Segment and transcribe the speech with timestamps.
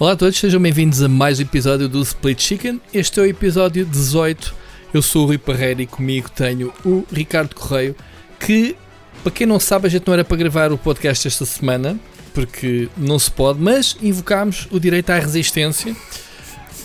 [0.00, 2.80] Olá a todos, sejam bem-vindos a mais um episódio do Split Chicken.
[2.90, 4.54] Este é o episódio 18.
[4.94, 7.94] Eu sou o Rui Parreira e comigo tenho o Ricardo Correio,
[8.38, 8.74] que,
[9.22, 12.00] para quem não sabe, a gente não era para gravar o podcast esta semana,
[12.32, 15.94] porque não se pode, mas invocámos o direito à resistência,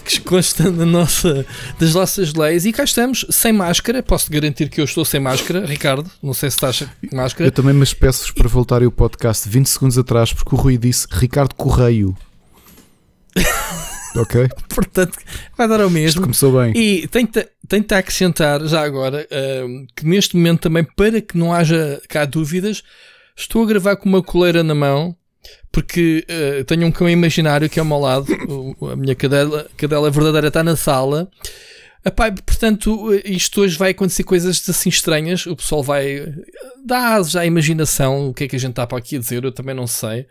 [0.03, 1.45] que consta na nossa,
[1.79, 4.03] das nossas leis, e cá estamos, sem máscara.
[4.03, 6.11] Posso garantir que eu estou sem máscara, Ricardo.
[6.21, 7.47] Não sei se estás sem máscara.
[7.47, 11.07] Eu também me peço-vos para voltarem o podcast 20 segundos atrás, porque o Rui disse
[11.09, 12.13] Ricardo Correio.
[14.17, 14.47] Ok?
[14.69, 15.17] Portanto,
[15.57, 16.21] vai dar ao Isto mesmo.
[16.21, 16.73] começou bem.
[16.75, 17.27] E tenho
[17.87, 22.83] de acrescentar já agora ahm, que neste momento também, para que não haja cá dúvidas,
[23.35, 25.15] estou a gravar com uma coleira na mão,
[25.71, 28.27] porque ah, tenho um cão imaginário que é ao meu lado,
[28.79, 31.29] o- a minha cadela, cadela verdadeira está na sala.
[32.07, 35.47] Epá, portanto, isto hoje vai acontecer coisas assim estranhas.
[35.47, 36.23] O pessoal vai
[36.85, 38.29] dar asas à imaginação.
[38.29, 39.43] O que é que a gente está para aqui a dizer?
[39.43, 40.27] Eu também não sei.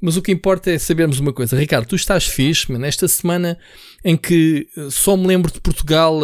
[0.00, 1.56] Mas o que importa é sabermos uma coisa.
[1.58, 2.84] Ricardo, tu estás fixe, man.
[2.86, 3.58] Esta semana
[4.04, 6.20] em que eh, só me lembro de Portugal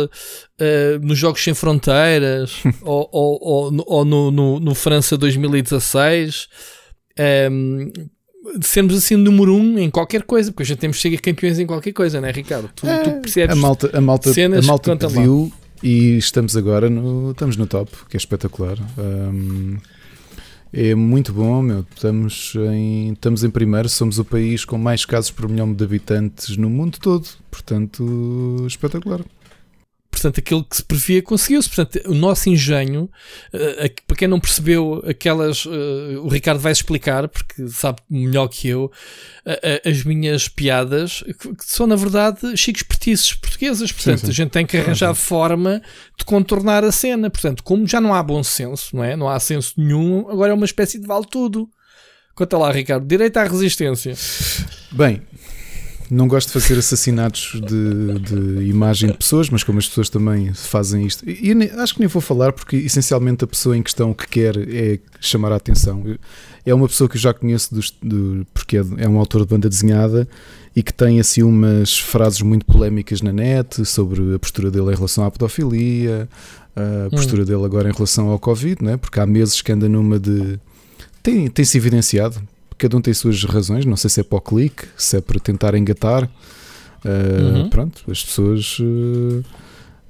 [0.61, 6.49] eh, nos Jogos Sem Fronteiras ou, ou, ou no- ou no, no, no França 2016.
[7.19, 7.89] ehm,
[8.59, 11.59] de sermos assim número um em qualquer coisa, porque a gente temos que ser campeões
[11.61, 12.69] em qualquer coisa, não é, Ricardo?
[12.75, 13.57] Tu, tu percebes?
[13.57, 17.91] A malta, a malta, cenas a malta pediu e estamos agora no, estamos no top,
[18.11, 18.77] que é espetacular.
[18.99, 19.77] Ahm,
[20.73, 21.85] é muito bom, meu.
[21.95, 26.57] Estamos em, estamos em primeiro, somos o país com mais casos por milhão de habitantes
[26.57, 27.29] no mundo todo.
[27.51, 29.21] Portanto, espetacular.
[30.23, 31.69] Portanto, aquilo que se previa conseguiu-se.
[31.69, 33.11] Portanto, o nosso engenho,
[33.85, 38.69] aqui- para quem não percebeu aquelas, eh, o Ricardo vai explicar, porque sabe melhor que
[38.69, 38.91] eu,
[39.45, 43.91] eh, as minhas piadas, que são na verdade chicos petiços portuguesas.
[43.91, 44.29] Portanto, sim.
[44.31, 45.83] a gente tem que arranjar forma
[46.17, 47.29] de contornar a cena.
[47.29, 49.17] Portanto, como já não há bom senso, não é?
[49.17, 51.69] Não há senso nenhum, agora é uma espécie de vale tudo.
[52.35, 53.05] Conta lá, Ricardo.
[53.07, 54.15] Direito à resistência.
[54.93, 55.21] Bem,
[56.15, 60.53] não gosto de fazer assassinatos de, de imagem de pessoas, mas como as pessoas também
[60.53, 64.29] fazem isto, e acho que nem vou falar porque essencialmente a pessoa em questão que
[64.29, 66.05] quer é chamar a atenção.
[66.67, 69.47] É uma pessoa que eu já conheço dos- do- porque é, é um autor de
[69.49, 70.29] banda desenhada
[70.77, 74.95] e que tem assim umas frases muito polémicas na net sobre a postura dele em
[74.95, 76.29] relação à pedofilia,
[76.77, 78.97] a postura dele agora em relação ao Covid, né?
[78.97, 80.59] porque há meses que anda numa de.
[81.23, 82.37] Tem, tem-se evidenciado,
[82.83, 85.39] cada um tem suas razões, não sei se é para o clique, se é para
[85.41, 86.25] tentar engatar.
[86.25, 86.29] Uh,
[87.63, 87.69] Uhum.
[87.71, 88.79] Pronto, as pessoas.
[88.79, 89.43] uh,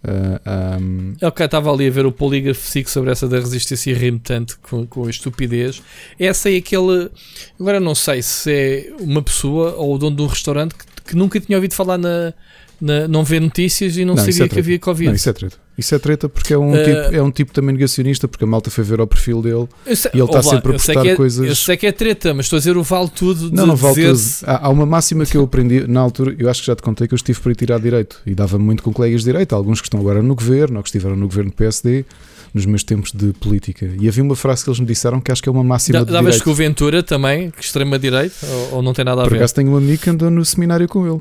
[0.05, 3.91] uh, um, Eu cá estava ali a ver o polígrafo psíquico sobre essa da resistência
[3.91, 5.83] e ri-me tanto com, com a estupidez.
[6.19, 7.10] Essa é aquele.
[7.59, 11.16] Agora não sei se é uma pessoa ou o dono de um restaurante que, que
[11.16, 12.34] nunca tinha ouvido falar na.
[12.81, 15.09] na- não vê notícias e não, Não, sabia é que havia Covid.
[15.09, 15.56] não, isso é treta.
[15.77, 18.47] Isso é treta porque é um, Uh, tipo, é um tipo também negacionista, porque a
[18.47, 19.66] malta foi ver ao perfil dele
[19.97, 21.47] sei- e ele está sempre a postar é, coisas.
[21.47, 23.77] Eu sei que é treta, mas estou a dizer o vale tudo de Não, não
[23.77, 24.21] vale tudo.
[24.44, 27.09] Há, há uma máxima que eu aprendi na altura, eu acho que já te contei
[27.09, 29.81] que eu estive para ir tirar direito e dava muito com colegas de direito, alguns
[29.81, 32.04] que estão agora no governo ou que estiveram no governo do PSD,
[32.54, 33.90] nos meus tempos de política.
[34.00, 36.04] E havia uma frase que eles me disseram que acho que é uma máxima Da-
[36.04, 36.44] de Davas direito.
[36.44, 39.36] com o Ventura também, que extrema-direita, ou, ou não tem nada a Por ver?
[39.38, 41.20] acaso tenho um amigo que andou no seminário com ele.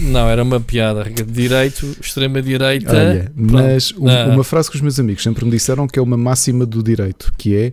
[0.00, 1.04] Não, era uma piada.
[1.26, 2.90] Direito, extrema-direita.
[2.96, 4.26] Olha, mas um- Ah.
[4.32, 7.32] uma frase que os meus amigos sempre me disseram que é uma máxima do direito,
[7.38, 7.70] que é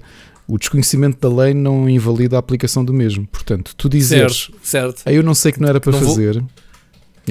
[0.47, 3.25] o desconhecimento da lei não invalida a aplicação do mesmo.
[3.31, 5.01] Portanto, tu dizeres, Certo, certo.
[5.05, 6.09] "Ah, eu não sei que não era para Não vou-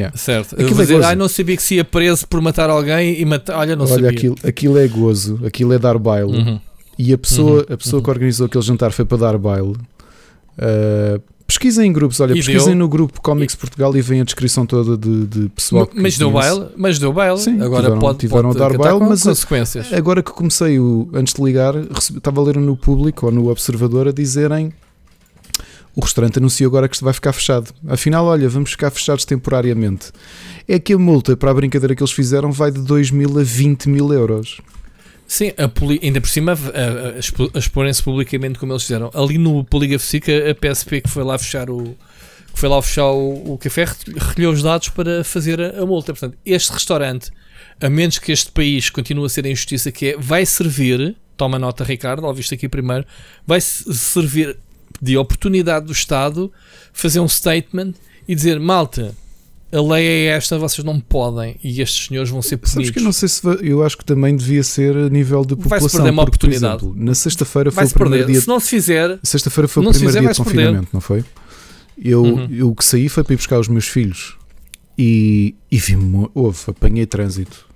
[0.08, 0.54] fazer, Certo.
[0.54, 1.06] Aquilo é dizer, gozo.
[1.08, 3.58] ai, não sabia que se ia preso por matar alguém e matar.
[3.58, 4.10] Olha, não olha, sabia.
[4.10, 6.32] aquilo, aquilo é gozo, aquilo é dar baile.
[6.36, 6.60] Uhum.
[6.98, 8.04] E a pessoa, Uhum, a pessoa uhum.
[8.04, 9.74] que organizou aquele jantar foi para dar baile.
[10.58, 12.76] Ah, pesquisem em grupos, olha, E pesquisem deu.
[12.76, 16.30] no grupo Comics Portugal e vem a descrição toda de, de pessoal que Mas deu
[16.30, 17.38] baile, mas deu baile.
[17.38, 19.92] Sim, Agora tiveram- pode, tiveram pode a dar baile, mas- consequências.
[19.92, 23.48] Agora que comecei, o, antes de ligar, recebi- estava a ler no público ou no
[23.50, 24.72] Observador a dizerem
[25.94, 27.72] o restaurante anunciou agora que vai ficar fechado.
[27.88, 30.12] Afinal, olha, vamos ficar fechados temporariamente.
[30.68, 33.42] É que a multa para a brincadeira que eles fizeram vai de 2 mil a
[33.42, 34.60] 20 mil euros.
[35.26, 35.52] Sim,
[36.02, 39.10] ainda por cima, a, a- a expo- a exporem-se publicamente como eles fizeram.
[39.14, 41.96] Ali no Polígrafo SIC, a PSP que foi lá fechar o.
[42.52, 43.84] Que foi lá fechar o, o café
[44.16, 46.12] recolheu os dados para fazer a, a multa.
[46.12, 47.30] Portanto, este restaurante,
[47.80, 51.60] a menos que este país continue a ser a injustiça que é, vai servir, toma
[51.60, 53.06] nota, Ricardo, ó visto aqui primeiro,
[53.46, 54.56] vai se- servir
[55.00, 56.52] de oportunidade do Estado
[56.92, 57.94] fazer um statement
[58.28, 59.14] e dizer: malta,
[59.72, 62.72] a lei é esta, vocês não podem e estes senhores vão ser punidos.
[62.74, 65.44] Sabes que eu não sei se va- eu acho que também devia ser a nível
[65.44, 66.00] de Vai-se população.
[66.00, 66.84] perder uma porque, por oportunidade.
[66.84, 68.32] exemplo, na sexta-feira foi Vai-se o primeiro perder.
[68.32, 68.40] dia.
[68.42, 70.62] Se não se fizer, Sexta-feira foi o primeiro fizer, dia de vai-se perder.
[70.64, 71.24] confinamento, não foi?
[72.02, 72.48] Eu, Uhum.
[72.50, 74.34] eu o que saí foi para ir buscar os meus filhos
[74.98, 75.96] e, e vi
[76.34, 77.66] houve, apanhei trânsito.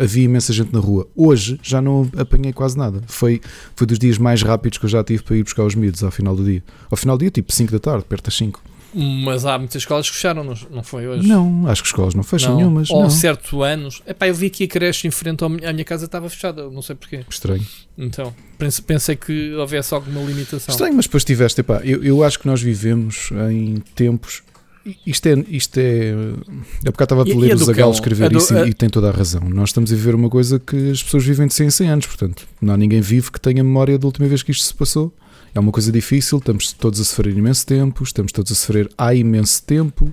[0.00, 1.06] Havia imensa gente na rua.
[1.14, 3.02] Hoje já não apanhei quase nada.
[3.06, 3.40] Foi,
[3.76, 6.10] foi dos dias mais rápidos que eu já tive para ir buscar os miúdos ao
[6.10, 6.62] final do dia.
[6.90, 8.62] Ao final do dia, tipo 5 da tarde, perto das 5.
[8.92, 11.28] Mas há muitas escolas que fecharam, não, foi hoje?
[11.28, 12.56] Não, acho que escolas não fecham Não.
[12.58, 12.90] nenhumas.
[12.90, 13.10] Ou não.
[13.10, 14.02] certo anos.
[14.04, 16.96] Epá, eu vi aqui a creche em frente à minha casa estava fechada, não sei
[16.96, 17.20] porquê.
[17.30, 17.64] Estranho.
[17.96, 20.72] Então, pense- pensei que houvesse alguma limitação.
[20.72, 24.42] Estranho, mas depois tiveste, epá, eu, eu acho que nós vivemos em tempos.
[25.06, 25.44] Isto é.
[25.50, 26.12] Isto é
[26.86, 29.42] há bocado estava a ler o Zagal escrever isso e- e tem toda a razão.
[29.48, 32.06] Nós estamos a viver uma coisa que as pessoas vivem de 100 em 100 anos,
[32.06, 35.12] portanto, não há ninguém vivo que tenha memória da última vez que isto se passou.
[35.54, 39.14] É uma coisa difícil, estamos todos a sofrer imenso tempo, estamos todos a sofrer há
[39.14, 40.12] imenso tempo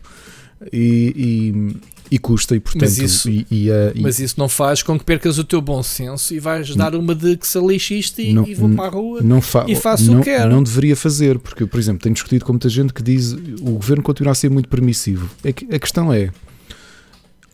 [0.74, 1.74] e,
[2.10, 2.82] e, custa, e portanto.
[2.82, 5.62] Mas isso- e, e, a- e- Mas isso não faz com que percas o teu
[5.62, 8.70] bom senso e vais dar uma de que se lixe isto e, Não- e vou
[8.70, 9.22] para a rua.
[9.22, 10.50] não, e faço o não, que quero.
[10.52, 14.04] não deveria fazer, porque por exemplo, tenho discutido com muita gente que diz o governo
[14.04, 15.30] continua a ser muito permissivo.
[15.44, 16.30] É que a questão é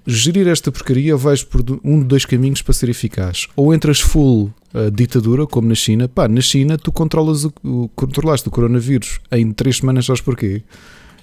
[0.05, 3.47] gerir esta porcaria vais por um de dois caminhos para ser eficaz.
[3.55, 6.07] Ou entras full uh, ditadura, como na China.
[6.09, 10.61] Pá, na China tu controlas o, o, controlaste o coronavírus em três semanas, sabes porquê?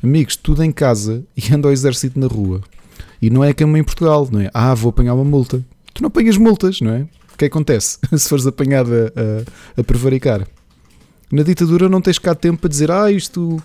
[0.02, 2.62] Amigos, tudo em casa e anda ao exército na rua.
[3.20, 4.50] E não é como em Portugal, não é?
[4.54, 5.62] Ah, vou apanhar uma multa.
[5.92, 7.00] Tu não apanhas multas, não é?
[7.34, 10.46] O que acontece se fores apanhado a, a, a prevaricar?
[11.30, 13.62] Na ditadura não tens cá tempo para dizer, ah, isto.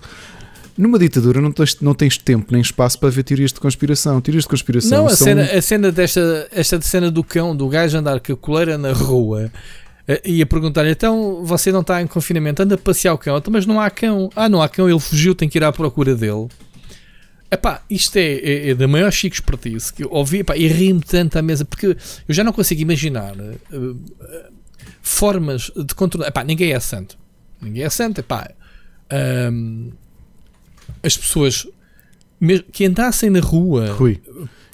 [0.78, 4.20] Numa ditadura não tens, não tens tempo nem espaço para ver teorias de conspiração.
[4.20, 5.26] Teorias de conspiração Não, a são.
[5.28, 8.92] cena, a cena desta esta cena do cão, do gajo andar com a coleira na
[8.92, 9.50] rua
[10.06, 13.38] eh, e a perguntar-lhe: então você não está em confinamento, anda a passear o cão,
[13.38, 14.30] Então, mas não há cão.
[14.36, 16.50] Ah, não há cão, ele fugiu, tem que ir à procura dele.
[17.52, 21.02] Epá, isto é, é, é da maior chico espertice que eu ouvi epá, e ri-me
[21.02, 21.96] tanto à mesa porque eu
[22.34, 24.50] já não consigo imaginar eh, eh,
[25.02, 26.28] formas de controlar.
[26.28, 27.18] Epá, ninguém é santo.
[27.62, 28.20] Ninguém é santo.
[28.20, 28.50] Epá,
[29.10, 29.90] ahm,
[31.04, 31.68] as pessoas
[32.72, 34.20] que andassem na rua Rui,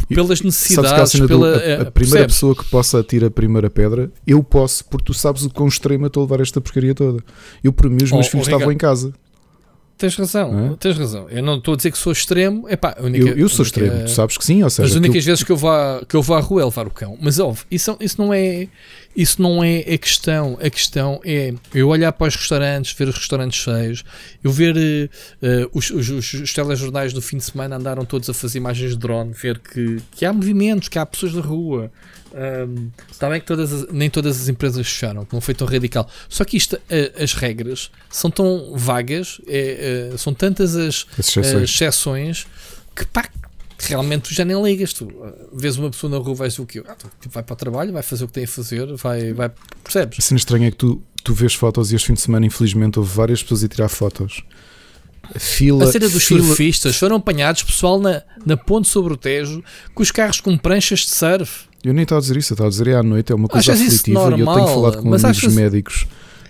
[0.09, 2.35] pelas necessidades, cena do- pela, a- a eh, primeira percebes?
[2.35, 6.07] pessoa que possa atirar a primeira pedra, eu posso, porque tu sabes o quão extremo
[6.07, 7.23] estou a levar esta porcaria toda.
[7.63, 8.71] Eu, por mim, os meus Oh, filhos oh, estavam Ricardo.
[8.73, 9.13] em casa.
[10.01, 10.75] Tens razão, é?
[10.77, 11.29] tens razão.
[11.29, 12.67] Eu não estou a dizer que sou extremo.
[12.67, 15.17] Epá, única, eu, eu sou única- extremo, tu sabes que sim, ou seja, As únicas
[15.17, 17.15] aquilo- vezes que eu, vou à, que eu vou à rua é levar o cão.
[17.21, 18.67] Mas óbvio, isso, isso, não é,
[19.15, 20.57] isso não é a questão.
[20.59, 24.03] A questão é eu olhar para os restaurantes, ver os restaurantes cheios,
[24.43, 24.75] eu ver
[25.41, 28.91] eh, os, os, os, os telejornais do fim de semana andaram todos a fazer imagens
[28.91, 31.91] de drone, ver que, que há movimentos, que há pessoas na rua.
[32.33, 35.67] Ahm, Está bem que todas as- nem todas as empresas fecharam, que não foi tão
[35.67, 36.09] radical.
[36.29, 41.69] Só que isto, eh, as regras são tão vagas, é, são tantas as, exceções.
[41.69, 42.47] exceções
[42.95, 43.27] que pá,
[43.79, 44.93] realmente tu já nem ligas.
[44.93, 45.07] Tu
[45.53, 46.81] vês uma pessoa na rua, vais o quê?
[46.87, 49.33] Ah, tu, tipo, vai para o trabalho, vai fazer o que tem a fazer, vai,
[49.33, 49.51] vai
[49.83, 50.17] percebes?
[50.19, 52.97] A cena estranha é que tu, tu vês fotos e este fim de semana, infelizmente,
[52.97, 54.41] houve várias pessoas a tirar fotos.
[55.35, 55.83] A fila.
[55.85, 59.63] A cena dos fila- surfistas foram apanhados, pessoal, na, na ponte sobre o Tejo,
[59.93, 61.69] com os carros com pranchas de surf.
[61.83, 63.47] Eu nem estava a dizer isso, eu estava a dizer é à noite, é uma
[63.47, 66.07] coisa Achas aflitiva e eu tenho falado com amigos achas- médicos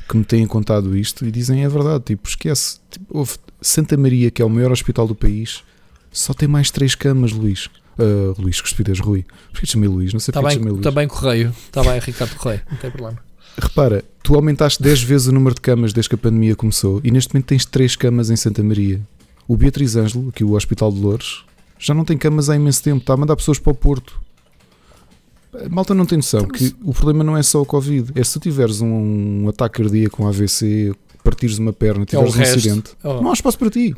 [0.10, 2.80] que me têm contado isto e dizem é verdade, tipo, esquece.
[2.90, 5.64] Tipo, houve Santa Maria, que é o maior hospital do país,
[6.12, 7.70] só tem mais três camas, Luís.
[7.98, 9.26] Ah, Luís, que estupidez, Rui.
[9.52, 10.12] Porquê te chamei Luís?
[10.12, 10.84] Não sei Está porque chamei Luís.
[10.84, 13.18] tá bem Correio, está bem Ricardo Correio, não tem problema.
[13.58, 17.12] Repara, tu aumentaste 10 vezes o número de camas desde que a pandemia começou e
[17.12, 19.00] neste momento tens 3 camas em Santa Maria.
[19.48, 21.44] O Beatriz Ângelo, aqui o Hospital de Loures,
[21.78, 24.20] já não tem camas há imenso tempo, está a mandar pessoas para o Porto.
[25.70, 28.40] Malta não tem noção que o problema não é só o Covid, é se tu
[28.40, 30.94] tiveres um, ataque cardíaco, um AVC,
[31.24, 32.58] partires uma perna, É tiveres um resto.
[32.58, 33.94] acidente, Oh, não há espaço para ti.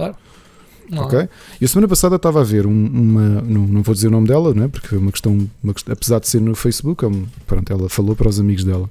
[0.90, 1.04] não.
[1.04, 1.28] Ok?
[1.62, 3.42] E a semana passada estava a ver um- uma.
[3.42, 4.68] Não, não vou dizer o nome dela, não é?
[4.68, 8.16] porque foi uma questão, uma Apesar de ser no Facebook, é um- pronto, ela falou
[8.16, 8.90] para os amigos dela.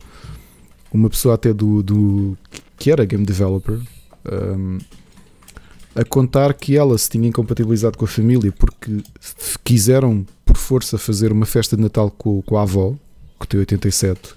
[0.92, 1.82] Uma pessoa até do.
[1.82, 2.36] do
[2.78, 3.78] que era game developer.
[4.30, 4.78] um,
[5.94, 9.02] a contar que ela se tinha incompatibilizado com a família porque
[9.62, 12.94] quiseram por força fazer uma festa de Natal com, com a avó,
[13.40, 14.34] que tem 87,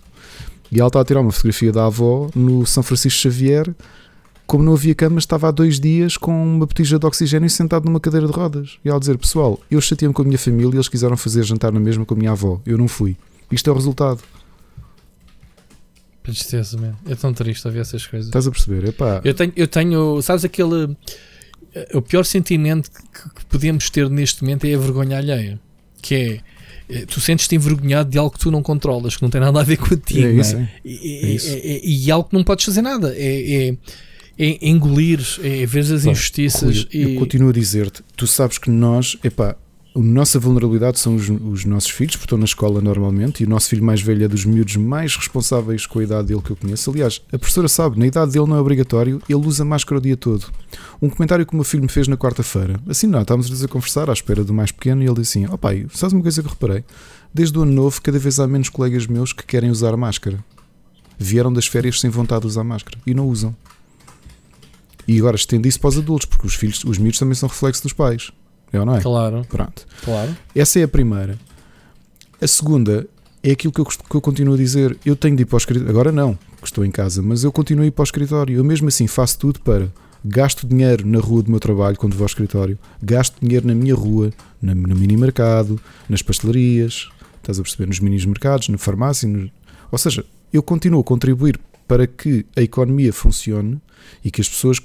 [0.71, 3.73] e ela estava a tirar uma fotografia da avó no São Francisco Xavier
[4.47, 7.99] como não havia camas, estava há dois dias com uma botija de oxigênio sentado numa
[7.99, 8.77] cadeira de rodas.
[8.85, 11.71] E ela dizer, pessoal, eu chateei-me com a minha família e eles quiseram fazer jantar
[11.71, 12.61] na mesma com a minha avó.
[12.63, 13.17] Eu não fui.
[13.51, 14.21] Isto é o resultado.
[16.21, 16.93] Tristeza, man.
[17.07, 18.27] É tão triste ver essas coisas.
[18.27, 18.87] Estás a perceber?
[18.89, 20.95] Epá, Eu tenho, eu tenho, sabes aquele.
[21.73, 25.59] eh, O pior sentimento que, que podemos ter neste momento é a vergonha alheia.
[26.01, 26.39] Que é.
[26.89, 29.63] eh, Tu sentes-te envergonhado de algo que tu não controlas, que não tem nada a
[29.63, 30.25] ver contigo.
[30.27, 30.59] é não isso, é?
[30.61, 30.69] é.
[30.85, 31.49] E, É isso.
[31.49, 33.13] é- é- e algo que não podes fazer nada.
[33.17, 33.77] É, é,
[34.37, 36.83] é engolir, é ver as injustiças.
[36.83, 39.55] Rui, eu e, continuo a dizer-te, tu sabes que nós, epá,
[39.95, 43.49] a nossa vulnerabilidade são os, os nossos filhos, porque estão na escola normalmente, e o
[43.49, 46.55] nosso filho mais velho é dos miúdos mais responsáveis com a idade dele que eu
[46.57, 46.91] conheço.
[46.91, 50.17] Aliás, a professora sabe, na idade dele não é obrigatório, ele usa máscara o dia
[50.17, 50.47] todo.
[51.01, 54.09] Um comentário que o meu filho me fez na quarta-feira, assim não, estávamos a conversar
[54.09, 56.49] à espera do mais pequeno, e ele disse assim: Ó pai, sabes uma coisa que
[56.49, 56.83] reparei?
[57.33, 60.43] Desde o ano novo, cada vez há menos colegas meus que querem usar máscara.
[61.17, 63.55] Vieram das férias sem vontade de usar máscara e não usam.
[65.07, 67.81] E agora estende isso para os adultos, porque os filhos, os miúdos também são reflexo
[67.81, 68.31] dos pais.
[68.71, 69.01] É ou não é?
[69.01, 69.45] Claro.
[69.49, 69.85] Pronto.
[70.03, 70.35] Claro.
[70.55, 71.37] Essa é a primeira.
[72.41, 73.07] A segunda
[73.41, 74.97] é aquilo que eu, que eu continuo a dizer.
[75.05, 75.89] Eu tenho de ir para o escritório.
[75.89, 78.57] Agora não, que estou em casa, mas eu continuo a ir para o escritório.
[78.57, 79.89] Eu mesmo assim faço tudo para.
[80.27, 83.93] Gasto dinheiro na rua do meu trabalho quando vou ao escritório, gasto dinheiro na minha
[83.93, 85.79] rua, na, no mini mercado,
[86.09, 89.51] nas pastelarias, estás a perceber, nos mini mercados, na farmácia, no...
[89.91, 93.79] ou seja, eu continuo a contribuir para que a economia funcione
[94.23, 94.79] e que as pessoas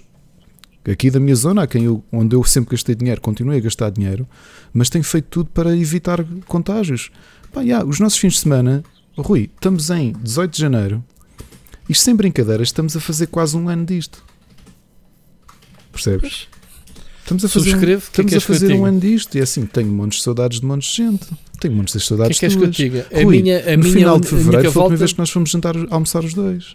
[0.88, 4.26] aqui da minha zona, quem eu, onde eu sempre gastei dinheiro, continuei a gastar dinheiro,
[4.72, 7.10] mas tenho feito tudo para evitar contágios.
[7.52, 8.82] Pá, yeah, os nossos fins de semana,
[9.16, 11.04] Rui, estamos em 18 de janeiro,
[11.88, 14.25] isto sem brincadeiras, estamos a fazer quase um ano disto.
[15.92, 16.49] Percebes?
[17.22, 19.92] Estamos a fazer, um, estamos que a fazer um ano disto e é assim, tenho
[19.92, 21.26] montes de saudades de montes de gente.
[21.60, 22.76] Tenho montes de saudades que é que tuas.
[22.76, 24.88] Que eu a Rui, minha, a no minha final de fevereiro foi a volta...
[24.88, 26.75] primeira vez que nós fomos jantar, almoçar os dois.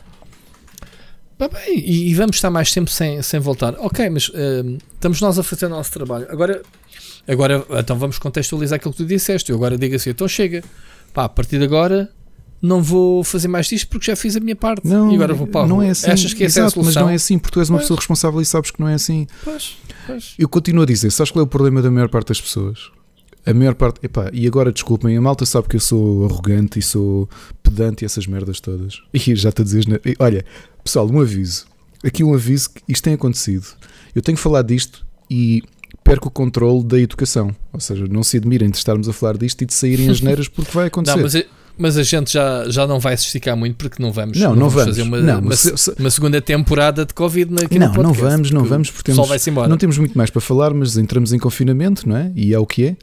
[1.38, 3.75] Bah, bem, e, e, vamos estar mais tempo sem, sem voltar.
[3.80, 6.27] Ok, mas uh, estamos nós a fazer o nosso trabalho.
[6.30, 6.62] Agora,
[7.27, 9.51] agora, então vamos contextualizar aquilo que tu disseste.
[9.51, 10.63] Eu agora digo assim, então chega.
[11.13, 12.10] Pá, a partir de agora
[12.62, 14.88] não vou fazer mais disto porque já fiz a minha parte.
[14.88, 16.10] Não, e agora vou para não é assim.
[16.10, 16.94] Achas que essa Exato, é a solução?
[16.94, 17.84] Mas não é assim, porque tu és uma Pois.
[17.84, 19.27] pessoa responsável e sabes que não é assim.
[19.44, 19.77] Pois,
[20.08, 20.34] pois.
[20.38, 22.92] Eu continuo a dizer, sabes qual é o problema da maior parte das pessoas?
[23.46, 26.82] A maior parte, epá, e agora desculpem, a malta sabe que eu sou arrogante e
[26.82, 27.30] sou
[27.62, 29.02] pedante e essas merdas todas.
[29.14, 29.86] E já te a dizer,
[30.20, 30.44] olha,
[30.84, 31.66] pessoal, um aviso.
[32.04, 33.66] Aqui um aviso que isto tem acontecido.
[34.16, 35.64] Eu tenho falado disto e
[36.04, 37.56] perco o controle da educação.
[37.74, 40.48] Ou seja, não se admirem de estarmos a falar disto e de saírem as neiras
[40.48, 41.16] porque vai acontecer.
[41.16, 41.44] Não, mas,
[41.78, 44.70] mas a gente já, já não vai se esticar muito porque não vamos, Não, não
[44.70, 44.90] vamos.
[44.90, 48.02] fazer uma, Não, uma, se- se- uma segunda temporada de Covid aqui não, no não
[48.14, 51.40] podcast, vamos, não vamos, porque temos, não temos muito mais para falar, mas entramos em
[51.40, 52.32] confinamento, não é?
[52.36, 52.98] E é o que é.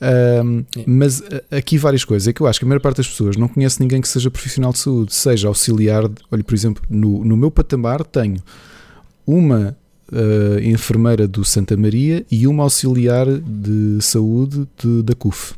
[0.00, 0.84] Sim.
[0.86, 2.28] mas a- aqui várias coisas.
[2.28, 4.30] É que eu acho que a maior parte das pessoas não conhece ninguém que seja
[4.30, 6.04] profissional de saúde, seja auxiliar.
[6.30, 8.36] Olha, por exemplo, no, no meu patamar tenho
[9.26, 9.76] uma
[10.12, 15.54] ah, enfermeira do Santa Maria e uma auxiliar de saúde de- da CUF.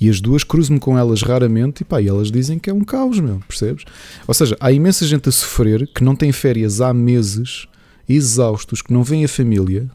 [0.00, 2.82] E as duas cruzo-me com elas raramente e pá, e elas dizem que é um
[2.82, 3.84] caos, meu, percebes?
[4.26, 7.66] Ou seja, há imensa gente a sofrer que não tem férias há meses,
[8.08, 9.90] exaustos, que não vêm a família,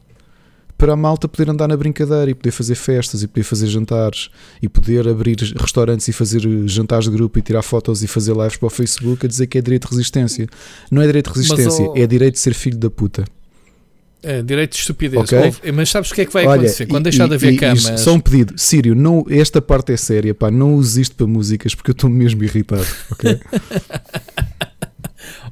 [0.78, 4.28] para a malta poder andar na brincadeira e poder fazer festas e poder fazer jantares
[4.60, 8.56] e poder abrir restaurantes e fazer jantares de grupo e tirar fotos e fazer lives
[8.56, 10.46] para o Facebook a dizer que é direito de resistência.
[10.90, 13.24] Não é direito de resistência, é direito de ser filho da puta.
[14.22, 15.22] É, direito de estupidez.
[15.22, 15.38] Ok.
[15.38, 16.86] Ouve, Mas sabes o que é que vai Olha, acontecer?
[16.86, 17.82] Quando e- deixar de haver e- camas.
[18.00, 21.74] Só um pedido, Sírio, não, esta parte é séria, pá, não use isto para músicas
[21.74, 23.38] porque eu estou mesmo irritado, ok?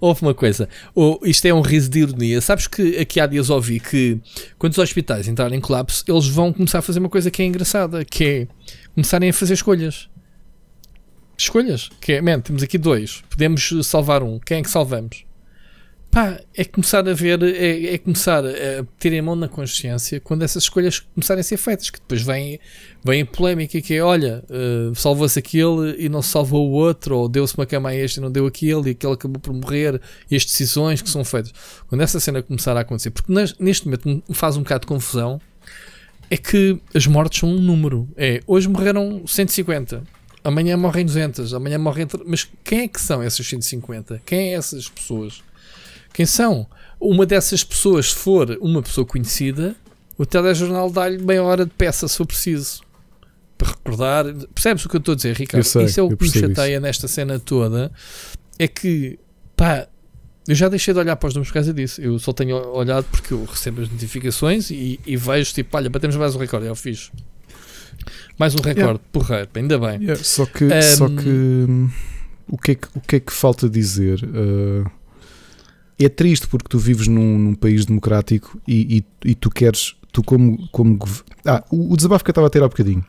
[0.05, 2.39] Houve uma coisa, ou isto é um riso de ironia.
[2.43, 4.21] Sabes que aqui há dias ouvi que
[4.59, 7.47] quando os hospitais entrarem em colapso, eles vão começar a fazer uma coisa que é
[7.47, 8.49] engraçada, que é
[8.95, 10.11] começarem a fazer escolhas.
[11.39, 15.25] Escolhas, que é, man, temos aqui dois, podemos salvar um, quem é que salvamos?
[16.15, 20.45] Pá, é começar a ver, é, é começar a ter a mão na consciência quando
[20.45, 22.61] essas escolhas começarem a ser feitas, que depois vem,
[23.05, 27.29] vem a polémica que é, olha, eh, salvou-se aquele e não salvou o outro, ou
[27.29, 30.37] deu-se uma cama a este e não deu aquele, e aquele acabou por morrer, e
[30.37, 31.53] as decisões que são feitas.
[31.89, 35.41] Quando essa cena começar a acontecer, porque neste momento me faz um bocado de confusão,
[36.31, 38.09] é que as mortes são um número.
[38.17, 40.05] É, hoje morreram 150,
[40.45, 42.07] amanhã morrem 200, amanhã morrem...
[42.25, 44.23] Mas quem é que são essas 150?
[44.25, 45.43] Quem é essas pessoas?
[46.15, 46.67] Quem são?
[47.01, 49.75] Uma dessas pessoas, se for uma pessoa conhecida,
[50.17, 52.83] o telejornal dá-lhe meia hora de peça se for preciso.
[53.59, 54.25] Para recordar.
[54.55, 55.65] Percebes o que eu estou a dizer, Ricardo?
[55.65, 57.91] Sei, isso é o que me chateia nesta cena toda.
[58.59, 59.19] É que,
[59.57, 59.89] pá,
[60.47, 62.01] eu já deixei de olhar para os números por causa disso.
[62.01, 66.17] Eu só tenho olhado porque eu recebo as notificações e, e vejo tipo, olha, batemos
[66.17, 66.67] mais um recorde.
[66.67, 67.11] Eu fiz.
[68.39, 70.01] Mais um recorde, porreiro, ainda bem.
[70.01, 71.91] Yeah, Só que, Um, só que hum,
[72.49, 74.21] o, que é que o que é que falta dizer?
[74.25, 74.91] Uh,
[75.99, 80.23] é triste porque tu vives num, num país democrático e, e, e tu queres, tu
[80.23, 80.99] como, como
[81.45, 83.05] ah, o, o desabafo que eu estava a ter há bocadinho.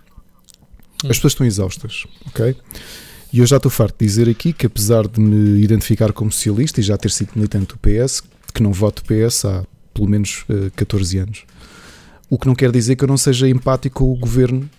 [1.04, 1.10] Hum.
[1.10, 2.56] As pessoas estão exaustas, ok?
[3.34, 6.80] E eu já estou farto de dizer aqui que apesar de me identificar como socialista
[6.80, 8.24] e já ter sido militante do PS,
[8.54, 11.44] que não voto PS há pelo menos uh, 14 anos,
[12.30, 14.70] o que não quer dizer que eu não seja empático com o governo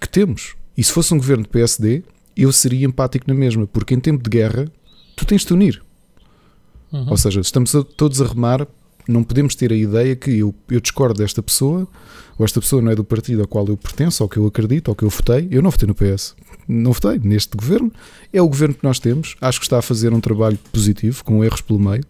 [0.00, 0.54] que temos.
[0.76, 2.02] E se fosse um governo de PSD,
[2.36, 4.70] eu seria empático na mesma, porque em tempo de guerra
[5.16, 5.82] tu tens de unir.
[6.94, 7.06] Uhum.
[7.10, 8.66] Ou seja, estamos a- todos a remar,
[9.08, 11.86] não podemos ter a ideia que eu, eu discordo desta pessoa,
[12.38, 14.90] ou esta pessoa não é do partido ao qual eu pertenço, ao que eu acredito,
[14.90, 15.48] ao que eu votei.
[15.50, 16.34] Eu não votei no PS.
[16.66, 17.92] Não votei neste governo.
[18.32, 19.36] É o governo que nós temos.
[19.40, 22.02] Acho que está a fazer um trabalho positivo, com erros pelo meio.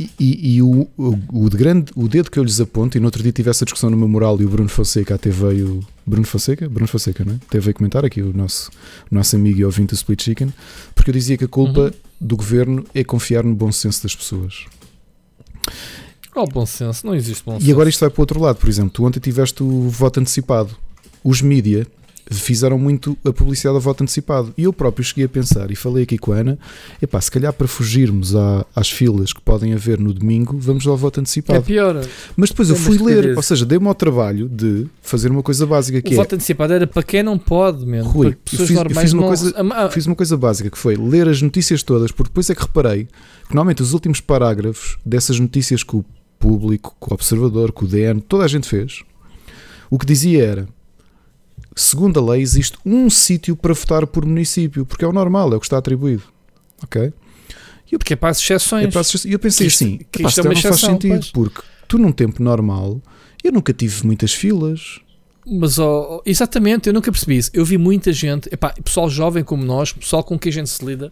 [0.00, 3.00] E, e- e o, o, o de grande, o dedo que eu lhes aponto, e
[3.00, 5.80] no outro dia tive essa discussão no meu moral e o Bruno Fonseca até veio.
[6.06, 6.68] Bruno Fonseca?
[6.68, 7.36] Bruno Fonseca, não é?
[7.46, 8.70] Até veio comentar aqui o nosso,
[9.10, 10.52] nosso amigo e ouvinte do Split Chicken,
[10.94, 11.90] porque eu dizia que a culpa Uhum.
[12.20, 14.64] do governo é confiar no bom senso das pessoas.
[16.32, 17.04] Qual bom senso?
[17.06, 17.66] Não existe bom senso.
[17.68, 20.20] E agora isto vai para o outro lado, por exemplo, tu ontem tiveste o voto
[20.20, 20.76] antecipado.
[21.22, 21.86] Os mídia
[22.38, 24.54] fizeram muito a publicidade do voto antecipado.
[24.56, 26.58] E eu próprio cheguei a pensar, e falei aqui com a Ana,
[27.02, 30.96] epá, se calhar para fugirmos à, às filas que podem haver no domingo, vamos ao
[30.96, 31.58] voto antecipado.
[31.58, 32.06] É pior.
[32.36, 36.00] Mas depois eu fui ler, ou seja, dei-me ao trabalho de fazer uma coisa básica
[36.00, 36.16] que o é...
[36.16, 38.10] voto antecipado era para quem não pode, mesmo.
[38.10, 39.28] Rui, pessoas fiz, normais fiz uma não...
[39.28, 42.62] coisa, fiz uma coisa básica que foi ler as notícias todas, porque depois é que
[42.62, 43.04] reparei
[43.48, 46.04] que normalmente os últimos parágrafos dessas notícias que o
[46.38, 49.02] público, que o observador, que o DN, toda a gente fez,
[49.90, 50.68] o que dizia era
[51.76, 55.56] segundo a lei, existe um sítio para votar por município, porque é o normal, é
[55.56, 56.22] o que está atribuído.
[56.82, 57.12] Ok?
[57.92, 58.84] E porque é para as exceções.
[58.86, 59.30] É para as exceções.
[59.30, 60.90] E eu pensei Que isto- assim: que "Epá, isto é uma calhar não faz exceção,
[60.94, 63.00] sentido, pois." porque tu, num tempo normal,
[63.42, 65.00] eu nunca tive muitas filas.
[65.46, 67.50] Mas, ó, exatamente, eu nunca percebi isso.
[67.52, 70.84] Eu vi muita gente, epá, pessoal jovem como nós, pessoal com quem a gente se
[70.84, 71.10] lida,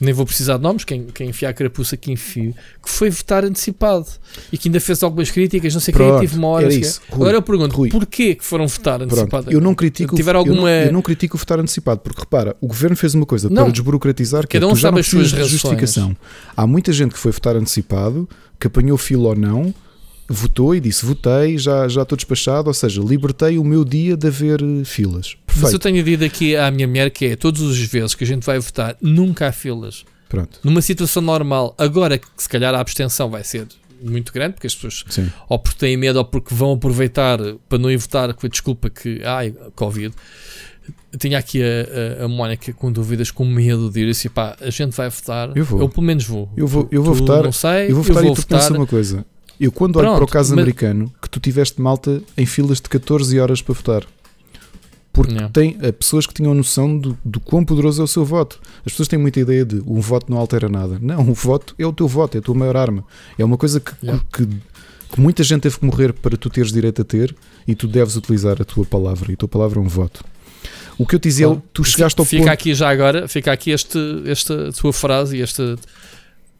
[0.00, 3.44] nem vou precisar de nomes, quem, quem enfia a carapuça que enfio, que foi votar
[3.44, 4.06] antecipado
[4.52, 6.72] e que ainda fez algumas críticas, não sei quem, Pronto, tive uma hora.
[6.72, 7.00] isso.
[7.08, 7.88] Rui, Agora eu pergunto, Rui.
[7.90, 9.44] porquê que foram votar antecipado?
[9.44, 12.20] Pronto, eu não critico, Tiveram eu não- alguma- eu, não, critico o votar antecipado, porque
[12.20, 13.64] repara, o governo fez uma coisa Não.
[13.64, 16.16] para desburocratizar que Cada é, um sabe as suas justificação.
[16.56, 18.28] Há muita gente que foi votar antecipado,
[18.60, 19.74] que apanhou fila ou não,
[20.28, 24.26] votou e disse votei, já, já estou despachado, ou seja, libertei o meu dia de
[24.26, 25.36] haver eh, filas.
[25.46, 25.78] Mas eu Perfeito.
[25.80, 28.58] tenho dito aqui à minha mulher que é todas as vezes que a gente vai
[28.58, 30.04] votar, nunca há filas.
[30.28, 33.66] Pronto, Numa situação normal, agora que se calhar a abstenção vai ser
[34.02, 35.32] muito grande, porque as pessoas sim.
[35.48, 38.90] ou porque têm medo ou porque vão aproveitar para não ir votar com a desculpa
[38.90, 40.14] que ai, Covid.
[41.12, 44.54] Eu tinha aqui a, a, a Mónica com dúvidas, com medo de ir assim, pá,
[44.60, 45.56] a gente vai votar.
[45.56, 45.88] Eu vou.
[45.88, 46.48] pelo menos vou.
[46.56, 48.58] Eu vou, eu vou Tu votar, Não sei, eu vou votar e tu votar.
[48.60, 49.24] pensa uma coisa.
[49.60, 52.80] Eu quando olho Pronto, para o caso mas- americano, que tu tiveste malta em filas
[52.80, 54.06] de 14 horas para votar.
[55.12, 55.52] Porque Yeah.
[55.52, 58.60] tem pessoas que tinham noção do, do quão poderoso é o seu voto.
[58.86, 60.96] As pessoas têm muita ideia de um voto não altera nada.
[61.02, 63.04] Não, o voto é o teu voto, é a tua maior arma.
[63.36, 64.24] É uma coisa que, Yeah.
[64.32, 67.34] que, que muita gente teve que morrer para tu teres direito a ter
[67.66, 69.32] e tu deves utilizar a tua palavra.
[69.32, 70.24] E a tua palavra é um voto.
[70.96, 71.62] O que eu te dizia, é, Claro.
[71.72, 72.52] tu chegaste ao Fica ponto.
[72.52, 75.76] aqui já agora, fica aqui este, esta tua frase e esta.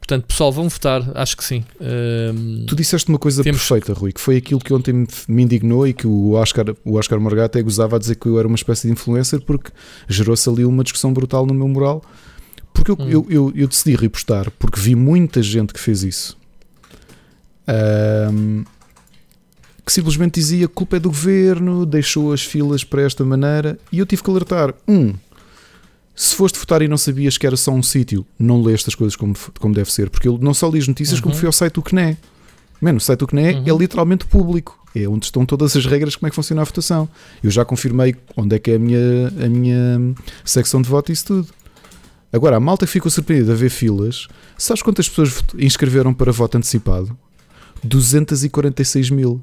[0.08, 1.62] Portanto, pessoal, vão votar, acho que sim.
[2.66, 5.92] Tu disseste uma coisa Temos- perfeita, Rui, que foi aquilo que ontem me, indignou e
[5.92, 8.86] que o Oscar, o Oscar Morgado até gozava a dizer que eu era uma espécie
[8.86, 9.70] de influencer porque
[10.08, 12.02] gerou-se ali uma discussão brutal no meu moral.
[12.72, 13.06] Porque eu, Hum.
[13.10, 16.38] eu, eu, eu decidi repostar, porque vi muita gente que fez isso.
[17.66, 18.64] Ahm,
[19.84, 23.78] que simplesmente dizia que a culpa é do governo, deixou as filas para esta maneira,
[23.92, 24.72] e eu tive que alertar.
[24.88, 25.12] Um,
[26.20, 29.14] se foste votar e não sabias que era só um sítio, não lê estas coisas
[29.14, 31.38] como, como deve ser, porque eu não só li as notícias, como Uhum.
[31.38, 32.16] fui ao site do CNE.
[32.80, 33.78] Mano, o site do CNE é Uhum.
[33.78, 34.76] literalmente público.
[34.96, 37.08] É onde estão todas as regras de como é que funciona a votação.
[37.42, 41.12] Eu já confirmei onde é que é a minha, a minha secção de voto e
[41.12, 41.48] isso tudo.
[42.32, 44.26] Agora, a malta que ficou surpreendida a ver filas,
[44.56, 47.16] sabes quantas pessoas inscreveram para voto antecipado?
[47.84, 49.40] 246 mil.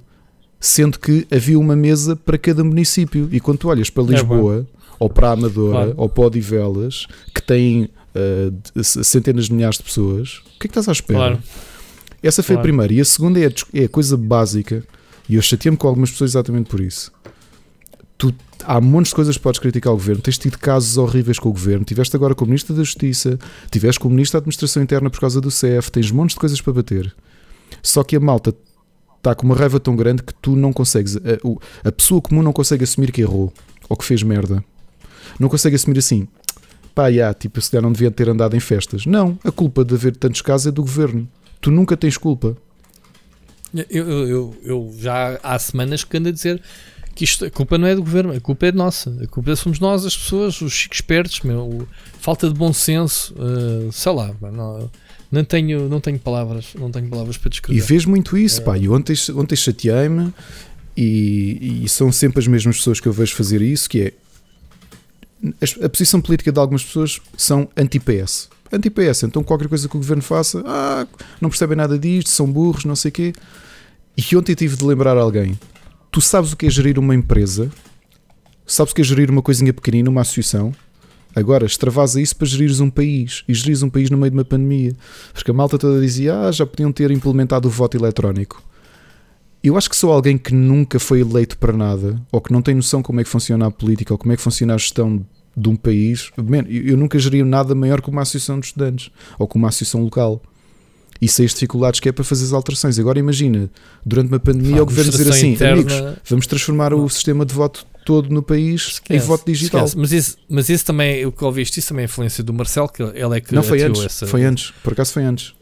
[0.59, 3.29] Sendo que havia uma mesa para cada município.
[3.31, 4.65] E quando tu olhas para É Lisboa,
[4.99, 5.93] ou para a Amadora, Claro.
[5.97, 7.89] ou para Odivelas, que têm
[8.73, 11.19] de- centenas de milhares de pessoas, o que é que estás à espera?
[11.19, 11.39] Claro.
[12.23, 12.60] Essa foi Claro.
[12.62, 12.93] a primeira.
[12.93, 14.84] E a segunda é a, é a coisa básica.
[15.27, 17.12] E eu chateei-me com algumas pessoas exatamente por isso.
[18.17, 20.21] Tu, há montes de coisas que podes criticar o governo.
[20.21, 21.84] Tens tido casos horríveis com o governo.
[21.84, 23.38] Tiveste agora com o Ministro da Justiça.
[23.69, 25.91] Tiveste com o Ministro da Administração Interna por causa do CEF.
[25.91, 27.13] Tens montes de coisas para bater.
[27.84, 28.55] Só que a malta
[29.17, 31.17] está com uma raiva tão grande que tu não consegues.
[31.17, 33.51] A, o- a pessoa comum não consegue assumir que errou
[33.89, 34.63] ou que fez merda.
[35.39, 36.27] Não consegue assumir assim.
[36.93, 39.05] Pá, já, tipo, se calhar não devia ter andado em festas.
[39.05, 41.27] Não, a culpa de haver tantos casos é do governo.
[41.59, 42.55] Tu nunca tens culpa.
[43.89, 46.61] Eu, eu, eu, já há semanas que ando a dizer
[47.13, 49.09] que isto, a culpa não é do governo, a culpa é nossa.
[49.21, 51.85] A culpa somos nós, as pessoas, os chicos espertos, meu,
[52.19, 54.89] falta de bom senso, eh, sei lá, não,
[55.31, 57.81] não, tenho, não tenho palavras, não tenho palavras para E descrever.
[57.81, 58.77] vês muito isso, pá.
[58.77, 60.33] E ontem, ontem chateei-me
[60.95, 64.13] e, e são sempre as mesmas pessoas que eu vejo fazer isso, que é
[65.84, 68.49] a posição política de algumas pessoas são anti-PS.
[68.71, 71.08] Anti-PS, então qualquer coisa que o governo faça, ah,
[71.39, 73.34] não percebem nada disto, são burros, não sei o quê.
[74.17, 75.60] E ontem tive de lembrar alguém.
[76.12, 77.69] Tu sabes o que é gerir uma empresa?
[78.65, 80.73] Sabes o que é gerir uma coisinha pequenina, uma associação?
[81.36, 83.43] Agora, extravasa isso para gerires um país.
[83.47, 84.95] E gerires um país no meio de uma pandemia.
[85.34, 88.63] Porque a malta toda dizia, ah, já podiam ter implementado o voto eletrónico.
[89.62, 92.75] Eu acho que sou alguém que nunca foi eleito para nada, ou que não tem
[92.75, 95.25] noção como é que funciona a política, ou como é que funciona a gestão
[95.56, 96.30] de um país.
[96.38, 99.70] Man, eu eu nunca geria nada maior que uma associação de estudantes, ou que uma
[99.70, 100.41] associação local.
[101.22, 103.00] E sei as dificuldades que é para fazer as alterações.
[103.00, 103.70] Agora imagina,
[104.06, 107.88] durante uma pandemia, o governo dizer assim, interna- amigos, vamos transformar o sistema de voto
[108.06, 109.86] todo no país em Esquece, voto digital.
[109.86, 109.98] esquece.
[109.98, 113.02] Mas isso, mas isso também, o que ouviste, isso também é influência do Marcelo, que
[113.02, 115.54] ele é que Não foi antes, essa- foi antes, por acaso foi antes.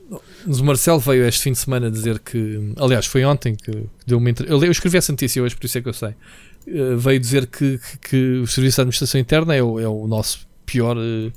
[0.45, 2.73] Mas o Marcelo veio este fim de semana dizer que.
[2.77, 4.65] Aliás, foi ontem que, que deu uma entrevista.
[4.65, 6.13] Eu escrevi essa notícia hoje, por isso é que eu sei.
[6.67, 10.07] Uh, veio dizer que, que, que, o Serviço de Administração Interna é o, é o
[10.07, 10.97] nosso pior.
[10.97, 11.31] Uh,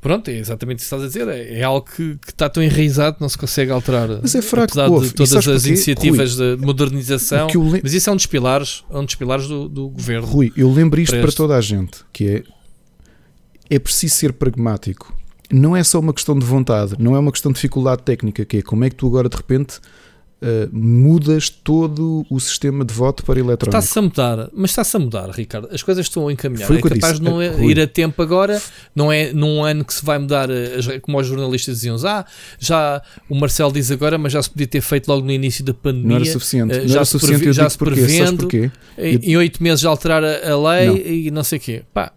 [0.00, 1.28] pronto, é exatamente isso que estás a dizer.
[1.28, 4.08] É, é algo que, que, está tão enraizado que não se consegue alterar.
[4.20, 7.48] Mas é fraco, apesar ouve, de todas as iniciativas Rui, de modernização.
[7.82, 10.26] Mas isso é um dos pilares, é um dos pilares do, do governo.
[10.26, 12.42] Rui, eu lembro isto para, para toda a gente, que é
[13.70, 15.16] é preciso ser pragmático
[15.52, 18.56] não é só uma questão de vontade, não é uma questão de dificuldade técnica, que
[18.56, 19.80] é como é que tu agora de repente
[20.42, 23.78] uh, mudas todo o sistema de voto para eletrónico.
[23.78, 25.68] Está-se a mudar, mas está-se a mudar, Ricardo.
[25.72, 26.66] As coisas estão a encaminhar.
[26.66, 28.60] Foi é capaz de não é, ir a tempo agora,
[28.94, 32.24] não é num ano que se vai mudar, eh, como os jornalistas diziam, ah,
[32.58, 35.72] já o Marcelo diz agora, mas já se podia ter feito logo no início da
[35.72, 36.08] pandemia.
[36.08, 36.74] Não era suficiente.
[36.74, 38.00] Uh, não era suficiente, previ, já se porquê?
[38.00, 38.48] prevendo?
[38.98, 40.96] Em oito meses alterar a, a lei não.
[40.96, 41.82] e não sei o quê.
[41.94, 42.12] Pá,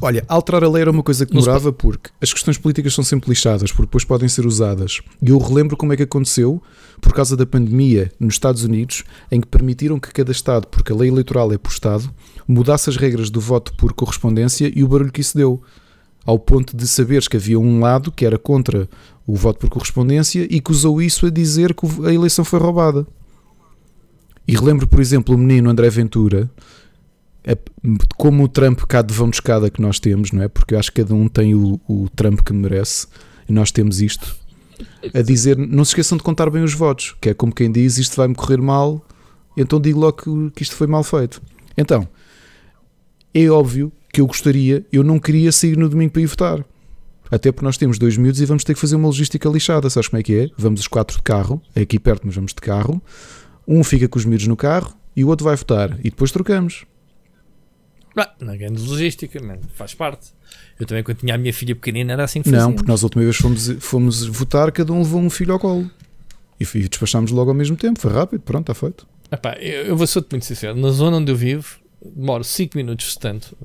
[0.00, 3.30] Olha, alterar a lei era uma coisa que demorava porque as questões políticas são sempre
[3.30, 5.00] lixadas, porque depois podem ser usadas.
[5.22, 6.60] E eu relembro como é que aconteceu
[7.00, 10.96] por causa da pandemia nos Estados Unidos, em que permitiram que cada Estado, porque a
[10.96, 12.10] lei eleitoral é por Estado,
[12.48, 15.62] mudasse as regras do voto por correspondência e o barulho que isso deu.
[16.26, 18.88] Ao ponto de saberes que havia um lado que era contra
[19.26, 23.06] o voto por correspondência e que usou isso a dizer que a eleição foi roubada.
[24.46, 26.50] E relembro, por exemplo, o menino André Ventura,
[28.16, 30.48] como o Trump cá de vão de escada que nós temos, não é?
[30.48, 33.06] Porque eu acho que cada um tem o, o Trump que merece
[33.48, 34.36] e nós temos isto.
[35.14, 37.98] A dizer, não se esqueçam de contar bem os votos, que é como quem diz
[37.98, 39.04] isto vai-me correr mal,
[39.56, 41.42] então digo logo que, que isto foi mal feito.
[41.76, 42.08] Então,
[43.32, 46.64] é óbvio que eu gostaria, eu não queria sair no domingo para ir votar.
[47.30, 49.88] Até porque nós temos dois minutos e vamos ter que fazer uma logística lixada.
[49.88, 50.48] Sabes como é que é?
[50.58, 53.00] Vamos os quatro de carro, é aqui perto, mas vamos de carro.
[53.68, 55.96] Um fica com os miúdos no carro e o outro vai votar.
[56.00, 56.84] E depois trocamos.
[58.16, 60.28] Ah, na grande logística, mano, faz parte.
[60.78, 62.64] Eu também, quando tinha a minha filha pequenina, era assim que fazia.
[62.64, 65.58] Não, porque nós a última vez fomos, fomos votar, cada um levou um filho ao
[65.58, 65.90] colo.
[66.58, 68.00] E, e despachámos logo ao mesmo tempo.
[68.00, 69.06] Foi rápido, pronto, está feito.
[69.30, 70.74] Epá, eu, eu vou ser muito sincero.
[70.76, 73.56] Na zona onde eu vivo, demoro 5 minutos, tanto.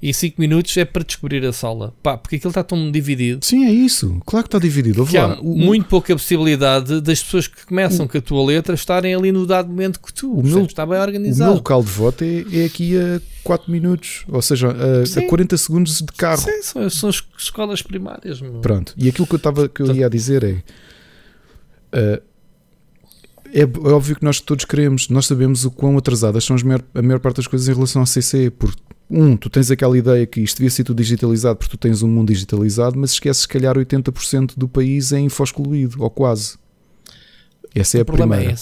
[0.00, 1.94] E 5 minutos é para descobrir a sala.
[2.02, 3.44] Pá, porque aquilo está tão dividido.
[3.44, 4.20] Sim, é isso.
[4.24, 5.06] Claro que está dividido.
[5.06, 8.74] Que há o, muito pouca possibilidade das pessoas que começam o, com a tua letra
[8.74, 10.32] estarem ali no dado momento que tu.
[10.32, 11.50] O meu, está bem organizado.
[11.50, 15.28] O meu local de voto é, é aqui a 4 minutos, ou seja, a, a
[15.28, 16.42] 40 segundos de carro.
[16.42, 18.40] Sim, são, são as escolas primárias.
[18.40, 18.60] Meu.
[18.60, 18.94] Pronto.
[18.96, 20.62] E aquilo que eu, estava, que eu ia dizer é.
[21.94, 22.31] Uh,
[23.52, 27.02] é, é, óbvio que nós todos queremos, nós sabemos o quão atrasadas são maior, a
[27.02, 30.40] maior parte das coisas em relação à CC, porque um, tu tens aquela ideia que
[30.40, 33.76] isto devia ser tudo digitalizado porque tu tens um mundo digitalizado, mas esqueces se calhar
[33.76, 36.56] 80% do país é info-excluído, ou quase.
[37.74, 38.54] Essa é o a primeira.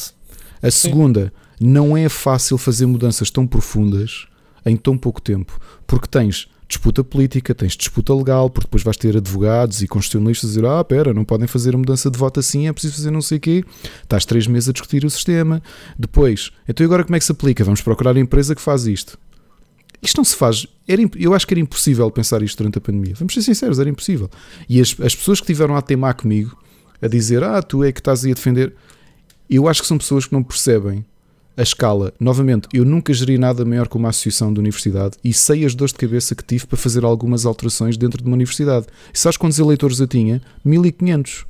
[0.62, 4.26] É a segunda, não é fácil fazer mudanças tão profundas
[4.66, 9.16] em tão pouco tempo, porque tens disputa política, tens disputa legal, porque depois vais ter
[9.16, 12.68] advogados e constitucionalistas a dizer: ah, pera, não podem fazer a mudança de voto assim,
[12.68, 13.64] é preciso fazer não sei o quê.
[14.02, 15.60] Estás três meses a discutir o sistema.
[15.98, 17.64] Depois, então agora como é que se aplica?
[17.64, 19.18] Vamos procurar a empresa que faz isto.
[20.00, 20.66] Isto não se faz.
[20.88, 23.14] Era, eu acho que era impossível pensar isto durante a pandemia.
[23.18, 24.30] Vamos ser sinceros, era impossível.
[24.68, 26.56] E as, as pessoas que tiveram a teimar comigo,
[27.02, 28.72] a dizer: ah, tu é que estás aí a defender.
[29.48, 31.04] Eu acho que são pessoas que não percebem
[31.56, 35.64] a escala, novamente, eu nunca geri nada maior que uma associação de universidade e sei
[35.64, 38.86] as dores de cabeça que tive para fazer algumas alterações dentro de uma universidade.
[39.12, 40.40] E sabes quantos eleitores eu tinha?
[40.64, 41.46] 1500.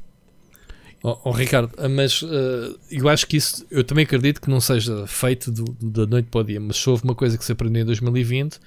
[1.03, 5.07] Oh, oh, Ricardo, mas uh, eu acho que isso, eu também acredito que não seja
[5.07, 7.87] feito do, da noite para o dia, mas houve uma coisa que se aprendeu em
[7.87, 8.59] 2020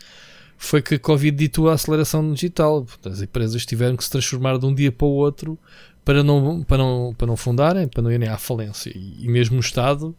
[0.57, 2.85] foi que a Covid ditou a aceleração digital.
[3.05, 5.59] As empresas tiveram que se transformar de um dia para o outro
[6.05, 8.91] para não, para não, para não fundarem, para não irem à falência.
[8.95, 10.15] E, e mesmo o Estado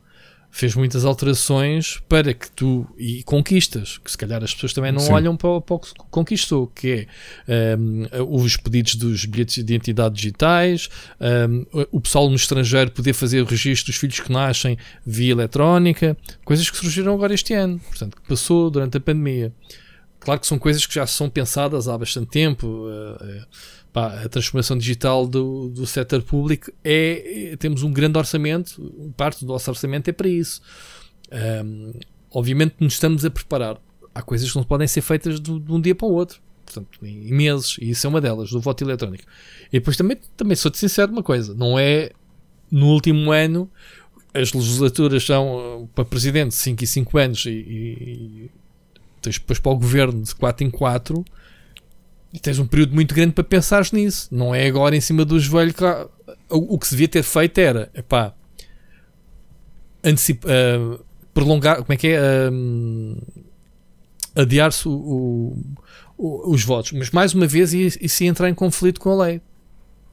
[0.55, 5.01] fez muitas alterações para que tu e conquistas, que se calhar as pessoas também não
[5.01, 5.13] Sim.
[5.13, 7.09] olham para, para, o que conquistou, que
[7.49, 8.07] é um,
[8.41, 10.89] os pedidos dos bilhetes de identidade digitais,
[11.21, 16.17] um, o pessoal no estrangeiro poder fazer o registro dos filhos que nascem via eletrónica,
[16.45, 19.53] coisas que surgiram agora este ano, portanto, que passou durante a pandemia.
[20.21, 22.67] Claro que são coisas que já são pensadas há bastante tempo.
[22.67, 23.45] Uh,
[23.95, 29.53] pá, a transformação digital do, do setor público é, Temos um grande orçamento, parte do
[29.53, 30.61] nosso orçamento é para isso.
[31.65, 31.93] Um,
[32.31, 33.81] obviamente, nos estamos a preparar.
[34.13, 37.07] Há coisas que não podem ser feitas de, de um dia para o outro, portanto,
[37.07, 39.25] em meses, e isso é uma delas, do voto eletrónico.
[39.69, 42.11] E depois também, também sou-te sincero uma coisa: não é
[42.71, 43.71] no último ano
[44.33, 48.51] as legislaturas são para presidente 5 e 5 anos e, e,
[49.25, 51.25] e depois para o governo de 4 em 4
[52.35, 54.29] e tens um período muito grande para pensar nisso.
[54.33, 57.57] Não é agora em cima do joelho que o, o que se devia ter feito
[57.59, 58.35] era epá,
[60.03, 62.21] antecipa, uh, prolongar, como é que é?
[62.51, 63.23] Uh,
[64.35, 64.89] adiar-se
[66.19, 66.91] os votos.
[66.91, 69.41] Mas mais uma vez isso ia entrar em conflito com a lei.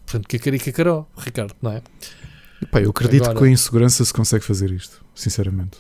[0.06, 1.82] Portanto, que a carica caró, Ricardo, não é?
[2.70, 5.80] Pá, eu acredito Agora, que com a insegurança se consegue fazer isto, sinceramente.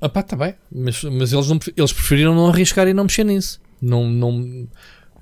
[0.00, 3.24] Ah pá, tá bem, mas, mas eles, não, eles preferiram não arriscar e não mexer
[3.24, 3.60] nisso.
[3.82, 4.66] Não, não,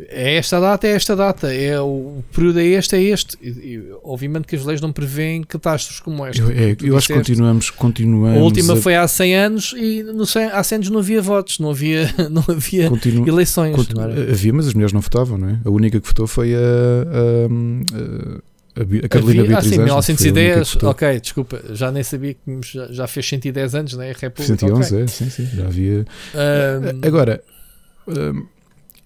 [0.00, 3.36] é esta data, é esta data, é o período é este, é este.
[3.42, 6.40] E, e, obviamente que as leis não prevêem catástrofes como esta.
[6.40, 8.38] Eu, é, eu acho que continuamos, continuamos.
[8.38, 8.76] A última a...
[8.76, 12.14] foi há 100 anos e no 100, há 100 anos não havia votos, não havia,
[12.30, 13.26] não havia Continu...
[13.26, 13.74] eleições.
[13.74, 14.02] Continu...
[14.02, 15.58] Havia, mas as mulheres não votavam, não é?
[15.64, 19.56] A única que votou foi a, a, a, a Carolina havia, Beatriz.
[19.56, 22.40] Ah, sim, 1910, ok, desculpa, já nem sabia que
[22.72, 24.10] já, já fez 110 anos, não é?
[24.10, 24.56] A República.
[24.56, 25.04] 111, okay.
[25.04, 26.06] é, sim, sim, já havia.
[26.34, 27.06] Um...
[27.06, 27.42] Agora.
[28.06, 28.46] Um,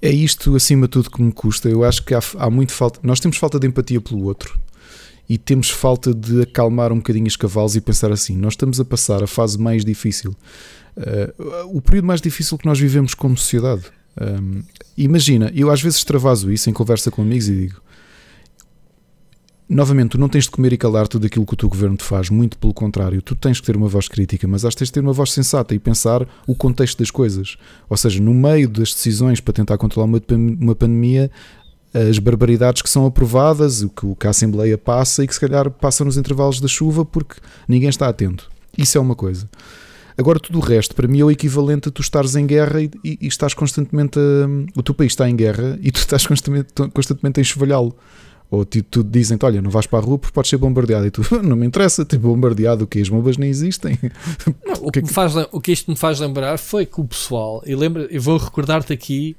[0.03, 1.69] é isto, acima de tudo, que me custa.
[1.69, 2.99] Eu acho que há, há muito falta.
[3.05, 4.59] Nós temos falta de empatia pelo outro
[5.29, 8.85] e temos falta de acalmar um bocadinho os cavalos e pensar assim: nós estamos a
[8.85, 10.35] passar a fase mais difícil,
[10.97, 13.85] uh, o período mais difícil que nós vivemos como sociedade.
[14.21, 14.63] Um,
[14.99, 17.81] imagina, eu às vezes travaso isso em conversa com amigos e digo:
[19.69, 22.05] novamente, tu não tens de comer e calar tudo aquilo que o teu governo te
[22.05, 24.89] faz, muito pelo contrário, tu tens que ter uma voz crítica, mas acho que tens
[24.89, 27.57] de ter uma voz sensata e pensar o contexto das coisas.
[27.89, 30.21] Ou seja, no meio das decisões para tentar controlar uma,
[30.61, 31.31] uma pandemia,
[31.95, 35.41] as barbaridades que são aprovadas, o que, o que a Assembleia passa e que se
[35.41, 37.37] calhar passa nos intervalos da chuva porque
[37.69, 38.51] ninguém está atento.
[38.77, 39.49] Isso é uma coisa.
[40.17, 42.91] Agora, tudo o resto, para mim, é o equivalente a tu estares em guerra e,
[43.05, 44.19] e, e estás constantemente.
[44.19, 47.97] A, o teu país está em guerra e tu estás constantemente, constantemente a enxovalhá-lo.
[48.53, 51.07] Ou te, tu dizem olha, não vais para a rua porque podes ser bombardeado.
[51.07, 53.01] E tu, não me interessa, tipo, bombardeado o que?
[53.01, 53.99] As bombas nem existem.
[54.67, 57.63] Não, o, que, que faz, o que isto me faz lembrar foi que o pessoal,
[57.65, 59.35] e lembra, eu vou recordar-te aqui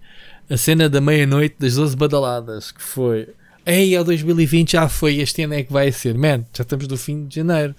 [0.49, 3.27] a cena da meia-noite das 12 badaladas, que foi.
[3.63, 6.17] Ei, é 2020 já foi, este ano é que vai ser.
[6.17, 7.75] Man, já estamos no fim de janeiro.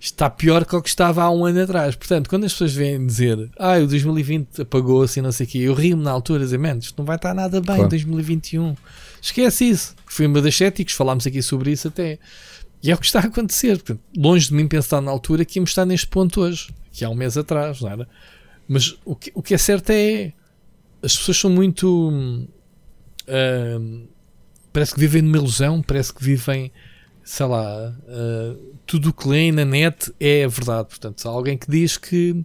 [0.00, 1.94] Está pior que o que estava há um ano atrás.
[1.94, 5.58] Portanto, quando as pessoas vêm dizer, ah, o 2020 apagou-se e não sei o quê,
[5.58, 8.74] eu rio-me na altura, dizer, man, isto não vai estar nada bem em 2021.
[9.20, 9.94] Esquece isso.
[10.06, 12.18] Foi uma das céticos, falámos aqui sobre isso até.
[12.82, 13.76] E é o que está a acontecer.
[13.76, 17.10] Portanto, longe de mim pensar na altura que íamos estar neste ponto hoje, que há
[17.10, 18.08] um mês atrás, não era?
[18.66, 20.32] Mas o que, o que é certo é.
[21.02, 22.10] As pessoas são muito.
[23.26, 24.08] Uh,
[24.72, 26.72] parece que vivem numa ilusão, parece que vivem.
[27.22, 27.94] Sei lá.
[28.04, 30.88] Uh, tudo o que leem na net é verdade.
[30.88, 32.44] Portanto, há alguém que diz que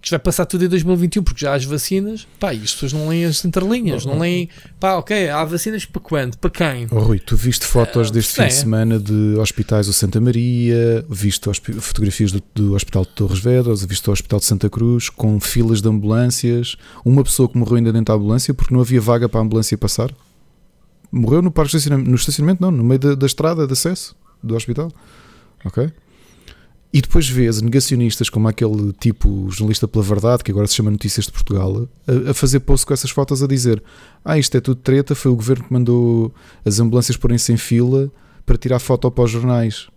[0.00, 2.92] que vai passar tudo em 2021 porque já há as vacinas, pá, e as pessoas
[2.92, 6.36] não leem as entrelinhas, não leem, pá, ok, há vacinas para quando?
[6.38, 6.86] Para quem?
[6.90, 11.04] Oh, Rui, tu viste fotos uh, deste fim de semana de hospitais do Santa Maria,
[11.08, 15.40] viste fotografias do, do, Hospital de Torres Vedras, viste o Hospital de Santa Cruz com
[15.40, 19.28] filas de ambulâncias, uma pessoa que morreu ainda dentro da ambulância porque não havia vaga
[19.28, 20.14] para a ambulância passar.
[21.10, 24.54] Morreu no parque estacionamento, no estacionamento não, no meio da, da estrada de acesso do
[24.54, 24.92] hospital.
[25.64, 25.90] Ok?
[26.90, 31.26] E depois vês negacionistas como aquele tipo jornalista pela verdade, que agora se chama Notícias
[31.26, 33.82] de Portugal, a, a, fazer post com essas fotos a dizer:
[34.24, 36.32] Ah, isto é tudo treta, foi o governo que mandou
[36.64, 38.10] as ambulâncias porem-se em fila
[38.46, 39.88] para tirar foto para os jornais.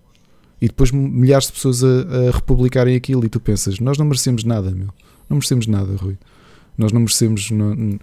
[0.62, 3.26] E depois milhares de pessoas a, a republicarem aquilo.
[3.26, 4.90] E tu pensas: Nós não merecemos nada, meu.
[5.30, 6.18] Não merecemos nada, Rui.
[6.78, 7.50] Nós não merecemos.
[7.52, 7.98] Não,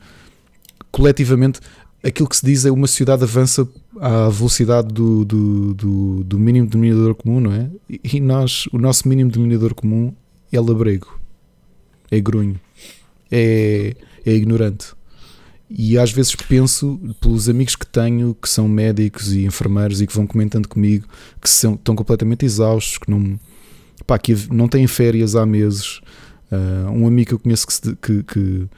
[0.91, 1.61] coletivamente,
[2.03, 3.69] aquilo que se diz é uma sociedade avança
[4.01, 7.71] à velocidade do, do, do, do mínimo denominador comum, não é?
[7.89, 10.15] E nós, o nosso mínimo denominador comum
[10.53, 11.19] é labrego,
[12.11, 12.61] é grunho,
[13.31, 14.97] é, é ignorante.
[15.71, 20.15] E às vezes penso pelos amigos que tenho que são médicos e enfermeiros e que
[20.15, 21.07] vão comentando comigo
[21.43, 23.39] que são, estão completamente exaustos, que não,
[24.07, 26.01] pá, que não têm férias há meses.
[26.51, 28.69] Uh, um amigo que eu conheço que, que, que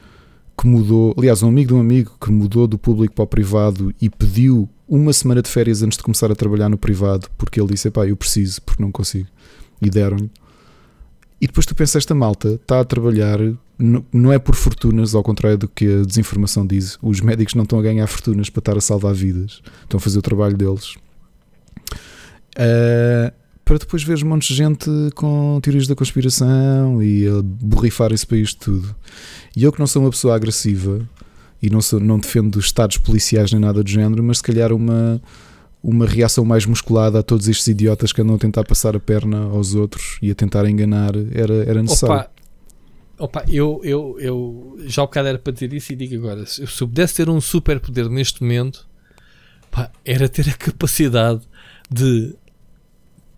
[0.61, 3.94] que mudou, aliás, um amigo de um amigo que mudou do público para o privado
[3.99, 7.73] e pediu uma semana de férias antes de começar a trabalhar no privado, porque ele
[7.73, 9.27] disse: pá, eu preciso, porque não consigo.
[9.81, 10.31] E deram-lhe.
[11.40, 13.38] E depois tu pensas, esta malta está a trabalhar,
[14.12, 16.99] não é por fortunas, ao contrário do que a desinformação diz.
[17.01, 20.18] Os médicos não estão a ganhar fortunas para estar a salvar vidas, estão a fazer
[20.18, 20.96] o trabalho deles.
[22.55, 23.33] Uh,
[23.70, 28.27] para depois veres um monte de gente com teorias da conspiração e a borrifar esse
[28.27, 28.96] país de tudo.
[29.56, 31.00] E eu que não sou uma pessoa agressiva
[31.62, 35.20] e não, sou, não defendo estados policiais nem nada do género, mas se calhar uma,
[35.82, 39.44] uma reação mais musculada a todos estes idiotas que andam a tentar passar a perna
[39.44, 42.14] aos outros e a tentar enganar era, era necessário.
[42.16, 42.30] Opa.
[43.18, 46.62] Opa, eu, eu, eu já o bocado era para dizer isso e digo agora: se
[46.62, 48.88] eu pudesse ter um super poder neste momento,
[49.70, 51.42] pá, era ter a capacidade
[51.90, 52.34] de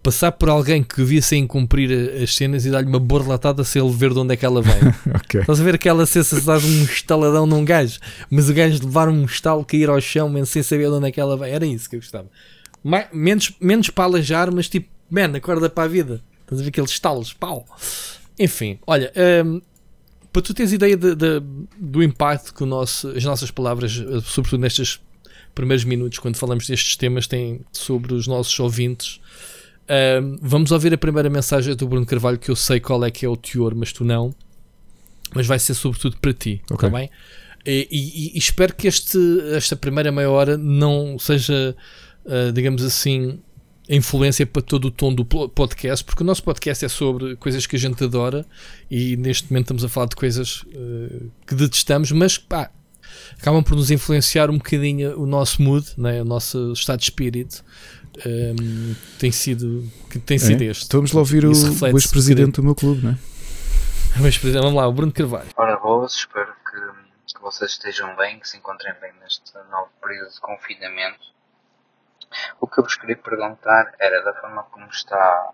[0.03, 3.93] passar por alguém que devia sem cumprir as cenas e dar-lhe uma borlatada se ele
[3.93, 4.75] ver de onde é que ela vem.
[5.15, 5.41] okay.
[5.41, 9.25] Estás a ver aquela sensação de um estaladão num gajo, mas o gajo levar um
[9.25, 11.53] estalo, cair ao chão mesmo, sem saber de onde é que ela vem.
[11.53, 12.29] Era isso que eu gostava.
[12.83, 16.21] Mais, menos, menos para alajar, mas tipo, man, acorda para a vida.
[16.41, 17.65] Estás a ver aqueles estalos, pau.
[18.39, 19.13] Enfim, olha,
[19.45, 19.61] um,
[20.33, 21.41] para tu teres ideia de, de,
[21.79, 23.93] do impacto que o nosso, as nossas palavras,
[24.25, 25.01] sobretudo nestas
[25.55, 29.21] primeiros minutos, quando falamos destes temas, tem sobre os nossos ouvintes.
[29.83, 33.27] Uh, vamos ouvir a primeira mensagem do Bruno Carvalho, que eu sei qual é que
[33.27, 34.35] é o teor, mas tu não.
[35.35, 36.91] Mas vai ser sobretudo para ti, está okay.
[36.91, 37.11] bem?
[37.65, 39.19] E, e, e, espero que este,
[39.55, 41.77] esta primeira meia hora não seja,
[42.25, 43.39] uh, digamos assim,
[43.89, 47.67] a influência para todo o tom do podcast, porque o nosso podcast é sobre coisas
[47.67, 48.45] que a gente adora
[48.91, 52.71] e neste momento estamos a falar de coisas uh, que detestamos, mas pá,
[53.39, 56.21] acabam por nos influenciar um bocadinho o nosso mood, né?
[56.23, 57.65] o nosso estado de espírito.
[58.27, 60.67] Um, ehm, tem sido que tem sido é.
[60.67, 60.85] este.
[60.85, 63.19] Então vamos lá ouvir o, o ex-presidente do meu clube, não é?
[64.15, 65.49] Vamos lá, o Bruno Carvalho.
[65.57, 67.03] Ora, boas, espero que
[67.35, 71.33] que vocês estejam bem, que se encontrem bem neste novo período de confinamento.
[72.61, 75.53] O que eu vos queria perguntar era da forma como está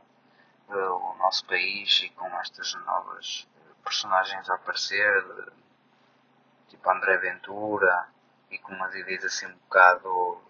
[0.69, 5.53] uh, o nosso país e com estas novas uh, personagens a aparecer, uh,
[6.69, 8.07] tipo André Ventura,
[8.51, 10.41] e com umas ideias assim um bocado,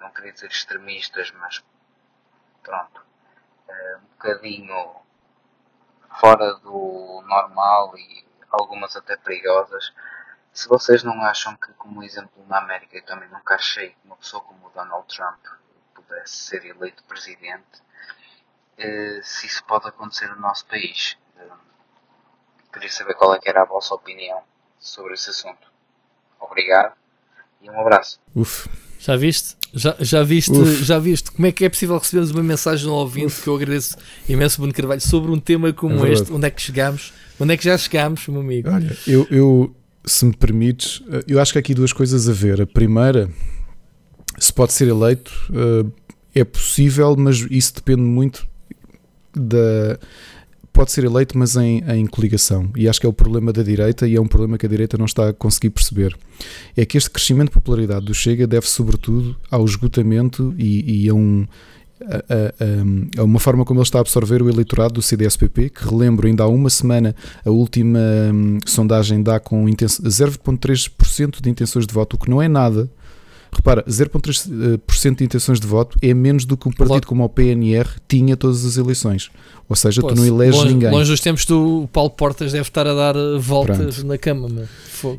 [0.00, 1.62] não queria dizer extremistas, mas
[2.62, 3.02] pronto,
[3.68, 4.96] um bocadinho
[6.20, 9.92] fora do normal e algumas até perigosas.
[10.52, 14.16] Se vocês não acham que, como exemplo na América, eu também nunca achei que uma
[14.16, 15.44] pessoa como o Donald Trump
[15.94, 17.82] pudesse ser eleito presidente,
[18.78, 21.18] eh, se isso pode acontecer no nosso país.
[21.36, 21.48] Eh,
[22.72, 24.42] queria saber qual é que era a vossa opinião
[24.78, 25.70] sobre esse assunto.
[26.40, 26.96] Obrigado
[27.60, 28.20] e um abraço.
[28.98, 29.56] Já viste?
[29.74, 30.84] Já, já viste?
[30.84, 31.30] Já viste?
[31.30, 33.42] Como é que é possível recebermos uma mensagem no ouvinte Uf.
[33.42, 33.96] que eu agradeço
[34.28, 36.32] imenso Bruno Carvalho sobre um tema como é este?
[36.32, 37.12] Onde é que chegamos?
[37.38, 38.70] Onde é que já chegámos, meu amigo?
[38.70, 42.32] Olha, eu, eu, se me permites, eh, eu acho que há aqui duas coisas a
[42.32, 42.62] ver.
[42.62, 43.28] A primeira,
[44.38, 48.48] se pode ser eleito, eh, é possível, mas isso depende muito
[49.34, 49.98] da.
[50.76, 52.68] Pode ser eleito, mas em, em coligação.
[52.76, 54.98] E acho que é o problema da direita e é um problema que a direita
[54.98, 56.14] não está a conseguir perceber.
[56.76, 61.14] É que este crescimento de popularidade do Chega deve, sobretudo, ao esgotamento e, e a
[61.14, 61.46] um
[61.98, 65.88] a, a, a, uma forma como ele está a absorver o eleitorado do CDSPP, que
[65.88, 67.98] relembro, ainda há uma semana a última
[68.34, 72.86] hum, sondagem dá com 0,3% de intenções de voto, o que não é nada.
[73.52, 77.88] Repara, 0,3% de intenções de voto é menos do que um partido como o PNR
[78.08, 79.30] tinha todas as eleições.
[79.68, 80.90] Ou seja, tu não eleges longe, ninguém.
[80.90, 84.06] Longe dos tempos do Paulo Portas deve estar a dar eh, voltas Pronto.
[84.06, 84.48] na cama.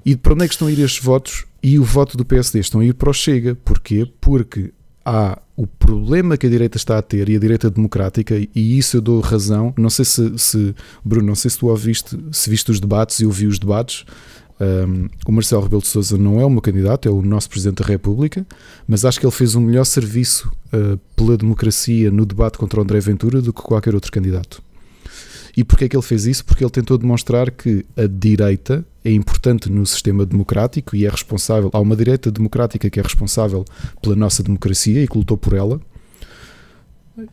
[0.06, 1.46] E para onde é que estão a ir estes votos?
[1.62, 3.56] E o voto do PSD estão a ir para o Chega.
[3.56, 4.08] Porquê?
[4.22, 4.72] Porque
[5.04, 8.98] há o problema que a direita está a ter e a direita democrática, e isso
[8.98, 9.74] eu dou razão.
[9.78, 13.26] Não sei se, se Bruno, não sei se tu ouviste, se viste os debates e
[13.26, 14.06] ouvi os debates.
[14.60, 17.84] Um, o Marcelo Rebelo de Sousa não é o meu candidato, é o nosso Presidente
[17.84, 18.46] da República,
[18.88, 22.84] mas acho que ele fez um melhor serviço uh, pela democracia no debate contra o
[22.84, 24.62] André Ventura do que qualquer outro candidato.
[25.56, 26.46] E porquê é que ele fez isso?
[26.46, 31.72] Porque ele tentou demonstrar que a direita é importante no sistema democrático e é responsável.
[31.74, 33.66] Há uma direita democrática que é responsável
[34.00, 35.82] pela nossa democracia e que lutou por ela.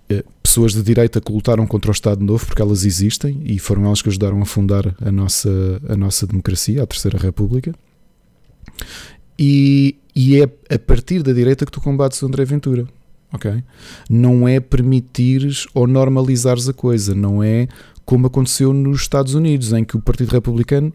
[0.09, 3.85] Eh, pessoas de direita que lutaram contra o Estado Novo porque elas existem e foram
[3.85, 5.51] elas que ajudaram a fundar a nossa,
[5.89, 7.75] a nossa democracia, a Terceira República.
[9.39, 10.45] E, e é
[10.75, 12.87] a partir da direita que tu combates o André Ventura.
[13.33, 13.63] ok?
[14.09, 17.69] Não é permitires ou normalizares a coisa, não é
[18.05, 20.93] como aconteceu nos Estados Unidos, em que o Partido Republicano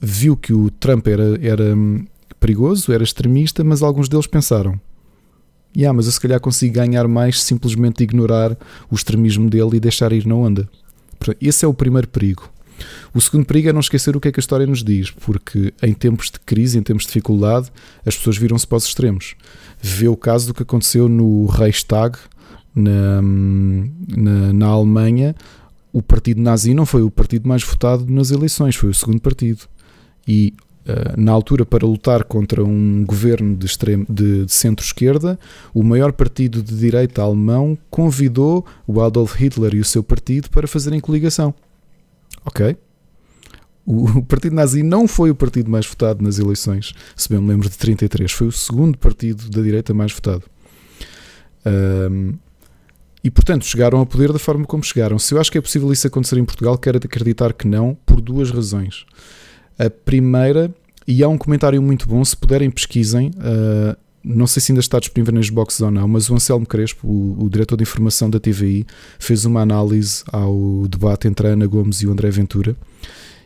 [0.00, 2.04] viu que o Trump era, era hum,
[2.38, 4.80] perigoso, era extremista, mas alguns deles pensaram:
[5.78, 8.56] yeah, mas eu se calhar consigo ganhar mais simplesmente ignorar
[8.90, 10.68] o extremismo dele e deixar ir na onda.
[11.40, 12.50] Esse é o primeiro perigo.
[13.14, 15.72] O segundo perigo é não esquecer o que é que a história nos diz, porque
[15.82, 17.70] em tempos de crise, em tempos de dificuldade,
[18.04, 19.34] as pessoas viram-se para os extremos.
[19.80, 22.18] Vê o caso do que aconteceu no Reichstag,
[22.74, 23.20] na,
[24.16, 25.34] na, na Alemanha,
[25.92, 29.62] o partido nazi não foi o partido mais votado nas eleições, foi o segundo partido.
[30.26, 30.54] E
[31.16, 35.38] na altura, para lutar contra um governo de, extremo, de, de centro-esquerda,
[35.74, 40.66] o maior partido de direita alemão convidou o Adolf Hitler e o seu partido para
[40.66, 41.54] fazerem coligação.
[42.44, 42.76] Ok?
[43.84, 47.48] O, o partido nazi não foi o partido mais votado nas eleições, se bem me
[47.48, 50.44] lembro de 33, foi o segundo partido da direita mais votado.
[51.66, 52.34] Um,
[53.22, 55.18] e, portanto, chegaram ao poder da forma como chegaram.
[55.18, 58.20] Se eu acho que é possível isso acontecer em Portugal, quero acreditar que não, por
[58.20, 59.04] duas razões.
[59.78, 60.74] A primeira,
[61.06, 64.98] e há um comentário muito bom, se puderem pesquisem, uh, não sei se ainda está
[64.98, 68.40] disponível nas boxes ou não, mas o Anselmo Crespo, o, o, diretor de informação da
[68.40, 68.86] TVI,
[69.18, 72.76] fez uma análise ao debate entre a Ana Gomes e o André Ventura.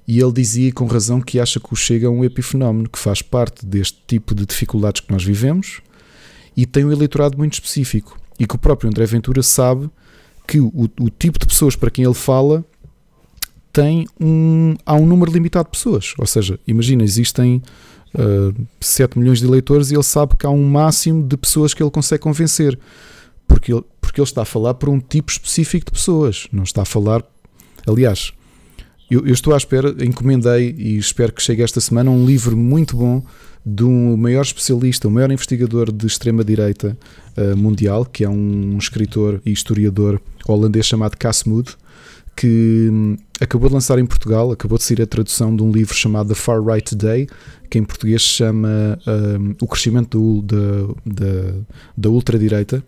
[0.08, 3.22] E ele dizia com razão que acha que o Chega é um epifenómeno, que faz
[3.22, 5.80] parte deste tipo de dificuldades que nós vivemos
[6.56, 9.88] e tem um eleitorado muito específico e que o próprio André Ventura sabe
[10.46, 12.64] que o, o tipo de pessoas para quem ele fala
[13.72, 16.14] tem um, há um número limitado de pessoas.
[16.18, 17.62] Ou seja, imagina, existem
[18.14, 21.82] uh, 7 milhões de eleitores e ele sabe que há um máximo de pessoas que
[21.82, 22.78] ele consegue convencer.
[23.48, 26.82] Porque ele, porque ele está a falar por um tipo específico de pessoas, não está
[26.82, 27.24] a falar.
[27.86, 28.32] Aliás,
[29.10, 32.96] eu, eu estou à espera, encomendei e espero que chegue esta semana um livro muito
[32.96, 33.22] bom
[33.64, 36.96] de um maior especialista, o maior investigador de extrema-direita
[37.36, 41.76] uh, mundial, que é um, um, escritor e historiador holandês chamado Casmud,
[42.36, 45.94] que um, acabou de lançar em Portugal, acabou de sair a tradução de um livro
[45.94, 47.28] chamado The Far Right Today,
[47.70, 51.54] que em português chama um, O Crescimento da, da,
[51.96, 52.84] da Ultradireita.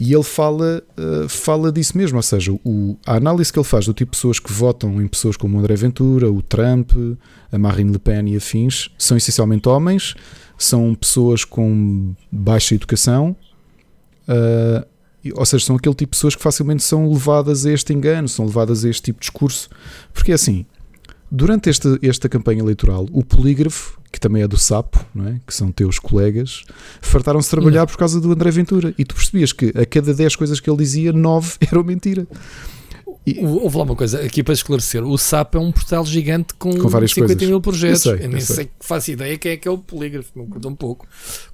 [0.00, 3.86] E ele fala, uh, fala disso mesmo, ou seja, o, a análise que ele faz
[3.86, 6.90] do tipo de pessoas que votam em pessoas como o André Ventura, o Trump,
[7.52, 10.14] a Marine Le Pen e afins, são essencialmente homens,
[10.58, 13.36] são pessoas com baixa educação,
[14.26, 14.84] uh,
[15.34, 18.46] ou seja, são aquele tipo de pessoas que facilmente são levadas a este engano, são
[18.46, 19.68] levadas a este tipo de discurso.
[20.12, 20.66] Porque assim,
[21.30, 25.40] durante esta, esta campanha eleitoral, o polígrafo que também é do Sapo, não é?
[25.46, 26.64] que são teus colegas,
[27.00, 27.86] fartaram-se trabalhar não.
[27.86, 28.94] por causa do André Ventura.
[28.98, 32.26] E tu percebias que a cada 10 coisas que ele dizia, 9 eram mentira.
[33.24, 36.70] E, Houve lá uma coisa, aqui para esclarecer: o SAP é um portal gigante com,
[36.76, 37.48] com 50 coisas.
[37.48, 38.04] mil projetos.
[38.04, 38.56] Eu, sei, eu nem sei.
[38.56, 41.06] sei faço ideia quem é que é o polígrafo, não conta um pouco.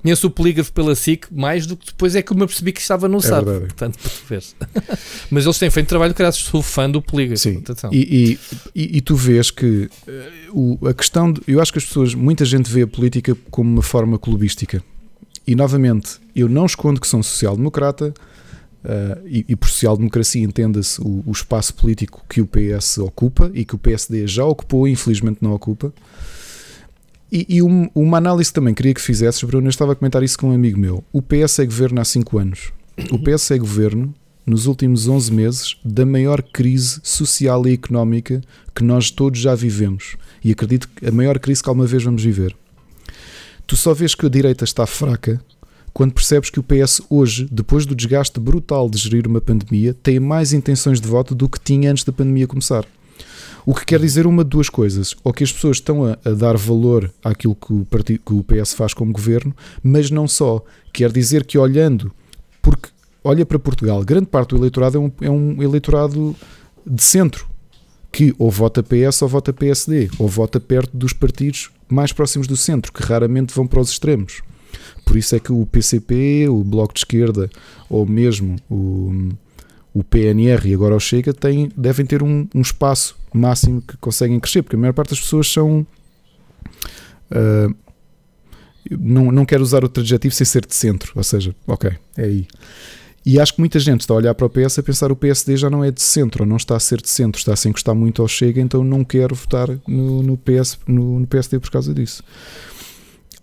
[0.02, 3.06] Conheço o polígrafo pela SIC mais do que depois é que me percebi que estava
[3.06, 3.44] no é SAP.
[3.44, 3.66] Verdade.
[3.66, 3.98] Portanto,
[5.30, 7.42] Mas eles têm feito trabalho, graças sou fã do polígrafo.
[7.42, 7.62] Sim.
[7.92, 8.38] E,
[8.74, 12.14] e, e, tu vês que uh, o, a questão, de, eu acho que as pessoas,
[12.14, 14.82] muita gente vê a política como uma forma clubística.
[15.46, 18.14] E novamente, eu não escondo que sou um social-democrata
[18.88, 23.62] Uh, e, e, por social-democracia entenda-se o, o, espaço político que o PS ocupa e
[23.62, 25.92] que o PSD já ocupou e infelizmente não ocupa.
[27.30, 30.38] E, e um, uma análise também queria que fizesses, Bruno, eu estava a comentar isso
[30.38, 31.04] com um amigo meu.
[31.12, 32.72] O PS é governo há 5 anos.
[33.10, 34.14] O PS é governo
[34.46, 38.40] nos últimos 11 meses da maior crise social e económica
[38.74, 40.16] que nós todos já vivemos.
[40.42, 42.56] E acredito que a maior crise que alguma vez vamos viver.
[43.66, 45.38] Tu só vês que a direita está fraca
[45.98, 50.20] quando percebes que o PS hoje, depois do desgaste brutal de gerir uma pandemia, tem
[50.20, 52.86] mais intenções de voto do que tinha antes da pandemia começar.
[53.66, 56.30] O que quer dizer uma de duas coisas: ou que as pessoas estão a, a
[56.30, 60.64] dar valor àquilo que o, partido, que o PS faz como governo, mas não só.
[60.92, 62.12] Quer dizer que olhando,
[62.62, 62.90] porque
[63.24, 66.36] olha para Portugal, grande parte do eleitorado é um, é um eleitorado
[66.86, 67.48] de centro,
[68.12, 72.56] que ou vota PS ou vota PSD, ou vota perto dos partidos mais próximos do
[72.56, 74.42] centro, que raramente vão para os extremos.
[75.08, 77.48] Por isso é que o PCP, o Bloco de Esquerda
[77.88, 79.30] ou mesmo o,
[79.94, 84.38] o PNR e agora o Chega têm, devem ter um, um espaço máximo que conseguem
[84.38, 85.86] crescer, porque a maior parte das pessoas são.
[87.30, 87.74] Uh,
[88.90, 92.46] não, não quero usar outro adjetivo sem ser de centro, ou seja, ok, é aí.
[93.24, 95.56] E acho que muita gente está a olhar para o PS a pensar o PSD
[95.56, 97.66] já não é de centro, ou não está a ser de centro, está a se
[97.66, 101.70] encostar muito ao Chega, então não quero votar no, no, PS, no, no PSD por
[101.70, 102.22] causa disso.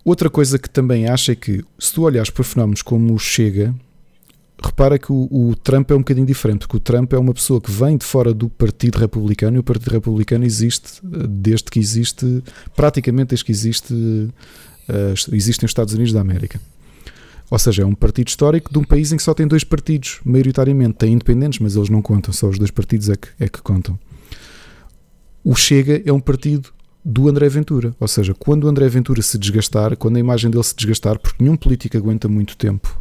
[0.05, 3.73] Outra coisa que também acho é que, se tu olhares para fenómenos como o Chega,
[4.63, 7.59] repara que o, o, Trump é um bocadinho diferente, porque o Trump é uma pessoa
[7.59, 11.79] que vem de fora do Partido Republicano e o Partido Republicano existe eh, desde que
[11.79, 12.43] existe,
[12.75, 16.61] praticamente desde que existe, uh, existem os Estados Unidos da América.
[17.49, 20.19] Ou seja, é um partido histórico de um país em que só tem dois partidos,
[20.23, 20.97] maioritariamente.
[20.97, 23.97] Tem independentes, mas eles não contam, só os dois partidos é que, é que contam.
[25.43, 26.74] O Chega é um partido
[27.05, 27.95] do André Ventura.
[27.99, 31.43] Ou seja, quando o André Ventura se desgastar, quando a imagem dele se desgastar, porque
[31.43, 32.99] nenhum político aguenta muito tempo.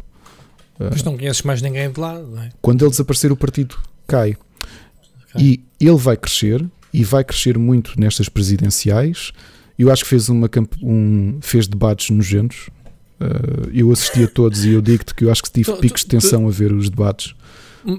[0.77, 2.49] Mas não conheces mais ninguém de lá, não é?
[2.61, 3.75] Quando ele desaparecer, o partido
[4.05, 4.37] cai.
[5.37, 9.31] E ele vai crescer, e vai crescer muito nestas presidenciais.
[9.77, 10.49] Eu acho que fez, uma,
[10.81, 12.69] um, fez debates nojentos.
[13.19, 16.01] Uh, eu assisti a todos e eu digo-te que eu acho que tive tu, picos
[16.01, 17.33] de tensão a ver os debates.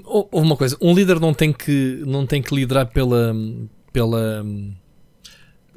[0.03, 3.35] Houve uma coisa, um líder não tem que, não tem que liderar pela,
[3.93, 4.43] pela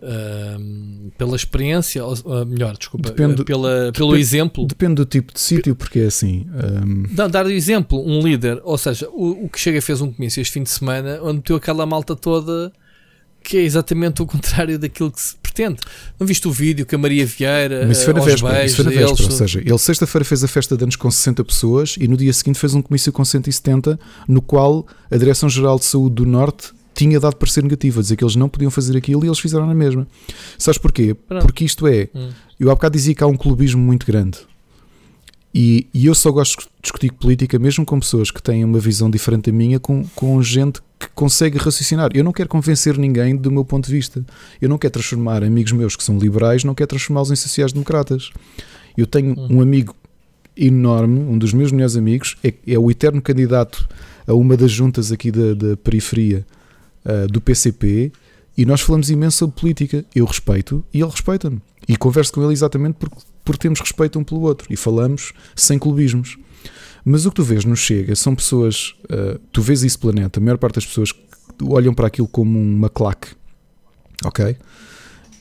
[0.02, 4.66] Uh, pela experiência, ou, uh, melhor, desculpa, depende, pela, pelo depende, exemplo.
[4.66, 6.46] Depende do tipo de sítio, porque é assim.
[6.54, 7.14] Um...
[7.14, 10.54] Dar, dar exemplo, um líder, ou seja, o, o que chega fez um comício este
[10.54, 12.72] fim de semana onde meteu aquela malta toda
[13.42, 15.78] que é exatamente o contrário daquilo que se pretende.
[16.18, 17.86] Não viste o vídeo que a Maria Vieira.
[17.86, 20.76] Mas isso foi na véspera, foi na véspera ou seja, ele sexta-feira fez a festa
[20.76, 23.98] de anos com 60 pessoas e no dia seguinte fez um comício com 170,
[24.28, 28.22] no qual a Direção-Geral de Saúde do Norte tinha dado parecer negativo, a dizer que
[28.22, 30.06] eles não podiam fazer aquilo e eles fizeram na mesma.
[30.58, 31.14] Sabes porquê?
[31.14, 31.42] Pronto.
[31.42, 32.28] Porque isto é, hum.
[32.58, 34.38] eu há bocado dizia que há um clubismo muito grande.
[35.52, 39.10] E, e, eu só gosto de discutir política mesmo com pessoas que têm uma visão
[39.10, 42.10] diferente da minha, com, com gente que consegue raciocinar.
[42.14, 44.24] Eu não quero convencer ninguém do meu ponto de vista.
[44.60, 48.30] Eu não quero transformar amigos meus que são liberais, não quero transformá-los em sociais-democratas.
[48.96, 49.56] Eu tenho hum.
[49.56, 49.96] um amigo
[50.54, 53.88] enorme, um dos meus melhores amigos, é, é o eterno candidato
[54.26, 56.44] a uma das juntas aqui da, da periferia
[57.04, 58.12] uh, do PCP,
[58.56, 60.04] E nós falamos imenso sobre política.
[60.14, 61.60] Eu respeito e ele respeita-me.
[61.88, 64.66] E converso com ele exatamente porque, porque temos respeito um pelo outro.
[64.70, 66.38] E falamos sem clubismos.
[67.04, 68.94] Mas o que tu vês no Chega são pessoas.
[69.04, 70.38] Uh, tu vês isso planeta.
[70.38, 71.12] A maior parte das pessoas
[71.62, 73.28] olham para aquilo como uma claque.
[74.24, 74.56] Ok?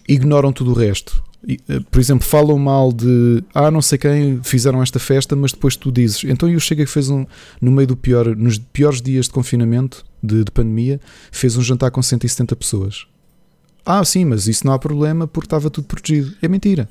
[0.08, 1.24] Ignoram tudo o resto.
[1.48, 5.76] Eh, por exemplo, falam mal de ah, não sei quem fizeram esta festa, mas depois
[5.76, 7.26] tu dizes, então eu Chega que fez um
[7.62, 11.00] no meio do pior, nos piores dias de confinamento, de, de, pandemia,
[11.32, 13.06] fez um jantar com 170 pessoas.
[13.86, 16.36] Ah, sim, mas isso não há problema porque estava tudo protegido.
[16.42, 16.90] É mentira.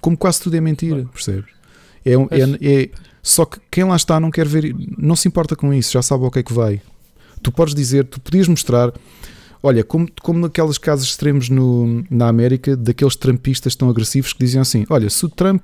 [0.00, 1.50] Como quase tudo é mentira, percebes?
[2.04, 2.90] É, é, é,
[3.22, 6.24] só que quem lá está não quer ver, não se importa com isso, já sabe
[6.24, 6.80] o que é que vai.
[7.42, 8.92] Tu podes dizer, tu podias mostrar
[9.62, 14.60] Olha, como, como naqueles casos extremos no, na América, daqueles trampistas tão agressivos que diziam
[14.60, 15.62] assim: Olha, se o Trump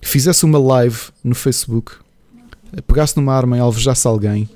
[0.00, 1.92] fizesse uma live no Facebook,
[2.84, 4.50] pegasse numa arma e alvejasse alguém,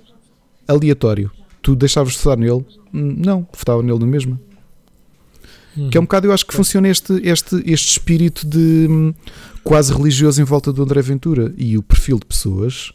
[0.67, 1.31] aleatório,
[1.63, 2.65] tu deixavas de votar nele?
[2.93, 4.41] Não, votava nele na mesma.
[5.77, 5.91] Hum.
[5.91, 9.15] Que é um bocado, eu acho que funciona este, este, este espírito de hum,
[9.63, 12.93] quase religioso em volta do André Ventura e o perfil de pessoas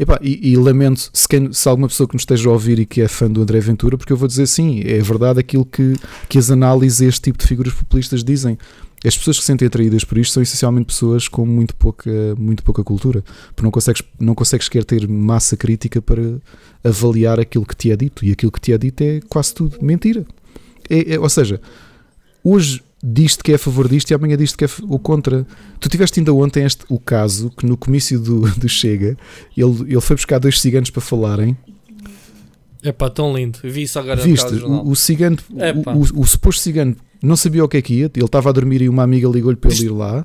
[0.00, 2.86] Epá, e, e, lamento se, quem, se alguma pessoa que nos esteja a ouvir e
[2.86, 5.94] que é fã do André Ventura, porque eu vou dizer sim, é verdade aquilo que,
[6.26, 8.56] que as análises a este tipo de figuras populistas dizem.
[9.04, 12.62] As pessoas que se sentem atraídas por isto são essencialmente pessoas com muito pouca, muito
[12.62, 16.22] pouca cultura, porque não consegues, não consegues sequer ter massa crítica para
[16.84, 19.78] avaliar aquilo que te é dito, e aquilo que te é dito é quase tudo
[19.80, 20.26] mentira.
[20.88, 21.60] É, é, ou seja,
[22.44, 25.46] hoje diz-te que é a favor disto e amanhã diz-te que é o contra.
[25.78, 29.16] Tu tiveste ainda ontem este, o caso que no comício do, do Chega
[29.56, 31.56] ele, ele foi buscar dois ciganos para falarem.
[32.82, 33.58] É pá, tão lindo.
[33.62, 37.68] Vi isso agora Viste, o, o cigano, o, o, o, suposto cigano não sabia o
[37.68, 39.90] que é que ia, ele estava a dormir e uma amiga ligou-lhe para ele ir
[39.90, 40.24] lá.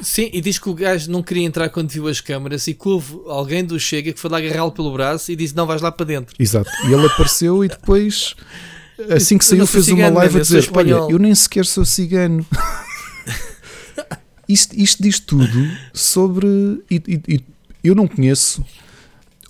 [0.00, 2.88] Sim, e diz que o gajo não queria entrar quando viu as câmaras e que
[2.88, 5.90] houve alguém do Chega que foi lá agarrá-lo pelo braço e disse: Não, vais lá
[5.90, 6.36] para dentro.
[6.38, 8.36] Exato, e ele apareceu e depois
[9.10, 12.46] assim que saiu, fez cigano, uma live a dizer: Olha, eu nem sequer sou cigano.
[14.48, 16.46] isto, isto diz tudo sobre.
[16.90, 17.44] E, e, e,
[17.82, 18.64] eu não conheço.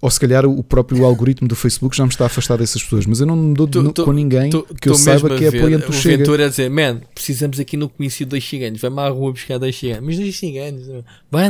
[0.00, 3.04] Ou se calhar o próprio algoritmo do Facebook já me está a afastar dessas pessoas,
[3.04, 5.48] mas eu não me dou tu, tu, com ninguém tu, que eu saiba que é
[5.48, 6.18] apoiante do Chega.
[6.18, 9.76] Ventura a dizer, man, precisamos aqui no comício dois ciganos, vai-me à rua buscar dois
[9.76, 11.48] ciganos, mas dois ciganos, vai,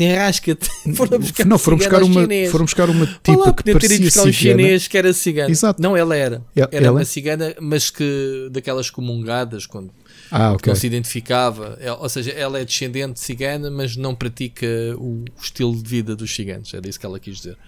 [0.00, 4.04] enrasca-te, foram buscar Não, foram buscar, uma, foram buscar uma tipa Olá, que parecia ter
[4.04, 5.50] buscar um chinês que era cigano.
[5.50, 5.82] Exato.
[5.82, 6.42] Não, ela era.
[6.56, 6.98] Era ela?
[6.98, 9.90] uma cigana, mas que daquelas comungadas, quando
[10.32, 10.72] ah, okay.
[10.72, 11.78] não se identificava.
[12.00, 14.66] Ou seja, ela é descendente cigana, mas não pratica
[14.96, 16.72] o, estilo de vida dos ciganos.
[16.72, 17.58] Era isso que ela quis dizer.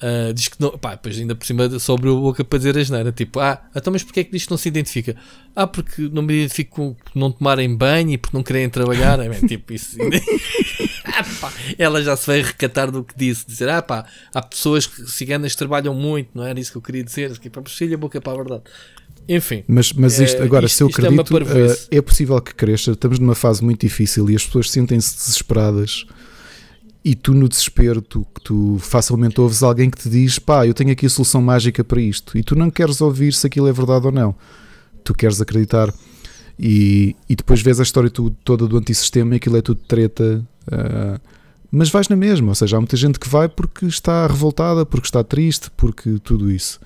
[0.00, 2.82] Uh, diz que não, pá, depois ainda por cima sobre a boca para dizer a
[2.84, 5.16] geneira, tipo, ah, então mas porquê é que diz que não se identifica?
[5.56, 9.28] Ah, porque não me identifico por não tomarem banho e por não quererem trabalhar, é,
[9.46, 9.96] tipo, isso.
[11.04, 14.86] ah, pá, ela já se vai recatar do que disse, dizer, ah, pá, há pessoas
[14.86, 17.96] que, ciganas que trabalham muito, não era isso que eu queria dizer, que para a
[17.96, 18.62] boca para a verdade.
[19.28, 19.62] Enfim.
[19.66, 21.36] Mas, mas isto, é, agora, isto, se eu é acredito,
[21.90, 22.92] é, é, possível que cresça.
[22.92, 26.06] Estamos numa fase muito difícil e as pessoas sentem-se desesperadas.
[27.04, 30.90] E tu, no desespero, tu, tu facilmente ouves alguém que te diz: pá, eu tenho
[30.90, 32.36] aqui a solução mágica para isto.
[32.36, 34.34] E tu não queres ouvir se aquilo é verdade ou não.
[35.04, 35.92] Tu queres acreditar.
[36.58, 40.44] E, e depois vês a história tu, toda do antissistema e aquilo é tudo treta.
[40.66, 41.20] Uh,
[41.70, 42.48] mas vais na mesma.
[42.48, 46.50] Ou seja, há muita gente que vai porque está revoltada, porque está triste, porque tudo
[46.50, 46.80] isso.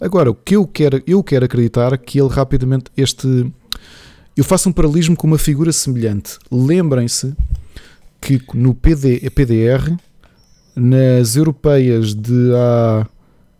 [0.00, 3.52] Agora, o que eu quero, eu quero acreditar que ele rapidamente este
[4.36, 6.38] eu faço um paralelismo com uma figura semelhante.
[6.50, 7.34] Lembrem-se
[8.20, 9.96] que no PD, PDR,
[10.76, 13.06] nas europeias de há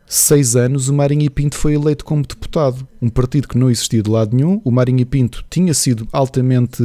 [0.06, 2.86] seis anos, o Marinho Pinto foi eleito como deputado.
[3.00, 4.60] Um partido que não existia de lado nenhum.
[4.64, 6.82] O Marinho Pinto tinha sido altamente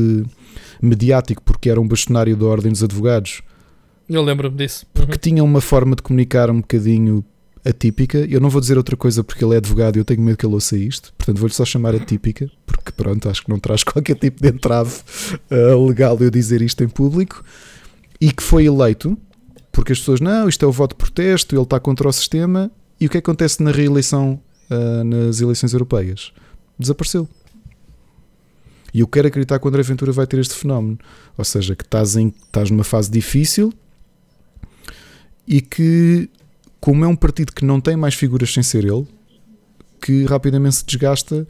[0.82, 3.42] mediático porque era um bastonário da Ordem dos Advogados.
[4.08, 4.86] Eu lembro-me disso.
[4.94, 5.20] Porque uhum.
[5.20, 7.26] tinha uma forma de comunicar um bocadinho
[7.66, 8.20] atípica.
[8.20, 10.46] Eu não vou dizer outra coisa porque ele é advogado e eu tenho medo que
[10.46, 11.14] ele ouça isto.
[11.18, 14.94] Portanto, vou-lhe só chamar atípica, porque pronto, acho que não traz qualquer tipo de entrave
[15.52, 17.44] uh, legal eu dizer isto em público.
[18.22, 19.18] E que foi eleito
[19.76, 22.72] porque as pessoas, não, isto é o voto de protesto, ele está contra o sistema.
[22.98, 24.40] E o que acontece na reeleição,
[24.70, 26.32] uh, nas eleições europeias?
[26.80, 27.28] Desapareceu.
[28.94, 30.98] E eu quero acreditar que o André Ventura vai ter este fenómeno.
[31.38, 33.74] Ou seja, que estás, em, estás numa fase difícil
[35.46, 36.30] e que
[36.86, 39.08] como é um partido que não tem mais figuras sem ser ele,
[40.00, 41.48] que rapidamente se desgasta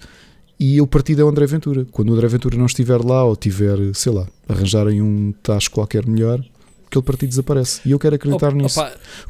[0.57, 1.85] e o partido é o André Ventura.
[1.91, 6.07] Quando o André Ventura não estiver lá ou tiver, sei lá, arranjarem um tacho qualquer
[6.07, 6.41] melhor,
[6.87, 7.81] aquele partido desaparece.
[7.85, 8.81] E eu quero acreditar opa, nisso.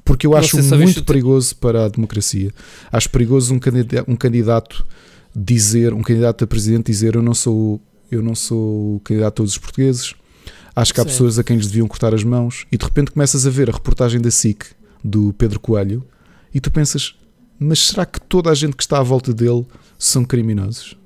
[0.03, 2.51] Porque eu acho muito perigoso para a democracia.
[2.91, 4.85] Acho perigoso um candidato, um candidato
[5.35, 7.81] dizer, um candidato a presidente dizer eu não sou,
[8.11, 10.13] eu não sou o candidato a todos os portugueses.
[10.75, 11.09] Acho que há Sim.
[11.09, 13.73] pessoas a quem lhes deviam cortar as mãos e de repente começas a ver a
[13.73, 14.67] reportagem da SIC
[15.05, 16.03] do Pedro Coelho
[16.51, 17.15] e tu pensas,
[17.59, 19.65] mas será que toda a gente que está à volta dele
[19.99, 20.97] são criminosos?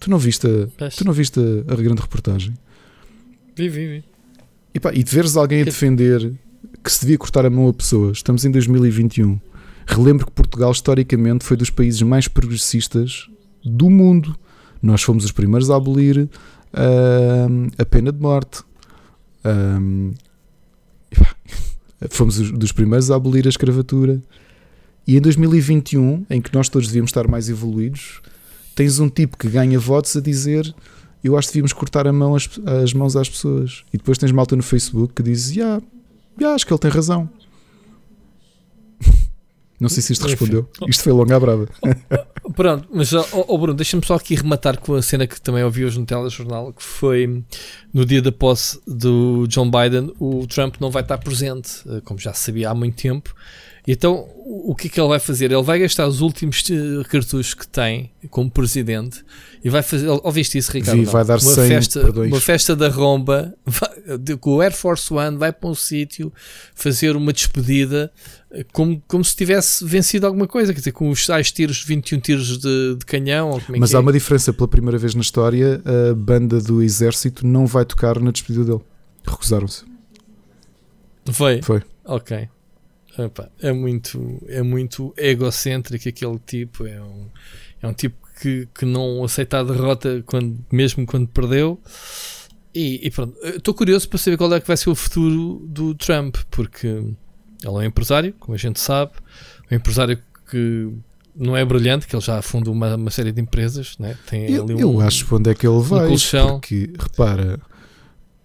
[0.00, 2.54] Tu não viste a, tu não viste a, a grande reportagem?
[3.54, 4.04] Vi, vi, vi.
[4.74, 6.32] E, pá, e de veres alguém a defender
[6.82, 9.40] que se devia cortar a mão a pessoas, estamos em 2021.
[9.86, 13.28] Relembro que Portugal, historicamente, foi dos países mais progressistas
[13.64, 14.36] do mundo.
[14.82, 16.28] Nós fomos os primeiros a abolir uh,
[17.78, 18.62] a pena de morte.
[19.44, 20.12] Um,
[22.10, 24.22] fomos dos primeiros a abolir a escravatura.
[25.06, 28.20] E em 2021, em que nós todos devíamos estar mais evoluídos,
[28.74, 30.74] tens um tipo que ganha votos a dizer
[31.24, 32.50] eu acho que devíamos cortar a mão as,
[32.82, 33.82] as mãos às pessoas.
[33.92, 35.82] E depois tens malta no Facebook que diz, yeah,
[36.38, 37.30] yeah, acho que ele tem razão.
[39.80, 40.68] Não sei se isto respondeu.
[40.88, 41.68] Isto foi longa brava.
[42.54, 45.84] Pronto, mas oh, oh Bruno, deixa-me só aqui rematar com a cena que também ouvi
[45.84, 47.42] hoje no telejornal, que foi
[47.92, 52.20] no dia da posse do John Biden, o Trump não vai estar presente, eh, como
[52.20, 53.34] já sabia há muito tempo,
[53.86, 55.52] então, o que é que ele vai fazer?
[55.52, 59.22] Ele vai gastar os últimos eh, cartuchos que tem como presidente
[59.62, 60.08] e vai fazer.
[60.08, 61.00] Ouviste isso, Ricardo?
[61.00, 63.90] Vi, vai dar uma 100 festa, uma festa da romba vai,
[64.40, 66.32] com o Air Force One, vai para um sítio
[66.74, 68.10] fazer uma despedida
[68.50, 72.20] eh, como, como se tivesse vencido alguma coisa, quer dizer, com os tais tiros, 21
[72.20, 73.60] tiros de, de canhão.
[73.68, 74.00] É Mas há é?
[74.00, 78.30] uma diferença, pela primeira vez na história, a banda do exército não vai tocar na
[78.30, 78.80] despedida dele.
[79.26, 79.84] Recusaram-se.
[81.32, 81.60] Foi?
[81.62, 81.82] Foi.
[82.04, 82.48] Ok.
[83.18, 87.28] Opa, é muito é muito egocêntrico aquele tipo é um,
[87.82, 91.80] é um tipo que, que não aceita a derrota quando, mesmo quando perdeu
[92.74, 95.94] e, e pronto, estou curioso para saber qual é que vai ser o futuro do
[95.94, 97.14] Trump porque ele
[97.62, 99.12] é um empresário, como a gente sabe
[99.70, 100.18] um empresário
[100.50, 100.90] que
[101.36, 104.16] não é brilhante, que ele já fundou uma, uma série de empresas né?
[104.28, 107.60] Tem eu, ali um, eu acho onde é que ele vai um porque repara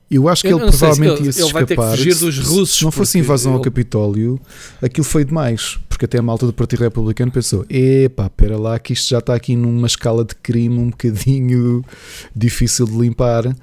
[0.09, 1.65] eu acho que eu ele provavelmente ele, ia se ele escapar.
[1.65, 2.77] Vai ter que fugir dos russos.
[2.79, 3.57] Se não fosse invasão ele...
[3.57, 4.39] ao Capitólio,
[4.81, 5.77] aquilo foi demais.
[5.87, 9.35] Porque até a malta do Partido Republicano pensou: epá, pera lá, que isto já está
[9.35, 11.85] aqui numa escala de crime um bocadinho
[12.35, 13.55] difícil de limpar.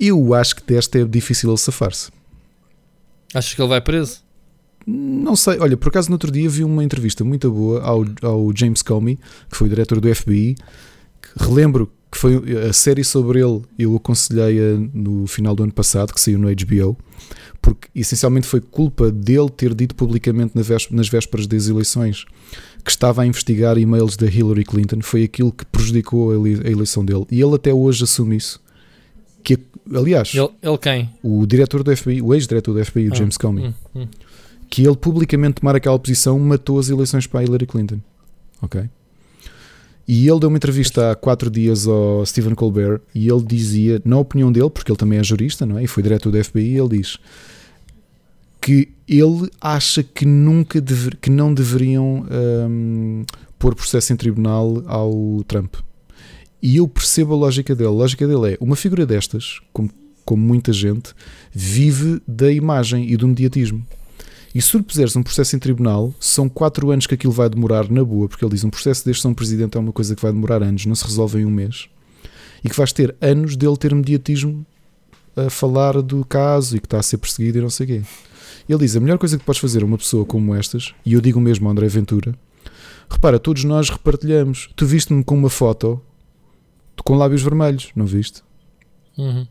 [0.00, 2.10] Eu acho que desta é difícil ele safar-se.
[3.34, 4.22] Achas que ele vai preso?
[4.86, 8.50] Não sei, olha, por acaso no outro dia vi uma entrevista muito boa ao, ao
[8.56, 9.18] James Comey,
[9.50, 10.56] que foi o diretor do FBI.
[11.36, 12.36] relembro que foi
[12.68, 16.96] a série sobre ele, eu aconselhei-a no final do ano passado, que saiu no HBO,
[17.60, 20.52] porque essencialmente foi culpa dele ter dito publicamente
[20.90, 22.24] nas vésperas das eleições
[22.84, 27.26] que estava a investigar e-mails da Hillary Clinton, foi aquilo que prejudicou a eleição dele.
[27.30, 28.60] E ele até hoje assume isso.
[29.42, 29.58] Que,
[29.94, 31.10] aliás, ele, ele quem?
[31.22, 34.08] O diretor do FBI, o ex-diretor do FBI, o ah, James Comey, hum, hum.
[34.70, 38.00] que ele publicamente tomar aquela posição matou as eleições para a Hillary Clinton.
[38.62, 38.88] Ok?
[40.08, 44.18] E ele deu uma entrevista há quatro dias ao Stephen Colbert e ele dizia, na
[44.18, 45.84] opinião dele, porque ele também é jurista, não é?
[45.84, 47.18] E foi diretor do FBI, ele diz
[48.60, 50.82] que ele acha que nunca
[51.20, 53.24] que não deveriam um,
[53.58, 55.76] pôr processo em tribunal ao Trump.
[56.62, 57.88] E eu percebo a lógica dele.
[57.88, 59.90] A lógica dele é uma figura destas, como,
[60.24, 61.14] como muita gente,
[61.52, 63.86] vive da imagem e do mediatismo.
[64.58, 68.02] E se puseres um processo em tribunal, são 4 anos que aquilo vai demorar na
[68.02, 70.64] boa, porque ele diz um processo deste São Presidente é uma coisa que vai demorar
[70.64, 71.88] anos, não se resolve em um mês.
[72.64, 74.66] E que vais ter anos dele ter mediatismo
[75.36, 78.02] a falar do caso e que está a ser perseguido e não sei o quê.
[78.68, 81.20] Ele diz: a melhor coisa que podes fazer a uma pessoa como estas, e eu
[81.20, 82.34] digo mesmo a André Ventura,
[83.08, 84.70] repara, todos nós repartilhamos.
[84.74, 86.00] Tu viste-me com uma foto
[87.04, 88.42] com lábios vermelhos, não viste?
[89.16, 89.46] Uhum.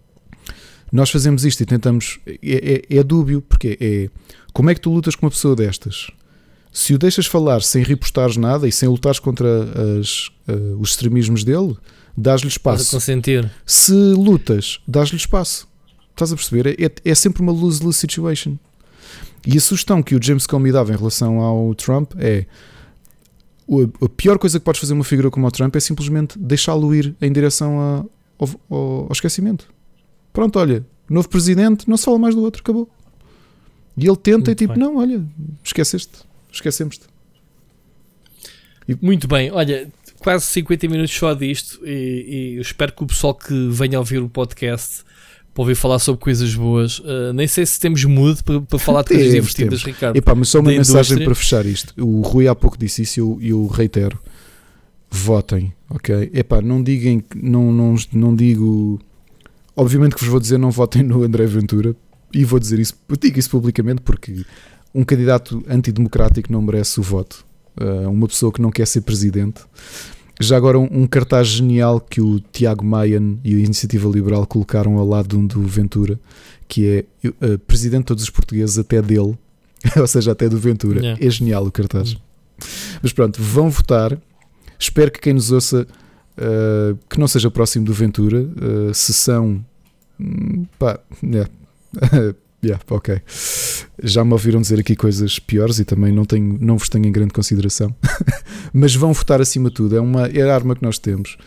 [0.91, 2.19] Nós fazemos isto e tentamos.
[2.25, 4.09] É, é, é dúbio, porque é
[4.53, 6.09] como é que tu lutas com uma pessoa destas?
[6.71, 9.47] Se o deixas falar sem repostares nada e sem lutares contra
[9.99, 11.75] as, uh, os extremismos dele,
[12.15, 12.91] dás-lhe espaço.
[12.91, 13.49] consentir.
[13.65, 15.67] Se lutas, dás-lhe espaço.
[16.11, 16.75] Estás a perceber?
[16.79, 18.57] É, é sempre uma lose-lose situation.
[19.45, 22.45] E a sugestão que o James Comey dava em relação ao Trump é
[24.01, 27.15] a pior coisa que podes fazer uma figura como o Trump é simplesmente deixá-lo ir
[27.21, 28.05] em direção a,
[28.39, 29.67] ao, ao, esquecimento.
[30.38, 32.88] Pronto, olha, novo presidente, não se fala mais do outro, acabou.
[33.97, 34.83] E ele tenta Muito e tipo, bem.
[34.83, 35.25] não, olha,
[35.63, 36.11] esqueceste,
[36.51, 37.05] esquecemos-te.
[38.88, 38.95] E...
[39.01, 43.67] Muito bem, olha, quase 50 minutos só disto e, e espero que o pessoal que
[43.69, 45.03] venha ouvir o podcast
[45.55, 46.99] para ouvir falar sobre coisas boas.
[46.99, 49.97] Uh, nem sei se temos mood para, para falar de coisas divertidas, temos.
[49.97, 50.17] Ricardo.
[50.17, 51.25] Epá, mas só uma mensagem indústria.
[51.25, 51.95] para fechar isto.
[51.99, 54.19] O Rui há pouco disse isso e eu, eu reitero.
[55.09, 56.29] Votem, ok?
[56.31, 59.01] Epá, não digam, não, não, não digo.
[59.78, 61.95] Obviamente que vos vou dizer não votem no André Ventura,
[62.34, 64.45] e vou dizer isso, digo isso publicamente porque
[64.93, 67.45] um candidato antidemocrático não merece o voto.
[67.80, 69.61] Uh, uma pessoa que não quer ser presidente.
[70.39, 74.97] Já agora, um, um cartaz genial que o Tiago Mayan e a Iniciativa Liberal colocaram
[74.97, 76.19] ao lado do Ventura,
[76.67, 79.38] que é uh, presidente de todos os portugueses, até dele,
[79.95, 80.99] ou seja, até do Ventura.
[80.99, 81.25] Yeah.
[81.25, 82.17] É genial o cartaz.
[83.01, 84.17] Mas pronto, vão votar.
[84.80, 85.88] Espero que quem nos ouça
[86.38, 89.63] uh, que não seja próximo do Ventura, uh, se são.
[90.19, 91.49] Hum, pá, yeah.
[92.63, 93.21] yeah, ok.
[94.03, 97.11] Já me ouviram dizer aqui coisas piores e também não, tenho, não vos tenho em
[97.11, 97.95] grande consideração.
[98.73, 99.95] Mas vão votar acima de tudo.
[99.95, 101.38] É, uma, é a arma que nós temos.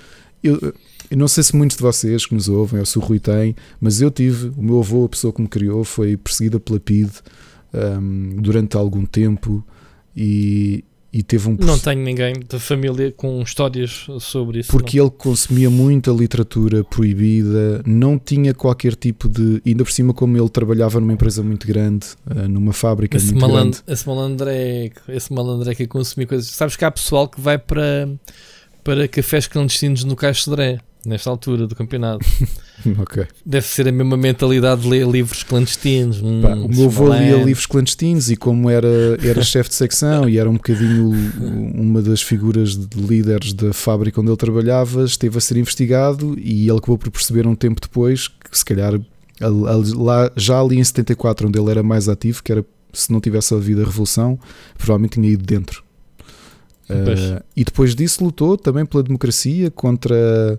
[0.42, 0.74] Eu,
[1.10, 3.54] eu não sei se muitos de vocês que nos ouvem, ou se o Rui tem,
[3.80, 7.10] mas eu tive, o meu avô, a pessoa que me criou, foi perseguida pela PID
[7.74, 9.64] um, durante algum tempo
[10.16, 11.56] e, e teve um.
[11.58, 14.70] Não tenho ninguém da família com histórias sobre isso.
[14.70, 15.06] Porque não.
[15.06, 19.60] ele consumia muita literatura proibida, não tinha qualquer tipo de.
[19.66, 23.40] Ainda por cima, como ele trabalhava numa empresa muito grande, uh, numa fábrica esse muito
[23.40, 23.82] malandro, grande.
[23.88, 26.48] Esse malandreco, esse malandreco que consumia coisas.
[26.48, 28.08] Sabes que há pessoal que vai para,
[28.84, 30.48] para cafés clandestinos no Caixo
[31.04, 32.24] nesta altura do campeonato.
[32.98, 33.26] ok.
[33.44, 36.20] Deve ser a mesma mentalidade de ler livros clandestinos.
[36.22, 38.88] Hum, Pá, o meu avô lia livros clandestinos e como era,
[39.22, 41.10] era chefe de secção e era um bocadinho
[41.74, 46.68] uma das figuras de líderes da fábrica onde ele trabalhava, esteve a ser investigado e
[46.68, 49.00] ele acabou por perceber um tempo depois que se calhar
[49.40, 53.54] lá, já ali em 74 onde ele era mais ativo, que era se não tivesse
[53.54, 54.38] havido a revolução,
[54.76, 55.82] provavelmente tinha ido dentro.
[56.90, 60.58] Uh, e depois disso lutou também pela democracia contra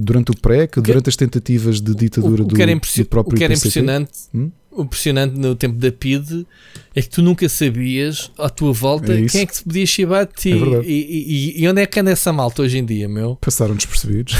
[0.00, 3.44] durante o PREC, durante as tentativas de ditadura o, o do, do, próprio O que
[3.44, 4.50] era impressionante, hum?
[4.78, 6.46] impressionante no tempo da PID
[6.94, 10.26] é que tu nunca sabias à tua volta é quem é que te podia chibar
[10.26, 10.52] de ti.
[10.52, 13.36] É e, e, e, onde é que anda essa malta hoje em dia, meu?
[13.40, 14.34] Passaram despercebidos.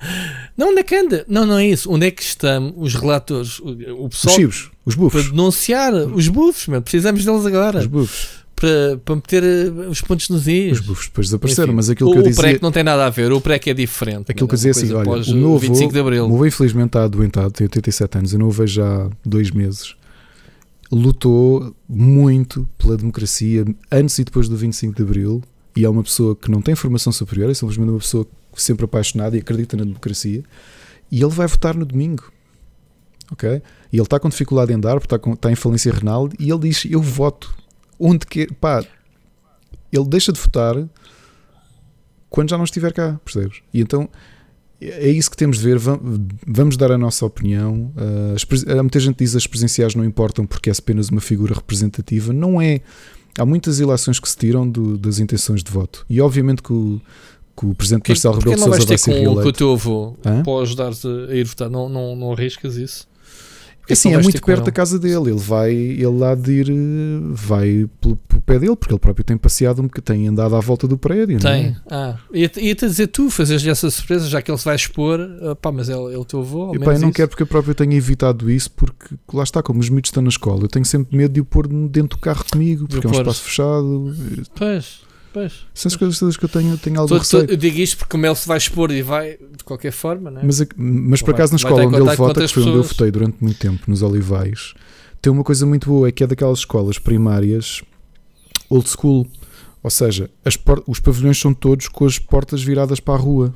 [0.56, 1.24] não, onde é que anda?
[1.28, 1.90] Não, não é isso.
[1.90, 3.58] Onde é que estão os relatores?
[3.60, 4.34] O, o pessoal.
[4.34, 5.22] Os chivos, os bufos.
[5.22, 6.82] Para denunciar os bufos, meu.
[6.82, 7.80] Precisamos deles agora.
[7.80, 10.72] Os bufos para, para meter eh, os pontos nos is.
[10.78, 12.40] Os bufos depois desapareceram, Enfim, mas aquilo que eu dizia.
[12.40, 14.30] O PREC não tem nada a ver, o PREC é diferente.
[14.30, 17.50] Aquilo que eu dizia assim: olha, o meu avô, o meu avô infelizmente está adoentado,
[17.52, 19.96] tem 87 anos, eu não o vejo há dois meses.
[20.92, 25.42] Lutou muito pela democracia antes e depois do 25 de Abril
[25.74, 29.36] e é uma pessoa que não tem formação superior, é simplesmente uma pessoa sempre apaixonada
[29.36, 30.42] e acredita na democracia.
[31.10, 32.30] E ele vai votar no domingo.
[33.32, 33.48] Ok?
[33.48, 36.50] E ele está com dificuldade em dar, porque está, com, está em falência renal, e
[36.50, 37.54] ele diz: Eu voto
[38.00, 38.52] onde quer.
[38.54, 38.84] Pá,
[39.92, 40.74] ele deixa de votar
[42.30, 43.58] quando já não estiver cá, percebes?
[43.74, 44.08] E então
[44.80, 45.78] é isso que temos de ver.
[46.46, 47.92] Vamos dar a nossa opinião.
[47.96, 52.32] Uh, muita gente diz que as presenciais não importam porque é apenas uma figura representativa.
[52.32, 52.80] Não é.
[53.38, 56.04] Há muitas ilações que se tiram do, das intenções de voto.
[56.08, 57.00] E obviamente que o,
[57.56, 59.42] que o presidente que, Marcelo Rebelo de Sousa vai ser reeleito.
[59.42, 61.68] com o teu avô para ajudar-te a ir votar?
[61.68, 63.08] Não, não, não arriscas isso?
[63.92, 65.30] Assim, é muito perto da casa dele.
[65.30, 66.66] Ele vai, ele lá de ir,
[67.30, 70.96] vai pelo, pelo, pé dele, porque ele próprio tem passeado, tem andado à volta do
[70.96, 71.38] prédio.
[71.38, 71.66] Tem.
[71.66, 71.76] É?
[71.90, 75.20] Ah, ia-te dizer tu, fazes essa surpresa, já que ele se vai expor,
[75.60, 76.74] pá, mas ele, ele teu avô.
[76.74, 77.16] E pá, eu não isso.
[77.16, 80.28] quero porque eu próprio tenho evitado isso, porque lá está, como os miúdos estão na
[80.28, 83.12] escola, eu tenho sempre medo de o pôr dentro do carro comigo, porque é um
[83.12, 84.14] espaço fechado.
[84.54, 85.09] Pois.
[85.32, 85.64] Pois.
[85.72, 87.44] São as coisas todas que eu tenho, tenho algum receio.
[87.48, 90.44] Eu digo isto porque o Mel se vai expor e vai de qualquer forma, é?
[90.44, 93.36] Mas, mas por acaso na escola onde ele vota, que foi onde eu votei durante
[93.40, 94.74] muito tempo, nos Olivais,
[95.22, 97.82] tem uma coisa muito boa, é que é daquelas escolas primárias
[98.68, 99.26] old school.
[99.82, 100.30] Ou seja,
[100.86, 103.54] os pavilhões são todos com as portas viradas para a rua.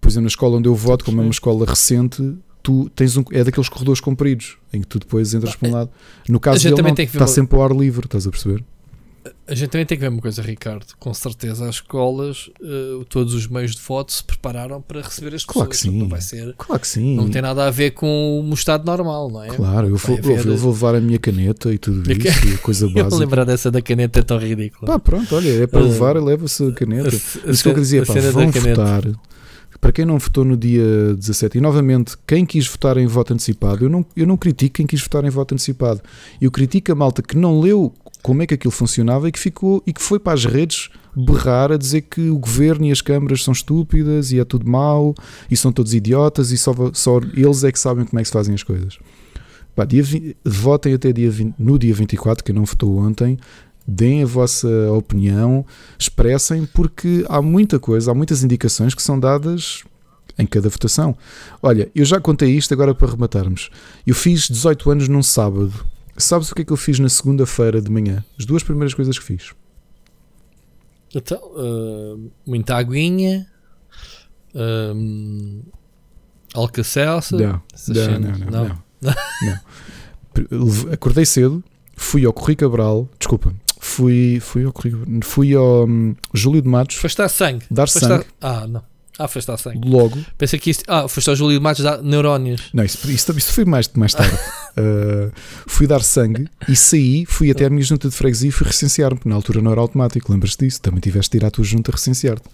[0.00, 3.24] Por exemplo, na escola onde eu voto, como é uma escola recente, tu tens um,
[3.32, 5.90] é daqueles corredores compridos em que tu depois entras para um lado.
[6.28, 8.64] No caso dele, não, está sempre ao ar livre, estás a perceber?
[9.46, 10.86] A gente também tem que ver uma coisa, Ricardo.
[10.98, 15.44] Com certeza as escolas, uh, todos os meios de voto se prepararam para receber as
[15.44, 15.90] claro pessoas.
[15.90, 15.98] Que sim.
[15.98, 16.54] Não vai ser.
[16.56, 17.16] Claro que sim.
[17.16, 19.48] Não tem nada a ver com o estado normal, não é?
[19.48, 20.46] Claro, eu vou, haver...
[20.46, 23.14] eu vou levar a minha caneta e tudo isso, e a coisa básica.
[23.14, 24.92] eu lembrar dessa da caneta é tão ridícula.
[24.92, 27.08] Pá, pronto, olha, é para levar, uh, leva-se a caneta.
[27.08, 29.02] A, isso que eu dizia, pá, vão votar.
[29.80, 33.84] Para quem não votou no dia 17, e novamente, quem quis votar em voto antecipado,
[33.84, 36.02] eu não, eu não critico quem quis votar em voto antecipado.
[36.40, 39.82] Eu critico a malta que não leu como é que aquilo funcionava e que ficou
[39.86, 43.42] e que foi para as redes berrar a dizer que o governo e as câmaras
[43.42, 45.14] são estúpidas e é tudo mau
[45.50, 48.32] e são todos idiotas e só, só eles é que sabem como é que se
[48.32, 48.98] fazem as coisas.
[49.74, 53.38] Pá, dia 20, votem até dia 20, no dia 24, que não votou ontem,
[53.86, 55.64] deem a vossa opinião,
[55.98, 59.82] expressem, porque há muita coisa, há muitas indicações que são dadas
[60.38, 61.16] em cada votação.
[61.62, 63.70] Olha, eu já contei isto agora para rematarmos.
[64.06, 65.86] Eu fiz 18 anos num sábado
[66.20, 68.24] Sabes o que é que eu fiz na segunda-feira de manhã?
[68.38, 69.52] As duas primeiras coisas que fiz.
[71.14, 73.46] Então, uh, muita aguinha,
[74.54, 75.62] um,
[76.54, 77.36] alcacelsa.
[77.36, 79.60] Não, não, não, não, não,
[80.52, 80.92] não.
[80.92, 81.64] Acordei cedo,
[81.96, 86.96] fui ao Corri Cabral, desculpa, fui, fui ao Corri, fui ao um, Júlio de Matos.
[86.96, 87.64] Foste dar sangue.
[87.70, 88.26] Dar Foste sangue.
[88.40, 88.82] Ah, não.
[89.18, 89.86] Ah, foste à sangue.
[89.86, 90.16] Logo.
[90.38, 90.82] Pensei que isto.
[90.88, 92.70] Ah, foste ao Júlio de Matos dar neurónios.
[92.72, 94.34] Não, isso, isso, isso foi mais, mais tarde.
[94.78, 95.30] uh,
[95.66, 99.20] fui dar sangue e saí, fui até a minha junta de freguesia e fui recensear-me.
[99.26, 100.80] Na altura não era automático, lembras-te disso?
[100.80, 102.48] Também tiveste de ir à tua junta recensear-te.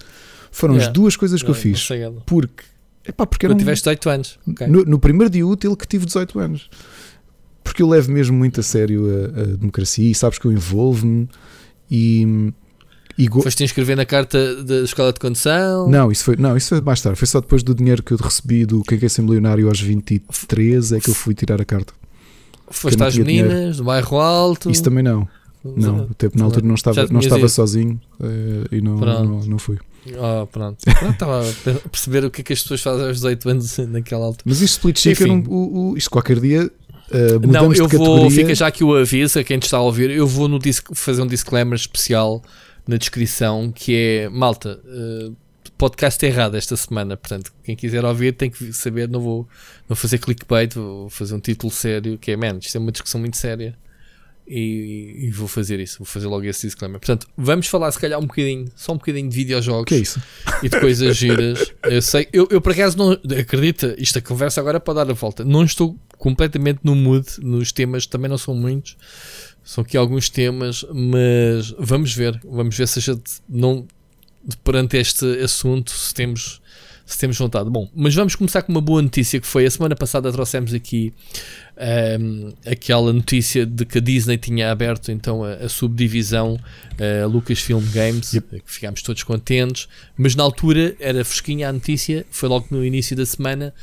[0.51, 0.89] Foram yeah.
[0.89, 1.89] as duas coisas que eu fiz.
[2.25, 2.65] Porque.
[3.07, 4.39] Epá, porque era um, tiveste 18 anos.
[4.49, 4.67] Okay.
[4.67, 6.69] No, no, primeiro dia útil que tive 18 anos.
[7.67, 11.29] Porque eu levo mesmo muito a sério a, a democracia e sabes que eu envolvo-me
[11.91, 12.53] e
[13.19, 13.43] e go...
[13.43, 15.89] Foste inscrever na carta da escola de condução?
[15.89, 17.19] Não, isso foi, não, isso foi mais tarde.
[17.19, 20.93] Foi só depois do dinheiro que eu recebi do Quem Quer Ser Milionário aos 23
[20.93, 21.93] é que eu fui tirar a carta.
[22.69, 23.77] Foste às meninas, dinheiro.
[23.77, 24.71] do bairro alto?
[24.71, 25.27] Isso também não.
[25.65, 29.79] Não, até na altura não estava, não estava sozinho uh, e não, não, não, fui.
[30.07, 30.79] Oh, pronto.
[30.85, 31.13] pronto.
[31.13, 34.45] Estava a perceber o que é que as pessoas fazem aos 18 anos naquela altura.
[34.45, 36.71] Mas isto split chicken, um, o, o, isto qualquer dia
[37.11, 40.11] Uh, não, eu vou, fica já aqui o aviso a quem te está a ouvir.
[40.11, 40.59] Eu vou no
[40.95, 42.43] fazer um disclaimer especial
[42.87, 44.81] na descrição que é malta.
[44.85, 45.37] Uh,
[45.79, 49.09] podcast errado esta semana, portanto, quem quiser ouvir tem que saber.
[49.09, 49.49] Não vou,
[49.89, 52.19] vou fazer clickbait, vou fazer um título sério.
[52.19, 53.77] Que é, man, isto é uma discussão muito séria
[54.49, 57.01] e, e, vou fazer isso, vou fazer logo esse disclaimer.
[57.01, 60.23] Portanto, vamos falar se calhar um bocadinho, só um bocadinho de videojogos que é isso?
[60.63, 61.73] e de coisas giras.
[61.83, 65.11] Eu sei, eu, eu por acaso não acredita, isto a conversa agora é para dar
[65.11, 65.45] a volta.
[65.45, 68.97] Não estou completamente no mood, nos temas também não são muitos.
[69.65, 73.87] São aqui alguns temas, mas vamos ver, vamos ver se a gente não
[74.63, 76.61] perante este assunto se temos
[77.05, 77.71] se temos vontade.
[77.71, 81.15] Bom, mas vamos começar com uma boa notícia que foi a semana passada trouxemos aqui
[81.77, 87.85] um, aquela notícia de que a Disney tinha aberto então a, a subdivisão uh, Lucasfilm
[87.93, 88.61] Games, yep.
[88.61, 93.15] que ficámos todos contentes, mas na altura era fresquinha a notícia, foi logo no início
[93.15, 93.75] da semana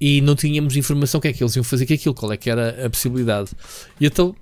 [0.00, 2.36] e não tínhamos informação o que é que eles iam fazer com aquilo, qual é
[2.36, 3.50] que era a possibilidade.
[4.00, 4.34] E então,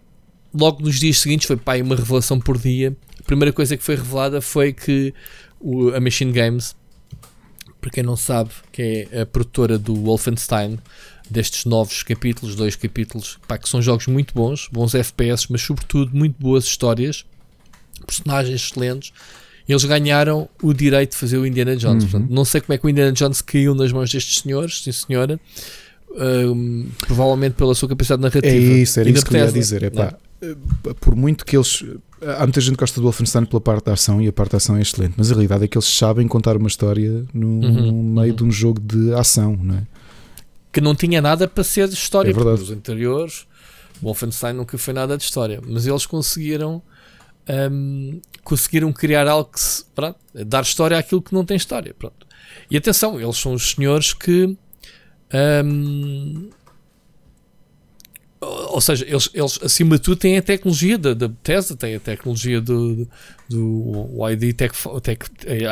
[0.54, 2.94] logo nos dias seguintes, foi pá, uma revelação por dia.
[3.18, 5.14] A primeira coisa que foi revelada foi que
[5.60, 6.76] o, a Machine Games
[7.80, 10.78] para quem não sabe, que é a produtora do Wolfenstein,
[11.32, 16.16] destes novos capítulos, dois capítulos, pá, que são jogos muito bons, bons FPS, mas sobretudo
[16.16, 17.24] muito boas histórias,
[18.06, 19.12] personagens excelentes.
[19.68, 22.04] Eles ganharam o direito de fazer o Indiana Jones.
[22.04, 22.10] Uhum.
[22.10, 24.92] Portanto, não sei como é que o Indiana Jones caiu nas mãos destes senhores, sim
[24.92, 25.38] senhora.
[26.10, 28.46] Um, provavelmente pela sua capacidade narrativa.
[28.46, 29.82] É isso, era isso que eu ia dizer.
[29.82, 30.54] É pá, eh,
[30.98, 31.84] por muito que eles
[32.22, 34.56] há muita gente que gosta do Wolfenstein pela parte da ação e a parte da
[34.56, 38.02] ação é excelente, mas a realidade é que eles sabem contar uma história no, uhum,
[38.02, 38.36] meio uhum.
[38.36, 39.82] de um jogo de ação, não é?
[40.72, 42.62] Que não tinha nada para ser de história, é verdade.
[42.62, 43.46] os anteriores,
[44.02, 46.82] Wolfenstein nunca foi nada de história, mas eles conseguiram
[47.70, 51.94] um, conseguiram criar algo que se, pronto, dar história àquilo que não tem história.
[51.98, 52.26] Pronto.
[52.70, 54.56] E atenção, eles são os senhores que
[55.64, 56.50] um,
[58.40, 62.00] ou seja, eles, eles acima de tudo têm a tecnologia da, da Bethesda, têm a
[62.00, 63.06] tecnologia do, do,
[63.48, 65.26] do ID Tech, Tech,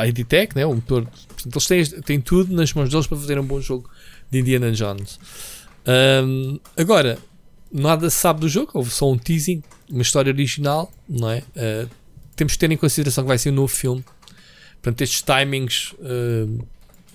[0.07, 1.07] ID Tech né, o motor.
[1.27, 3.89] Portanto, eles têm, têm tudo nas mãos deles para fazer um bom jogo
[4.29, 5.19] de Indiana Jones.
[5.87, 7.17] Um, agora,
[7.71, 11.43] nada se sabe do jogo, houve só um teasing, uma história original, não é?
[11.55, 11.89] Uh,
[12.35, 14.03] temos que ter em consideração que vai ser um novo filme.
[14.81, 16.65] Portanto, estes timings uh,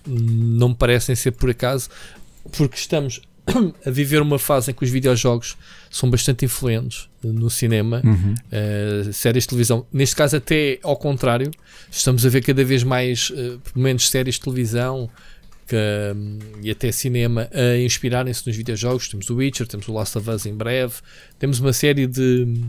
[0.06, 1.88] não me parecem ser por acaso,
[2.50, 3.20] porque estamos
[3.86, 5.56] a viver uma fase em que os videojogos
[5.90, 8.34] são bastante influentes no cinema, uhum.
[8.34, 9.86] uh, séries de televisão.
[9.92, 11.50] Neste caso, até ao contrário,
[11.90, 15.08] estamos a ver cada vez mais, uh, pelo menos, séries de televisão
[15.66, 19.08] que, um, e até cinema a inspirarem-se nos videojogos.
[19.08, 20.94] Temos o Witcher, temos o Last of Us em breve,
[21.38, 22.60] temos uma série de,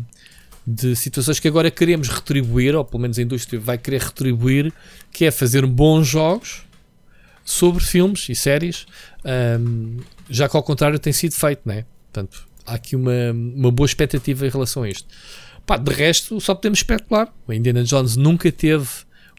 [0.66, 4.72] de situações que agora queremos retribuir, ou pelo menos a indústria vai querer retribuir,
[5.12, 6.64] que é fazer bons jogos
[7.44, 8.86] sobre filmes e séries.
[9.60, 9.98] Um,
[10.30, 11.86] já que ao contrário tem sido feito, né?
[12.12, 15.08] Portanto, há aqui uma, uma boa expectativa em relação a isto.
[15.66, 17.34] Pá, de resto, só podemos especular.
[17.48, 18.88] O Indiana Jones nunca teve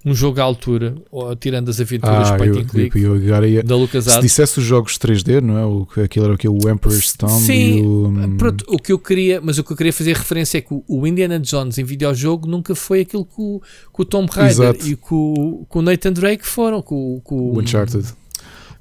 [0.05, 3.63] um jogo à altura, ou, tirando as aventuras ah, point and click eu, eu ia,
[3.63, 4.17] da LucasArts.
[4.17, 5.65] Se dissesse os jogos 3D, não é?
[5.65, 6.47] O, aquilo era o que?
[6.47, 9.77] O Emperor's Stone Sim, o, hum, pronto, o que eu queria, mas o que eu
[9.77, 13.41] queria fazer referência é que o, o Indiana Jones em videojogo nunca foi aquilo que
[13.41, 13.61] o,
[13.95, 14.87] que o Tom Raider Exato.
[14.87, 18.07] e que o, que o Nathan Drake foram, com, com o Uncharted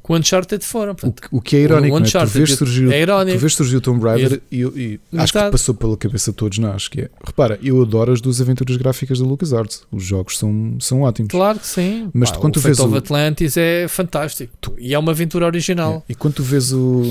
[0.04, 0.93] com o Uncharted fora.
[0.93, 2.06] Portanto, o, o, que é irónico, né?
[2.06, 3.38] tu, vês surgir, é irónico.
[3.38, 6.38] tu vês surgir o Tomb Raider e, e, e acho que passou pela cabeça de
[6.38, 6.89] todos nós.
[6.89, 9.84] Que é, repara, eu adoro as duas aventuras gráficas da LucasArts.
[9.89, 11.32] Os jogos são, são ótimos.
[11.32, 12.12] Claro que sim.
[12.14, 14.54] Mas Pá, quando o tu vês o Atlantis é fantástico.
[14.60, 16.04] Tu, e é uma aventura original.
[16.08, 17.04] É, e quando tu vês o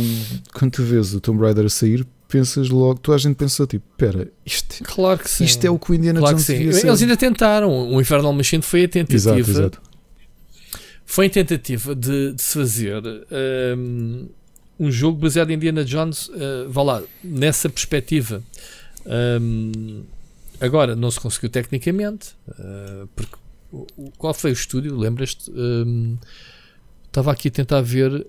[0.52, 3.84] quando tu vês o Tomb Raider a sair, pensas logo, toda a gente pensou tipo,
[3.90, 5.44] espera, isto, claro que sim.
[5.44, 6.86] isto é o que o Indiana claro Jones devia ser.
[6.86, 7.70] Eles ainda tentaram.
[7.90, 9.38] O Infernal Machine foi a tentativa.
[9.38, 9.91] Exato, exato
[11.04, 13.02] foi em tentativa de, de se fazer
[13.76, 14.28] um,
[14.78, 18.42] um, jogo baseado em Indiana Jones, uh, vá lá, nessa perspectiva.
[19.04, 20.04] Um,
[20.60, 23.36] agora, não se conseguiu tecnicamente, uh, porque
[24.18, 24.96] qual foi o estúdio?
[24.96, 25.50] Lembras-te?
[25.50, 26.16] Um,
[27.06, 28.26] estava aqui a tentar ver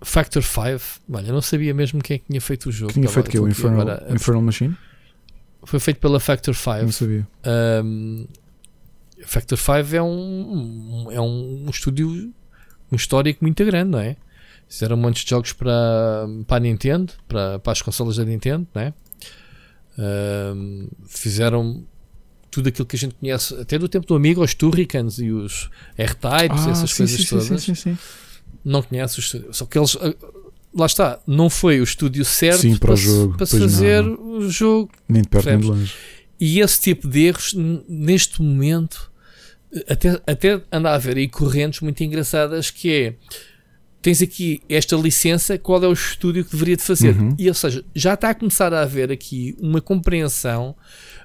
[0.00, 1.00] Factor 5.
[1.12, 2.92] Olha, não sabia mesmo quem é que tinha feito o jogo.
[2.92, 4.76] Tinha feito que o Infernal, agora Infernal Machine?
[5.64, 6.92] Foi feito pela Factor Não 5.
[6.92, 7.28] sabia.
[7.84, 8.26] Um,
[9.24, 10.08] Factor 5 é um,
[11.06, 12.32] um- é um, um estúdio,
[12.92, 14.16] um histórico muito grande, não é?
[14.68, 18.66] Fizeram um monte de jogos para, para a Nintendo, para, para as consolas da Nintendo,
[18.74, 18.92] não é?
[19.98, 21.84] Um, fizeram
[22.50, 25.68] tudo aquilo que a gente conhece, até do tempo do amigo, os Turricans e os
[25.96, 27.46] R-Types, Ah, essas sim, coisas sim, todas.
[27.46, 27.98] sim, sim, sim.
[28.64, 29.52] Não conhece o estúdio.
[29.52, 29.96] Só que eles.
[30.00, 30.14] ah,
[30.74, 33.36] Lá está, não foi o estúdio certo Sim, para o se- jogo.
[33.38, 34.20] para se Pois não, fazer não.
[34.36, 35.94] o jogo Nem de perto nem de longe.
[36.40, 37.54] E esse tipo de erros,
[37.88, 39.10] neste momento,
[39.88, 43.14] até, até anda a haver aí correntes muito engraçadas que é
[44.00, 47.16] tens aqui esta licença, qual é o estúdio que deveria de fazer?
[47.16, 47.34] Uhum.
[47.36, 50.74] E ou seja, já está a começar a haver aqui uma compreensão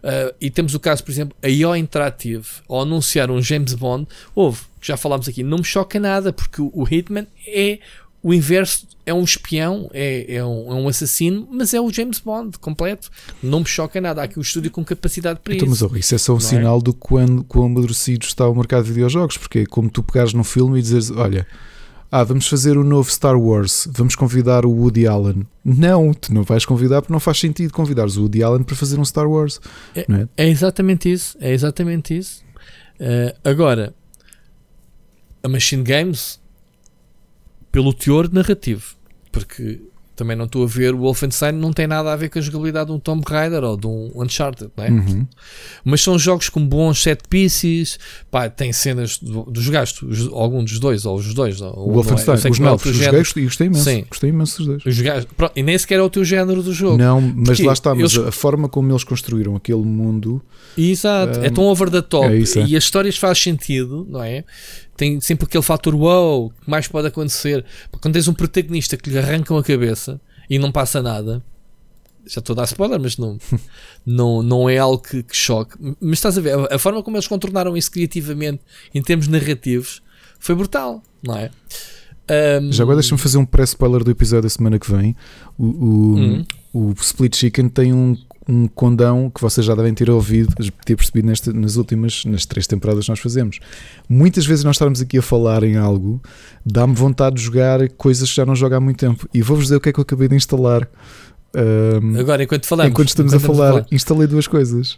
[0.04, 4.08] ah, e temos o caso, por exemplo, a IO Interactive ao anunciar um James Bond,
[4.36, 7.80] houve, já falámos aqui, não me choca nada, porque o, o Hitman é
[8.24, 12.20] o inverso, é um espião, é, é, um, é um assassino, mas é o James
[12.20, 13.10] Bond completo.
[13.44, 14.22] Não me choca nada.
[14.22, 15.90] Há aqui um estúdio com capacidade para Então, mas isso.
[15.92, 16.50] oh, isso é só um Não é?
[16.50, 20.34] sinal do quão, quão amadurecido está o mercado de videojogos, porque é como tu pegares
[20.34, 21.46] num filme e dizeres: Olha,
[22.10, 25.46] ah, vamos fazer o novo Star Wars, vamos convidar o Woody Allen.
[25.66, 28.98] Não, tu não vais convidar porque não faz sentido convidares o Woody Allen para fazer
[29.00, 29.60] um Star Wars.
[30.08, 30.28] não é?
[30.38, 31.36] É exatamente isso.
[31.42, 32.42] É exatamente isso.
[33.00, 33.94] Eh, agora,
[35.42, 36.40] a Machine Games,
[37.74, 38.96] pelo teor narrativo,
[39.32, 39.82] porque
[40.16, 42.86] também não estou a ver o Wolfenstein, não tem nada a ver com a jogabilidade
[42.86, 44.92] de um Tomb Raider ou de um Uncharted, não é?
[44.92, 45.26] Uhum.
[45.84, 47.98] Mas são jogos com bons set pieces,
[48.30, 51.92] pá, tem cenas do- dos gastos, os- algum dos dois, ou os dois, ou, O
[51.92, 51.94] é?
[51.96, 53.84] Wolfenstein, os é o novos, os e gostei imenso.
[53.86, 54.06] Sim.
[54.08, 54.86] Gostei imenso dos dois.
[54.86, 56.96] Os pronto, e nem sequer é o teu género do jogo.
[57.00, 60.44] Não, mas Porque lá está, mas eles- a forma como eles construíram aquele mundo.
[60.78, 62.66] Exato, é Um, tão over the top é isso, é.
[62.68, 64.44] e as histórias faz sentido, não é?
[64.96, 67.66] Tem sempre aquele fator wow, que mais pode acontecer.
[68.00, 71.44] Quando tens um protagonista que lhe arrancam a cabeça e não passa nada,
[72.26, 73.38] já estou a dar spoiler, mas não,
[74.06, 75.76] não, não é algo que, que choque.
[76.00, 78.62] Mas estás a ver, a, a forma como eles contornaram isso criativamente
[78.94, 80.02] em termos narrativos
[80.40, 81.50] foi brutal, não é?
[82.62, 85.16] Um, Já agora deixa-me fazer um pré-spoiler do episódio da semana que vem.
[85.58, 86.46] O, o, Hum.
[86.72, 88.16] o Split Chicken tem um,
[88.48, 90.54] um condão que vocês já devem ter ouvido,
[90.86, 93.60] ter percebido nesta, nas últimas, nas três temporadas que nós fazemos.
[94.10, 96.22] Muitas vezes nós estarmos aqui a falar em algo,
[96.66, 99.28] dá-me vontade de jogar coisas que já não jogo há muito tempo.
[99.34, 100.88] E vou-vos dizer o que é que eu acabei de instalar.
[101.56, 104.98] Ahm, Agora, enquanto falamos, enquanto estamos a enquanto falar, instalei duas coisas: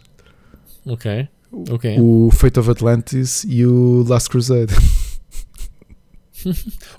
[0.86, 1.28] Ok,
[1.70, 1.96] ok.
[2.00, 4.74] o Fate of Atlantis e o Last Crusade.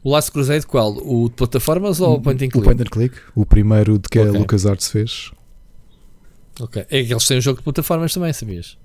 [0.03, 0.91] O Last Crusade qual?
[0.97, 2.63] O de plataformas ou o point and O click?
[2.65, 4.39] Point and Click, o primeiro de que a Ok.
[4.39, 5.31] LucasArts fez.
[6.59, 6.85] Ok.
[6.89, 8.77] É que eles têm um jogo de plataformas também, sabias?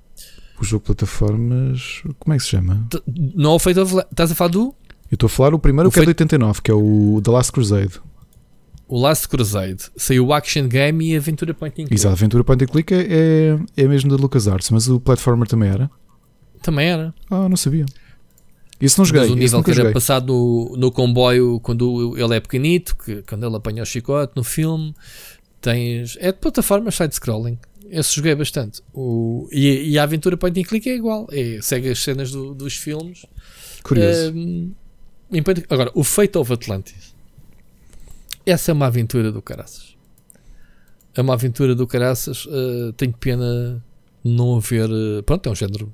[0.60, 2.86] O jogo de plataformas, como é que se chama?
[2.90, 3.02] T-
[3.34, 4.74] Não o Fate of Estás a falar do?
[5.10, 7.20] Eu estou a falar o primeiro O que é de feito- 89, que é o
[7.24, 8.00] The Last Crusade.
[8.88, 9.84] O Last Crusade.
[9.96, 11.94] Saiu o Action Game e a Aventura Point and Click.
[11.94, 13.06] Exato, a aventura point and click é,
[13.76, 15.90] é, é mesmo da LucasArts, mas o platformer também era?
[16.62, 17.14] Também era.
[17.30, 17.86] Ah, não sabia.
[18.80, 19.92] Isso não joguei, Mas o nível que era joguei.
[19.92, 24.42] passado no, no comboio quando ele é pequenito, que, quando ele apanha o chicote no
[24.44, 24.94] filme,
[25.62, 26.16] tens.
[26.20, 27.58] É de plataformas side-scrolling.
[27.90, 28.80] Esse joguei bastante.
[28.92, 31.26] O, e, e a aventura point and click é igual.
[31.30, 33.24] É, segue as cenas do- dos filmes.
[33.82, 34.32] Curioso.
[34.34, 34.72] Um,
[35.70, 37.14] agora, o Fate of Atlantis.
[38.44, 39.94] Essa é uma aventura do caraças.
[41.14, 42.46] É uma aventura do caraças.
[42.46, 43.82] uh, tenho pena
[44.24, 44.88] não haver.
[44.90, 45.92] uh, pronto, é um género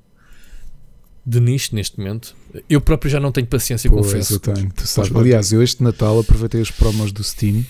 [1.26, 2.34] de nicho neste momento.
[2.70, 4.34] Eu próprio já não tenho paciência, Pois, confesso.
[4.34, 4.72] eu tenho.
[4.72, 5.14] Tu sabes.
[5.14, 7.64] Aliás, eu este Natal aproveitei os promos do Steam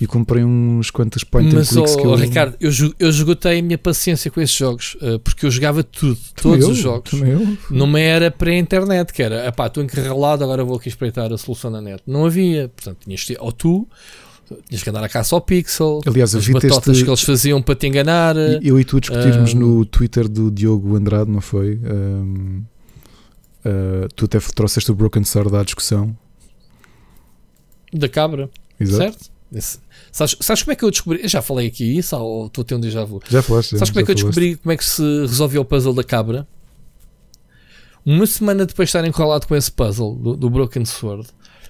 [0.00, 2.14] e comprei uns quantos point and Mas, clicks oh, que eu...
[2.14, 6.18] Ricardo, eu, eu esgotei a minha paciência com esses jogos uh, porque eu jogava tudo,
[6.34, 7.12] todos eu, os jogos.
[7.12, 7.86] Eu.
[7.86, 11.38] Me era para a internet, que era, pá, estou encarrelado, agora vou aqui espreitar a
[11.38, 12.02] solução na net.
[12.06, 12.68] Não havia.
[12.68, 13.88] Portanto, tinhas de, ou tu,
[14.68, 17.04] tinhas que andar a caça ao pixel, Aliás, as batotas este...
[17.04, 18.36] que eles faziam para te enganar.
[18.62, 21.80] Eu e tu discutirmos um, no Twitter do Diogo Andrade, não foi?
[21.82, 22.62] Um,
[23.64, 26.16] uh, tu até trouxeste o Broken Sword à discussão.
[27.92, 29.02] da cabra, Exato.
[29.02, 29.30] certo?
[29.52, 29.78] Esse-
[30.16, 31.22] sabes, sabes como é que eu descobri?
[31.22, 33.20] Eu já falei aqui isso, ou estou a ter um déjà vu.
[33.28, 33.70] Já falaste.
[33.72, 34.26] já, Sabes como é já que eu falaste.
[34.34, 36.46] descobri como é que se resolvia o puzzle da cabra?
[38.04, 41.26] Uma semana depois de estar enrolado com esse puzzle do, do Broken Sword,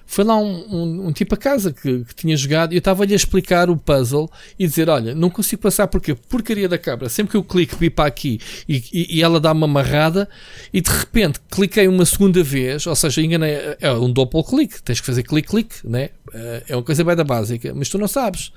[0.09, 3.13] foi lá um, um- um tipo a casa que, que tinha jogado e eu estava-lhe
[3.13, 7.31] a explicar o puzzle e dizer: Olha, não consigo passar porque porcaria da cabra, sempre
[7.31, 10.27] que eu clico, pipa aqui e, e- e ela dá uma amarrada,
[10.73, 14.99] e de repente cliquei uma segunda vez, ou seja, enganei, é um double click, tens
[15.01, 16.09] que fazer clique-clique, né?
[16.67, 18.51] É uma coisa bem da básica, mas tu não sabes.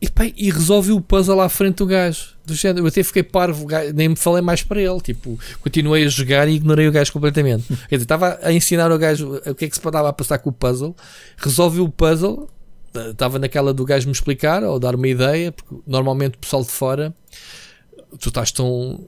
[0.00, 2.30] E, pá, e resolve o puzzle à frente do gajo.
[2.46, 2.84] Do género.
[2.84, 5.00] Eu até fiquei parvo, nem me falei mais para ele.
[5.00, 7.66] Tipo, continuei a jogar e ignorei o gajo completamente.
[7.88, 10.38] Quer dizer, estava a ensinar o gajo o que é que se estava a passar
[10.38, 10.96] com o puzzle.
[11.36, 12.48] Resolve o puzzle.
[13.10, 16.70] Estava naquela do gajo me explicar ou dar uma ideia, porque normalmente o pessoal de
[16.70, 17.14] fora
[18.18, 19.06] tu estás tão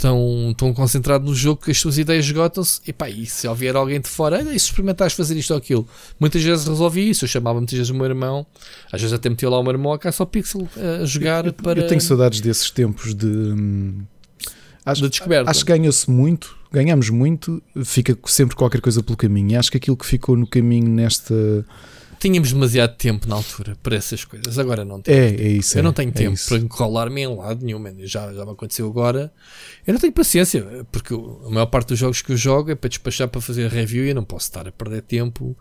[0.00, 2.80] tão, tão concentrado no jogo que as tuas ideias esgotam-se.
[2.86, 5.86] E pá, e se houver alguém de fora, e se experimentares fazer isto ou aquilo?
[6.18, 7.24] Muitas vezes resolvi isso.
[7.24, 8.46] Eu chamava muitas vezes o meu irmão,
[8.92, 10.68] às vezes até metia lá o meu irmão a caça ao pixel
[11.02, 11.80] a jogar eu, para.
[11.80, 13.26] Eu tenho saudades desses tempos de.
[13.26, 14.02] Hum,
[14.84, 15.50] acho, de descoberta.
[15.50, 19.52] Acho que ganha-se muito, ganhamos muito, fica sempre qualquer coisa pelo caminho.
[19.52, 21.64] E acho que aquilo que ficou no caminho nesta
[22.24, 24.58] tínhamos demasiado tempo na altura para essas coisas.
[24.58, 25.18] Agora não tenho.
[25.18, 25.76] É, é isso.
[25.76, 26.48] Eu é, não tenho é tempo isso.
[26.48, 27.84] para enrolar-me em lado nenhum.
[28.06, 29.30] Já, já me aconteceu agora.
[29.86, 32.88] Eu não tenho paciência, porque a maior parte dos jogos que eu jogo é para
[32.88, 35.54] despachar para fazer review e eu não posso estar a perder tempo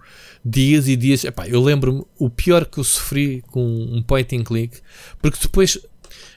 [0.43, 1.25] dias e dias.
[1.25, 4.79] Epá, eu lembro-me o pior que eu sofri com um point and click,
[5.21, 5.77] porque depois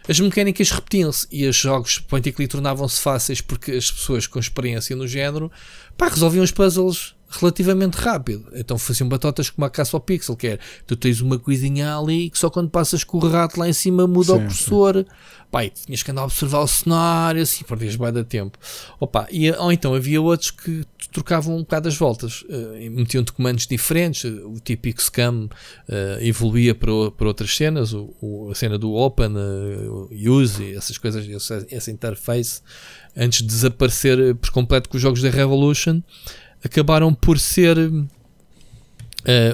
[0.08, 4.38] as mecânicas repetiam-se e os jogos point and click tornavam-se fáceis porque as pessoas com
[4.38, 5.50] experiência no género
[5.96, 8.46] pá, resolviam os puzzles relativamente rápido.
[8.54, 12.30] Então faziam batotas com uma caça ao pixel, que é tu tens uma coisinha ali
[12.30, 15.04] que só quando passas com o rato lá em cima muda sim, o cursor.
[15.50, 18.58] Pai, tinhas que andar a observar o cenário, assim, perdias bem de tempo.
[18.98, 23.66] Opa, e, ou então havia outros que trocavam um bocado as voltas, uh, metiam-te comandos
[23.66, 28.92] diferentes, o típico scam uh, evoluía para, para outras cenas, o, o, a cena do
[28.92, 32.60] open, uh, use, essas coisas, essa, essa interface,
[33.16, 36.02] antes de desaparecer por completo com os jogos da Revolution
[36.66, 38.04] acabaram por ser uh,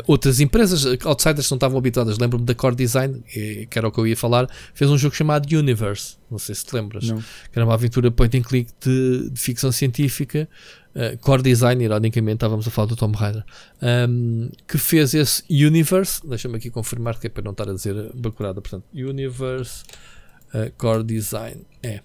[0.06, 2.18] outras empresas, outsiders não estavam habituadas.
[2.18, 5.46] Lembro-me da Core Design, que era o que eu ia falar, fez um jogo chamado
[5.56, 7.18] Universe, não sei se te lembras, não.
[7.18, 10.48] que era uma aventura point and click de, de ficção científica.
[10.94, 13.42] Uh, Core Design, ironicamente, estávamos a falar do Tom Raider,
[14.10, 16.20] um, que fez esse Universe.
[16.26, 18.60] Deixa-me aqui confirmar, que é para não estar a dizer bacurada.
[18.60, 19.84] Portanto, Universe
[20.52, 22.00] uh, Core Design é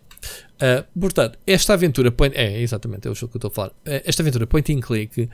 [0.55, 3.69] Uh, portanto, esta aventura point, é exatamente é o jogo que eu estou a falar.
[3.69, 5.29] Uh, esta aventura point and click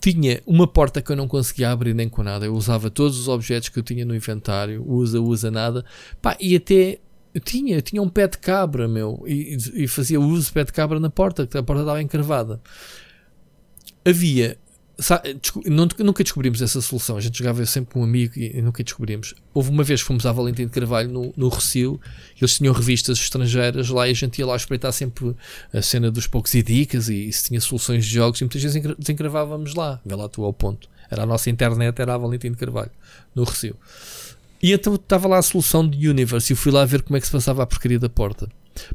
[0.00, 2.44] tinha uma porta que eu não conseguia abrir nem com nada.
[2.44, 5.84] Eu usava todos os objetos que eu tinha no inventário, usa, usa nada,
[6.20, 6.98] pá, e até
[7.34, 10.64] eu tinha, eu tinha um pé de cabra, meu, e, e fazia uso de pé
[10.64, 12.60] de cabra na porta, que a porta estava encravada.
[14.04, 14.58] Havia
[15.66, 17.16] nunca descobrimos essa solução.
[17.16, 19.34] A gente jogava sempre com um amigo e nunca descobrimos.
[19.52, 22.00] Houve uma vez que fomos à Valentim de Carvalho no, no Recio,
[22.36, 25.34] eles tinham revistas estrangeiras lá e a gente ia lá espreitar sempre
[25.72, 28.62] a cena dos poucos e dicas e, e se tinha soluções de jogos e muitas
[28.62, 30.00] vezes desencravávamos lá.
[30.04, 30.88] Vê lá tu ao ponto.
[31.10, 32.90] Era a nossa internet, era a Valentim de Carvalho,
[33.34, 33.76] no Recio.
[34.62, 37.20] E então estava lá a solução de Universe e eu fui lá ver como é
[37.20, 38.48] que se passava a porcaria da porta.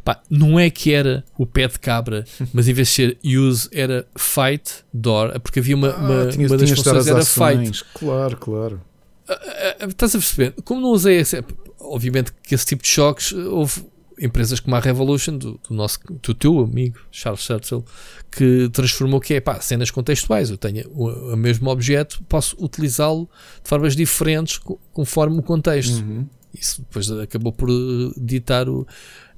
[0.03, 3.69] Pá, não é que era o pé de cabra, mas em vez de ser use
[3.71, 7.79] era fight door, porque havia uma, uma, ah, tinha, uma das funções era ações.
[7.79, 7.85] fight.
[7.93, 8.81] Claro, claro.
[9.27, 10.53] Uh, uh, estás a perceber?
[10.63, 11.43] Como não usei esse,
[11.79, 13.85] obviamente que esse tipo de choques houve
[14.19, 17.85] empresas como a Revolution, do, do nosso do teu amigo Charles Churchill,
[18.31, 20.49] que transformou que é pá, cenas contextuais.
[20.49, 23.29] Eu tenho o, o mesmo objeto, posso utilizá-lo
[23.63, 24.59] de formas diferentes
[24.91, 26.01] conforme o contexto.
[26.01, 26.25] Uhum.
[26.53, 27.69] Isso depois acabou por
[28.17, 28.87] ditar o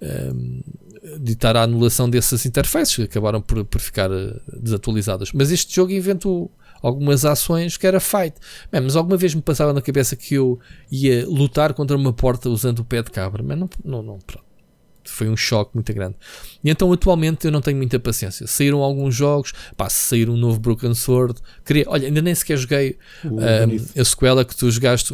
[0.02, 0.62] um,
[1.20, 5.32] ditar a anulação dessas interfaces que acabaram por, por ficar uh, desatualizadas.
[5.34, 8.36] Mas este jogo inventou algumas ações que era fight.
[8.72, 10.60] Bem, mas alguma vez me passava na cabeça que eu
[10.91, 14.49] ia lutar contra uma porta usando o pé de cabra, mas não, não, não pronto
[15.06, 16.16] foi um choque muito grande.
[16.64, 18.45] E então atualmente eu não tenho muita paciência.
[18.47, 22.97] Saíram alguns jogos, pá, sair um novo Broken Sword, queria, olha, ainda nem sequer joguei
[23.26, 23.39] um,
[24.00, 25.14] a sequela que tu jogaste,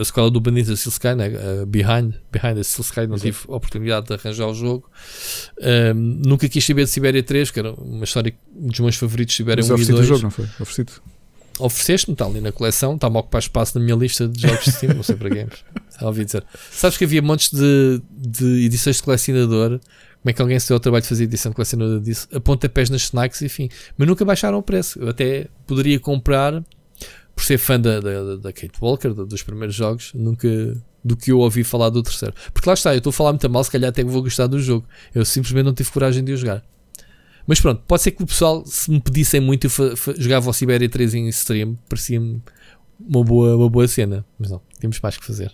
[0.00, 1.28] a sequela do the Steel Sky, né?
[1.28, 3.20] uh, Behind, Behind the Steel Sky, não Exato.
[3.20, 4.90] tive oportunidade de arranjar o jogo.
[5.60, 9.64] Um, nunca quis saber de Sibéria 3, que era uma história dos meus favoritos, Sibéria
[9.64, 9.88] 1 e 2.
[9.88, 10.44] o jogo, não foi?
[10.60, 10.92] Oferecido
[11.58, 14.72] ofereceste-me, está ali na coleção, está-me a ocupar espaço na minha lista de jogos de
[14.72, 15.64] Steam, não sei para games.
[16.00, 16.44] Ouvi dizer.
[16.70, 19.80] Sabes que havia montes de, de edições de colecionador.
[20.20, 22.28] Como é que alguém se deu ao trabalho de fazer edição de colecionador disso?
[22.32, 23.68] A pontapés nas snacks, enfim.
[23.96, 24.98] Mas nunca baixaram o preço.
[25.00, 26.62] Eu até poderia comprar,
[27.34, 30.48] por ser fã da, da, da Kate Walker, dos primeiros jogos, nunca
[31.04, 32.34] do que eu ouvi falar do terceiro.
[32.52, 34.60] Porque lá está, eu estou a falar muito mal, se calhar até vou gostar do
[34.60, 34.86] jogo.
[35.14, 36.62] Eu simplesmente não tive coragem de o jogar.
[37.48, 39.70] Mas pronto, pode ser que o pessoal, se me pedissem muito, eu
[40.18, 42.42] jogava o Siberia 3 em stream, parecia-me
[43.00, 44.22] uma boa, uma boa cena.
[44.38, 45.50] Mas não, temos mais que fazer.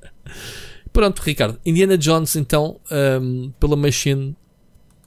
[0.90, 1.58] pronto, Ricardo.
[1.66, 2.80] Indiana Jones, então,
[3.20, 4.34] um, pela Machine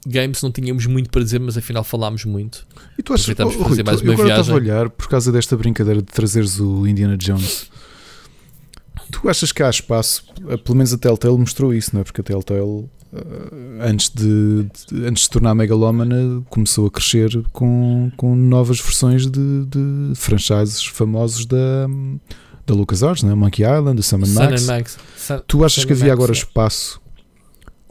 [0.06, 2.64] Games, não tínhamos muito para dizer, mas afinal falámos muito.
[2.96, 4.52] E tu achas que oh, fazer mais uma agora viagem.
[4.52, 7.68] a olhar por causa desta brincadeira de trazeres o Indiana Jones.
[9.10, 10.24] Tu achas que há espaço?
[10.64, 12.04] Pelo menos a Telltale mostrou isso, não é?
[12.04, 12.88] Porque a Telltale
[13.80, 19.26] antes de, de, antes de se tornar megalómana, começou a crescer com, com novas versões
[19.26, 21.86] de, de franchises famosos da,
[22.66, 23.34] da LucasArts, né?
[23.34, 24.66] Monkey Island, o Sam Max.
[24.66, 24.98] Max.
[25.46, 26.34] Tu achas Sam que havia Max, agora é.
[26.34, 27.00] espaço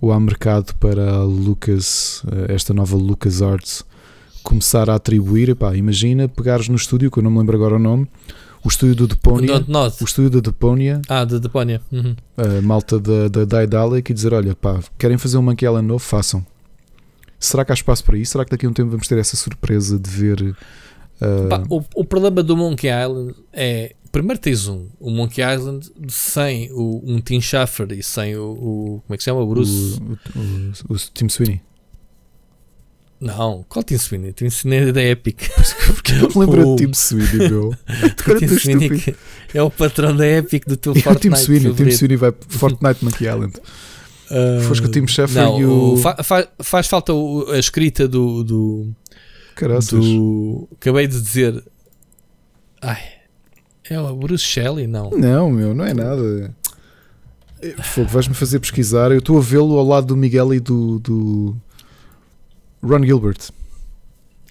[0.01, 3.83] ou há mercado para a Lucas, eh, esta nova LucasArts,
[4.43, 5.49] começar a atribuir?
[5.49, 8.07] Epá, imagina pegares no estúdio, que eu não me lembro agora o nome,
[8.65, 9.63] o estúdio do Deponia,
[10.01, 11.79] o estúdio da Deponia, Ah, de Deponia.
[11.91, 12.15] Uhum.
[12.35, 16.03] a malta da, da Daedalic e dizer: Olha, pá, querem fazer um Monkey Island novo?
[16.03, 16.45] Façam.
[17.39, 18.31] Será que há espaço para isso?
[18.31, 20.55] Será que daqui a um tempo vamos ter essa surpresa de ver.
[21.21, 23.93] ah, Pá, o, o problema do Monkey Island é.
[24.11, 29.01] Primeiro tens um, o Monkey Island sem o, um Tim Schafer e sem o, o-
[29.05, 29.41] Como é que se chama?
[29.41, 29.99] O Bruce.
[29.99, 31.59] o, o, o, o Tim Sweeney.
[33.19, 34.33] Não, qual Tim Sweeney?
[34.33, 35.39] Tim Sweeney é da Epic.
[35.95, 37.73] Porque eu me lembro O- de Tim Sweeney, meu.
[38.39, 39.15] Tim Sweeney
[39.53, 41.29] é o patrão da Epic do teu E o Fortnite.
[41.37, 41.91] Tim Sweeney, Tim.
[41.91, 43.53] Sweeney vai Fortnite Monkey Island.
[44.29, 47.57] Ah, Foste com o Tim Schafer não, e o- fa- fa- faz falta o- a
[47.59, 48.89] escrita do, do,
[49.55, 49.91] Caraças.
[50.03, 50.67] do.
[50.79, 51.63] Acabei de dizer.
[52.81, 52.99] Ai.
[53.89, 54.87] É o Bruce Shelley?
[54.87, 55.11] Não.
[55.11, 56.53] Não, meu, não é nada.
[57.61, 59.11] É, Fogo, vais-me fazer pesquisar.
[59.11, 61.55] Eu estou a vê-lo ao lado do Miguel e do, do
[62.87, 63.37] Ron Gilbert.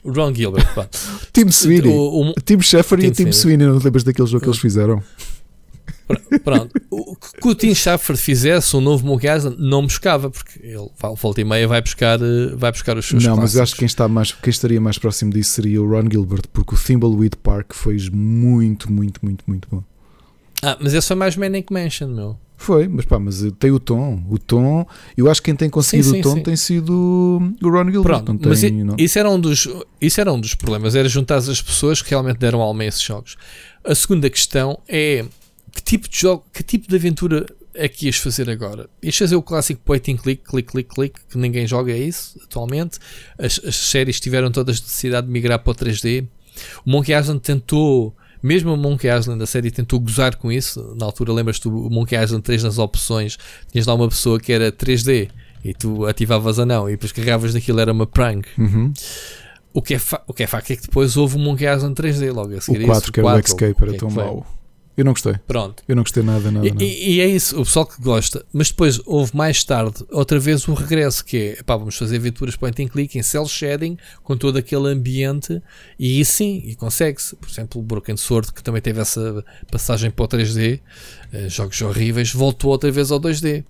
[0.02, 0.74] O Ron Gilbert.
[0.74, 0.89] pá.
[1.32, 1.90] Tim Sweeney.
[1.93, 3.66] O- o- Tim Schafer e Tim o Tim Sweeney.
[3.66, 5.02] Não te lembras daquele jogo que eles fizeram?
[6.44, 10.90] Pronto, o que o Tim Schafer fizesse um novo Island não me buscava, porque ele
[11.16, 13.73] volta e meia vai buscar, eh, vai buscar os seus Não, mas eu acho clássicos.
[13.73, 16.78] que quem, está mais, quem estaria mais próximo disso seria o Ron Gilbert, porque o
[16.78, 19.82] Thimbleweed Park foi muito, muito, muito, muito bom.
[20.62, 22.39] Ah, mas esse foi mais Manic Mansion, meu.
[22.57, 24.25] Foi, mas pá, mas tem o tom.
[24.31, 24.87] O tom,
[25.17, 26.43] eu acho que quem tem conseguido Sim, sim, o tom sim.
[26.43, 28.23] tem sido o Ron Gilbert.
[28.23, 28.63] Pronto, tem, mas
[28.99, 29.69] isso, era um dos,
[30.01, 33.03] isso era um dos problemas, era juntar as pessoas que realmente deram alma a esses
[33.03, 33.37] jogos.
[33.85, 35.25] A segunda questão é
[35.73, 38.89] que tipo de jogo, que tipo de aventura é que ias fazer agora?
[39.03, 42.39] Ias fazer o clássico point and click, click, click, click, que ninguém joga é isso
[42.45, 42.99] atualmente.
[43.37, 46.27] As, as séries tiveram todas necessidade de migrar para o 3D.
[46.87, 48.15] O Monkey Island tentou,
[48.45, 50.95] mesmo o Monkey Island, a série tentou gozar com isso.
[50.99, 53.39] Na altura, lembras-te do Monkey Island 3 nas opções,
[53.73, 55.31] tinhas lá uma pessoa que era 3D
[55.65, 58.47] e tu ativavas a não e depois carregavas naquilo, era uma prank.
[58.59, 58.93] Uhum.
[59.73, 62.33] O que, é o que é facto é que depois houve o Monkey Island 3D
[62.35, 62.81] logo a seguir.
[62.81, 64.47] O a 4, isso, que era o Escape, era é tão mau.
[64.97, 65.35] Eu não gostei.
[65.47, 65.83] Pronto.
[65.89, 66.85] Eu não gostei nada, nada, E, nada.
[66.85, 68.45] e- é isso, o pessoal que gosta.
[68.53, 72.55] Mas depois houve mais tarde outra vez o regresso, que é pá, vamos fazer aventuras
[72.55, 75.61] point and click em cel shading com todo aquele ambiente
[75.99, 77.35] e aí sim, e consegue-se.
[77.37, 80.81] Por exemplo, o Broken Sword, que também teve essa passagem para o 3D,
[81.33, 83.65] eh, jogos horríveis, voltou outra vez ao 2D.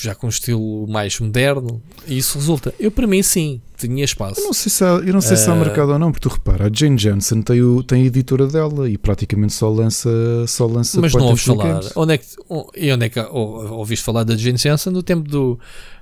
[0.00, 2.72] Já com um estilo mais moderno, e isso resulta.
[2.78, 4.38] Eu, para mim, sim, tinha espaço.
[4.40, 5.56] Eu não sei se há, eu não sei se há Ah.
[5.56, 8.88] mercado ou não, porque tu repara, a Jane Johnson tem, o, tem a editora dela
[8.88, 10.08] e praticamente só lança,
[10.46, 11.80] só lança Mas não ouves falar.
[11.96, 15.02] Onde é que, o- e onde é que ou- ouviste falar da Jane Jansen no
[15.02, 15.58] tempo do,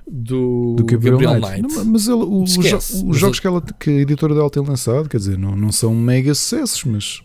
[0.07, 1.61] do, do Gabriel, Gabriel, Knight.
[1.63, 1.75] Knight?
[1.75, 3.03] Não, mas ela- o- Esquece.
[3.03, 5.95] os jogos que, ela, que a editora dela tem lançado, quer dizer, não, não são
[5.95, 7.21] mega sucessos, mas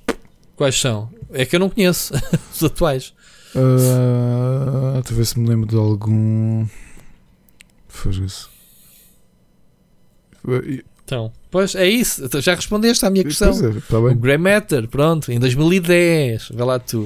[0.56, 1.10] Quais são?
[1.32, 2.14] É que eu não conheço
[2.54, 3.12] os atuais.
[3.54, 6.66] Deixa eu ver se me lembro de algum.
[7.88, 8.50] Faz isso.
[11.04, 12.24] Então, pois é isso.
[12.24, 13.50] Então, já respondeste à minha questão.
[13.50, 14.16] Pois é, O bem.
[14.16, 16.48] Grey Matter, pronto, em 2010.
[16.54, 17.04] Vai lá tu.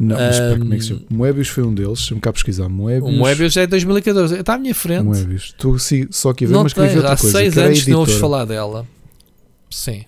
[0.00, 1.00] Não, mas Ahm, como é que se chama?
[1.08, 1.98] Moebius foi um deles.
[1.98, 2.68] Deixa-me cá pesquisar.
[2.68, 3.14] Moebius.
[3.14, 4.34] O Moebius é 2014.
[4.40, 5.04] Está à minha frente.
[5.04, 5.44] Moebius.
[5.44, 7.38] Estou assim, só aqui a ver, não mas queria ver tens, outra há coisa.
[7.38, 8.86] seis que era a anos que não ouves falar dela.
[9.70, 10.04] Sim.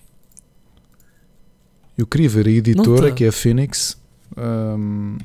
[1.97, 3.15] Eu queria ver a editora, tá.
[3.15, 3.97] que é a Phoenix.
[4.35, 5.17] Ahm,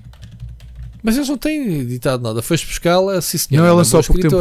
[1.02, 2.40] Mas eles não têm editado nada.
[2.42, 3.62] Foste buscá-la, sim senhor.
[3.62, 4.36] não, é ela só há pouco tempo.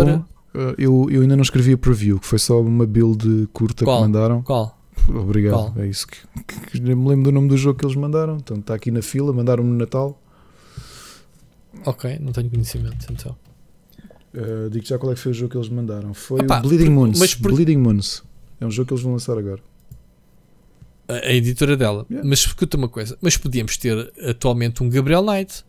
[0.53, 3.97] ah, eu, eu ainda não escrevi a preview, que foi só uma build curta Qual?
[3.97, 4.41] que mandaram.
[4.43, 4.77] Qual?
[5.09, 5.53] Obrigado.
[5.53, 5.73] Qual?
[5.77, 6.17] É isso que,
[6.47, 8.37] que, que nem me lembro do nome do jogo que eles mandaram.
[8.37, 10.21] Então está aqui na fila, mandaram-me no Natal.
[11.85, 13.35] Ok, não tenho conhecimento então.
[14.33, 16.13] Uh, digo já qual é que foi o jogo que eles mandaram.
[16.13, 17.35] Foi Opa, o Bleeding por- Moons.
[17.35, 18.23] por- Bleeding Moons.
[18.59, 19.59] É um jogo que eles vão lançar agora.
[21.07, 22.05] a, a editora dela.
[22.09, 22.27] Yeah.
[22.29, 25.65] Mas escuta uma coisa, mas podíamos ter atualmente um Gabriel Knight,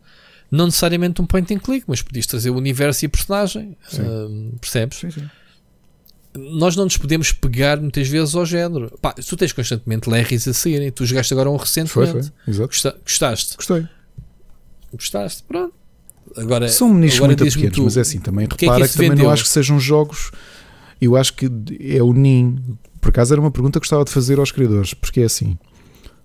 [0.55, 3.75] não necessariamente um point and click, mas podias trazer o universo e a personagem.
[3.99, 4.99] Ahm, percebes?
[4.99, 5.29] Sim, sim.
[6.35, 8.91] Nós não nos podemos pegar muitas vezes ao género.
[9.01, 12.31] Pá, tu tens constantemente Larrys a saírem, tu jogaste agora um Foi, recentemente.
[12.45, 12.51] foi.
[12.53, 12.67] Exato.
[12.69, 13.55] Gosta- Gostaste?
[13.57, 13.87] Gostei.
[14.91, 15.43] Gostaste?
[15.43, 15.73] Pronto.
[16.37, 18.85] Agora, São nichos muito pequenos, tu, mas é assim, também que é que repara que,
[18.87, 19.25] isso também vendeu?
[19.25, 20.31] não acho que sejam jogos.
[21.01, 21.47] Eu acho que
[21.81, 22.77] é o NIN.
[23.01, 25.57] Por acaso era uma pergunta que gostava de fazer aos criadores, porque é assim,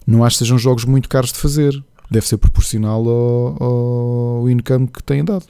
[0.06, 1.82] não acho que sejam jogos muito caros de fazer.
[2.10, 5.46] Deve ser proporcional ao, ao income que têm dado.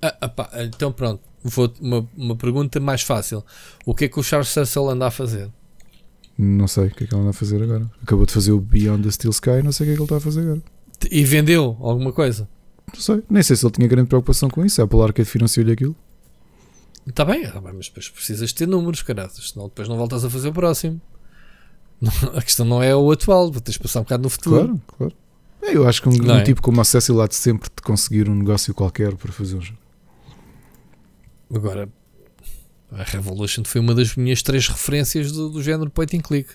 [0.00, 3.44] Ah, ah, então pronto, vou uma, uma pergunta mais fácil.
[3.84, 5.50] O que é que o Charles Cecil anda a fazer?
[6.36, 7.90] Não sei o que é que ele anda a fazer agora.
[8.02, 10.04] Acabou de fazer o Beyond the Steel Sky, não sei o que é que ele
[10.04, 10.62] está a fazer agora.
[11.10, 12.48] E vendeu alguma coisa?
[12.92, 14.80] Não sei, nem sei se ele tinha grande preocupação com isso.
[14.80, 15.96] A Apple Arcade financiou-lhe aquilo.
[17.06, 20.48] Está bem, bem, mas depois precisas ter números, caralho, senão depois não voltas a fazer
[20.48, 21.00] o próximo.
[22.34, 24.56] A questão não é o atual, vou teres de passar um bocado no futuro.
[24.66, 25.12] Claro, claro.
[25.62, 26.42] É, eu acho que um, um é?
[26.42, 29.62] tipo como a Cecil há de sempre de conseguir um negócio qualquer para fazer um
[29.62, 29.78] jogo.
[31.54, 31.88] Agora,
[32.92, 36.50] a Revolution foi uma das minhas três referências do, do género point and click.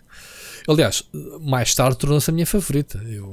[0.68, 1.04] Aliás,
[1.42, 3.02] mais tarde tornou-se a minha favorita.
[3.08, 3.26] Eu,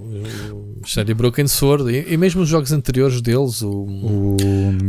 [0.49, 4.37] eu, série Broken Sword e, e mesmo os jogos anteriores deles, o, O,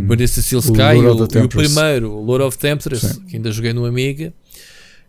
[0.08, 3.20] Vanessa Steel o Sky Lord e o, the e o primeiro, o Lord of Temptress,
[3.28, 4.34] que ainda joguei no Amiga,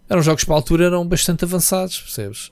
[0.09, 2.51] eram jogos para a altura eram bastante avançados, percebes?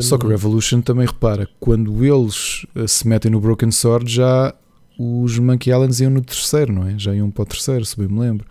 [0.00, 4.52] Só que o Revolution também repara, quando eles eh, se metem no Broken Sword, já
[4.98, 6.98] os Monkey Islands iam no terceiro, não é?
[6.98, 8.46] Já iam para o terceiro, se bem me lembro.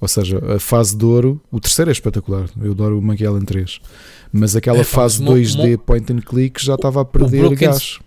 [0.00, 2.48] Ou seja, a fase de ouro, o terceiro é espetacular.
[2.60, 3.80] Eu adoro o Monkey Island 3.
[4.32, 7.68] Mas aquela É, pá, fase mo- 2D point and click já estava a perder Broken-
[7.68, 7.98] gás.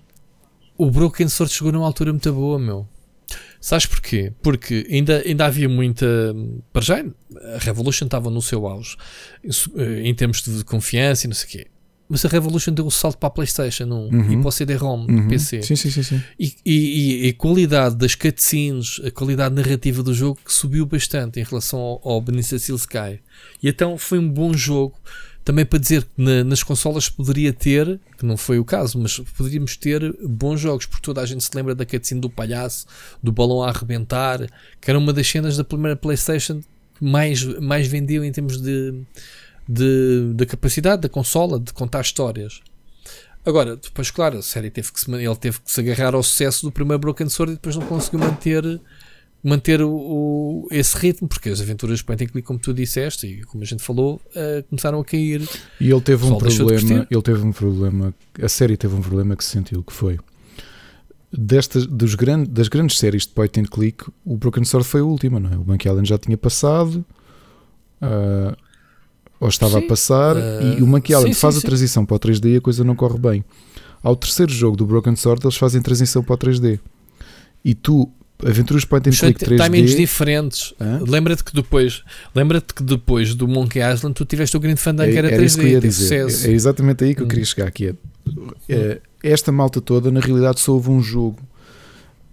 [0.77, 2.85] O Broken Sword chegou numa altura muito boa, meu.
[3.59, 4.31] Sabes porquê?
[4.41, 6.05] Porque ainda, ainda havia muita.
[6.71, 7.03] Para já,
[7.55, 8.95] a Revolution estava no seu auge
[9.75, 11.67] eh, em termos de confiança e não sei o quê.
[12.09, 14.31] Mas a Revolution deu o salto para a PlayStation 1 Uhum.
[14.31, 15.27] e para o CD-ROM, Uhum.
[15.27, 15.61] PC.
[15.61, 16.21] Sim, sim, sim, sim.
[16.39, 21.43] E, e- e- a qualidade das cutscenes, a qualidade narrativa do jogo subiu bastante em
[21.43, 23.19] relação ao, ao Steel Sky.
[23.61, 24.95] E então foi um bom jogo.
[25.47, 29.17] Também para dizer que na- nas consolas poderia ter, que não foi o caso, mas
[29.17, 32.85] poderíamos ter bons jogos, porque toda a gente se lembra da cutscene do palhaço,
[33.23, 34.45] do balão a arrebentar,
[34.81, 38.93] que era uma das cenas da primeira PlayStation que mais, mais vendeu em termos de,
[39.65, 42.59] de, da capacidade da consola de contar histórias.
[43.45, 46.65] Agora, depois, claro, a série teve que se, ele teve que se agarrar ao sucesso
[46.65, 48.81] do primeiro Broken Sword e depois não conseguiu manter,
[49.43, 53.43] manter o, o- esse ritmo, porque as aventuras point and click, como tu disseste e
[53.43, 55.47] como a gente falou, eh, começaram a cair.
[55.79, 59.43] E ele teve um problema, ele teve um problema, a série teve um problema que
[59.43, 60.19] se sentiu, que foi
[61.31, 65.03] destas, dos gran- das grandes séries de point and click, o Broken Sword foi a
[65.05, 65.57] última, não é?
[65.57, 67.05] O Monkey Island já tinha passado,
[68.01, 68.55] ah,
[69.39, 72.05] ou estava Sim, a passar, ah, e o Monkey Island sim, faz sim, a transição
[72.05, 73.45] para o 3D e a coisa não corre bem.
[74.01, 76.79] Ao terceiro jogo do Broken Sword, eles fazem transição para o 3D.
[77.65, 78.09] E tu,
[78.45, 80.73] aventuras point and click t- timings 3D, diferentes.
[81.07, 82.03] Lembra-te que depois
[82.35, 85.45] lembra-te que depois do Monkey Island tu tiveste o Green Fandango que era era 3D,
[85.45, 86.47] isso que sucesso.
[86.47, 87.29] É exatamente aí que eu Hum.
[87.29, 87.87] queria chegar aqui.
[87.87, 91.37] É, é, esta malta toda, na realidade, só houve um jogo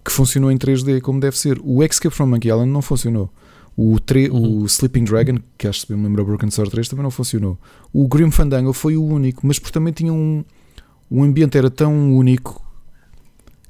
[0.05, 1.59] que funcionou em 3D como deve ser.
[1.65, 3.31] O Escape from Monkey Island não funcionou.
[3.77, 4.63] O, tre- Uhum.
[4.63, 7.59] o Sleeping Dragon, que acho que me lembro Broken Sword 3, também não funcionou.
[7.93, 10.45] O Grim Fandango foi o único, mas porque também tinha um.
[11.11, 12.64] O ambiente era tão único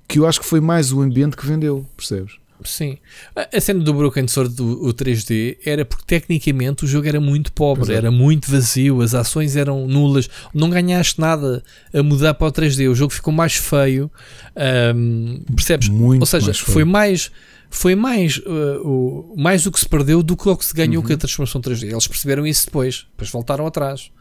[0.08, 2.34] que eu acho que foi mais o ambiente que vendeu, percebes?
[2.64, 2.96] Sim.
[3.34, 7.52] A, cena do Broken Sword do o 3D era porque tecnicamente o jogo era muito
[7.52, 7.96] pobre, é.
[7.96, 11.62] era muito vazio, as ações eram nulas, não ganhaste nada
[11.92, 14.10] a mudar para o 3D, o jogo ficou mais feio.
[14.56, 15.88] ahm, percebes?
[15.88, 17.30] Muito Ou seja, mais foi mais
[17.70, 21.02] foi mais, uh, o, mais o que se perdeu do que o que se ganhou
[21.02, 21.08] Uhum.
[21.08, 21.90] com a transformação 3D.
[21.90, 24.12] Eles perceberam isso depois, depois voltaram atrás.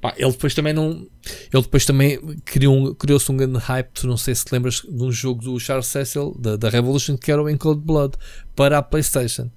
[0.00, 0.90] Pá, ele depois também não.
[1.52, 4.04] Ele depois também criou um- criou-se um grande hype.
[4.04, 7.32] Não sei se te lembras de um jogo do Charles Cecil da, da Revolution que
[7.32, 8.14] era o In Cold Blood
[8.54, 9.50] para a PlayStation.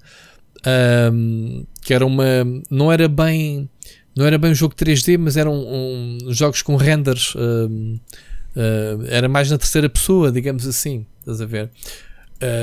[0.64, 2.24] Ahm, que era uma.
[2.70, 3.68] Não era bem.
[4.16, 7.34] Não era bem um jogo 3D, mas eram um, jogos com renders.
[7.36, 7.96] ahm,
[8.56, 11.06] ah, era mais na terceira pessoa, digamos assim.
[11.20, 11.70] Estás a ver?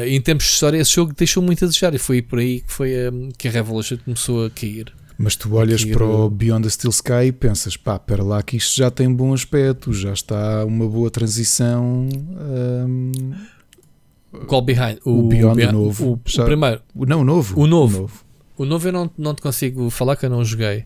[0.06, 1.93] E em termos de história, esse jogo deixou muito a desejar.
[1.95, 4.93] E foi por aí que, foi, ahm, que a Revolution começou a cair.
[5.21, 8.41] Mas tu olhas para o eu- Beyond the Steel Sky e pensas, pá, para lá
[8.41, 12.07] que isto já tem bom aspecto, já está uma boa transição.
[12.87, 13.11] hum,
[14.47, 14.99] Qual Behind?
[15.03, 16.05] O Beyond, o novo.
[16.05, 16.81] O, o primeiro.
[16.95, 17.59] o- não, o novo.
[17.59, 18.09] O novo.
[18.57, 20.85] O novo eu não, não te consigo falar que eu não joguei.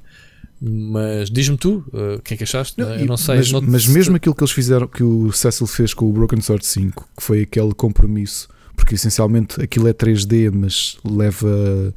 [0.62, 2.80] Mas diz-me tu, uh, o que é que achaste?
[2.80, 3.36] Não, eu e- não sei.
[3.36, 6.40] Mas, não- mas mesmo aquilo que eles fizeram, que o Cecil fez com o Broken
[6.40, 11.94] Sword 5, que foi aquele compromisso, porque essencialmente aquilo é 3D, mas leva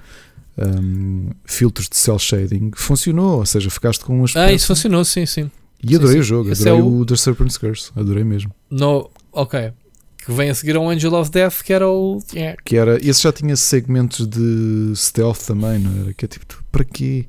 [0.59, 3.39] hum, filtros de cel shading, funcionou.
[3.39, 4.49] Ou seja, ficaste com um aspecto.
[4.49, 5.51] Ah, isso funcionou, sim, sim.
[5.83, 6.29] E adorei sim, o sim.
[6.29, 7.07] jogo, Esse adorei é o- o...
[7.07, 8.53] The Serpent's Curse, adorei mesmo.
[8.71, 9.73] No, ok.
[10.19, 12.19] Que vem a seguir ao Angel of Death, que era o.
[12.35, 12.57] Yeah.
[12.65, 16.15] Que era, esse já tinha segmentos de stealth também, não era?
[16.15, 17.27] Que é tipo, tu, para quê?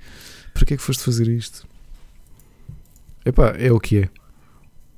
[0.54, 1.68] Para que é que foste fazer isto?
[3.24, 4.10] Epá, é o que é.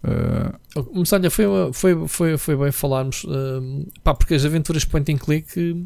[0.04, 0.58] Ah,
[0.94, 3.26] Mas olha, foi, foi, foi, foi bem falarmos.
[3.26, 5.86] um, pá, porque as aventuras point and click.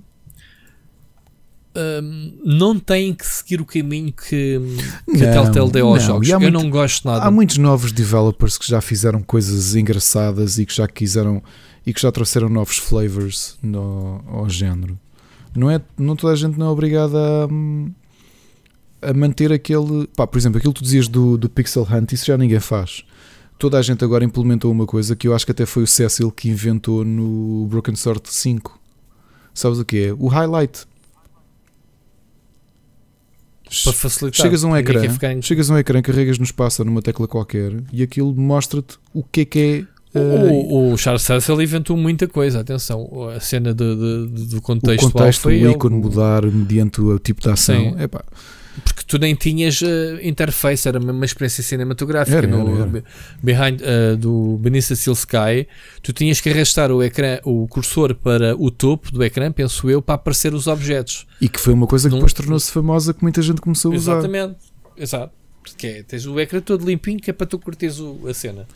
[1.75, 4.59] Um, não têm que seguir o caminho que,
[5.17, 6.29] que a Não, Telltale deu aos não, jogos.
[6.29, 7.25] Eu muito- não gosto nada.
[7.25, 11.41] Há muitos novos developers que já fizeram coisas engraçadas e que já quiseram
[11.85, 14.97] e que já trouxeram novos flavors no, ao género.
[15.55, 17.17] Não, é, não toda a gente não é obrigada
[19.01, 20.07] a, a manter aquele.
[20.15, 23.03] Pá, por exemplo, aquilo que tu dizias do, do Pixel Hunt, isso já ninguém faz.
[23.59, 26.31] Toda a gente agora implementou uma coisa que eu acho que até foi o Cecil
[26.31, 28.79] que inventou no Broken Sword 5.
[29.53, 30.13] Sabes o que é?
[30.13, 30.85] O highlight.
[33.83, 34.41] Para facilitar.
[34.41, 35.01] Chegas a um ecrã,
[35.33, 39.23] em- chegas a um ecrã, carregas no espaço numa tecla qualquer e aquilo mostra-te o
[39.23, 43.95] que é que é O, o Charles Cecil inventou muita coisa, atenção, a cena de,
[43.95, 47.95] de- de- do contexto, o contexto, o ícone mudar mediante o tipo de ação.
[47.95, 48.01] Sim.
[48.01, 48.23] Epá,
[48.83, 52.85] porque tu nem tinhas eh, interface, era uma experiência cinematográfica Era, no era, era.
[52.85, 53.03] be-
[53.41, 55.67] behind eh, do Beneath Steel Sky,
[56.01, 60.01] tu tinhas que arrastar o ecrã, o cursor para o topo do ecrã, penso eu,
[60.01, 61.25] para aparecer os objetos.
[61.39, 63.95] e que foi uma coisa que Não- depois tornou-se famosa que muita gente começou a
[63.95, 64.13] usar.
[64.13, 64.55] Exatamente,
[64.97, 65.33] exato.
[65.61, 68.67] Porque é, tens o ecrã todo limpinho que é para tu curtires o- a cena.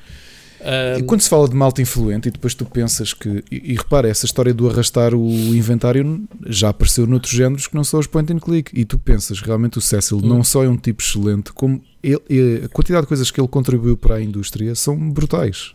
[0.60, 3.44] E Ahm, quando se fala de malta influente e depois tu pensas que.
[3.52, 7.84] E, e repara, essa história do arrastar o inventário já apareceu noutros géneros que não
[7.84, 8.72] são os point and click.
[8.74, 10.22] E tu pensas realmente o Cecil Hum.
[10.28, 13.48] não só é um tipo excelente, como ele- e a quantidade de coisas que ele
[13.48, 15.74] contribuiu para a indústria são brutais.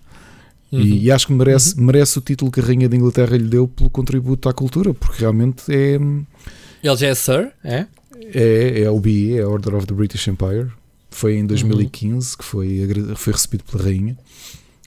[0.73, 0.81] uhum.
[0.81, 3.69] E, e acho que merece, merece o título que a Rainha da Inglaterra lhe deu
[3.69, 5.95] pelo contributo à cultura, porque realmente é,
[6.83, 7.87] Ele já é Sir, é?
[8.35, 10.69] é, é a OBE, é a Order of the British Empire.
[11.11, 11.41] Foi Uhum.
[11.41, 14.17] em 2015 que foi, foi recebido pela Rainha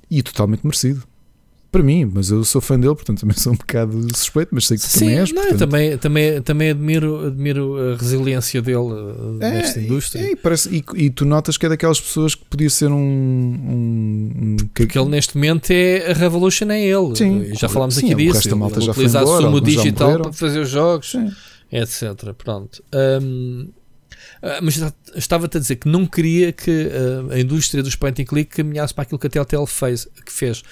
[0.10, 1.04] e totalmente merecido.
[1.72, 4.78] Para mim, mas eu sou fã dele, portanto também sou um bocado suspeito, mas sei
[4.78, 5.30] que tu Sim, também és.
[5.34, 8.78] não, portanto- também, também, também admiro, admiro a resiliência dele
[9.42, 10.22] eh, nesta indústria.
[10.22, 12.96] É, e, parece, e, e tu notas que é daquelas pessoas que podia ser um.
[12.98, 17.14] um, um que- Porque ele neste momento é a Revolution é ele.
[17.16, 18.36] Sim, já falámos sim, aqui disso.
[18.36, 21.12] resto da malta ele já foi utiliza embora, a sumo digital para fazer os jogos,
[21.12, 21.30] Sim.
[21.72, 22.34] etc.
[22.38, 22.82] Pronto.
[22.94, 23.20] Ah,
[24.62, 26.90] mas já- estava-te a dizer que não queria que
[27.32, 30.32] ah, a indústria dos point and click caminhasse para aquilo que a Telltale fez, que
[30.32, 30.64] fez.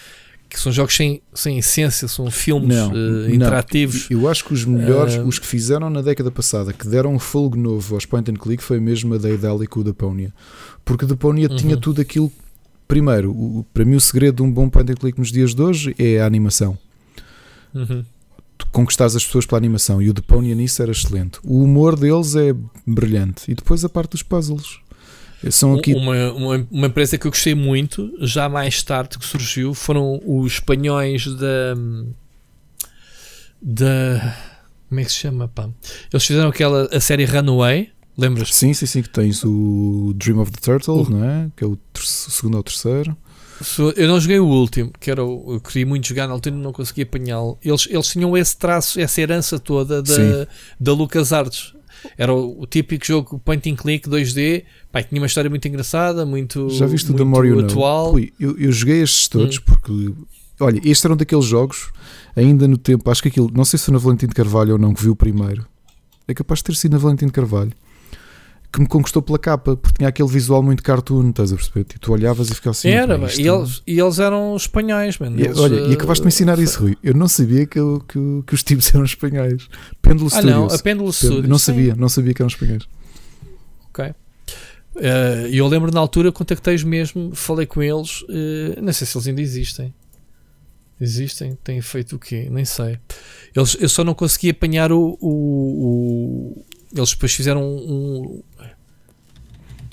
[0.49, 3.29] Que são jogos sem, sem essência, são filmes Não, não.
[3.29, 4.05] interativos.
[4.11, 5.23] Eu acho que os melhores, Ah.
[5.23, 8.61] os que fizeram na década passada, que deram um fogo novo aos point and click,
[8.61, 10.31] foi mesmo a Daedalic e o Deponia.
[10.85, 11.55] Porque Deponia Uhum.
[11.55, 12.31] tinha tudo aquilo.
[12.87, 15.61] Primeiro, o- para mim, o segredo de um bom point and click nos dias de
[15.63, 16.77] hoje é a animação.
[17.73, 18.05] Uhum.
[18.71, 21.39] Conquistares as pessoas pela animação e o Deponia nisso era excelente.
[21.43, 22.55] O humor deles é
[22.87, 23.51] brilhante.
[23.51, 24.79] E depois a parte dos puzzles.
[25.51, 25.93] São aqui.
[25.93, 30.53] Uma, uma, uma empresa que eu gostei muito, já mais tarde que surgiu, foram os
[30.53, 31.75] espanhóis da.
[33.61, 34.37] da.
[34.87, 35.47] Como é que se chama?
[35.47, 35.69] Pá?
[36.11, 38.53] Eles fizeram aquela a série Runaway, lembras?
[38.53, 41.09] Sim, sim, sim, que tens o Dream of the Turtle, Uh.
[41.09, 41.51] não é?
[41.57, 43.17] Que é o segundo ou terceiro.
[43.95, 46.57] Eu não joguei o último, que era o, eu queria muito jogar na altura e
[46.59, 47.57] não consegui apanhá-lo.
[47.63, 50.47] Eles, eles tinham esse traço, essa herança toda da, Sim.
[50.79, 51.73] da LucasArts.
[52.17, 55.65] Era o, o típico jogo point and click 2D, pá, e tinha uma história muito
[55.67, 57.65] engraçada, muito, Já viste o muito The More You Know?
[57.65, 58.11] atual.
[58.11, 59.61] Rui, eu, eu joguei estes todos Hum.
[59.65, 60.13] porque,
[60.59, 61.91] olha, este era um daqueles jogos,
[62.35, 64.77] ainda no tempo, acho que aquilo, não sei se foi na Valentim de Carvalho ou
[64.79, 65.65] não, que vi o primeiro,
[66.27, 67.71] é capaz de ter sido na Valentim de Carvalho,
[68.73, 71.81] que me conquistou pela capa, porque tinha aquele visual muito cartoon, estás a perceber?
[71.81, 72.89] E tu olhavas e ficavas assim.
[72.89, 75.39] Era, "Pá, pá, isto- e, eles, e eles eram espanhóis, mano.
[75.39, 76.97] E, Eles, olha, e eh, acabaste de me ensinar isso, Rui.
[77.03, 79.67] Eu não sabia que, eu- que, que os tipos eram espanhóis.
[80.01, 80.73] Pêndulo Ah, não, Studios.
[80.73, 81.47] a Pendle Pêndulo- Studios.
[81.47, 81.65] não sim.
[81.65, 82.83] sabia, não sabia que eram espanhóis.
[83.89, 84.11] Ok.
[84.95, 88.25] Eh, E eu lembro na altura, contactei-os mesmo, falei com eles.
[88.29, 89.93] eh, não sei se eles ainda existem.
[91.01, 91.57] Existem?
[91.63, 92.47] Têm feito o quê?
[92.49, 92.97] Nem sei.
[93.55, 95.17] Eles, eu só não consegui apanhar o.
[95.19, 98.41] o- o- eles depois fizeram um,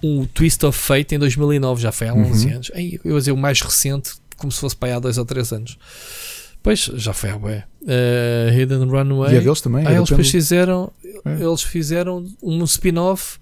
[0.02, 2.54] um Twist of Fate em 2009, já foi há 11 Uhum.
[2.54, 2.70] anos.
[2.74, 5.24] Ei, eu ia dizer o mais recente, como se fosse para aí há 2 ou
[5.24, 5.78] 3 anos.
[6.62, 7.64] Pois, já foi há bué.
[7.86, 9.34] Eh, Hidden Runaway.
[9.34, 9.86] E a deles também.
[9.86, 10.92] Ah, eles depois fizeram,
[11.24, 11.42] É.
[11.42, 13.38] eles fizeram um spin-off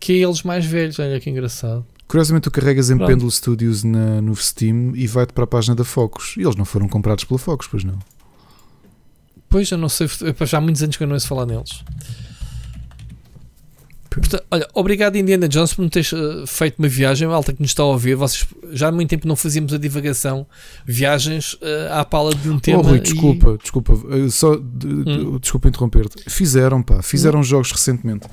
[0.00, 0.98] que é eles mais velhos.
[0.98, 1.84] Olha que engraçado.
[2.08, 3.08] Curiosamente, tu carregas em Pronto.
[3.10, 6.34] Pendle Studios na, no Steam e vai-te para a página da Focus.
[6.38, 7.98] E eles não foram comprados pela Focus, pois não.
[9.48, 10.06] Pois, eu não sei,
[10.46, 11.82] já há muitos anos que eu não ouço falar neles.
[14.20, 17.70] Portanto, olha, obrigado Indiana Jones por me teres eh, feito uma viagem, malta que nos
[17.70, 18.14] está a ouvir.
[18.14, 20.46] Vocês, já há muito tempo não fazíamos a divagação,
[20.86, 22.78] viagens eh, à pala de um tema.
[22.78, 23.92] oh, Rui, e- desculpa, desculpa.
[24.10, 25.38] eh, Só, de- Hum.
[25.40, 26.30] Desculpa interromper-te.
[26.30, 28.26] Fizeram, pá, fizeram jogos recentemente.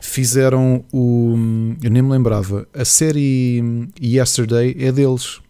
[0.00, 1.34] Fizeram o.
[1.82, 2.66] Eu nem me lembrava.
[2.74, 5.40] A série hum, Yesterday é deles.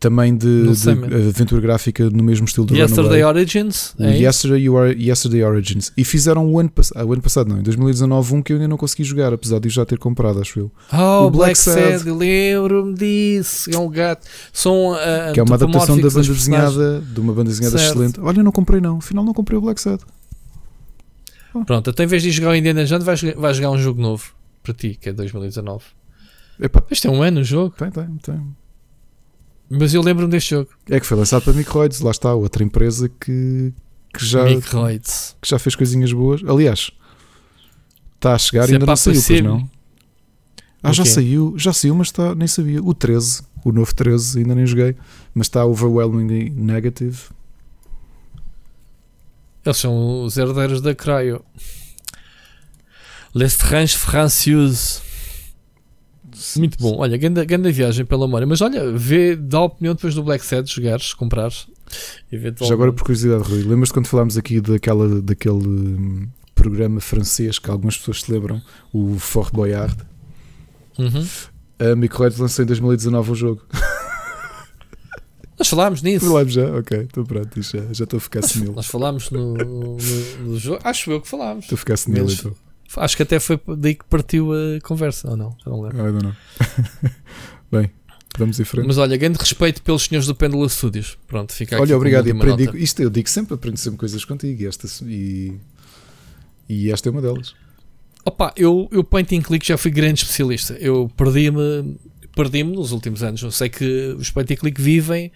[0.00, 0.90] Também de, de
[1.28, 3.24] aventura gráfica no mesmo estilo do Yesterday Runaway.
[3.24, 3.94] Origins.
[3.98, 4.16] O é?
[4.16, 5.92] Yesterday, You Are- Yesterday Origins.
[5.96, 8.68] E fizeram o ano, ah, o ano passado, não, em 2019, um que eu ainda
[8.68, 10.70] não consegui jogar, apesar de já ter comprado, acho eu.
[10.92, 12.08] Oh, O Black, Black Sad.
[12.08, 13.70] Lembro-me disso.
[13.74, 14.24] É um gato.
[14.52, 17.90] São ah, que é uma adaptação da banda desenhada, de uma banda desenhada Certo.
[17.94, 18.20] excelente.
[18.20, 20.00] Olha, eu não comprei não, afinal não comprei o Black Sad.
[21.66, 24.32] Pronto, então em vez de jogar o Indiana Jones, vais, vais jogar um jogo novo
[24.62, 25.82] para ti, que é 2019.
[26.60, 28.40] Epá, Este é um ano o jogo, tem, tem, tem.
[29.70, 30.70] Mas eu lembro-me deste jogo.
[30.88, 33.72] É que foi lançado para Microids, lá está, outra empresa que,
[34.14, 35.36] que, já, Microids.
[35.40, 36.42] que já fez coisinhas boas.
[36.46, 36.90] Aliás,
[38.16, 39.70] está a chegar e é ainda não saiu, pois não?
[40.82, 42.82] Ah, já saiu, já saiu, mas está, nem sabia.
[42.82, 44.96] O 13, o novo 13, ainda nem joguei,
[45.34, 47.18] mas está overwhelmingly negative.
[49.64, 51.44] Eles são os herdeiros da Cryo.
[53.34, 55.00] L'Estrange Francieuse.
[56.56, 56.96] Muito bom.
[56.98, 58.46] Olha, grande, grande viagem pela memória.
[58.46, 61.66] Mas olha, vê, dá a opinião depois do Black Set, jogares, comprares.
[62.60, 67.70] Já agora, por curiosidade, Rui, lembras-te quando falámos aqui daquela, daquele hum, programa francês que
[67.70, 68.60] algumas pessoas se lembram,
[68.92, 69.96] o Fort Boyard?
[70.98, 71.26] Uhum.
[71.78, 73.62] A Microids lançou em 2019 o jogo.
[75.58, 76.26] Nós falámos nisso.
[76.26, 78.72] Falámos já, ok, estou pronto, já, já estou a ficar senil.
[78.72, 79.96] Nós falámos no, no,
[80.44, 81.64] no, jogo, acho eu que falámos.
[81.64, 82.54] Estou a ficar senil então.
[82.96, 85.56] Acho que até foi daí que partiu a conversa, ou não?
[85.64, 86.00] Já não lembro.
[86.00, 86.36] Ah, não, não.
[87.70, 87.90] Bem,
[88.38, 88.86] vamos em frente.
[88.86, 91.18] Mas olha, grande respeito pelos senhores do Pendula Studios.
[91.26, 91.82] Pronto, fica aqui.
[91.82, 92.26] Olha, obrigado.
[92.26, 95.54] E aprendi, isto eu digo sempre, aprendo sempre coisas contigo e esta, e,
[96.68, 97.54] e esta é uma delas.
[98.24, 100.74] Opa, eu, eu point and click já fui grande especialista.
[100.74, 101.96] Eu perdi-me
[102.34, 103.42] perdi-me nos últimos anos.
[103.42, 105.32] Eu sei que os point and click vivem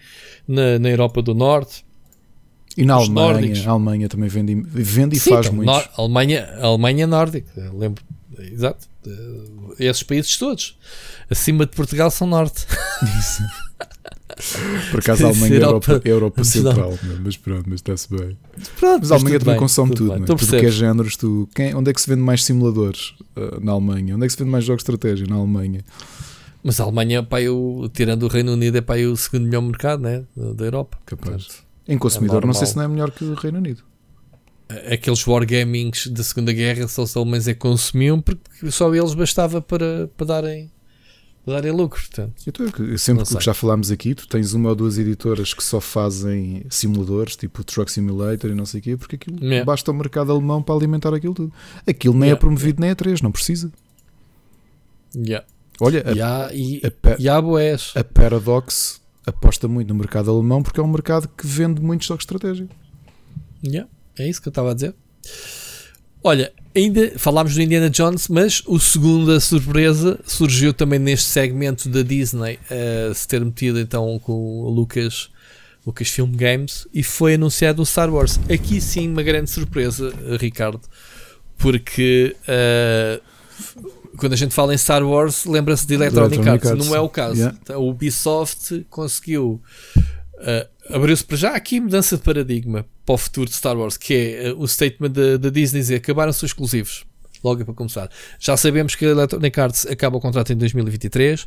[0.47, 1.83] na, na Europa do Norte.
[2.75, 3.67] E na Alemanha, nórdicos.
[3.67, 5.71] a Alemanha também vende, vende e Sim, faz muito.
[5.97, 8.03] Alemanha, Alemanha nórdica, lembro,
[8.39, 8.87] exato.
[9.79, 10.77] Esses países todos,
[11.29, 12.65] acima de Portugal, são norte.
[13.19, 13.43] Isso.
[14.91, 18.37] Por acaso a Alemanha é Europa, Europa Central, mas pronto, mas está-se bem.
[18.79, 21.15] Pronto, mas a Alemanha também bem, consome tudo, tudo, tudo, tudo que é géneros.
[21.15, 24.15] Tu, quem, onde é que se vende mais simuladores uh, na Alemanha?
[24.15, 25.81] Onde é que se vende mais jogos de estratégia na Alemanha?
[26.63, 30.01] Mas a Alemanha, pá, eu, tirando o Reino Unido, é pá, o segundo melhor mercado
[30.01, 30.97] né, da Europa.
[31.05, 31.29] Capaz.
[31.29, 33.83] Portanto, em consumidor, é não sei se não é melhor que o Reino Unido.
[34.91, 39.61] Aqueles wargamings da Segunda Guerra só os alemães é que consumiam porque só eles bastava
[39.61, 40.71] para, para darem
[41.45, 42.01] darem lucro.
[42.01, 42.33] Portanto,
[42.79, 46.65] eu sempre que já falámos aqui, tu tens uma ou duas editoras que só fazem
[46.69, 49.65] simuladores, tipo Truck Simulator e não sei o quê, porque aquilo yeah.
[49.65, 51.53] basta o mercado alemão para alimentar aquilo tudo.
[51.85, 52.37] Aquilo nem é yeah.
[52.37, 53.71] é promovido nem é 3, não precisa.
[55.15, 55.45] Yeah.
[55.81, 57.91] Olha, a, há, e, a, e há boés.
[57.95, 62.25] a Paradox aposta muito no mercado alemão porque é um mercado que vende muitos jogos
[62.25, 62.67] de estratégia.
[63.65, 64.93] Yeah, é isso que eu estava a dizer.
[66.23, 72.01] Olha, ainda falámos do Indiana Jones, mas o segunda surpresa surgiu também neste segmento da
[72.01, 75.29] Disney, uh, se ter metido então com o Lucas,
[75.85, 78.39] Lucasfilm Games, e foi anunciado o Star Wars.
[78.49, 80.81] Aqui sim, uma grande surpresa, Ricardo,
[81.57, 83.21] porque uh,
[84.17, 86.71] quando a gente fala em Star Wars, lembra-se de Electronic, Electronic Arts.
[86.71, 86.87] Arts.
[86.87, 87.35] Não é o caso.
[87.35, 87.57] Yeah.
[87.61, 89.61] Então, o Ubisoft conseguiu.
[90.37, 94.13] Uh, Abriu-se para já aqui mudança de paradigma para o futuro de Star Wars, que
[94.13, 97.05] é uh, o statement da Disney dizer acabaram-se os exclusivos.
[97.43, 98.09] Logo para começar.
[98.39, 101.45] Já sabemos que a Electronic Arts acaba o contrato em 2023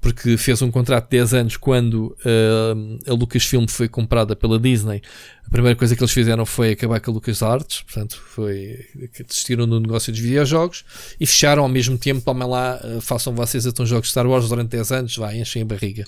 [0.00, 5.02] porque fez um contrato de 10 anos quando uh, a Lucasfilm foi comprada pela Disney.
[5.44, 8.86] A primeira coisa que eles fizeram foi acabar com a LucasArts, portanto, foi
[9.26, 10.84] desistiram do negócio dos videojogos
[11.18, 12.20] e fecharam ao mesmo tempo.
[12.20, 15.62] Tomem lá, uh, façam vocês então jogos de Star Wars durante 10 anos, vai, enchem
[15.62, 16.04] a barriga.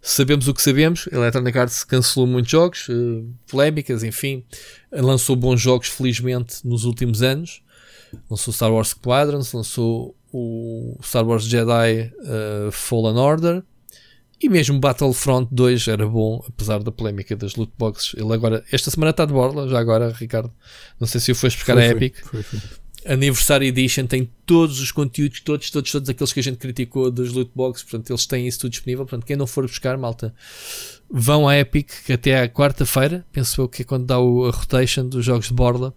[0.00, 4.44] Sabemos o que sabemos, a Electronic Arts cancelou muitos jogos, uh, polémicas, enfim,
[4.92, 7.60] lançou bons jogos, felizmente, nos últimos anos.
[8.30, 13.62] Lançou Star Wars Squadrons, lançou o Star Wars Jedi uh, Fallen Order
[14.40, 18.12] e mesmo Battlefront 2 era bom, apesar da polémica das loot boxes.
[18.14, 20.52] Ele agora, esta semana está de borla, já agora, Ricardo.
[21.00, 22.16] Não sei se o foste buscar foi, a Epic.
[22.22, 22.60] Foi, foi,
[23.06, 27.32] Anniversary Edition tem todos os conteúdos, todos, todos, todos aqueles que a gente criticou das
[27.32, 27.84] loot boxes.
[27.84, 29.06] Portanto, eles têm isso tudo disponível.
[29.06, 30.34] Portanto, quem não for buscar, malta,
[31.10, 34.50] vão à Epic que até à quarta-feira, penso eu que é quando dá o, a
[34.50, 35.94] rotation dos jogos de borla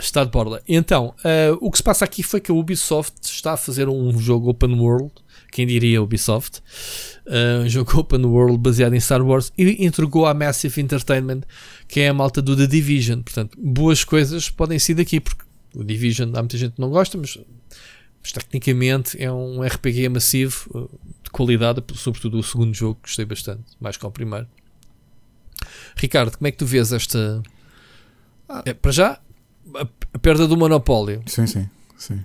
[0.00, 0.62] Está de borda.
[0.66, 4.18] Então, uh, o que se passa aqui foi que a Ubisoft está a fazer um
[4.18, 5.12] jogo open world,
[5.52, 6.60] quem diria Ubisoft,
[7.26, 11.42] uh, um jogo open world baseado em Star Wars e entregou à Massive Entertainment,
[11.86, 13.20] que é a malta do The Division.
[13.20, 15.44] Portanto, boas coisas podem ser daqui, porque
[15.74, 17.38] o Division há muita gente que não gosta, mas,
[18.22, 23.64] mas tecnicamente é um RPG massivo uh, de qualidade, sobretudo o segundo jogo, gostei bastante,
[23.78, 24.48] mais que o primeiro.
[25.96, 27.42] Ricardo, como é que tu vês esta.
[28.48, 28.62] Ah.
[28.64, 29.20] É, para já,
[29.74, 31.22] a, perda do monopólio.
[31.26, 32.20] Sim, sim, sim.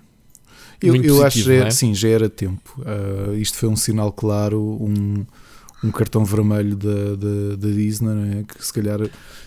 [0.81, 1.72] Eu, eu acho que já, é?
[1.72, 2.80] sim, já era tempo.
[2.80, 5.26] Uh, isto foi um sinal claro, um,
[5.84, 8.43] um cartão vermelho da, da, da Disney, é?
[8.43, 8.99] que se calhar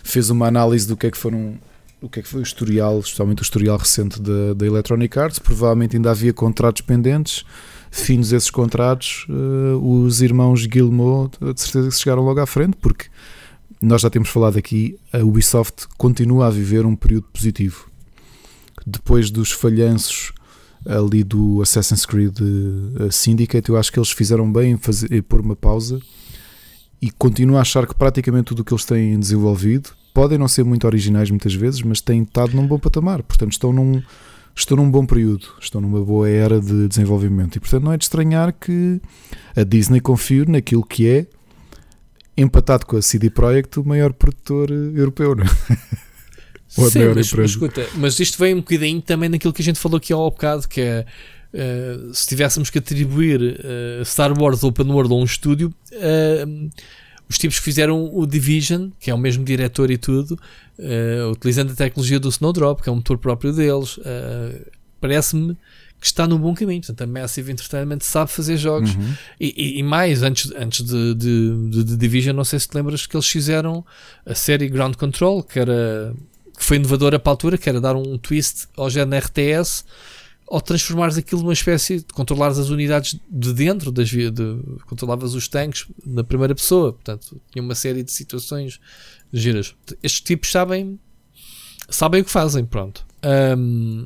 [0.03, 1.57] fez uma análise do que é que foram
[2.01, 5.39] o que é que foi o historial, especialmente o historial recente da, da Electronic Arts.
[5.39, 7.43] Provavelmente ainda havia contratos pendentes.
[7.91, 13.07] Finos esses contratos, uh, os irmãos Gilmour de certeza que chegaram logo à frente, porque
[13.81, 17.88] nós já temos falado aqui, a Ubisoft continua a viver um período positivo
[18.89, 20.33] depois dos falhanços
[20.85, 25.21] ali do Assassin's Creed uh, Syndicate, eu acho que eles fizeram bem em, fazer, em
[25.21, 25.99] pôr uma pausa
[27.01, 30.63] e continuo a achar que praticamente tudo o que eles têm desenvolvido podem não ser
[30.63, 34.01] muito originais muitas vezes, mas têm estado num bom patamar, portanto estão num,
[34.55, 37.55] estão num bom período, estão numa boa era de desenvolvimento.
[37.55, 39.01] E portanto não é de estranhar que
[39.55, 41.27] a Disney confie naquilo que é
[42.35, 45.45] empatado com a CD Projekt o maior produtor eh, europeu, não
[46.77, 46.89] é?
[46.89, 49.97] Sim, mas, mas, escuta, mas isto vem um bocadinho também naquilo que a gente falou
[49.97, 51.05] aqui ao bocado, que é
[51.53, 56.69] uh, se tivéssemos que atribuir uh, Star Wars Open World a um estúdio, uh,
[57.27, 60.39] os tipos que fizeram o Division, que é o mesmo diretor e tudo,
[61.31, 63.99] utilizando a tecnologia do Snowdrop, que é um motor próprio deles,
[64.99, 65.55] parece-me
[65.99, 66.81] que está no bom caminho.
[66.81, 68.95] Portanto, a Massive Entertainment sabe fazer jogos.
[68.95, 69.13] Uhum.
[69.39, 72.75] E, e, e, mais, antes, antes de, de, de, de, Division, não sei se te
[72.75, 73.85] lembras que eles fizeram
[74.25, 76.15] a série Ground Control, que era
[76.59, 79.85] que foi inovadora para a altura, que era dar um twist ao género RTS
[80.45, 84.29] ou transformares aquilo numa espécie de controlares as unidades de dentro das de,
[84.85, 88.77] controlavas os tanques na primeira pessoa, portanto, tinha uma série de situações
[89.31, 89.73] giras.
[90.03, 90.99] Estes tipos sabem
[91.87, 93.05] sabem o que fazem, pronto.
[93.57, 94.05] Um,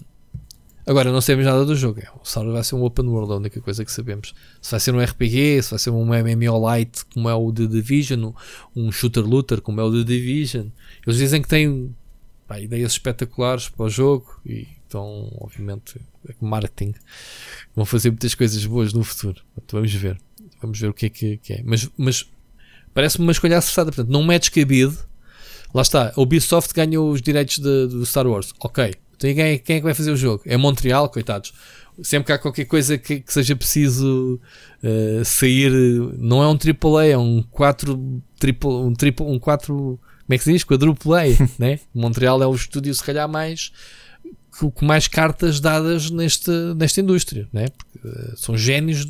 [0.86, 2.02] agora não sabemos nada do jogo.
[2.22, 4.36] O Star vai ser um open world, a única coisa que sabemos.
[4.62, 7.66] Se vai ser um RPG, se vai ser um MMO light, como é o The
[7.66, 8.32] Division,
[8.76, 10.68] um shooter looter, como é o The Division.
[11.08, 11.96] Eles dizem que tem
[12.54, 16.00] pá, ideias espetaculares para o jogo e então, obviamente,
[16.30, 16.94] é marketing
[17.76, 19.42] vão fazer muitas coisas boas no futuro.
[19.72, 20.22] vamos ver.
[20.62, 21.64] Vamos ver o que é que, que é.
[21.66, 22.30] Mas, mas
[22.94, 23.92] parece-me uma escolha acertada.
[23.92, 24.96] Portanto, não metes cabido.
[25.74, 26.14] Lá está.
[26.16, 28.54] A Ubisoft ganhou os direitos do Star Wars.
[28.60, 28.94] Ok.
[29.16, 30.44] Então, quem, é, quem é que vai fazer o jogo?
[30.46, 31.54] É Montreal, coitados.
[32.04, 34.40] Sempre que há qualquer coisa que, que seja preciso
[34.84, 35.72] uh, sair,
[36.20, 40.44] não é um AAA, é um 4 triple, um triple, um 4, como é que
[40.44, 40.64] se diz?
[40.64, 41.24] Quadruple A,
[41.60, 41.80] né?
[41.94, 43.72] Montreal é o estúdio se calhar mais
[44.60, 47.68] com mais cartas dadas neste, nesta indústria, né?
[47.70, 49.08] Porque, uh, são génios.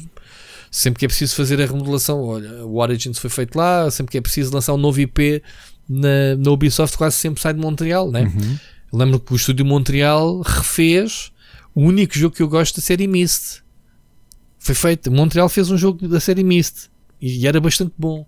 [0.71, 4.17] Sempre que é preciso fazer a remodelação, olha, o Origins foi feito lá, sempre que
[4.17, 5.43] é preciso lançar um novo IP
[5.87, 8.23] na, na Ubisoft, quase sempre sai de Montreal, né?
[8.23, 8.57] Uhum.
[8.91, 11.31] Lembro que o estúdio Montreal refez
[11.75, 13.61] o único jogo que eu gosto da série Myst.
[14.57, 15.11] Foi feito.
[15.11, 16.89] Montreal fez um jogo da série Myst
[17.25, 18.25] e era bastante bom.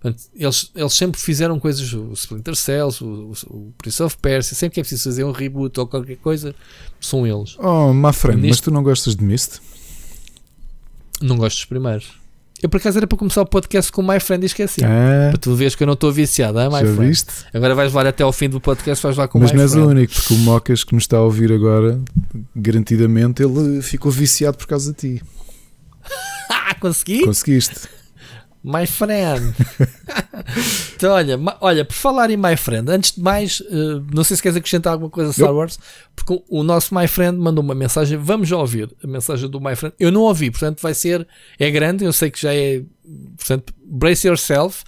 [0.00, 4.74] Portanto, eles, eles sempre fizeram coisas, o Splinter Cells, o, o Prince of Persia, sempre
[4.74, 6.54] que é preciso fazer um reboot ou qualquer coisa,
[6.98, 7.58] são eles.
[7.58, 8.48] Oh, my friend, Neste...
[8.48, 9.60] mas tu não gostas de Myst?
[11.20, 12.08] Não gosto dos primeiros.
[12.62, 14.82] Eu por acaso era para começar o podcast com My Friend e esqueci.
[14.82, 17.06] Ah, para tu veres que eu não estou viciado, ah, My já Friend.
[17.06, 17.32] Viste?
[17.52, 19.74] Agora vais levar até ao fim do podcast, vais lá com Mas My não és
[19.74, 22.00] o único, porque o Mocas que nos está a ouvir agora,
[22.56, 25.22] garantidamente, ele ficou viciado por causa de ti.
[26.50, 27.24] Ah, consegui?
[27.24, 27.88] Conseguiste.
[28.62, 29.54] My friend.
[30.96, 34.42] então, olha, olha, por falar em My Friend, antes de mais, uh, não sei se
[34.42, 35.78] queres acrescentar alguma coisa a Star Wars,
[36.14, 38.18] porque o, o nosso My Friend mandou uma mensagem.
[38.18, 39.94] Vamos já ouvir a mensagem do My Friend.
[39.98, 41.26] Eu não ouvi, portanto, vai ser.
[41.58, 42.82] É grande, eu sei que já é.
[43.36, 44.84] Portanto, brace yourself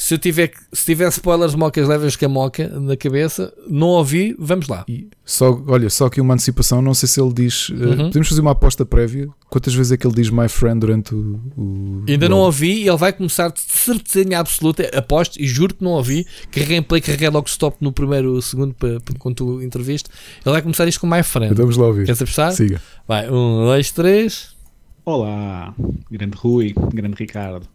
[0.00, 4.34] se eu tiver, se tiver spoilers mocas leves com a moca na cabeça, não ouvi,
[4.38, 4.82] vamos lá.
[4.88, 7.70] E só, olha, só aqui uma antecipação, não sei se ele diz.
[7.70, 7.92] Eh, uhum.
[7.92, 9.28] Uh, podemos fazer uma aposta prévia.
[9.50, 11.38] Quantas vezes é que ele diz my friend durante o.
[11.54, 15.84] o Ainda não ouvi e ele vai começar de certeza absoluta, aposto e juro que
[15.84, 16.26] não ouvi.
[16.50, 20.08] Carreguei em play, carreguei logo stop no primeiro segundo para, para, quando tu entreviste.
[20.46, 21.54] Ele vai começar isto com my friend.
[21.54, 22.06] Vamos lá ouvir.
[22.06, 22.52] Queres apostar?
[22.52, 22.80] Siga.
[23.06, 24.56] Vai, um, dois, três.
[25.04, 25.74] Olá,
[26.10, 27.68] grande Rui, grande Ricardo.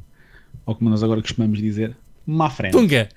[0.65, 1.95] Ou como nós agora costumamos dizer,
[2.25, 2.73] má frente.
[2.73, 3.09] Tunga!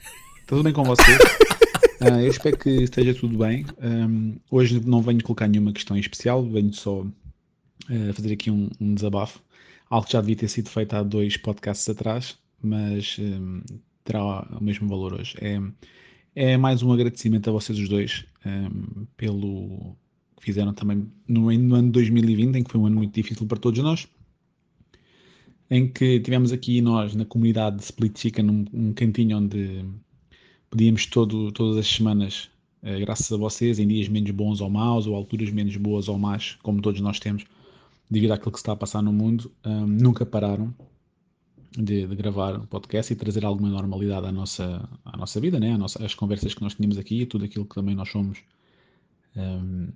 [0.47, 1.19] Tudo bem com vocês?
[2.01, 3.65] uh, eu espero que esteja tudo bem.
[3.83, 8.69] Um, hoje não venho colocar nenhuma questão em especial, venho só uh, fazer aqui um,
[8.81, 9.41] um, desabafo.
[9.89, 13.63] Algo que já devia ter sido feito há dois podcasts atrás, mas um,
[14.05, 15.35] terá o mesmo valor hoje.
[15.41, 15.61] É,
[16.35, 18.25] é mais um agradecimento a vocês os dois
[19.17, 19.97] pelo
[20.39, 23.59] que fizeram também no, no ano 2020, em que foi um ano muito difícil para
[23.59, 24.09] todos nós
[25.70, 29.85] em que tivemos aqui nós na comunidade de Split Chicken um, um cantinho onde
[30.70, 32.51] podíamos todo, todas as semanas,
[32.82, 36.19] eh, graças a vocês, em dias menos bons ou maus, ou alturas menos boas ou
[36.19, 37.45] más, como todos nós temos,
[38.11, 40.74] devido àquilo que se está a passar no mundo, um, nunca pararam
[41.73, 45.73] de, de, gravar um podcast e trazer alguma normalidade à nossa, à nossa vida, né?
[45.73, 48.39] à nossa, às conversas que nós tínhamos aqui e tudo aquilo que também nós fomos
[49.36, 49.89] um,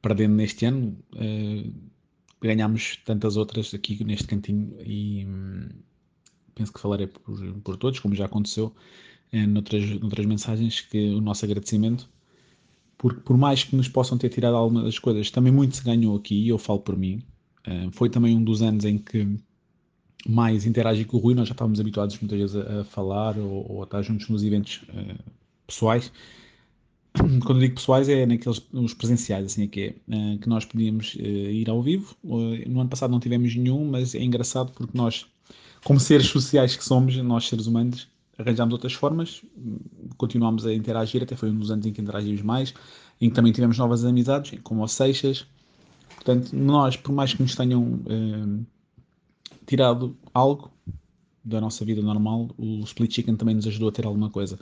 [0.00, 0.96] perdendo neste ano.
[1.14, 1.72] Uh,
[2.40, 5.68] ganhámos tantas outras aqui neste cantinho e hum,
[6.54, 7.22] penso que falarei por,
[7.62, 8.74] por todos, como já aconteceu
[9.32, 12.08] em noutras, noutras mensagens, que o nosso agradecimento,
[12.96, 16.16] porque por mais que nos possam ter tirado algumas das coisas, também muito se ganhou
[16.16, 17.22] aqui, e eu falo por mim.
[17.66, 19.36] Uh, foi também um dos anos em que
[20.26, 23.80] mais interagi com o Rui, nós já estávamos habituados muitas vezes a, falar ou, ou,
[23.82, 25.32] a estar juntos nos eventos uh,
[25.66, 26.12] pessoais,
[27.44, 31.14] quando digo pessoais é naqueles os presenciais, assim é que é, uh, que nós podíamos
[31.14, 32.14] uh, ir ao vivo.
[32.24, 35.26] Uh, no ano passado não tivemos nenhum, mas é engraçado porque nós,
[35.84, 39.42] como seres sociais que somos, nós seres humanos, arranjámos outras formas,
[40.16, 42.74] continuámos a interagir, até foi um dos anos em que interagimos mais,
[43.20, 45.46] em que também tivemos novas amizades, como os Seixas.
[46.16, 48.00] Portanto, nós, por mais que nos tenham
[49.66, 50.70] tirado algo
[51.42, 54.58] da nossa vida normal, o Split Chicken também nos ajudou a ter alguma coisa.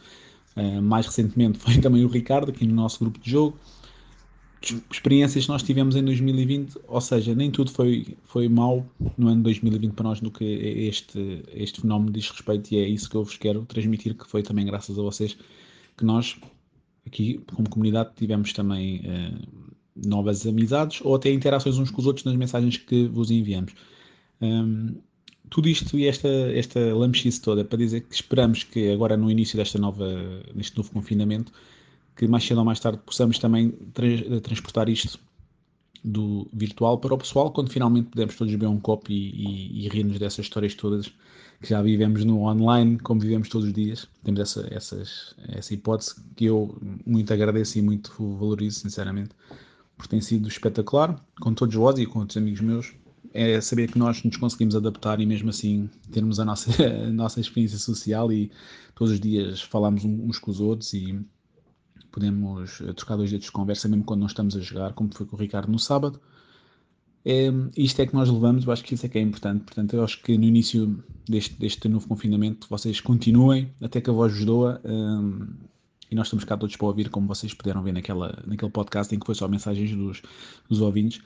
[0.57, 3.59] Uh, mais recentemente foi também o Ricardo, aqui no nosso grupo de jogo.
[4.91, 8.87] experiências que nós tivemos em 2020, ou seja, nem tudo foi, foi mau
[9.19, 13.11] no ano 2020 para nós no que este, este fenómeno diz respeito e é isso
[13.11, 15.37] que eu vos quero transmitir, que foi também graças a vocês
[15.97, 16.37] que nós
[17.07, 22.25] aqui como comunidade tivemos também uh, novas amizades ou até interações uns com os outros
[22.25, 23.75] nas mensagens que vos enviamos.
[24.41, 24.97] Um,
[25.55, 29.57] tudo isto e esta, esta lamchice toda para dizer que esperamos que agora no início
[29.57, 30.05] desta nova,
[30.53, 31.53] neste novo confinamento,
[32.17, 34.05] que mais cedo ou mais tarde possamos também tra
[34.41, 35.17] transportar isto
[36.03, 39.89] do virtual para o pessoal, quando finalmente podemos todos beber um copo e, e, e
[39.89, 41.07] rir-nos dessas histórias todas
[41.63, 44.09] que já vivemos no online, como vivemos todos os dias.
[44.25, 46.77] Temos essa, essas, essa hipótese que eu
[47.07, 49.31] muito agradeço e muito valorizo, sinceramente,
[49.97, 53.04] porque tem sido espetacular, com todos vós e com outros amigos meus.
[53.35, 57.41] É saber que nós nos conseguimos adaptar e mesmo assim termos a nossa, a nossa
[57.41, 58.51] experiência social e
[58.95, 61.21] todos os dias falamos uns com os outros e
[62.13, 65.27] podemos eh, trocar dois dedos de conversa mesmo quando não estamos a jogar, como foi
[65.27, 66.21] com o Ricardo no sábado.
[67.25, 69.65] É, isto é que nós levamos, eu acho que isso é que é importante.
[69.65, 74.13] Portanto, eu acho que no início deste, deste novo confinamento vocês continuem até que a
[74.13, 74.81] voz vos doa.
[74.85, 75.49] Um,
[76.11, 79.19] e nós estamos cá todos para ouvir, como vocês puderam ver naquela, naquele podcast em
[79.19, 80.23] que foi só mensagens dos,
[80.69, 81.21] dos ouvintes.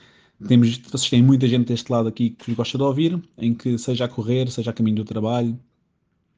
[0.46, 4.04] Temos, vocês têm muita gente deste lado aqui que gosta de ouvir, em que seja
[4.04, 5.58] a correr, seja a caminho do trabalho,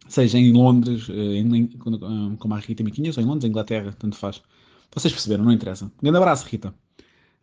[0.08, 1.66] seja em Londres, eh, em,
[2.38, 4.40] como a Rita Miquinhas, ou em Londres, Inglaterra, tanto faz.
[4.92, 5.84] Vocês perceberam, não interessa.
[5.84, 6.74] Um grande abraço, Rita.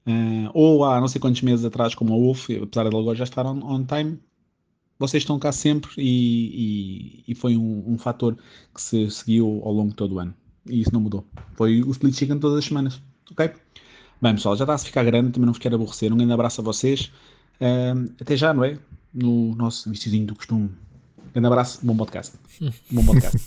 [0.07, 3.25] Uh, ou há não sei quantos meses atrás, como a Wolf, apesar de agora já
[3.25, 4.17] estar on, on time,
[4.97, 8.37] vocês estão cá sempre e, e, e foi um, um, fator
[8.73, 10.33] que se seguiu ao longo de todo o ano.
[10.65, 11.25] E isso não mudou.
[11.55, 13.01] Foi o split chicken todas as semanas.
[13.31, 13.51] Ok?
[14.19, 16.11] Bem, pessoal, já está a ficar grande, também não vos quero aborrecer.
[16.11, 17.11] Um grande abraço a vocês.
[17.61, 18.77] Uh, até já, não é?
[19.13, 20.71] No nosso viciozinho do costume.
[21.33, 22.33] Grande abraço, bom podcast.
[22.89, 23.39] Bom podcast.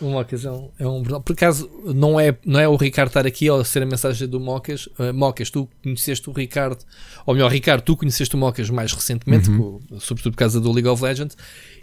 [0.00, 3.64] uma ocasião é um Por acaso, não é, não é o Ricardo estar aqui ou
[3.64, 4.86] ser a mensagem do Mocas.
[4.98, 6.84] Uh, Mocas, tu conheceste o Ricardo,
[7.24, 9.80] ou melhor, Ricardo, tu conheceste o Mocas mais recentemente, uhum.
[9.88, 11.36] por, sobretudo por causa do League of Legends,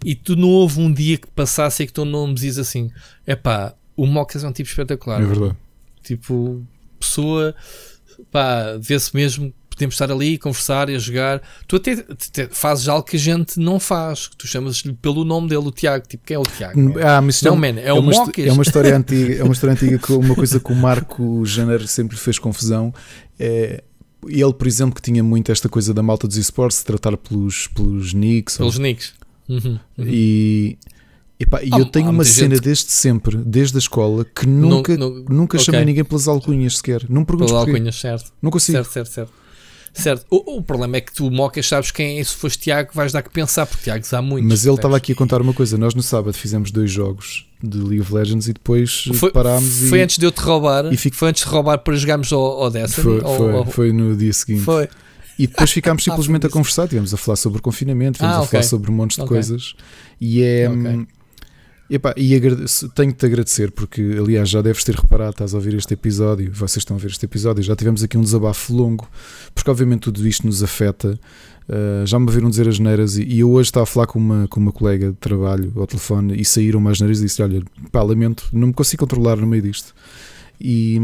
[0.03, 2.91] e tu não houve um dia que passasse e que tu não me dizes assim:
[3.25, 5.21] é pá, o Mocas é um tipo espetacular.
[5.21, 5.55] É verdade.
[6.03, 6.65] Tipo,
[7.01, 7.55] pessoa,
[8.31, 11.41] pá, vê-se mesmo podemos estar ali, conversar e a jogar.
[11.67, 14.29] Tu até, até fazes algo que a gente não faz.
[14.37, 16.07] Tu chamas-lhe pelo nome dele, o Tiago.
[16.07, 16.99] Tipo, quem é o Tiago?
[16.99, 19.35] Ah, mas não, man, é, é, uma, é uma história antiga.
[19.35, 22.93] É uma história antiga que uma coisa que o Marco Janeiro sempre fez confusão.
[23.39, 23.83] É,
[24.27, 27.67] ele, por exemplo, que tinha muito esta coisa da malta dos esportes, se tratar pelos,
[27.67, 28.57] pelos nicks.
[28.57, 29.13] Pelos ou, nicks.
[29.49, 30.05] Uhum, uhum.
[30.07, 30.77] E.
[31.63, 32.63] E eu tenho uma cena gente...
[32.63, 35.59] desde sempre, desde a escola, que nunca, nunca okay.
[35.59, 37.03] chamei ninguém pelas alcunhas sequer.
[37.09, 38.31] Não pergunto Pelas alcunhas, certo.
[38.41, 38.77] Não consigo.
[38.77, 39.41] Certo, certo, certo.
[39.93, 40.25] Certo.
[40.29, 42.23] O, o, problema é que tu, Mocas, sabes quem é.
[42.23, 44.47] Se foste Tiago, vais dar que pensar, porque Tiago há muito.
[44.47, 45.77] Mas ele estava aqui a contar uma coisa.
[45.77, 49.89] Nós no sábado fizemos dois jogos de League of Legends e depois foi, parámos.
[49.89, 50.91] Foi e, antes de eu te roubar.
[50.91, 51.15] E fico...
[51.15, 53.03] Foi antes de roubar para jogarmos ao, ao Destiny?
[53.03, 54.63] Foi, foi, ou, foi no dia seguinte.
[54.63, 54.87] Foi.
[55.37, 58.37] E depois ficámos ah, simplesmente ah, a conversar, tivemos a falar sobre o confinamento, tivemos
[58.37, 59.35] ah, a falar sobre um monte de okay.
[59.35, 59.75] coisas.
[60.19, 60.69] E é.
[60.69, 61.07] Okay.
[61.93, 62.39] Epá, e
[62.95, 66.95] tenho-te agradecer, porque aliás já deves ter reparado, estás a ouvir este episódio, vocês estão
[66.95, 69.05] a ouvir este episódio, já tivemos aqui um desabafo longo,
[69.53, 71.19] porque obviamente tudo isto nos afeta.
[71.67, 74.17] Uh, já me viram dizer as neiras e, e, eu hoje estava a falar com
[74.17, 77.61] uma, com uma colega de trabalho ao telefone e saíram umas neiras e disse: Olha,
[77.91, 79.93] pá, lamento, não me consigo controlar no meio disto.
[80.61, 80.97] E,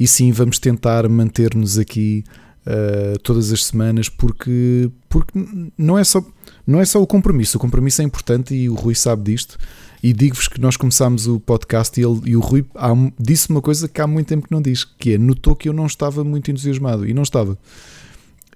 [0.00, 2.24] e sim, vamos tentar manter-nos aqui
[2.66, 5.32] uh, todas as semanas, porque, porque
[5.76, 6.24] não, é só,
[6.66, 9.58] não é só o compromisso, o compromisso é importante e o Rui sabe disto.
[10.02, 12.88] E digo-vos que nós começámos o podcast e, ele, e o Rui há,
[13.18, 15.72] disse uma coisa que há muito tempo que não diz, que é notou que eu
[15.72, 17.56] não estava muito entusiasmado e não estava.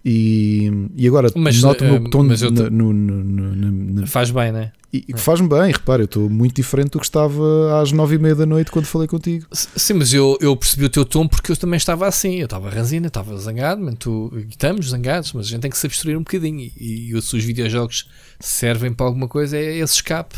[0.05, 4.73] E, e agora mas, noto o meu uh, tom no, no, no, Faz bem, né?
[4.93, 8.35] E faz-me bem, repara, eu estou muito diferente do que estava às nove e meia
[8.35, 9.45] da noite quando falei contigo.
[9.53, 12.37] Sim, mas eu, eu percebi o teu tom porque eu também estava assim.
[12.37, 15.87] Eu estava ranzina, estava zangado, mas tu, estamos zangados, mas a gente tem que se
[15.87, 16.71] abstrair um bocadinho.
[16.79, 18.09] E, e se os videojogos
[18.41, 20.37] servem para alguma coisa, é esse escape.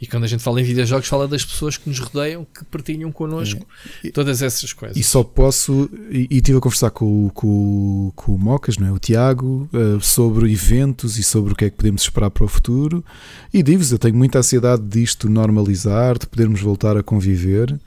[0.00, 3.12] E quando a gente fala em videojogos, fala das pessoas que nos rodeiam, que partilham
[3.12, 3.66] connosco
[4.02, 4.10] é.
[4.10, 4.96] todas essas coisas.
[4.96, 8.92] E só posso, e, e estive a conversar com, com, com o Mocas, não é?
[8.92, 12.48] o Tiago, uh, sobre eventos e sobre o que é que podemos esperar para o
[12.48, 13.04] futuro.
[13.52, 17.78] E digo-vos, eu tenho muita ansiedade disto normalizar, de podermos voltar a conviver.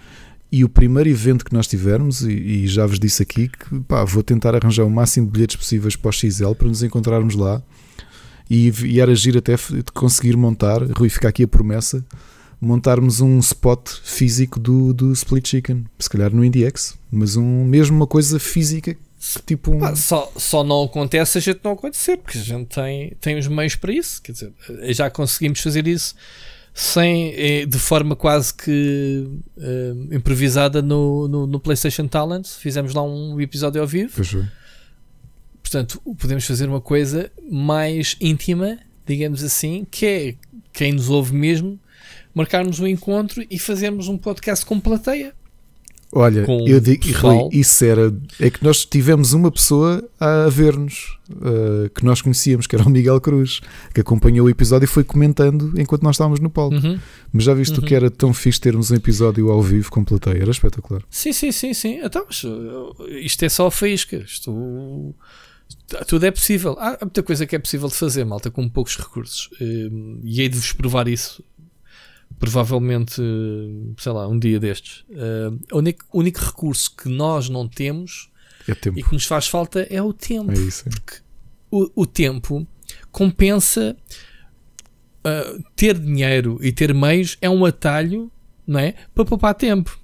[0.52, 4.04] E o primeiro evento que nós tivermos, e, e já vos disse aqui, que pá,
[4.04, 7.60] vou tentar arranjar o máximo de bilhetes possíveis para o XL para nos encontrarmos lá
[8.50, 12.04] e, e era agir até de conseguir montar, Rui, fica aqui a promessa,
[12.60, 17.96] montarmos um spot físico do, do Split Chicken, se calhar no IndieX, mas um, mesmo
[17.96, 18.96] uma coisa física
[19.46, 19.84] tipo um...
[19.84, 23.48] ah, só, só não acontece a gente não acontecer, porque a gente tem, tem os
[23.48, 24.54] meios para isso, quer dizer,
[24.90, 26.16] já conseguimos fazer isso
[26.74, 32.48] sem, eh, de forma quase que uh, improvisada no, no, no, PlayStation Talent.
[32.48, 34.12] Fizemos lá um episódio ao vivo.
[35.74, 38.78] Portanto, podemos fazer uma coisa mais íntima,
[39.08, 40.36] digamos assim, que é
[40.72, 41.80] quem nos ouve mesmo,
[42.32, 45.34] marcarmos um encontro e fazermos um podcast com plateia.
[46.12, 48.16] Olha, eu digo, Rui, isso era.
[48.40, 52.90] É que nós tivemos uma pessoa a ver-nos uh, que nós conhecíamos, que era o
[52.92, 53.60] Miguel Cruz,
[53.92, 56.76] que acompanhou o episódio e foi comentando enquanto nós estávamos no palco.
[56.76, 57.00] Uhum.
[57.32, 57.84] Mas já viste uhum.
[57.84, 60.40] que era tão fixe termos um episódio ao vivo com plateia?
[60.40, 61.02] Era espetacular.
[61.10, 62.00] Sim, sim, sim, sim.
[62.04, 62.28] Então,
[63.10, 64.18] isto é só a faísca.
[64.18, 65.16] Isto,
[66.08, 66.76] tudo é possível.
[66.80, 69.50] Há muita coisa que é possível de fazer, malta, com poucos recursos.
[69.60, 71.44] Ehm, e hei de vos provar isso
[72.40, 73.22] provavelmente,
[73.98, 75.06] sei lá, um dia destes.
[75.10, 78.30] Uh, o único, único recurso que nós não temos
[78.68, 80.52] é e que nos faz falta é o tempo.
[80.52, 80.88] É isso.
[80.88, 80.92] É.
[80.92, 81.18] Porque
[81.72, 82.68] o, o tempo
[83.12, 83.96] compensa
[85.26, 88.32] uh, ter dinheiro e ter meios é um atalho,
[88.68, 88.94] não é?
[89.14, 89.98] Para poupar tempo.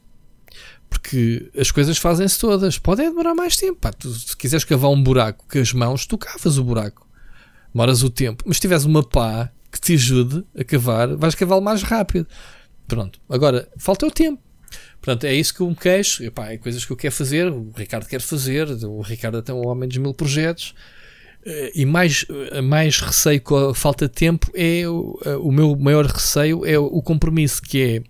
[1.01, 2.77] Porque as coisas fazem-se todas.
[2.77, 3.79] Podem demorar mais tempo.
[3.79, 7.07] Pá, tu, se quiseres cavar um buraco com as mãos, tu cavas o buraco.
[7.73, 8.43] Demoras o tempo.
[8.45, 12.27] Mas se tiveres uma pá que te ajude a cavar, vais cavar mais rápido.
[12.87, 13.19] Pronto.
[13.29, 14.41] Agora, falta o tempo.
[15.01, 16.23] Portanto, é isso que eu me queixo.
[16.23, 19.67] Epá, é coisas que eu quero fazer, o Ricardo quer fazer, o Ricardo tem um
[19.67, 20.75] homem dos mil projetos.
[21.45, 25.51] Eh, e mais, eh, mais receio com a falta de tempo é o, eh, o
[25.51, 28.03] meu maior receio é o compromisso, que é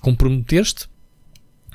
[0.00, 0.88] comprometer-te,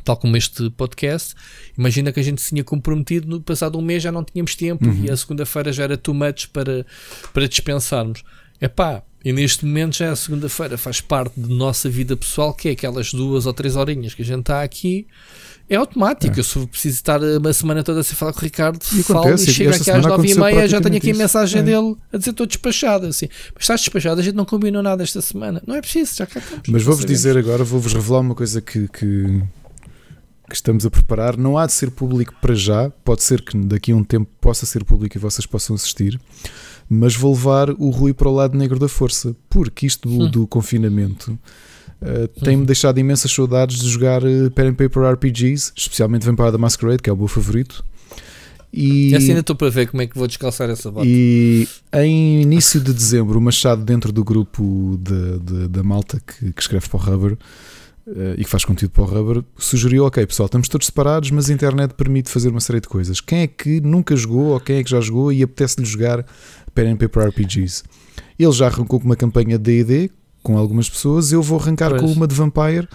[0.04, 1.34] tal como este podcast.
[1.78, 4.86] Imagina que a gente se tinha comprometido, no passado um mês já não tínhamos tempo
[4.86, 5.06] uhum.
[5.06, 6.86] e a segunda-feira já era too much para,
[7.34, 8.24] para dispensarmos.
[8.60, 12.70] Epá, e neste momento já é a segunda-feira, faz parte da nossa vida pessoal, que
[12.70, 15.06] é aquelas duas ou três horinhas que a gente está aqui.
[15.70, 16.36] É automático.
[16.36, 16.40] É.
[16.40, 19.50] Eu só preciso estar uma semana toda a falar com o Ricardo, e falo acontece,
[19.50, 21.64] e chego aqui às nove e meia, já tenho aqui a mensagem é.
[21.64, 23.08] dele a dizer estou despachado.
[23.08, 23.30] Assim.
[23.54, 25.62] Mas estás despachado, a gente não combinou nada esta semana.
[25.66, 26.68] Não é preciso, já cá estamos.
[26.68, 29.42] Mas vou-vos dizer agora, vou-vos revelar uma coisa que, que,
[30.52, 31.38] que, estamos a preparar.
[31.38, 34.66] Não há de ser público para já, pode ser que daqui a um tempo possa
[34.66, 36.20] ser público e vocês possam assistir
[36.94, 40.30] mas vou levar o Rui para o lado negro da força, porque isto do, hum.
[40.30, 41.40] do confinamento
[42.02, 42.66] uh, tem-me hum.
[42.66, 47.10] deixado imensas saudades de jogar uh, pen and paper RPGs, especialmente Vampire the Masquerade, que
[47.10, 47.82] é o meu favorito.
[48.74, 51.08] E assim ainda estou para ver como é que vou descalçar essa bota.
[51.08, 56.52] E em início de dezembro, o Machado, dentro do grupo de, de, da malta que,
[56.52, 57.38] que escreve para o Rubber,
[58.38, 61.54] e que faz conteúdo para o Rubber, sugeriu: Ok, pessoal, estamos todos separados, mas a
[61.54, 63.22] internet permite fazer uma série de coisas.
[63.22, 66.26] Quem é que nunca jogou ou quem é que já jogou e apetece-lhe jogar
[66.74, 67.84] Pen and Paper RPGs?
[68.38, 70.12] Ele já arrancou com uma campanha de DD
[70.44, 71.32] com algumas pessoas.
[71.32, 72.02] Eu vou arrancar pois.
[72.02, 72.88] com uma de Vampire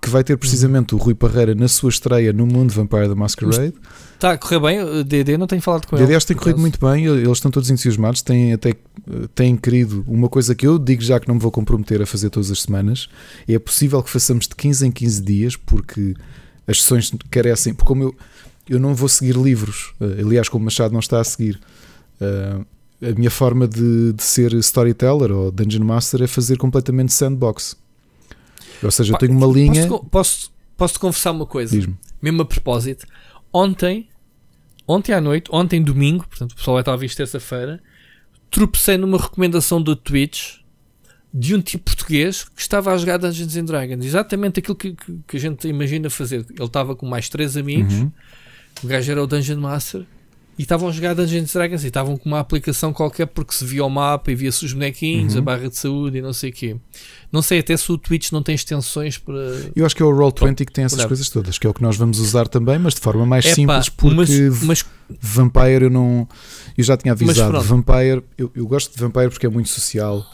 [0.00, 3.74] que vai ter precisamente o Rui Parreira na sua estreia no mundo Vampire da Masquerade.
[4.14, 4.82] Está a correr bem?
[4.82, 6.06] O DD não tenho falado com ele.
[6.06, 8.74] DD tem corrido muito bem, eles estão todos entusiasmados, têm até
[9.34, 12.30] têm querido uma coisa que eu digo já que não me vou comprometer a fazer
[12.30, 13.08] todas as semanas.
[13.46, 16.14] É possível que façamos de 15 em 15 dias, porque
[16.66, 18.14] as sessões carecem, porque como eu,
[18.68, 21.60] eu não vou seguir livros, eh, aliás, como o Machado não está a seguir.
[22.20, 22.64] Uh,
[23.02, 27.76] a minha forma de, de ser storyteller ou dungeon master é fazer completamente sandbox.
[28.82, 29.86] Ou seja, eu tenho uma linha.
[29.86, 31.76] Posso, posso, posso te confessar uma coisa?
[32.20, 33.06] Mesmo a propósito.
[33.52, 34.08] Ontem,
[34.86, 37.82] ontem à noite, ontem domingo, portanto o pessoal vai estar a ouvir terça-feira,
[38.50, 40.60] tropecei numa recomendação do Twitch
[41.32, 44.04] de um tipo português que estava a jogar Dungeons and Dragons.
[44.04, 46.46] Exatamente aquilo que, que, que a gente imagina fazer.
[46.50, 47.94] Ele estava com mais três amigos.
[47.94, 48.12] Uhum.
[48.82, 50.04] O gajo era o Dungeon Master
[50.60, 53.82] e estavam a jogar Dungeons Dragons e estavam com uma aplicação qualquer porque se via
[53.82, 55.38] o mapa e via-se os bonequinhos, uhum.
[55.38, 56.76] a barra de saúde e não sei o quê.
[57.32, 59.38] Não sei até se o Twitch não tem extensões para.
[59.74, 61.80] Eu acho que é o Roll20 que tem essas coisas todas, que é o que
[61.80, 64.14] nós vamos usar também, mas de forma mais simples, porque
[64.50, 64.86] mas, mas,
[65.18, 66.28] Vampire eu não.
[66.76, 67.58] Eu já tinha avisado.
[67.62, 70.26] Vampire, eu, eu gosto de Vampire porque é muito social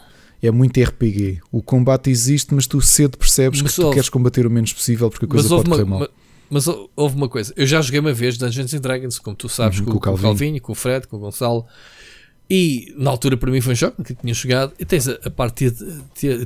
[0.42, 1.40] é muito RPG.
[1.50, 5.08] O combate existe, mas tu cedo percebes mas que tu queres combater o menos possível
[5.08, 6.08] porque a coisa pode correr mal.
[6.48, 9.80] Mas houve uma coisa, eu já joguei uma vez Dungeons and Dragons, como tu sabes,
[9.80, 11.66] uhum, com, com, o Calvinho, com o Fred, com o Gonçalo.
[12.48, 14.72] E na altura para mim foi um choque, que tinha jogado.
[14.78, 15.68] E tens a, a parte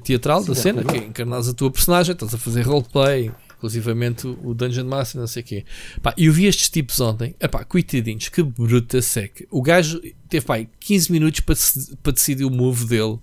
[0.02, 4.26] teatral Sim, da cena, que é encarnas a tua personagem, estás a fazer roleplay, inclusivamente
[4.26, 5.64] o Dungeon Master, não sei o quê.
[6.02, 9.44] Pá, eu vi estes tipos ontem, epá, coitadinhos, que bruta seca.
[9.50, 10.00] O gajo
[10.30, 11.54] teve pá, 15 minutos para,
[12.02, 13.18] para decidir o move dele.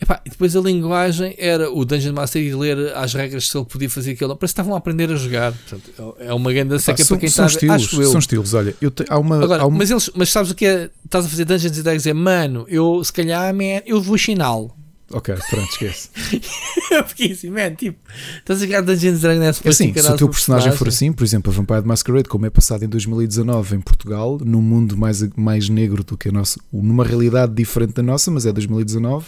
[0.00, 3.66] Epá, e depois a linguagem era o Dungeon Master ir ler as regras se ele
[3.66, 4.36] podia fazer aquilo.
[4.36, 5.52] Parece que estavam a aprender a jogar.
[5.52, 8.10] Portanto, é uma grande seca Epá, para quem são está estilos, acho eu.
[8.10, 9.78] São estilos, olha, eu te, há uma, Agora, há uma...
[9.78, 10.90] Mas, eles, mas sabes o que é?
[11.04, 12.06] Estás a fazer Dungeons Dragons?
[12.06, 14.83] É mano, eu se calhar, man, eu vou chiná-lo.
[15.16, 16.08] Ok, pronto, esquece.
[16.90, 17.98] eu fiquei assim, man, tipo,
[18.38, 21.52] estás a jogar Dungeons Dragons é assim, se o teu personagem for assim, por exemplo,
[21.52, 26.02] a Vampire Masquerade, como é passado em 2019 em Portugal, num mundo mais, mais negro
[26.02, 29.26] do que a nossa, numa realidade diferente da nossa, mas é 2019,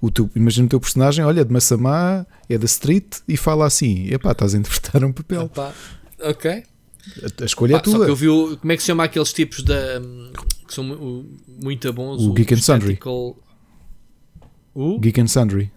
[0.00, 3.66] o teu, imagina o teu personagem, olha, é de Massamá, é da Street e fala
[3.66, 5.42] assim: epá, estás a interpretar um papel.
[5.42, 5.72] Epá,
[6.24, 6.62] ok.
[7.40, 8.04] A, escolha é só tua.
[8.06, 10.00] que eu vi o, como é que se chama aqueles tipos da
[10.66, 11.26] que são mu-
[11.62, 12.88] muito bons O Geek and Sundry.
[12.94, 13.36] Tactical-
[14.74, 14.98] O?
[14.98, 15.70] Geek and Sundry.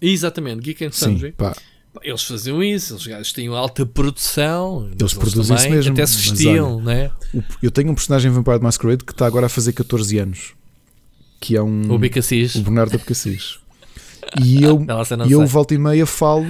[0.00, 1.32] Exatamente, Geek and Sim, Sundry.
[1.32, 1.54] pá.
[1.94, 6.16] Pá, Eles faziam isso, eles gajos tinham alta produção, Eles produzem isso mesmo, até se
[6.16, 7.10] vestiam, né?
[7.34, 10.18] O- Eu tenho um personagem em Vampire the Masquerade que está agora a fazer 14
[10.18, 10.54] anos.
[11.40, 11.90] Que é um.
[11.92, 12.54] O Bicassis.
[12.54, 13.58] o Bernardo Abcacis.
[14.42, 14.80] E eu,
[15.28, 15.46] e eu sei.
[15.46, 16.46] volta e meia falo.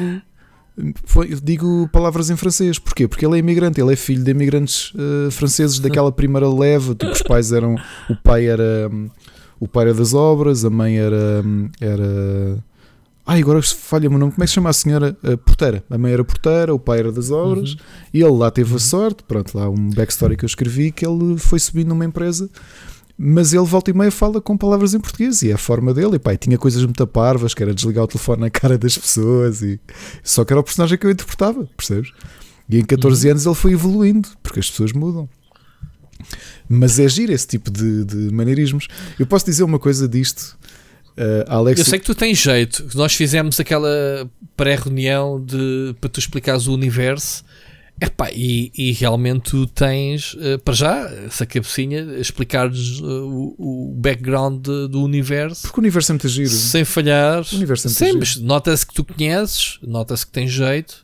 [1.42, 2.78] digo palavras em francês.
[2.78, 3.08] Porquê?
[3.08, 6.94] Porque ele é imigrante, ele é filho de imigrantes eh, franceses daquela primeira leva.
[6.94, 7.74] Tipo, os pais eram.
[8.08, 8.88] O pai era.
[8.92, 9.10] hum,
[9.62, 11.40] O pai era das obras, a mãe era.
[11.80, 12.64] era
[13.24, 14.32] Ai, agora falha-me o nome.
[14.32, 15.16] Como é que se chama a senhora?
[15.22, 15.84] A porteira.
[15.88, 17.76] A mãe era porteira, o pai era das obras.
[18.12, 19.22] E ele lá teve a sorte.
[19.22, 22.50] Pronto, lá um backstory que eu escrevi que ele foi subindo numa empresa.
[23.16, 26.16] Mas ele volta e meia fala com palavras em português e é a forma dele.
[26.16, 28.98] E pá, e tinha coisas muito parvas, que era desligar o telefone na cara das
[28.98, 29.62] pessoas.
[29.62, 29.78] E...
[30.24, 32.10] Só que era o personagem que eu interpretava, percebes?
[32.68, 35.28] E em 14 anos ele foi evoluindo, porque as pessoas mudam.
[36.74, 38.88] Mas é giro esse tipo de, de maneirismos.
[39.18, 40.56] Eu posso dizer uma coisa disto.
[41.16, 42.86] Uh, Alex, Eu sei que tu tens jeito.
[42.94, 43.88] Nós fizemos aquela
[44.56, 47.44] pré-reunião de para tu explicares o universo.
[48.00, 53.94] Epá, e, e realmente tu tens, eh, para já, essa cabecinha, explicares eh, o, o
[53.96, 56.48] background de- do universo porque o universo é muito giro.
[56.50, 57.44] sem falhar.
[57.52, 58.18] O universo é muito Sim, giro.
[58.18, 61.01] mas nota-se que tu conheces, nota-se que tens jeito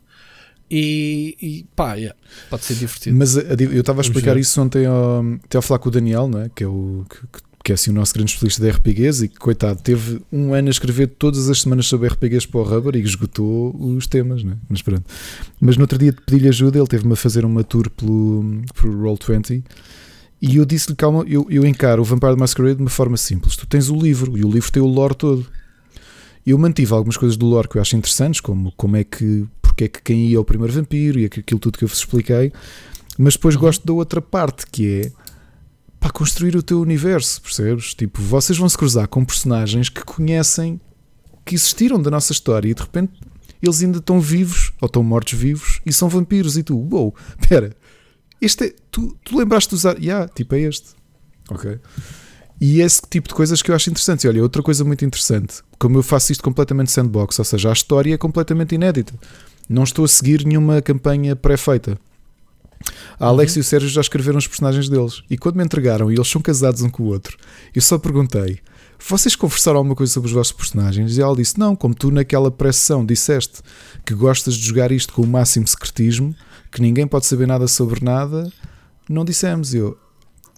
[0.70, 2.16] e, e pá, yeah,
[2.50, 3.16] pode ser divertido.
[3.16, 4.40] Mas a- a- eu estava a explicar ver.
[4.40, 6.50] isso ontem ao, até ao falar com o Daniel, não é?
[6.54, 7.16] que é o que,
[7.64, 10.68] que é assim o nosso grande especialista de RPGs e que, coitado, teve um ano
[10.68, 14.52] a escrever todas as semanas sobre RPGs para o Rubber e esgotou os temas, não
[14.52, 14.56] é?
[14.68, 15.04] Mas pronto.
[15.60, 19.62] Mas no outro dia pedi-lhe ajuda, ele teve-me a fazer uma tour pelo, pelo Roll20
[20.40, 23.56] e eu disse-lhe, calma, eu, eu encaro o Vampire Masquerade de uma forma simples.
[23.56, 25.44] Tu tens o livro e o livro tem o lore todo.
[26.46, 29.84] Eu mantive algumas coisas do lore que eu acho interessantes, como como é que, porque
[29.84, 32.52] é que quem ia ao primeiro vampiro e aquilo tudo que eu vos expliquei,
[33.18, 35.12] mas depois gosto da outra parte que é
[36.00, 37.94] para construir o teu universo, percebes?
[37.94, 40.80] Tipo, vocês vão se cruzar com personagens que conhecem,
[41.44, 43.12] que existiram da nossa história e de repente
[43.60, 47.76] eles ainda estão vivos ou estão mortos vivos e são vampiros e tu, uou, espera,
[48.40, 50.90] este é, tu, tu lembraste de usar, yeah, tipo é este,
[51.50, 51.78] ok?
[52.60, 54.24] E esse tipo de coisas que eu acho interessantes.
[54.24, 57.72] E olha, outra coisa muito interessante, como eu faço isto completamente sandbox, ou seja, a
[57.72, 59.14] história é completamente inédita.
[59.68, 61.98] Não estou a seguir nenhuma campanha pré-feita.
[63.18, 65.22] A Alex e o Sérgio já escreveram os personagens deles.
[65.28, 67.36] E quando me entregaram, e eles são casados um com o outro,
[67.74, 68.60] eu só perguntei:
[68.98, 71.16] vocês conversaram alguma coisa sobre os vossos personagens?
[71.16, 73.60] E ela disse: não, como tu naquela pressão disseste
[74.04, 76.34] que gostas de jogar isto com o máximo secretismo,
[76.70, 78.50] que ninguém pode saber nada sobre nada,
[79.08, 79.74] não dissemos.
[79.74, 79.98] Eu,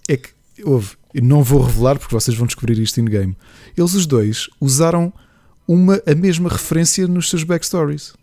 [0.07, 0.29] é que,
[0.63, 3.35] houve, eu não vou revelar porque vocês vão descobrir isto in-game.
[3.77, 5.11] Eles os dois usaram
[5.67, 8.13] uma, a mesma referência nos seus backstories.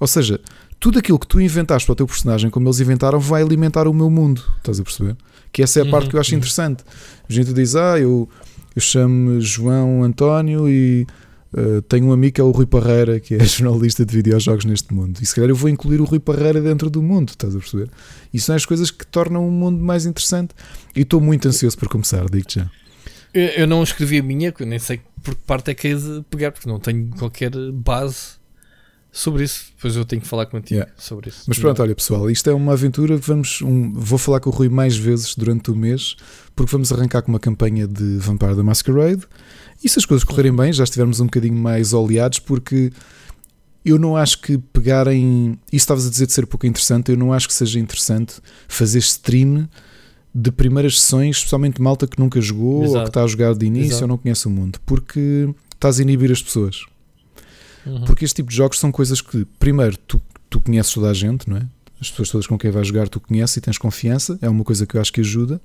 [0.00, 0.40] Ou seja,
[0.80, 3.94] tudo aquilo que tu inventaste para o teu personagem, como eles inventaram, vai alimentar o
[3.94, 4.42] meu mundo.
[4.58, 5.16] Estás a perceber?
[5.52, 6.38] Que essa é a Uhum, parte que eu acho uhum.
[6.38, 6.84] interessante.
[7.28, 8.28] A gente diz, ah, eu,
[8.76, 11.06] eu chamo João António e
[11.54, 14.92] uh, tenho um amigo que é o Rui Parreira, que é jornalista de videojogos neste
[14.92, 15.18] mundo.
[15.22, 17.90] E se calhar eu vou incluir o Rui Parreira dentro do mundo, estás a perceber?
[18.32, 20.54] Isso são as coisas que tornam o mundo mais interessante.
[20.96, 22.70] E estou muito ansioso por começar, digo-te já.
[23.32, 26.24] Eu, eu não escrevi a minha, nem sei por que parte é que é de
[26.30, 28.38] pegar, porque não tenho qualquer base
[29.12, 29.72] sobre isso.
[29.76, 30.92] Depois eu tenho que falar contigo Yeah.
[30.98, 31.44] sobre isso.
[31.46, 33.16] Mas pronto, olha pessoal, isto é uma aventura.
[33.16, 36.16] Vamos, um- vou falar com o Rui mais vezes durante o mês,
[36.54, 39.22] porque vamos arrancar com uma campanha de Vampire da Masquerade.
[39.82, 42.92] E se as coisas correrem bem, já estivermos um bocadinho mais oleados, porque
[43.84, 45.58] eu não acho que pegarem.
[45.66, 48.98] Isso estavas a dizer de ser pouco interessante, eu não acho que seja interessante fazer
[48.98, 49.68] stream
[50.34, 53.04] de primeiras sessões, especialmente malta que nunca jogou ou Exato.
[53.04, 54.04] que está a jogar de início Exato.
[54.04, 56.84] ou não conhece o mundo, porque estás a inibir as pessoas.
[57.86, 58.04] Uhum.
[58.04, 61.48] Porque este tipo de jogos são coisas que, primeiro, tu, tu conheces toda a gente,
[61.48, 61.66] não é?
[62.00, 64.86] As pessoas todas com quem vais jogar tu conheces e tens confiança, é uma coisa
[64.86, 65.60] que eu acho que ajuda.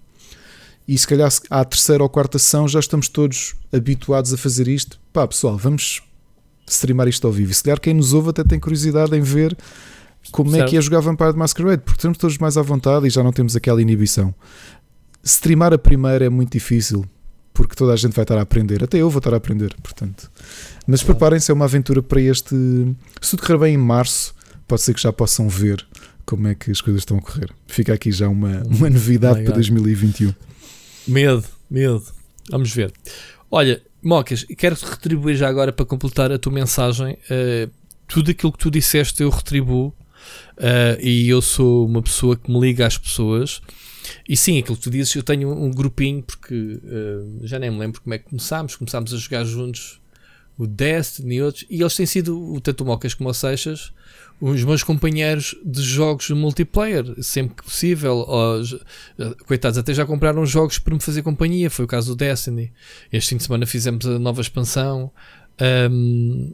[0.88, 5.00] E se calhar à terceira ou quarta sessão já estamos todos habituados a fazer isto.
[5.14, 6.02] Pá, pessoal, vamos
[6.68, 7.52] streamar isto ao vivo.
[7.52, 9.56] E se calhar quem nos ouve até tem curiosidade em ver
[10.32, 10.70] como é Certo.
[10.70, 13.32] que é jogar Vampire the Masquerade, porque estamos todos mais à vontade e já não
[13.34, 14.34] temos aquela inibição.
[15.24, 17.06] Streamar a primeira é muito difícil,
[17.54, 18.84] porque toda a gente vai estar a aprender.
[18.84, 20.30] Até eu vou estar a aprender, portanto.
[20.88, 21.16] Mas Claro.
[21.16, 22.56] preparem-se, é uma aventura para este.
[23.22, 24.34] Se tudo correr bem em março,
[24.68, 25.86] pode ser que já possam ver
[26.26, 27.50] como é que as coisas estão a correr.
[27.68, 29.56] Fica aqui já uma, uma novidade para God.
[29.56, 30.34] 2021.
[31.08, 32.04] Medo, medo.
[32.50, 32.92] Vamos ver.
[33.50, 37.18] Olha, Mocas, quero-te retribuir já agora para completar a tua mensagem.
[37.30, 37.70] eh,
[38.08, 39.94] tudo aquilo que tu disseste eu retribuo.
[40.58, 43.62] eh, e eu sou uma pessoa que me liga às pessoas.
[44.28, 47.80] E sim, aquilo que tu dizes, eu tenho um grupinho, porque eh, já nem me
[47.80, 48.76] lembro como é que começámos.
[48.76, 50.00] Começámos a jogar juntos
[50.58, 53.92] o Destiny e outros, e eles têm sido, tanto o Mocas como o Seixas,
[54.40, 58.18] os meus companheiros de jogos multiplayer, sempre que possível.
[58.28, 58.62] Ou,
[59.46, 61.70] coitados, até já compraram jogos para me fazer companhia.
[61.70, 62.72] Foi o caso do Destiny.
[63.12, 65.12] Este fim de semana fizemos a nova expansão.
[65.90, 66.54] Um,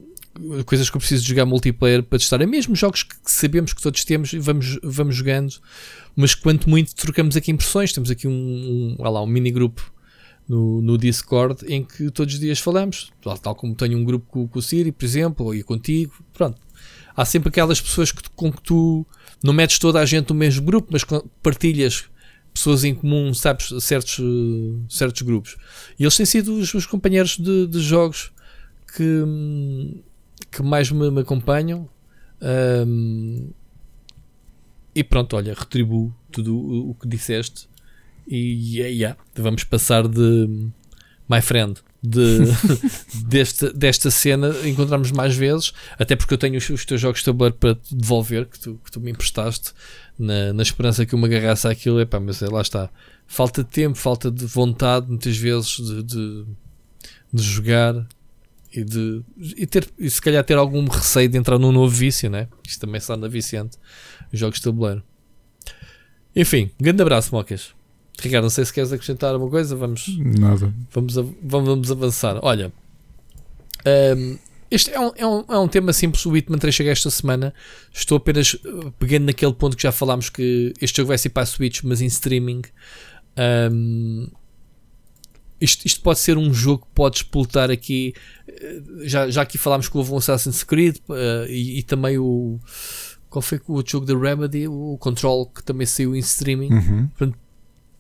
[0.66, 2.42] coisas que eu preciso jogar multiplayer para testar.
[2.42, 5.56] É mesmo jogos que sabemos que todos temos e vamos, vamos jogando,
[6.16, 7.92] mas quanto muito trocamos aqui impressões.
[7.92, 9.92] Temos aqui um, um, lá, um mini grupo
[10.48, 14.26] no, no Discord em que todos os dias falamos, tal, tal como tenho um grupo
[14.30, 16.14] com, com o Siri, por exemplo, ou contigo.
[16.34, 16.60] Pronto,
[17.20, 19.06] há sempre aquelas pessoas que, com que tu
[19.44, 21.04] não metes toda a gente no mesmo grupo, mas
[21.44, 22.06] partilhas
[22.54, 24.20] pessoas em comum, sabes, certos,
[24.90, 25.58] certos grupos.
[26.00, 28.32] E eles têm sido os meus companheiros de, de jogos
[28.96, 29.24] que,
[30.50, 31.90] que mais me, me acompanham.
[32.88, 33.50] Um,
[34.96, 37.68] e pronto, olha, retribuo tudo o, o que disseste.
[38.26, 40.70] E yeah, yeah, vamos passar de
[41.30, 42.40] my friend de,
[43.28, 47.26] desta, desta cena encontramos mais vezes, até porque eu tenho os, os teus jogos de
[47.26, 49.74] tabuleiro para te devolver, que tu, que tu me emprestaste,
[50.18, 52.90] na, na esperança que eu me agarrasse àquilo, epá, mas é, lá está.
[53.28, 56.46] Falta de tempo, falta de vontade, muitas vezes, de, de,
[57.34, 58.08] de jogar
[58.72, 62.30] e de e ter e se calhar ter algum receio de entrar num novo vício,
[62.30, 62.48] né?
[62.68, 63.78] Isto também está na viciante,
[64.32, 65.04] os jogos de tabuleiro.
[66.36, 67.74] Enfim, grande abraço, Mocas.
[68.22, 69.76] Ricardo, não sei se queres acrescentar alguma coisa.
[69.76, 70.74] Vamos, Nada.
[70.92, 72.40] Vamos, vamos avançar.
[72.42, 72.72] Olha,
[74.18, 74.38] um,
[74.72, 76.26] este é um, é, um, é um tema simples.
[76.26, 77.54] O Hitman 3 chega esta semana.
[77.92, 81.44] Estou apenas uh, pegando naquele ponto que já falámos que este jogo vai ser para
[81.44, 82.62] a Switch, mas em streaming.
[83.72, 84.28] Um,
[85.60, 88.14] isto, isto, pode ser um jogo que pode explotar aqui.
[88.48, 92.60] Uh, já, já aqui falámos que houve um Assassin's Creed uh, e, e, também o.
[93.28, 94.68] Qual foi o jogo da Remedy?
[94.68, 96.74] O Control, que também saiu em streaming.
[96.74, 97.08] Uhum.
[97.08, 97.38] Portanto,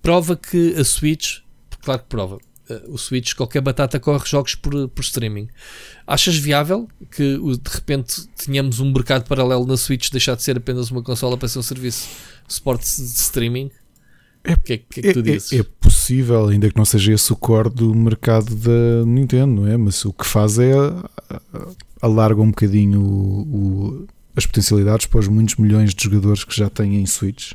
[0.02, 1.40] prova que a Switch,
[1.82, 2.40] claro que prova,
[2.70, 5.48] eh, o Switch, qualquer batata corre jogos por, por streaming.
[6.06, 10.92] Achas viável que de repente tenhamos um mercado paralelo na Switch deixar de ser apenas
[10.92, 12.08] uma consola para ser um serviço
[12.48, 13.72] de suporte de streaming?
[14.44, 15.52] É, que, é, que, é que tu é, dizes?
[15.52, 19.68] É, é, possível, ainda que não seja esse o core do mercado da Nintendo, não
[19.68, 19.76] é?
[19.76, 20.72] Mas o que faz é
[22.02, 26.70] alarga um bocadinho o, o, as potencialidades para os muitos milhões de jogadores que já
[26.70, 27.52] têm em Switch.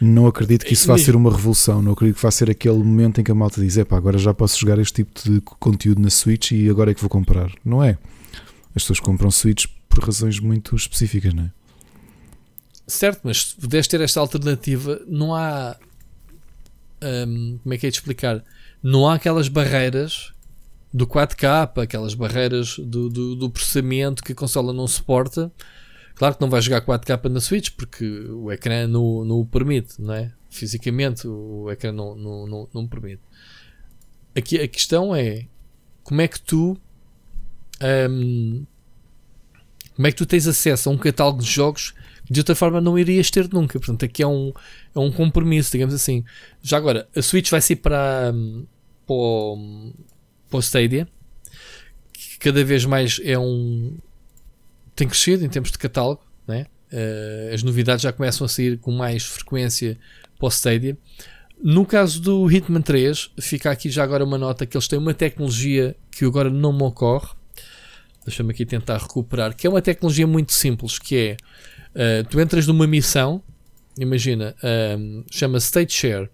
[0.00, 1.82] Não acredito que isso vá ser uma revolução.
[1.82, 4.32] Não acredito que vá ser aquele momento em que a malta diz: Epá, agora já
[4.32, 7.52] posso jogar este tipo de conteúdo na Switch e agora é que vou comprar.
[7.64, 7.98] Não é.
[8.74, 11.50] As pessoas compram Switch por razões muito específicas, não é?
[12.86, 15.76] Certo, mas se puderes ter esta alternativa, não há.
[17.02, 18.42] Hum, como é que é de explicar?
[18.82, 20.32] Não há aquelas barreiras
[20.92, 25.52] do 4K, aquelas barreiras do, do, do processamento que a consola não suporta
[26.20, 30.02] Claro que não vai jogar 4K na Switch porque o ecrã não, não o permite,
[30.02, 30.30] não é?
[30.50, 33.22] Fisicamente o ecrã não, não, não, não permite.
[34.36, 35.46] Aqui a questão é
[36.02, 36.78] como é que tu
[38.10, 38.66] um,
[39.96, 41.94] como é que tu tens acesso a um catálogo de jogos
[42.26, 43.80] que de outra forma não irias ter nunca.
[43.80, 44.52] Portanto, aqui é um,
[44.94, 46.22] é um compromisso, digamos assim.
[46.60, 48.66] Já agora, a Switch vai ser para, um,
[49.06, 49.92] para, o,
[50.50, 51.08] para o Stadia,
[52.12, 53.96] que cada vez mais é um,
[55.00, 56.66] tem crescido em termos de catálogo, né?
[56.92, 59.98] Uh, as novidades já começam a sair com mais frequência
[60.38, 60.98] para o Stadia.
[61.62, 65.14] No caso do Hitman 3, fica aqui já agora uma nota que eles têm uma
[65.14, 67.28] tecnologia que agora não me ocorre.
[68.26, 72.66] Deixa-me aqui tentar recuperar, que é uma tecnologia muito simples, que é uh, tu entras
[72.66, 73.42] numa missão,
[73.98, 74.54] imagina,
[74.98, 76.28] um, chama State Share.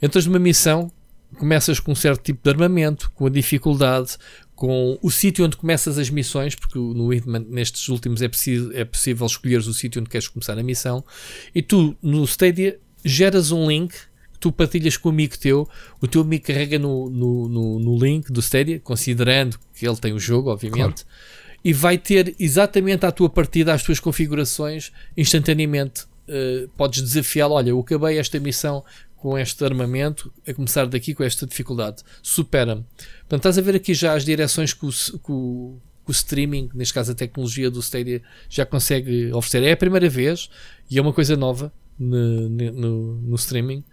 [0.00, 0.90] Entras numa missão,
[1.38, 4.16] começas com um certo tipo de armamento, com a dificuldade,
[4.62, 8.84] com o sítio onde começas as missões, porque no Hitman, nestes últimos é, preciso, é
[8.84, 11.04] possível escolheres o sítio onde queres começar a missão,
[11.52, 15.68] e tu no Stadia geras um link que tu partilhas com o amigo teu,
[16.00, 20.12] o teu amigo carrega no, no, no, no link do Stadia, considerando que ele tem
[20.12, 21.58] o jogo, obviamente, claro.
[21.64, 26.04] e vai ter exatamente a tua partida, as tuas configurações instantaneamente.
[26.28, 28.84] Uh, podes desafiá-lo, olha, eu acabei esta missão
[29.22, 32.02] com este armamento, a começar daqui com esta dificuldade.
[32.20, 32.84] Supera-me.
[33.20, 36.68] Portanto, estás a ver aqui já as direções que o, que o, que o streaming,
[36.74, 39.62] neste caso a tecnologia do Stadia, já consegue oferecer.
[39.62, 40.50] É a primeira vez
[40.90, 43.84] e é uma coisa nova no, no, no streaming,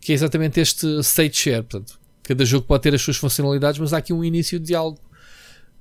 [0.00, 1.62] que é exatamente este state share.
[1.64, 4.98] Portanto, cada jogo pode ter as suas funcionalidades, mas há aqui um início de algo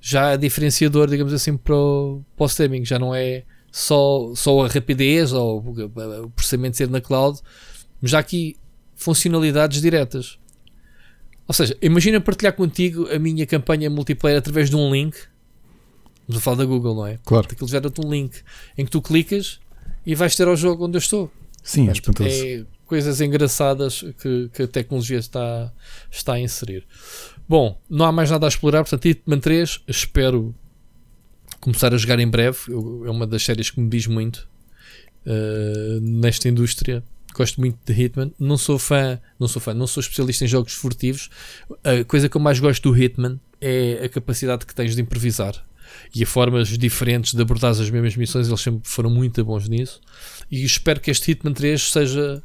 [0.01, 2.83] já diferenciador, digamos assim, para o, para o streaming.
[2.83, 7.39] Já não é só, só a rapidez ou o processamento ser na cloud,
[8.01, 8.57] mas já aqui
[8.97, 10.37] funcionalidades diretas.
[11.47, 15.15] Ou seja, imagina partilhar contigo a minha campanha multiplayer através de um link.
[16.27, 17.17] Vamos a falar da Google, não é?
[17.23, 17.47] Claro.
[17.49, 18.41] Aquilo gera-te um link
[18.77, 19.61] em que tu clicas
[20.05, 21.31] e vais ter ao jogo onde eu estou.
[21.63, 22.29] Sim, é espantoso.
[22.29, 25.71] É, coisas engraçadas que, que a tecnologia está,
[26.11, 26.85] está a inserir.
[27.47, 30.53] Bom, não há mais nada a explorar, portanto, Hitman 3, espero
[31.61, 32.57] começar a jogar em breve.
[32.67, 34.47] Eu, é uma das séries que me diz muito
[35.25, 37.03] uh, nesta indústria.
[37.37, 38.33] Gosto muito de Hitman.
[38.39, 41.29] Não sou fã, não sou fã, não sou especialista em jogos furtivos.
[41.83, 45.63] A coisa que eu mais gosto do Hitman é a capacidade que tens de improvisar
[46.15, 48.47] e a formas diferentes de abordar as mesmas missões.
[48.47, 50.01] Eles sempre foram muito bons nisso.
[50.49, 52.41] E espero que este Hitman 3 seja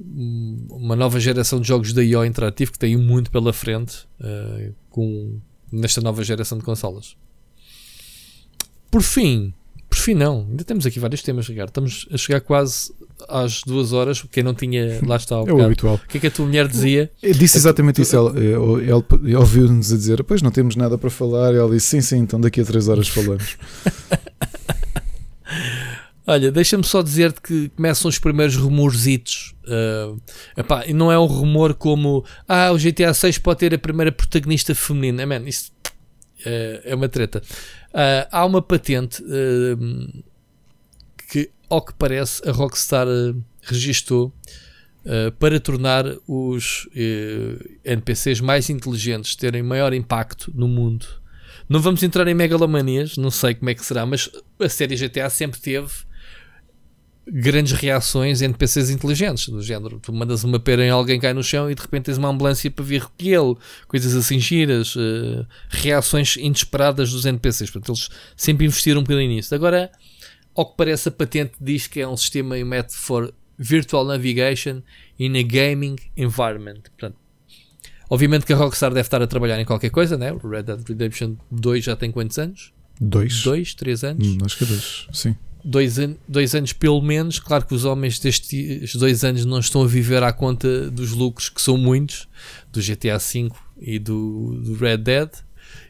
[0.00, 5.40] uma nova geração de jogos da IO Interativo que tem muito pela frente uh, com,
[5.70, 7.16] nesta nova geração de consolas.
[8.90, 9.54] Por fim,
[10.14, 11.68] não, ainda temos aqui vários temas, Ricardo.
[11.68, 12.92] Estamos a chegar quase
[13.28, 14.22] às duas horas.
[14.30, 15.36] Quem não tinha, lá está.
[15.36, 15.96] É o habitual.
[15.96, 17.10] O que é que a tua mulher dizia?
[17.22, 18.14] Eu disse exatamente isso.
[18.16, 19.04] Ela, ela
[19.38, 21.54] ouviu-nos a dizer: Pois não temos nada para falar.
[21.54, 23.56] Ela disse: Sim, sim, então daqui a três horas falamos.
[26.26, 29.54] Olha, deixa-me só dizer-te que começam os primeiros rumorzitos.
[29.64, 30.20] Uh,
[30.54, 34.12] epá, e não é um rumor como ah, o GTA 6 pode ter a primeira
[34.12, 35.24] protagonista feminina.
[35.24, 35.72] Man, isso
[36.44, 37.42] é uma treta.
[37.88, 40.22] Uh, há uma patente uh,
[41.30, 43.06] que, ao que parece, a Rockstar
[43.62, 44.32] registou
[45.38, 46.86] para tornar os
[47.82, 51.06] NPCs mais inteligentes, terem maior impacto no mundo.
[51.66, 55.30] Não vamos entrar em megalomanias, não sei como é que será, mas a série GTA
[55.30, 55.88] sempre teve
[57.30, 61.42] grandes reações em NPCs inteligentes, do género, tu mandas uma pera em alguém cai no
[61.42, 66.36] chão e de repente tens uma ambulância para vir recolhê-lo, coisas assim giras, uh, reações
[66.36, 69.54] inesperadas dos NPCs, portanto eles sempre investiram um bocadinho nisso.
[69.54, 69.90] Agora,
[70.54, 74.04] ao que parece a patente diz que é um sistema e um método for Virtual
[74.04, 74.82] Navigation
[75.18, 77.16] in a Gaming Environment, portanto
[78.10, 80.32] Obviamente que a Rockstar deve estar a trabalhar em qualquer coisa, né?
[80.32, 82.72] O Red Dead Redemption 2 já tem quantos anos?
[82.98, 83.42] Dois.
[83.42, 84.26] Dois, três anos?
[84.26, 87.38] Hum, acho que é dois, sim dois, an dois anos pelo menos.
[87.38, 91.48] Claro que os homens destes dois anos não estão a viver à conta dos lucros,
[91.48, 92.28] que são muitos,
[92.72, 95.30] do GTA V e do, do Red Dead,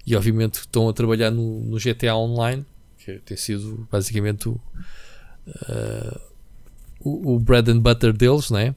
[0.07, 2.65] e obviamente estão a trabalhar no, no GTA Online,
[2.99, 4.61] que tem sido basicamente o,
[5.47, 6.21] uh,
[7.01, 8.75] o, o bread and butter deles, não é?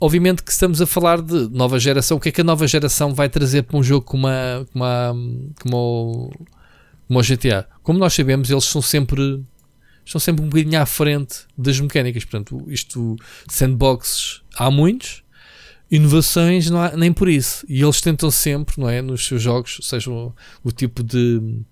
[0.00, 2.16] Obviamente que estamos a falar de nova geração.
[2.16, 4.84] O que é que a nova geração vai trazer para um jogo como, a, como,
[4.84, 5.12] a,
[5.60, 6.30] como, o,
[7.06, 7.68] como o GTA?
[7.82, 9.44] Como nós sabemos, eles são sempre
[10.10, 12.24] estão sempre um bocadinho à frente das mecânicas.
[12.24, 13.14] Portanto, isto,
[13.48, 15.22] sandboxes, há muitos,
[15.88, 17.64] inovações não há nem por isso.
[17.68, 21.62] E eles tentam sempre, não é, nos seus jogos, seja o, tipo de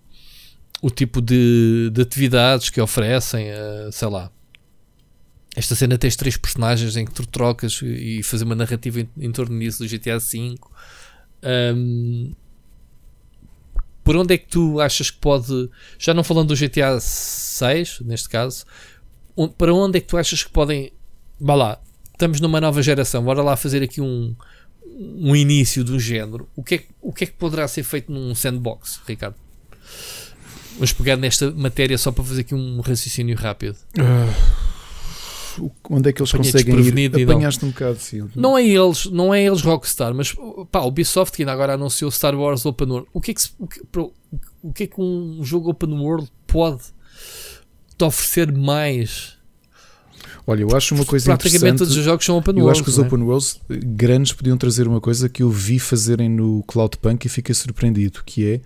[0.80, 4.30] o tipo de, de atividades que oferecem, uh, sei lá.
[5.56, 9.32] Esta cena tens três personagens em que tu trocas e fazer uma narrativa em, em
[9.32, 10.54] torno disso do GTA V.
[11.42, 12.32] Um,
[14.08, 15.68] por onde é que tu achas que pode,
[15.98, 18.64] já não falando do GTA 6, neste caso,
[19.58, 20.90] para onde é que tu achas que podem,
[21.38, 21.78] vá lá,
[22.10, 24.34] estamos numa nova geração, bora lá fazer aqui um,
[24.96, 26.48] um início um género.
[26.56, 29.36] O que, é, o que é que poderá ser feito num sandbox, Ricardo?
[30.72, 33.76] Vamos pegar nesta matéria só para fazer aqui um raciocínio rápido.
[33.98, 34.77] Uh
[35.90, 37.22] onde é que eles conseguem ir?
[37.22, 38.28] Apanhaste um bocado, sim.
[38.34, 40.34] Não é eles, não é eles Rockstar, mas
[40.70, 43.08] pá, o Ubisoft que ainda agora anunciou Star Wars Open World.
[43.12, 43.80] O que é que, o que,
[44.62, 46.82] o que, é que um jogo Open World pode
[47.96, 49.38] te oferecer mais?
[50.46, 52.66] Olha, eu acho uma coisa Praticamente todos os jogos são open world.
[52.66, 53.02] Eu acho que os é?
[53.02, 57.54] open worlds grandes podiam trazer uma coisa que eu vi fazerem no Cloudpunk e fiquei
[57.54, 58.62] surpreendido, que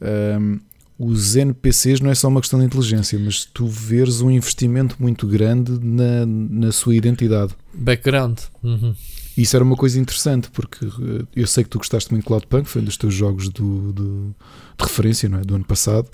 [0.00, 0.58] é um,
[0.98, 5.26] os NPCs não é só uma questão de inteligência, mas tu veres um investimento muito
[5.26, 7.52] grande na, na sua identidade.
[7.72, 8.38] Background.
[8.62, 8.94] Uhum.
[9.36, 12.68] Isso era uma coisa interessante, porque eh, eu sei que tu gostaste muito de Cloudpunk,
[12.68, 14.34] foi um dos teus jogos do, do,
[14.78, 15.40] de referência não é?
[15.42, 16.08] do ano passado.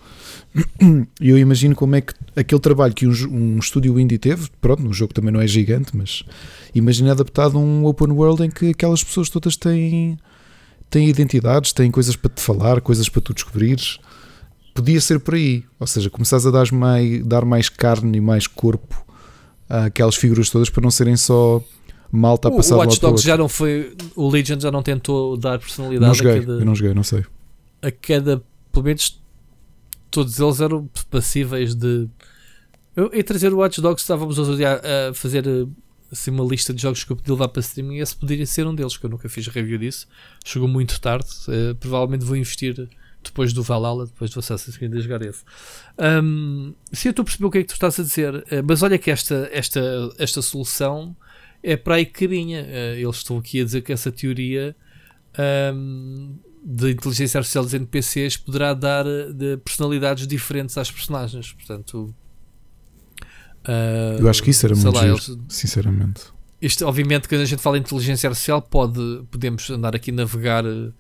[1.21, 4.83] E eu imagino como é que aquele trabalho que um, um estúdio indie teve, pronto,
[4.83, 6.23] no jogo também não é gigante, mas
[6.75, 10.19] imagina adaptado a um open world em que aquelas pessoas todas têm,
[10.89, 13.99] têm identidades, têm coisas para te falar, coisas para tu descobrires
[14.75, 15.65] podia ser por aí.
[15.79, 19.05] Ou seja, começares a dar mais, dar mais carne e mais corpo
[19.69, 21.63] àquelas figuras todas para não serem só
[22.11, 23.97] malta a passar o Watch Dogs já não foi.
[24.17, 26.53] O Legion já não tentou dar personalidade não joguei, a cada.
[26.53, 27.25] Eu não joguei, não sei.
[27.83, 28.43] A cada.
[28.73, 29.21] Pelo menos
[30.11, 32.09] todos eles eram passíveis de.
[32.97, 35.45] Eu ia trazer o Watch Dogs, estávamos a, a fazer
[36.11, 38.67] assim, uma lista de jogos que eu podia levar para streaming e esse poderia ser
[38.67, 40.09] um deles, que eu nunca fiz review disso.
[40.45, 41.29] Chegou muito tarde.
[41.47, 42.89] Uh, provavelmente vou investir
[43.23, 45.45] depois do Valhalla, depois do Assassin's Creed a jogar esse.
[45.99, 48.63] Um, se eu estou a perceber o que é que tu estás a dizer, eh,
[48.63, 49.81] mas olha que esta, esta,
[50.19, 51.15] esta solução
[51.63, 52.63] é para aí que cabinha.
[52.63, 54.75] Uh, eles estão aqui a dizer que essa teoria
[55.75, 61.53] um, de inteligência artificial dos NPCs poderá dar eh, de personalidades diferentes às personagens.
[61.53, 62.15] Portanto,
[63.67, 65.37] uh, eu acho que isso era muito lá, eles...
[65.49, 66.23] sinceramente.
[66.61, 70.65] isto, obviamente, quando a gente fala em inteligência artificial, pode, podemos andar aqui a navegar
[70.67, 70.91] eh,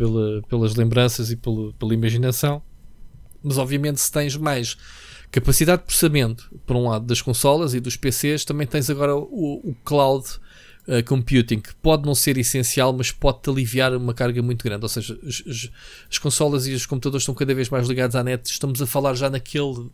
[0.00, 2.62] pela, pelas lembranças e pela, pela imaginação,
[3.42, 4.78] mas obviamente, se tens mais
[5.30, 9.60] capacidade de processamento, por um lado, das consolas e dos PCs, também tens agora o,
[9.62, 10.26] o cloud
[10.88, 14.82] uh, computing, que pode não ser essencial, mas pode-te aliviar uma carga muito grande.
[14.82, 15.70] Ou seja, as, as,
[16.10, 18.50] as, consolas e os computadores estão cada vez mais ligados à net.
[18.50, 19.90] Estamos a falar já naquele.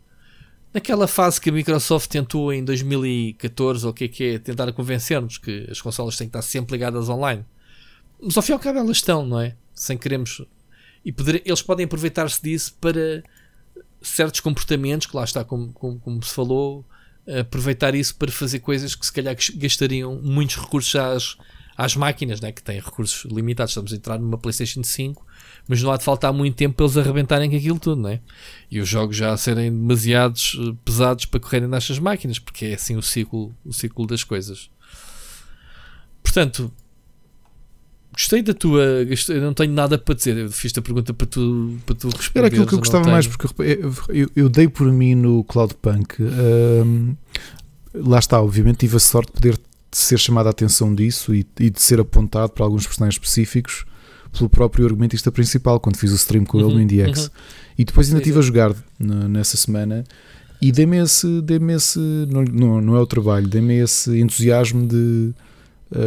[0.73, 4.71] Naquela fase que a Microsoft tentou em 2014, ou o que é que é, tentar
[4.71, 7.45] convencer-nos que as consolas têm que estar sempre ligadas online.
[8.21, 9.55] Mas ao fim e ao cabo elas estão, não é?
[9.77, 10.41] Sem queremos.
[11.05, 13.23] E poder, eles podem aproveitar-se disso para
[14.01, 16.83] certos comportamentos, que lá está, como, como, como se falou,
[17.39, 21.37] aproveitar isso para fazer coisas que se calhar gastariam muitos recursos às,
[21.77, 22.51] às máquinas, né?
[22.51, 23.71] que têm recursos limitados.
[23.71, 25.25] Estamos a entrar numa PlayStation 5,
[25.67, 28.19] mas não há de faltar muito tempo para eles arrebentarem com aquilo tudo, né?
[28.71, 32.95] e os jogos já serem demasiados eh, pesados para correrem nestas máquinas, porque é assim
[32.95, 34.69] o ciclo, o ciclo das coisas.
[36.23, 36.73] Portanto,
[38.17, 39.05] Gostei da tua.
[39.07, 40.35] Gostei, não tenho nada para dizer.
[40.35, 42.39] Eu fiz a pergunta para tu, para tu responder.
[42.39, 46.15] Era aquilo que eu gostava mais, porque eu, eu, eu, dei por mim no Cloudpunk.
[46.23, 47.15] Um,
[47.93, 49.59] lá está, obviamente, tive a sorte de poder
[49.91, 53.85] ser chamado a atenção disso e, e, de ser apontado para alguns personagens específicos
[54.35, 57.25] pelo próprio argumentista principal, quando fiz o stream com ele no IndieX.
[57.25, 57.29] Uhum.
[57.77, 60.03] E depois ainda estive a jogar nessa semana
[60.59, 61.39] e dei-me esse.
[61.43, 65.33] Dei esse não, não, não é o trabalho, dei-me esse entusiasmo de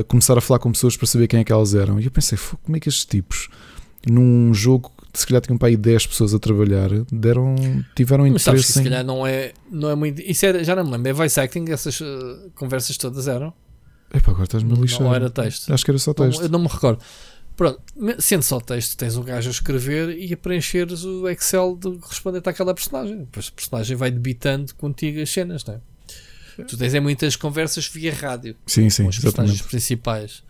[0.09, 1.99] começar a falar com pessoas para saber quem é que elas eram.
[2.01, 3.49] E eu pensei, como é que estes tipos,
[4.07, 7.57] num jogo se calhar tinham para aí 10 pessoas a trabalhar, deram,
[7.95, 8.67] tiveram Mas interesse.
[8.67, 10.21] que se calhar não é, não é muito.
[10.23, 13.53] Isso era, já não me lembro, é voice acting, essas uh, conversas todas eram.
[14.13, 15.03] Epá, agora estás-me a lixar.
[15.03, 15.73] Não era texto.
[15.73, 16.39] Acho que era só texto.
[16.39, 17.03] Não, eu não me recordo.
[17.57, 17.81] Pronto,
[18.19, 22.41] sendo só texto, tens um gajo a escrever e a preencheres o Excel de responder
[22.45, 23.19] àquela personagem.
[23.19, 25.81] Depois a personagem vai debitando contigo as cenas, não é?
[26.65, 30.43] Tu tens é muitas conversas via rádio sim, sim, com os personagens principais.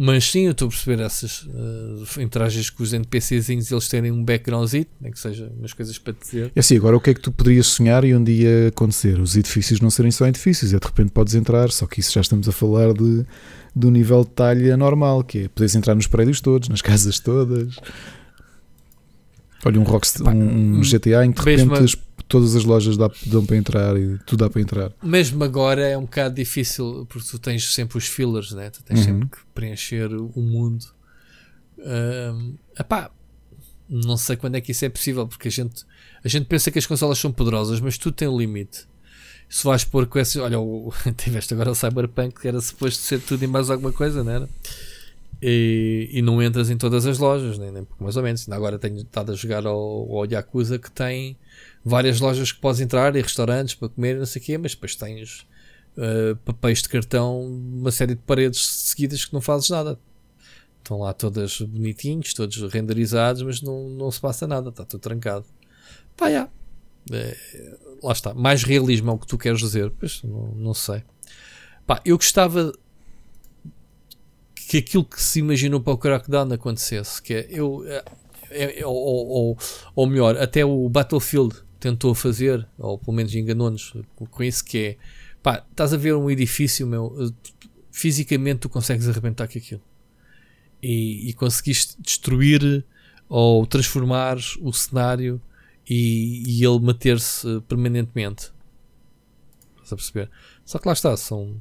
[0.00, 4.22] Mas sim, eu estou a perceber essas uh, interagens com os NPCzinhos eles terem um
[4.22, 6.52] backgroundzito, nem que seja umas coisas para dizer.
[6.54, 9.18] É assim, agora o que é que tu poderias sonhar e um dia acontecer?
[9.18, 12.20] Os edifícios não serem só edifícios, é de repente podes entrar, só que isso já
[12.20, 13.26] estamos a falar de,
[13.74, 17.74] do nível de talha normal, que é poderes entrar nos prédios todos, nas casas todas.
[19.64, 21.98] Olha, um, Rockstar, um, um GTA em que de repente
[22.28, 24.92] todas as lojas dá, dão para entrar e tudo dá para entrar.
[25.02, 28.70] Mesmo agora é um bocado difícil porque tu tens sempre os fillers, né?
[28.70, 29.04] tu tens uhum.
[29.04, 30.84] sempre que preencher o mundo.
[31.78, 33.10] Um, epá,
[33.88, 35.84] não sei quando é que isso é possível porque a gente,
[36.22, 38.86] a gente pensa que as consolas são poderosas, mas tudo tem um limite.
[39.48, 43.20] Se vais pôr com esses, olha, o, tiveste agora o Cyberpunk que era suposto ser
[43.20, 44.48] tudo e mais alguma coisa, não era?
[45.40, 48.48] E, e, não entras em todas as lojas, nem, nem mais ou menos.
[48.50, 51.36] Agora tenho estado a jogar ao, ao Yakuza que tem
[51.88, 54.94] várias lojas que podes entrar e restaurantes para comer, não sei o quê, mas depois
[54.94, 55.46] tens
[55.96, 59.98] uh, papéis de cartão, uma série de paredes seguidas que não fazes nada.
[60.78, 65.44] Estão lá todas bonitinhos, todos renderizados, mas não, não se passa nada, está tudo trancado.
[66.16, 66.48] Pá, já.
[67.10, 67.36] É,
[68.02, 68.32] lá está.
[68.34, 71.02] Mais realismo é o que tu queres dizer, pois não, não sei.
[71.86, 72.72] Pá, eu gostava
[74.54, 77.84] que aquilo que se imaginou para o Crackdown acontecesse, que é eu.
[77.86, 78.04] É,
[78.80, 79.58] é, ou, ou,
[79.94, 84.96] ou melhor, até o Battlefield tentou fazer, ou pelo menos enganou-nos com isso, que é
[85.42, 87.32] pá, estás a ver um edifício, meu,
[87.90, 89.80] fisicamente tu consegues arrebentar com aquilo
[90.82, 92.84] e, e conseguiste destruir
[93.28, 95.40] ou transformar o cenário
[95.88, 98.52] e, e ele manter-se permanentemente.
[99.76, 100.30] Estás a perceber?
[100.64, 101.56] Só que lá está, são.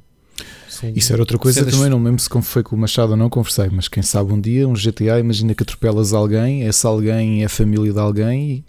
[0.67, 1.73] são Isso era outra coisa cenas...
[1.73, 4.39] também, não lembro se foi com o Machado ou não conversei, mas quem sabe um
[4.39, 8.65] dia, um GTA, imagina que atropelas alguém, esse alguém é a família de alguém e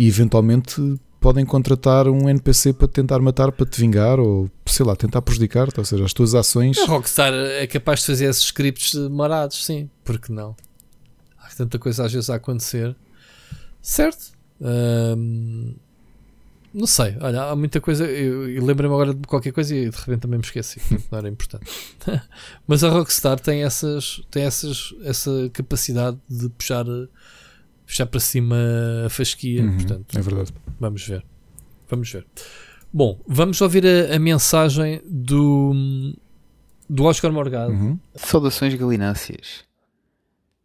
[0.00, 4.96] e eventualmente podem contratar um NPC para tentar matar, para te vingar ou sei lá,
[4.96, 5.78] tentar prejudicar-te.
[5.78, 6.78] Ou seja, as tuas ações.
[6.78, 10.56] A Rockstar é capaz de fazer esses scripts marados, sim, porque não?
[11.38, 12.96] Há tanta coisa às vezes a acontecer,
[13.82, 14.32] certo?
[16.72, 18.06] não sei, olha, há muita coisa.
[18.06, 20.80] Eu, eu lembro-me agora de qualquer coisa e de repente também me esqueci,
[21.12, 21.70] não era importante.
[22.66, 26.86] Mas a Rockstar tem, essas, tem essas, essa capacidade de puxar
[27.90, 28.56] puxar para cima
[29.04, 29.62] a fasquia.
[29.62, 30.54] Uhum, portanto, é verdade.
[30.78, 31.24] Vamos ver.
[31.88, 32.24] Vamos ver.
[32.92, 36.14] Bom, vamos ouvir a, a mensagem do,
[36.88, 37.72] do Oscar Morgado.
[37.72, 37.98] Uhum.
[38.14, 39.68] Saudações galináceas.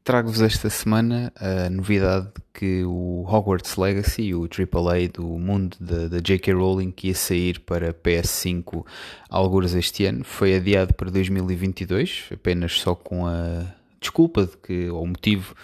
[0.03, 6.53] Trago-vos esta semana a novidade que o Hogwarts Legacy, o AAA do mundo da J.K.
[6.53, 8.85] Rowling, que ia sair para PS5
[9.27, 13.65] alguns este ano, foi adiado para 2022, apenas só com a
[13.99, 15.55] desculpa de que, ou motivo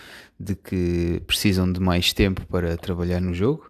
[0.41, 3.69] de que precisam de mais tempo para trabalhar no jogo.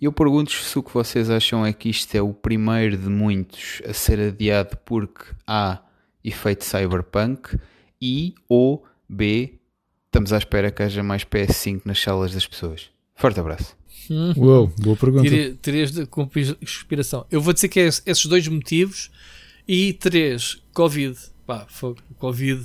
[0.00, 3.08] E eu pergunto-vos se o que vocês acham é que isto é o primeiro de
[3.08, 5.80] muitos a ser adiado porque A.
[6.22, 7.58] efeito cyberpunk
[8.00, 9.54] e ou B,
[10.06, 12.90] estamos à espera que haja mais PS5 nas salas das pessoas.
[13.16, 13.76] Forte abraço.
[14.08, 14.32] Hum.
[14.36, 15.28] Uou, boa pergunta.
[15.60, 17.26] Três de conspiração.
[17.30, 19.10] Eu vou dizer que é esses dois motivos
[19.66, 21.18] e três, Covid.
[21.44, 21.66] Pá,
[22.18, 22.64] Covid.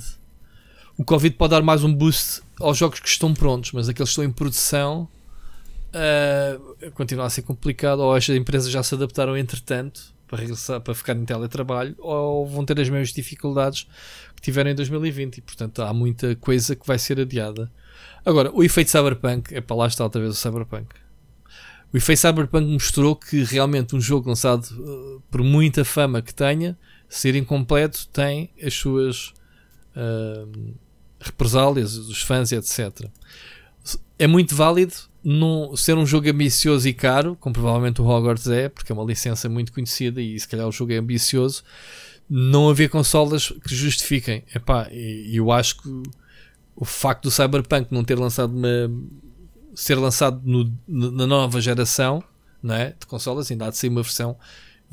[0.96, 4.12] O Covid pode dar mais um boost aos jogos que estão prontos, mas aqueles que
[4.12, 5.08] estão em produção
[5.94, 8.00] uh, continua a ser complicado.
[8.00, 12.64] Ou as empresas já se adaptaram entretanto para regressar, para ficar em teletrabalho, ou vão
[12.64, 13.86] ter as mesmas dificuldades
[14.34, 17.70] que tiveram em 2020 e portanto há muita coisa que vai ser adiada.
[18.24, 20.86] Agora, o efeito Cyberpunk, é para lá está outra vez o Cyberpunk.
[21.92, 26.76] O efeito Cyberpunk mostrou que realmente um jogo lançado uh, por muita fama que tenha,
[27.08, 29.32] ser incompleto, tem as suas
[29.94, 30.74] uh,
[31.24, 33.08] represálias dos fãs, etc.
[34.18, 38.68] É muito válido num, ser um jogo ambicioso e caro, como provavelmente o Hogwarts é,
[38.68, 41.64] porque é uma licença muito conhecida e se calhar o jogo é ambicioso,
[42.28, 44.44] não haver consolas que justifiquem.
[44.92, 46.02] E eu acho que
[46.76, 48.90] o facto do Cyberpunk não ter lançado uma,
[49.74, 52.22] ser lançado no, na nova geração
[52.62, 54.36] não é, de consolas, ainda há de ser uma versão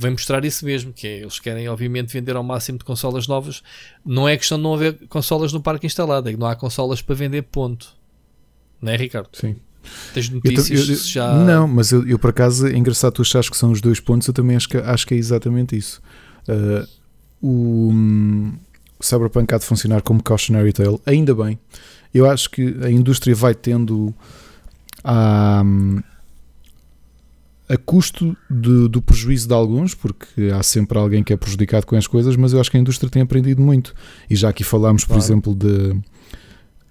[0.02, 3.62] vem mostrar isso mesmo, que é, eles querem obviamente vender ao máximo de consolas novas.
[4.06, 7.02] Não é questão de não haver consolas no parque instalado, é que não há consolas
[7.02, 7.94] para vender, ponto.
[8.82, 9.30] Não é, Ricardo?
[9.34, 9.56] Sim.
[10.14, 11.34] Tens notícias eu, eu, já.
[11.34, 14.28] Não, mas eu, eu, por acaso é engraçado tu achas que são os dois pontos,
[14.28, 16.02] eu também acho que, acho que é exatamente isso.
[16.48, 16.88] Uh,
[17.42, 18.54] o, um,
[19.00, 21.60] o Cyberpunk há de funcionar como cautionary tale, ainda bem.
[22.14, 24.14] Eu acho que a indústria vai tendo
[25.04, 25.64] a,
[27.72, 31.96] a custo de, do prejuízo de alguns, porque há sempre alguém que é prejudicado com
[31.96, 33.94] as coisas, mas eu acho que a indústria tem aprendido muito.
[34.30, 35.24] E já aqui falámos, por claro.
[35.24, 35.96] exemplo, de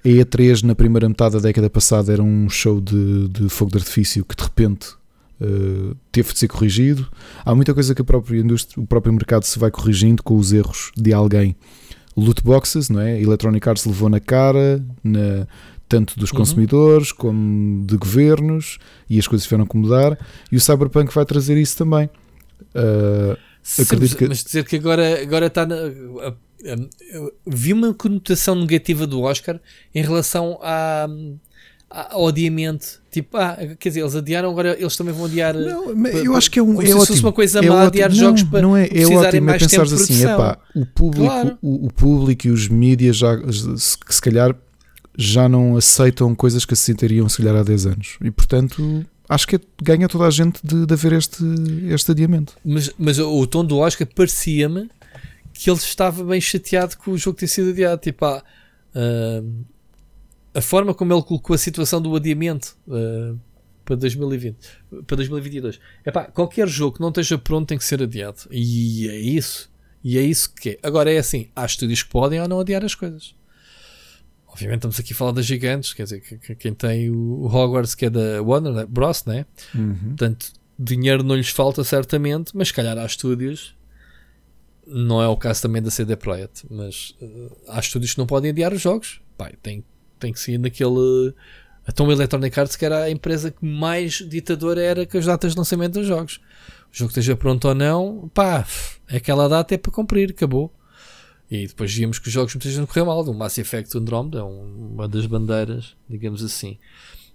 [0.02, 3.76] a E3 na primeira metade da década passada era um show de, de fogo de
[3.76, 4.94] artifício que de repente
[5.38, 7.06] uh, teve de ser corrigido.
[7.44, 10.50] Há muita coisa que a própria indústria, o próprio mercado se vai corrigindo com os
[10.50, 11.54] erros de alguém.
[12.16, 13.20] Loot boxes, não é?
[13.20, 15.46] Electronic Arts levou na cara, na,
[15.90, 16.38] tanto dos uhum.
[16.38, 18.78] consumidores como de governos,
[19.10, 20.16] e as coisas tiveram que mudar.
[20.50, 22.08] E o Cyberpunk vai trazer isso também.
[22.74, 24.28] Uh, Sim, mas, que...
[24.28, 25.76] mas dizer que agora, agora está na,
[27.46, 29.60] vi uma conotação negativa do Oscar
[29.94, 31.08] em relação à,
[31.90, 33.00] ao adiamento.
[33.10, 35.54] Tipo, ah, quer dizer, eles adiaram, agora eles também vão adiar.
[35.54, 36.80] Não, eu acho que é um.
[36.80, 39.62] É se fosse uma coisa é má adiar jogos para não é, é precisarem mais
[39.62, 41.58] é tempo de assim, epá, o público, claro.
[41.60, 43.36] o, o, público e os mídias já,
[43.76, 44.54] se, se calhar
[45.20, 48.18] já não aceitam coisas que se sentiriam se calhar há 10 anos.
[48.22, 51.44] E portanto acho que ganha toda a gente de, de haver este,
[51.88, 52.56] este adiamento.
[52.64, 54.90] Mas, mas o tom do Oscar parecia-me
[55.52, 58.00] que ele estava bem chateado com o jogo ter sido adiado.
[58.00, 58.42] Tipo, ah,
[58.94, 59.64] uh,
[60.54, 63.38] a forma como ele colocou a situação do adiamento uh,
[63.84, 64.56] para 2020,
[65.06, 65.78] para 2022.
[66.04, 68.48] Epá, qualquer jogo que não esteja pronto tem que ser adiado.
[68.50, 69.70] E é isso.
[70.02, 70.78] E é isso que é.
[70.82, 73.34] Agora é assim: há estúdios que podem ou não adiar as coisas.
[74.52, 76.20] Obviamente estamos aqui a falar das gigantes, quer dizer,
[76.58, 78.86] quem tem o Hogwarts que é da Warner né?
[78.86, 79.46] Bros, né?
[79.74, 79.94] Uhum.
[80.08, 83.74] Portanto, dinheiro não lhes falta certamente, mas se calhar há estúdios
[84.90, 88.50] não é o caso também da CD Projekt, mas uh, há estúdios que não podem
[88.50, 89.20] adiar os jogos.
[89.38, 89.84] Pai, tem,
[90.18, 91.32] tem que ser naquele.
[91.86, 95.52] A Tom Electronic Arts, que era a empresa que mais ditadora era com as datas
[95.52, 96.40] de lançamento dos jogos.
[96.92, 98.66] O jogo esteja pronto ou não, pá,
[99.08, 100.72] aquela data é para cumprir, acabou.
[101.50, 103.22] E depois víamos que os jogos muitas vezes não correram mal.
[103.24, 106.78] O Mass Effect Andromeda é uma das bandeiras, digamos assim.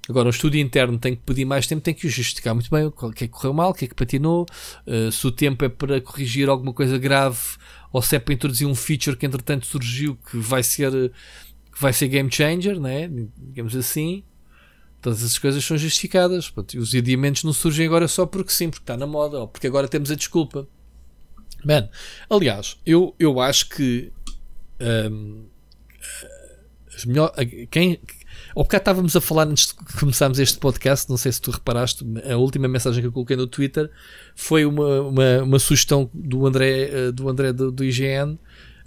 [0.08, 2.92] Agora, o estúdio interno tem que pedir mais tempo, tem que justificar muito bem o
[2.92, 4.46] que é que correu mal, o que é que patinou,
[4.86, 7.40] uh, se o tempo é para corrigir alguma coisa grave
[7.92, 10.92] ou se é para introduzir um feature que entretanto surgiu que vai ser,
[11.74, 13.10] que vai ser game changer, né?
[13.38, 14.24] digamos assim.
[15.02, 16.52] Todas essas coisas são justificadas.
[16.78, 19.88] Os adiamentos não surgem agora só porque sim, porque está na moda ou porque agora
[19.88, 20.68] temos a desculpa.
[21.66, 21.90] Man,
[22.30, 24.12] aliás, eu, eu acho que
[24.80, 25.46] um,
[26.96, 27.34] as melhor,
[27.72, 28.00] quem,
[28.56, 32.06] ao bocado estávamos a falar antes de começarmos este podcast, não sei se tu reparaste,
[32.32, 33.90] a última mensagem que eu coloquei no Twitter
[34.36, 38.38] foi uma, uma, uma sugestão do André, eh, do, André do, do, IGN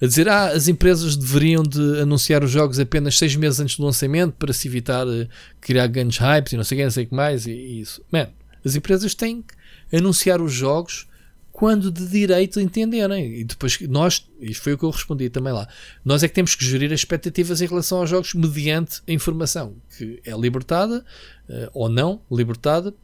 [0.00, 3.84] a dizer ah, as empresas deveriam de anunciar os jogos apenas seis meses antes do
[3.84, 5.28] lançamento para se evitar uh,
[5.60, 8.00] criar grandes hypes e não sei o que, sei que mais e, e isso.
[8.12, 8.28] Man,
[8.64, 11.08] as empresas têm que anunciar os jogos
[11.58, 13.40] quando de direito entenderem.
[13.40, 15.66] E depois nós, isto foi o que eu respondi também lá,
[16.04, 19.74] nós é que temos que gerir as expectativas em relação aos jogos mediante a informação
[19.96, 21.04] que é libertada
[21.48, 22.94] uh, ou não libertada.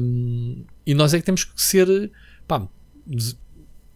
[0.00, 2.10] Um, e nós é que temos que ser.
[2.48, 2.68] Pá,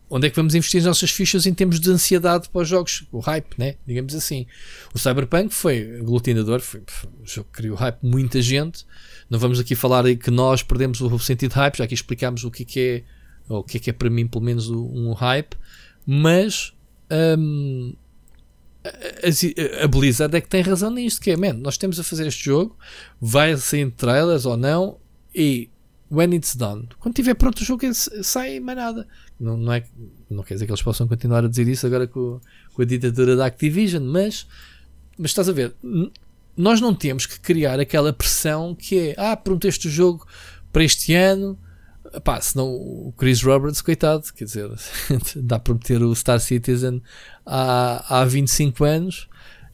[0.08, 3.08] onde é que vamos investir as nossas fichas em termos de ansiedade para os jogos?
[3.10, 3.74] O hype, né?
[3.84, 4.46] digamos assim.
[4.94, 6.80] O Cyberpunk foi aglutinador, foi,
[7.20, 8.86] um jogo que criou hype muita gente.
[9.28, 12.52] Não vamos aqui falar que nós perdemos o sentido de hype, já que explicámos o
[12.52, 13.19] que é, é
[13.50, 15.56] ou o que é que é para mim, pelo menos, um hype,
[16.06, 16.72] mas
[17.36, 17.92] hum,
[19.82, 22.44] a, Blizzard é que tem razão nisto, que é, man, nós temos a fazer este
[22.44, 22.78] jogo,
[23.20, 24.98] vai sair trailers ou não,
[25.34, 25.68] e
[26.10, 27.82] when it's done, quando estiver pronto o jogo
[28.22, 29.08] sai mais nada.
[29.38, 29.84] Não, não, é,
[30.30, 32.40] não quer dizer que eles possam continuar a dizer isso agora com,
[32.72, 34.46] com a ditadura da Activision, mas,
[35.18, 35.74] mas estás a ver,
[36.56, 40.24] nós não temos que criar aquela pressão que é, ah, prometeste o jogo
[40.72, 41.58] para este ano,
[42.24, 44.70] pá, senão o Chris Roberts, coitado, quer dizer,
[45.36, 47.02] dá para meter o Star Citizen
[47.46, 49.28] há, há 25 anos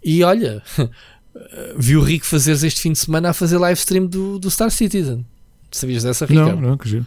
[0.05, 0.63] e olha,
[1.77, 4.71] viu o Rico fazeres este fim de semana a fazer live stream do, do Star
[4.71, 5.25] Citizen.
[5.71, 6.61] Sabias dessa, Ricardo?
[6.61, 7.07] Não, não, que giro.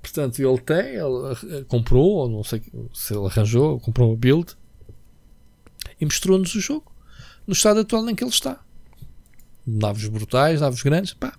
[0.00, 2.62] Portanto, ele tem, ele comprou, ou não sei
[2.92, 4.54] se ele arranjou, comprou o build
[6.00, 6.92] e mostrou-nos o jogo
[7.46, 8.60] no estado atual em que ele está.
[9.66, 11.32] Naves brutais, naves grandes, pá,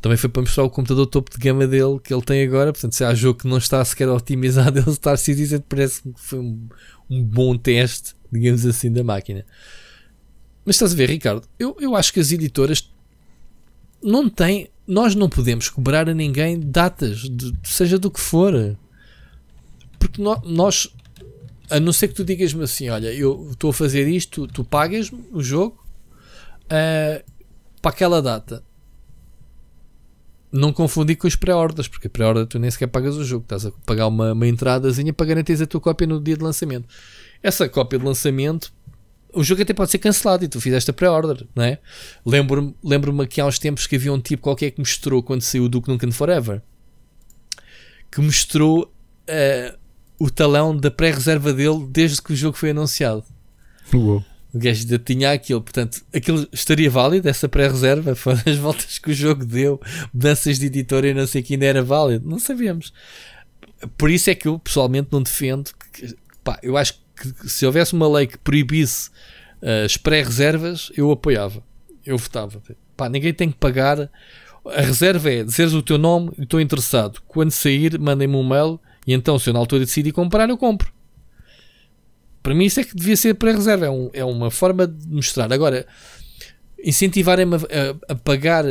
[0.00, 2.72] também foi para mostrar o computador topo de gama dele que ele tem agora.
[2.72, 6.38] Portanto, se há jogo que não está sequer otimizado, ele Star Citizen parece que foi
[6.38, 6.68] um,
[7.08, 9.44] um bom teste, digamos assim, da máquina.
[10.64, 11.46] Mas estás a ver, Ricardo?
[11.58, 12.90] Eu, eu acho que as editoras
[14.02, 14.68] não têm.
[14.86, 18.76] Nós não podemos cobrar a ninguém datas, de, seja do que for.
[19.98, 20.88] Porque no, nós,
[21.68, 24.64] a não ser que tu digas-me assim: olha, eu estou a fazer isto, tu, tu
[24.64, 25.84] pagas-me o jogo
[26.64, 27.22] uh,
[27.82, 28.64] para aquela data
[30.52, 33.66] não confundir com os pré-orders, porque a pré-order tu nem sequer pagas o jogo, estás
[33.66, 36.88] a pagar uma, uma entradazinha para garantir a tua cópia no dia de lançamento.
[37.42, 38.72] Essa cópia de lançamento,
[39.32, 41.78] o jogo até pode ser cancelado e tu fizeste a pré-order, não é?
[42.26, 45.64] Lembro-me lembro que há uns tempos que havia um tipo qualquer que mostrou quando saiu
[45.64, 46.62] o Duke Nukem Forever
[48.10, 49.78] que mostrou uh,
[50.18, 53.24] o talão da pré-reserva dele desde que o jogo foi anunciado.
[53.94, 54.24] Uou.
[54.52, 59.10] O gajo ainda tinha aquilo, portanto, aquilo estaria válido, essa pré-reserva, foram as voltas que
[59.10, 59.80] o jogo deu,
[60.12, 62.92] mudanças de editor e não sei que ainda era válido, não sabíamos.
[63.96, 65.70] Por isso é que eu pessoalmente não defendo.
[65.92, 69.10] Que, pá, eu acho que se houvesse uma lei que proibisse
[69.62, 71.62] uh, as pré-reservas, eu apoiava,
[72.04, 72.62] eu votava.
[72.96, 74.10] Pá, ninguém tem que pagar.
[74.66, 77.20] A reserva é dizeres o teu nome e estou interessado.
[77.26, 80.92] Quando sair, mandem-me um mail e então, se eu na altura decidir comprar, eu compro.
[82.42, 83.86] Para mim, isso é que devia ser pré-reserva.
[83.86, 85.52] É, um, é uma forma de mostrar.
[85.52, 85.86] Agora,
[86.82, 88.64] incentivarem-me a, a, pagar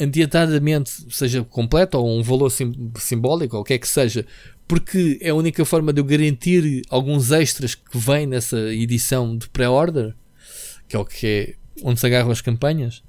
[0.00, 4.26] adiantadamente, seja completo ou um valor sim, simbólico, ou o que é que seja,
[4.66, 9.48] porque é a única forma de eu garantir alguns extras que vêm nessa edição de
[9.48, 10.14] pré-order,
[10.86, 13.02] que é o que é onde se agarram as campanhas.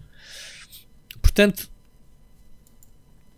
[1.21, 1.69] Portanto,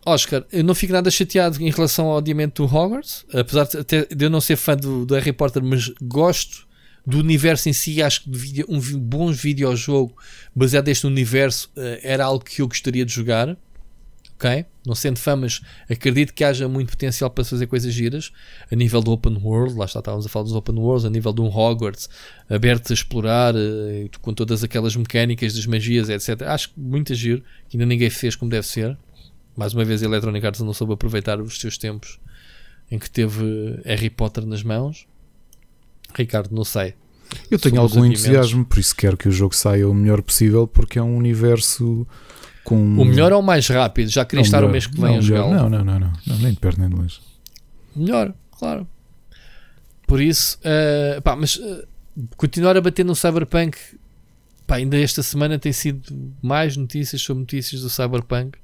[0.04, 4.30] Oscar, eu não fico nada chateado em relação ao adiamento do Hogwarts, apesar de, eu
[4.30, 6.66] não ser fã do, do, Harry Potter, mas gosto
[7.06, 8.02] do universo em si.
[8.02, 10.16] Acho que um bom videojogo
[10.54, 13.56] baseado neste universo uh, era algo que eu gostaria de jogar.
[14.34, 14.66] Ok?
[14.84, 18.32] Não sendo fã, mas acredito que haja muito potencial para fazer coisas giras
[18.72, 19.76] a nível do open world.
[19.76, 22.08] Lá está, estávamos a falar dos open worlds, a nível de um Hogwarts
[22.50, 26.42] aberto a explorar, uh, com todas aquelas mecânicas das magias, etc.
[26.42, 28.98] Acho que muito giro, que ainda ninguém fez como deve ser
[29.56, 32.18] mais uma vez a Electronic Arts não soube aproveitar os seus tempos
[32.90, 35.06] em que teve Harry Potter nas mãos.
[36.14, 36.94] Ricardo, não sei.
[37.50, 40.98] Eu tenho algum entusiasmo, por isso quero que o jogo saia o melhor possível, porque
[40.98, 42.06] é um universo
[42.64, 42.76] com.
[42.76, 44.10] O melhor ou o mais rápido?
[44.10, 45.48] Já queria estar o mês que vem não, a jogar.
[45.48, 47.20] Não, não, não, não, não, nem de perto nem de longe.
[47.96, 48.86] Melhor, claro.
[50.06, 51.86] Por isso, uh, pá, mas uh,
[52.36, 53.78] continuar a bater no Cyberpunk,
[54.66, 58.58] pá, ainda esta semana tem sido mais notícias sobre notícias do Cyberpunk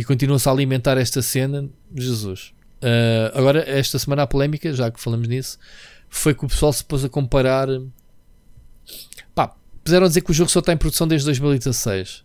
[0.00, 1.68] e continua-se a alimentar esta cena.
[1.94, 2.54] Jesus.
[2.82, 5.58] Uh, agora, esta semana a polémica, já que falamos nisso,
[6.08, 7.68] foi que o pessoal se pôs a comparar.
[9.34, 9.54] Pá,
[9.84, 12.24] puseram a dizer que o jogo só está em produção desde 2016.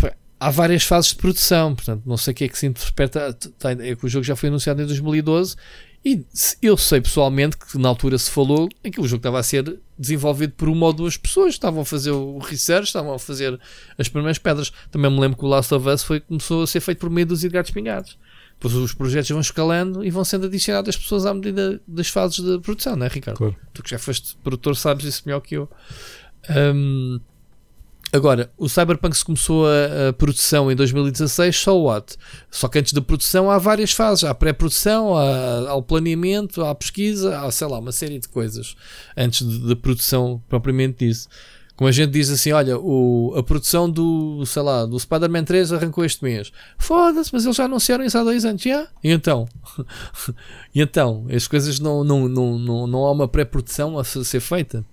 [0.00, 3.32] Pá, há várias fases de produção, portanto, não sei o que é que se interpreta.
[3.58, 5.56] Tá, é que o jogo já foi anunciado em 2012
[6.04, 6.24] e
[6.60, 9.78] eu sei pessoalmente que na altura se falou em que o jogo estava a ser
[9.96, 13.58] desenvolvido por uma ou duas pessoas, estavam a fazer o research, estavam a fazer
[13.96, 14.72] as primeiras pedras.
[14.90, 17.26] Também me lembro que o Last of Us foi, começou a ser feito por meio
[17.26, 18.18] dos gatos pingados.
[18.54, 22.58] Depois os projetos vão escalando e vão sendo adicionadas pessoas à medida das fases de
[22.60, 23.38] produção, não é, Ricardo?
[23.38, 23.56] Claro.
[23.72, 25.68] Tu que já foste produtor sabes isso melhor que eu.
[26.74, 27.20] Um,
[28.14, 32.14] Agora, o Cyberpunk se começou a, a, produção em 2016, so what?
[32.50, 34.24] Só que antes da produção há várias fases.
[34.24, 38.76] Há pré-produção, há, há, o planeamento, a pesquisa, há, sei lá, uma série de coisas
[39.16, 41.26] antes da produção propriamente disso.
[41.74, 45.72] Como a gente diz assim, olha, o, a produção do, sei lá, do Spider-Man 3
[45.72, 46.52] arrancou este mês.
[46.76, 48.60] Foda-se, mas eles já anunciaram isso há dois anos.
[48.60, 48.88] Já?
[49.02, 49.48] E então?
[50.74, 51.26] e então?
[51.34, 54.84] As coisas não, não, não, não, não há uma pré-produção a ser feita.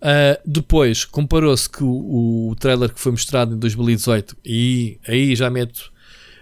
[0.00, 5.50] Uh, depois comparou-se que o, o trailer que foi mostrado em 2018 e aí já
[5.50, 5.92] meto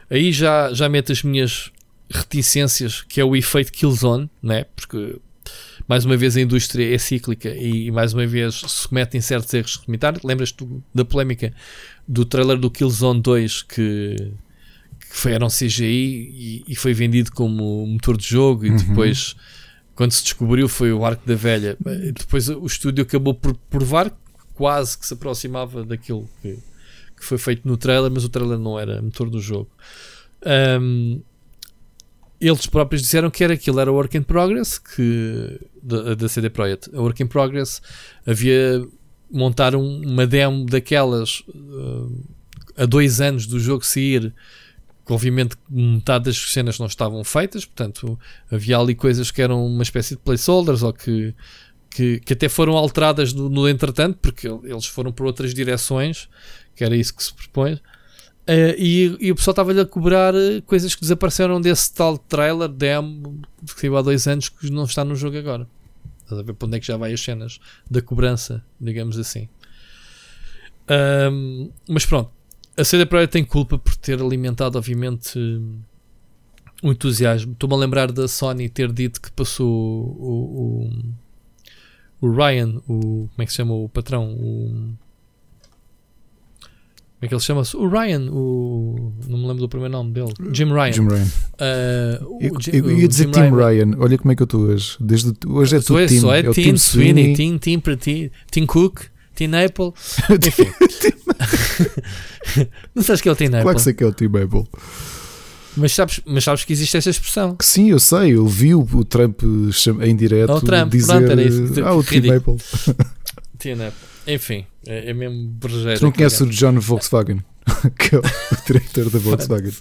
[0.09, 1.73] aí já, já meto as minhas
[2.09, 4.65] reticências que é o efeito Killzone, né?
[4.77, 5.17] porque
[5.89, 9.53] mais uma vez a indústria é cíclica e, e mais uma vez se cometem certos
[9.55, 10.23] erros comunitários.
[10.23, 11.53] Lembras-te da polémica
[12.07, 14.17] do trailer do Killzone 2 que,
[15.01, 18.77] que foi, era um CGI e, e, foi vendido como motor de jogo e uhum.
[18.77, 19.35] depois
[19.99, 21.77] quando se descobriu foi o arco da velha.
[22.15, 24.17] Depois o estúdio acabou por provar
[24.55, 26.57] quase que se aproximava daquilo que,
[27.17, 29.69] que foi feito no trailer, mas o trailer não era motor do jogo.
[30.81, 31.21] Um,
[32.41, 36.95] eles próprios disseram que era aquilo, era work in progress, que, da, da CD Projekt.
[36.95, 37.83] A work in progress
[38.25, 38.87] havia
[39.29, 42.25] montar um, uma demo daquelas uh,
[42.77, 44.33] a dois anos do jogo sair,
[45.13, 48.19] obviamente metade das cenas não estavam feitas, portanto
[48.51, 51.35] havia ali coisas que eram uma espécie de placeholders ou que,
[51.91, 56.29] que, que até foram alteradas no, no entretanto, porque eles foram por outras direções,
[56.75, 57.75] que era isso que se propõe.
[58.49, 62.69] Uh, e, e, o pessoal estava-lhe a cobrar uh, coisas que desapareceram desse tal trailer,
[62.69, 63.43] demo,
[63.75, 65.69] que saiu há dois anos, que não está no jogo agora.
[66.23, 67.59] Estás a ver para onde é que já vai as cenas
[67.91, 69.51] da cobrança, digamos assim.
[70.91, 72.31] Um, mas pronto,
[72.79, 75.39] a CD Projekt tem culpa por ter alimentado, obviamente,
[76.83, 77.53] o entusiasmo.
[77.53, 80.91] Estou-me a lembrar da Sony ter dito que passou o,
[82.21, 84.33] o, o Ryan, o, como é que se chama o patrão?
[84.33, 84.93] O,
[87.19, 87.77] como é que ele chama-se?
[87.77, 89.13] O Ryan, o.
[89.27, 90.33] Não me lembro do primeiro nome dele.
[90.53, 90.93] Jim Ryan.
[90.93, 91.25] Jim Ryan.
[91.25, 93.57] Uh, eu, Jim, eu ia dizer Jim Tim Ryan.
[93.57, 93.97] Ryan.
[93.99, 94.97] Olha como é que eu estou hoje.
[95.01, 96.21] Desde, hoje é tudo Tim.
[96.21, 99.01] Só é, é Tim, Sweeney, Tim, Tim para ti, Tim Cook,
[99.35, 99.93] Tim Apple.
[100.47, 101.18] Enfim.
[102.95, 103.63] não sabes que é o Tim Apple?
[103.63, 104.65] Claro que sei que é o Tim Apple.
[105.77, 107.55] Mas sabes, mas sabes que existe essa expressão?
[107.55, 108.35] Que sim, eu sei.
[108.35, 109.43] Eu vi o, o Trump
[110.03, 111.25] em direto oh, Trump, dizer.
[111.25, 111.85] Pronto, isso.
[111.85, 112.57] Ah, o Tim Apple.
[113.59, 114.09] Tim Apple.
[114.27, 115.99] Enfim, é, é mesmo brejeiro.
[115.99, 117.43] Tu não conheces o John Volkswagen?
[117.99, 118.23] que é o
[118.67, 119.73] diretor da Volkswagen.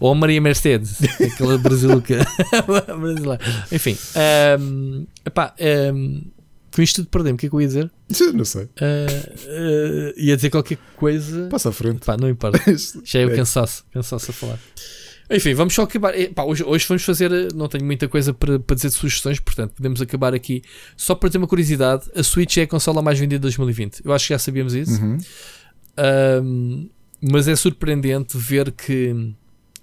[0.00, 2.14] Ou a Maria Mercedes, aquela brasileira.
[3.70, 3.96] Enfim,
[4.58, 5.54] um, epá,
[5.94, 6.22] um,
[6.74, 7.36] com isto tudo perdemos.
[7.36, 7.90] O que é que eu ia dizer?
[8.34, 8.64] Não sei.
[8.64, 11.48] Uh, uh, ia dizer qualquer coisa.
[11.48, 12.04] Passa à frente.
[12.04, 12.58] Pá, não importa.
[13.04, 14.58] Já é o cansaço, cansaço a falar.
[15.30, 16.12] Enfim, vamos só acabar.
[16.34, 17.30] Pá, hoje, hoje vamos fazer.
[17.54, 20.62] Não tenho muita coisa para, para dizer de sugestões, portanto, podemos acabar aqui.
[20.96, 24.02] Só para ter uma curiosidade: a Switch é a consola mais vendida de 2020.
[24.04, 25.00] Eu acho que já sabíamos isso.
[25.00, 25.18] Uhum.
[26.42, 26.90] Um,
[27.20, 29.32] mas é surpreendente ver que,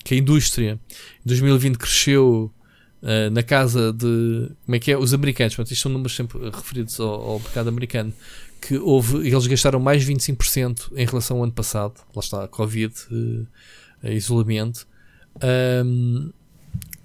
[0.03, 0.79] que a indústria
[1.25, 2.51] em 2020 cresceu
[3.01, 4.51] uh, na casa de.
[4.65, 4.97] Como é que é?
[4.97, 5.55] Os americanos.
[5.55, 8.13] Portanto, isto são números sempre referidos ao, ao mercado americano.
[8.61, 11.93] Que houve, eles gastaram mais 25% em relação ao ano passado.
[12.13, 13.47] Lá está, Covid, uh,
[14.03, 14.85] isolamento
[15.85, 16.31] um,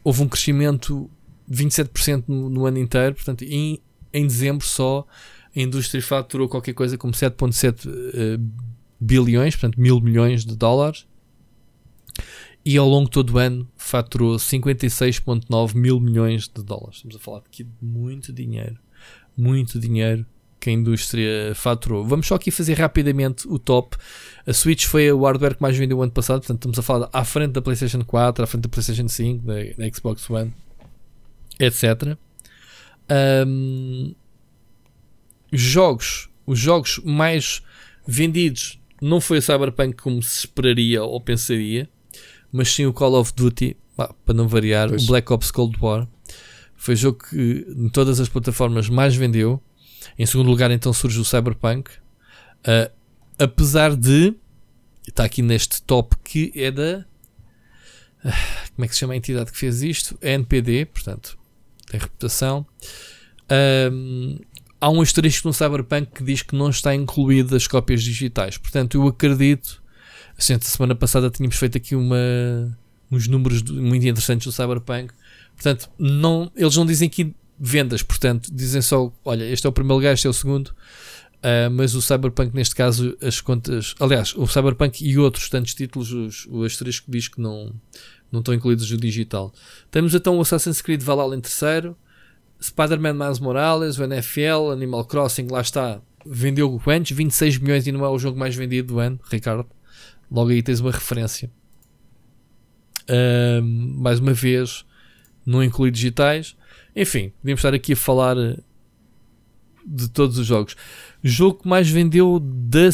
[0.03, 1.11] houve um crescimento
[1.47, 3.81] de 27% no, no, ano inteiro, portanto, em,
[4.13, 5.07] em dezembro só
[5.55, 8.53] a indústria faturou qualquer coisa como 7,7 uh,
[8.99, 11.07] bilhões, portanto, mil milhões de dólares.
[12.65, 16.97] E ao longo de todo o ano faturou 56,9 mil milhões de dólares.
[16.97, 18.79] Estamos a falar aqui de muito dinheiro.
[19.37, 20.25] Muito dinheiro
[20.65, 22.07] que a indústria faturou.
[22.07, 23.99] Vamos só aqui fazer rapidamente o top.
[24.47, 27.11] A Switch foi o hardware que mais vendeu o ano passado, portanto estamos a falar
[27.13, 30.55] à frente da PlayStation 4, à frente da PlayStation 5, da, da Xbox One,
[31.61, 32.17] etc.
[33.47, 34.15] Um,
[35.53, 37.63] jogos, os jogos mais
[38.07, 41.91] vendidos não foi o Cyberpunk como se esperaria ou pensaria,
[42.55, 45.03] mas sim o Call of Duty, para não variar, pois.
[45.03, 46.07] o Black Ops Cold War.
[46.77, 49.61] Foi o jogo que em todas as plataformas mais vendeu.
[50.17, 51.91] Em segundo lugar, então surge o Cyberpunk.
[52.61, 52.93] Uh,
[53.37, 54.35] apesar de.
[55.07, 57.05] Está aqui neste top que é da.
[58.25, 58.31] Uh,
[58.77, 60.17] como é que se chama a entidade que fez isto?
[60.23, 61.37] A NPD, portanto,
[61.91, 62.65] tem reputação.
[63.93, 64.39] Um,
[64.81, 68.59] há um asterisco no Cyberpunk que diz que não está incluído as cópias digitais.
[68.59, 69.83] Portanto, eu acredito.
[70.39, 72.17] Assim, a semana passada tínhamos feito aqui uma,
[73.11, 75.13] uns números muito interessantes do Cyberpunk.
[75.55, 79.95] Portanto, não, eles não dizem que vendas, portanto, dizem só: olha, este é o primeiro
[79.95, 80.75] lugar, este é o segundo.
[81.45, 83.95] Uh, mas o Cyberpunk, neste caso, as contas.
[84.01, 87.71] Aliás, o Cyberpunk e outros tantos títulos, os, o asterisco diz que não,
[88.33, 89.53] não estão incluídos no digital.
[89.91, 91.95] Temos então o Assassin's Creed Valhalla em terceiro,
[92.63, 96.01] Spider-Man Miles Morales, o NFL, Animal Crossing, lá está.
[96.25, 97.11] Vendeu quantos?
[97.11, 99.67] 26 milhões e não é o jogo mais vendido do ano, Ricardo.
[100.35, 101.49] Logo aí tens uma referência.
[104.03, 104.85] Mais uma vez,
[105.47, 106.57] não inclui digitais.
[106.97, 108.57] Enfim, podíamos estar aqui a falar eh,
[109.87, 110.75] de todos os jogos.
[111.23, 112.89] O jogo que mais vendeu da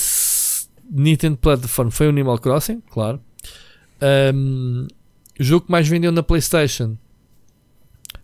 [0.90, 3.18] Nintendo Platform foi o Animal Crossing, claro.
[4.34, 4.86] Um,
[5.38, 6.96] o jogo que mais vendeu na PlayStation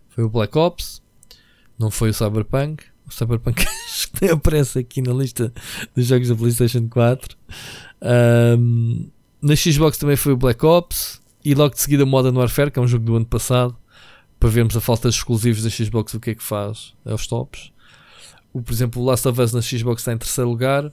[0.09, 1.01] foi o Black Ops,
[1.77, 2.83] não foi o Cyberpunk.
[3.07, 3.65] O Cyberpunk
[4.21, 5.53] nem aparece aqui na lista
[5.95, 7.37] dos jogos da PlayStation 4.
[8.59, 9.09] Um,
[9.41, 12.81] na Xbox também foi o Black Ops e logo de seguida Modern Warfare, que é
[12.81, 13.77] um jogo do ano passado
[14.39, 17.71] para vermos a falta de exclusivos da Xbox, o que é que faz aos tops.
[18.53, 20.91] O, por exemplo, o Last of Us na Xbox está em terceiro lugar.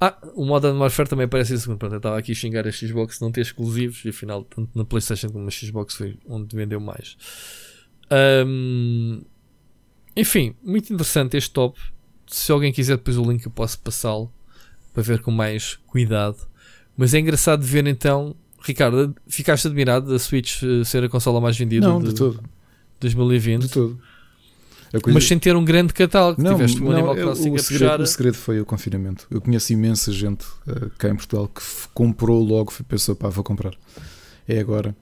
[0.00, 1.78] Ah, o Modern Warfare também aparece em segundo.
[1.78, 4.84] Pronto, eu estava aqui a xingar a Xbox não ter exclusivos e afinal, tanto na
[4.84, 7.16] PlayStation como na Xbox foi onde vendeu mais.
[8.10, 9.22] Um,
[10.16, 11.78] enfim, muito interessante este top.
[12.26, 14.32] Se alguém quiser depois o link, eu posso passá-lo
[14.92, 16.36] para ver com mais cuidado.
[16.96, 21.56] Mas é engraçado ver então, Ricardo, ficaste admirado da Switch eh, ser a consola mais
[21.56, 22.42] vendida Não, de, de todo.
[23.00, 23.98] 2020, De todo.
[25.02, 26.42] Coisa- mas sem ter um grande catálogo.
[26.42, 28.00] Não, Tiveste o não, Animal Crossing o, a segredo, puxar.
[28.02, 29.26] o segredo foi o confinamento.
[29.30, 31.62] Eu conheço imensa gente eh, cá em Portugal que
[31.94, 33.72] comprou logo, foi- pensou, pá, vou comprar.
[34.46, 34.94] É agora.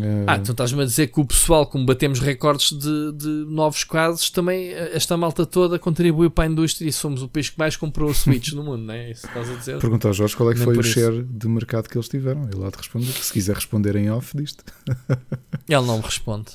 [0.00, 3.82] Eh, Ah, então estás-me a dizer que o pessoal, como batemos recordes de, de novos
[3.84, 7.58] casos, também eh, esta malta toda contribuiu para a indústria e somos o país que
[7.58, 9.10] mais comprou o Switch no mundo, não é?
[9.10, 9.78] Isso estás a dizer?
[9.80, 10.90] Pergunta ao Jorge qual é que Nem foi o isso.
[10.90, 12.44] share de mercado que eles tiveram.
[12.44, 13.06] Ele lá de responder.
[13.12, 14.64] Se quiser responder em off disto.
[15.68, 16.52] Ele não me responde.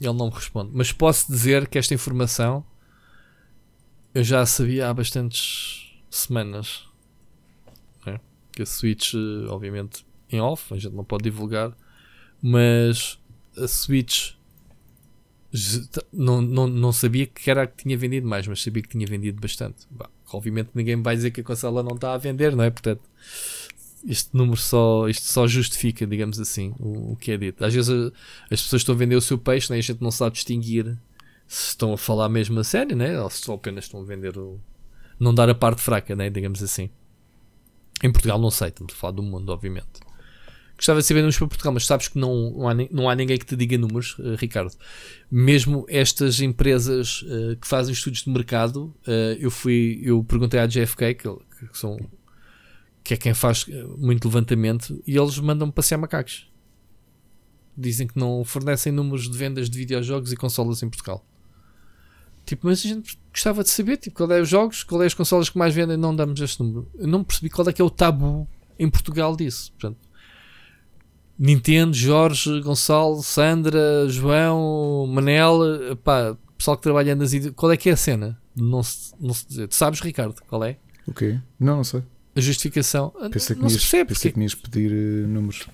[0.00, 0.70] Ele não me responde.
[0.74, 2.64] Mas posso dizer que esta informação
[4.14, 6.84] eu já sabia há bastantes semanas.
[8.06, 8.20] né?
[8.52, 11.72] Que a Switch, eh, obviamente, em off, a gente não pode divulgar,
[12.42, 13.18] mas
[13.56, 14.32] a Switch
[16.12, 19.06] não, não, não sabia que era a que tinha vendido mais, mas sabia que tinha
[19.06, 19.86] vendido bastante.
[19.90, 22.70] Bah, obviamente ninguém vai dizer que a consola não está a vender, não é?
[22.70, 23.00] Portanto,
[24.06, 27.64] este número só, isto só justifica, digamos assim, o, o que é dito.
[27.64, 28.12] Às vezes a-
[28.50, 29.76] as pessoas estão a vender o seu peixe, né?
[29.78, 30.96] e a gente não sabe distinguir
[31.46, 33.20] se estão a falar mesmo a sério, né?
[33.20, 34.60] ou se só apenas estão a vender o.
[35.18, 36.28] não dar a parte fraca, né?
[36.28, 36.90] digamos assim.
[38.04, 39.88] Em Portugal não sei, estamos a falar do mundo, obviamente.
[40.78, 43.36] Gostava de saber números para Portugal, mas sabes que não, não, há, não há ninguém
[43.36, 44.72] que te diga números, eh, Ricardo.
[45.28, 50.68] Mesmo estas empresas eh, que fazem estudos de mercado, eh, eu fui, eu perguntei à
[50.68, 51.28] GFK, que,
[51.66, 51.98] que são
[53.02, 53.66] que é quem faz
[53.96, 56.48] muito levantamento, e eles mandam-me passear macacos.
[57.76, 61.24] Dizem que não fornecem números de vendas de videojogos e consolas em Portugal.
[62.44, 65.14] Tipo, mas a gente gostava de saber tipo, qual é os jogos, qual é as
[65.14, 66.88] consolas que mais vendem, não damos este número.
[66.94, 68.46] Eu não percebi qual é que é o tabu
[68.78, 69.72] em Portugal disso.
[69.72, 70.07] Portanto,
[71.38, 75.60] Nintendo, Jorge, Gonçalo, Sandra, João, Manel,
[76.02, 78.36] pá, pessoal que trabalha nas id- qual é que é a cena?
[78.56, 79.68] Não se, não se dizer.
[79.68, 80.76] Tu sabes, Ricardo, qual é?
[81.06, 81.38] O quê?
[81.60, 82.02] Não, não sei.
[82.34, 83.12] A justificação.
[83.20, 85.66] Ah, Pensei que, não se ias, percebe pensei que me ias pedir eh, números.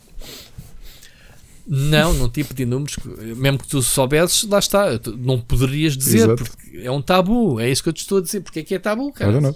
[1.67, 2.97] Não, não te pedi números.
[3.37, 4.87] Mesmo que tu soubesses, lá está.
[5.19, 6.45] Não poderias dizer, Exato.
[6.45, 7.59] porque é um tabu.
[7.59, 8.43] É isso que eu te estou a dizer.
[8.43, 9.55] Porque é que é tabu, cara?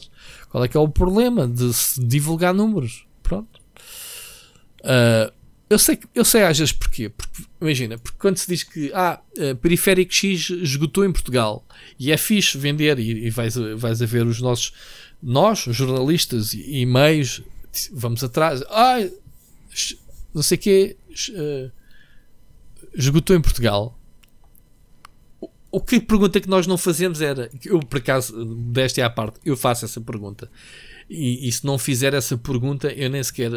[0.51, 3.07] Qual é que é o problema de se divulgar números?
[3.23, 3.61] Pronto.
[4.83, 5.31] Ah,
[5.71, 7.09] eu, sei, eu sei às vezes porquê.
[7.09, 11.65] Porque, imagina, porque quando se diz que ah, eh, Periférico X esgotou em Portugal
[11.99, 14.73] e é fixe vender, e, e vais, vais a ver os nossos,
[15.23, 17.43] nós, jornalistas e, meios,
[17.93, 18.63] vamos atrás.
[18.71, 18.99] Ah,
[20.35, 20.97] não sei o quê.
[21.35, 21.71] eh,
[22.95, 23.99] esgotou em Portugal.
[25.71, 29.39] O- que pergunta que nós não fazemos era, eu por acaso, desta é à parte,
[29.45, 30.51] eu faço essa pergunta.
[31.11, 33.51] E, e se não fizer essa pergunta, eu nem sequer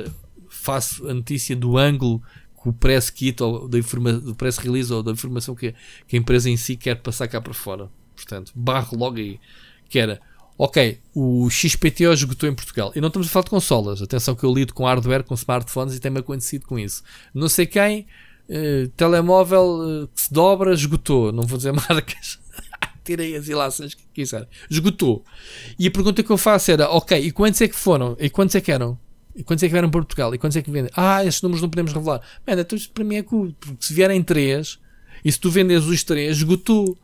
[0.52, 2.22] faço a notícia do ângulo
[2.62, 5.74] que o press kit ou da do press release ou da informação que,
[6.08, 7.90] que a empresa em si quer passar cá para fora.
[8.16, 9.40] Portanto, barro logo aí.
[9.90, 10.22] Que era,
[10.58, 12.92] ok, o XPTO esgotou em Portugal.
[12.96, 14.02] E não estamos a falar de consolas.
[14.02, 17.04] Atenção que eu lido com hardware, com smartphones e tem-me acontecido com isso.
[17.34, 18.06] Não sei quem,
[18.48, 21.32] eh, telemóvel eh, que se dobra, esgotou.
[21.32, 22.40] Não vou dizer marcas.
[23.04, 24.48] Tirei as ilações que quiser.
[24.70, 25.26] Esgotou.
[25.80, 28.16] E a pergunta que eu faço era, ok, e quantos é que foram?
[28.20, 29.00] E quantos é que eram?
[29.35, 30.34] E quantos é que vieram para Portugal?
[30.35, 30.92] E quantos é que vendem?
[30.95, 32.22] Ah, esses números não podemos revelar.
[32.45, 34.77] Mano, então isto para mim é cool, porque se vierem três,
[35.24, 36.98] e se tu vendes os três, esgotou.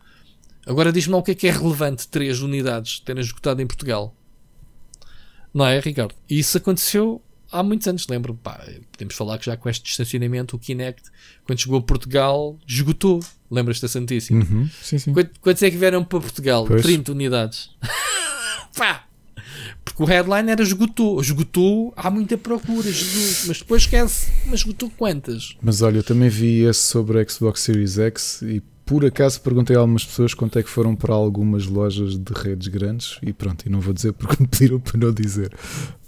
[0.65, 4.14] Agora diz-me lá o que é que é relevante três unidades terem esgotado em Portugal.
[5.53, 6.14] Não é, Ricardo?
[6.30, 8.35] E isso aconteceu há muitos anos, lembro.
[8.35, 11.09] Pá, podemos falar que já com este distanciamento, o Kinect,
[11.45, 13.22] quando chegou a Portugal, esgotou.
[13.49, 14.35] Lembras-te dessa notícia?
[14.35, 14.69] Uhum.
[14.81, 15.14] Sim, sim.
[15.14, 16.65] Quant- Quantos é que vieram para Portugal?
[16.65, 16.81] Pois.
[16.81, 17.69] 30 unidades.
[18.77, 19.06] Pá!
[19.88, 21.22] Porque o headline era esgotou.
[21.22, 23.45] Esgotou, há muita procura, Jesus.
[23.48, 24.27] Mas depois esquece.
[24.45, 25.56] Mas esgotou quantas?
[25.61, 29.75] Mas olha, eu também vi esse sobre a Xbox Series X e por acaso perguntei
[29.75, 33.66] a algumas pessoas quanto é que foram para algumas lojas de redes grandes e pronto,
[33.66, 35.51] e não vou dizer porque me pediram para não dizer.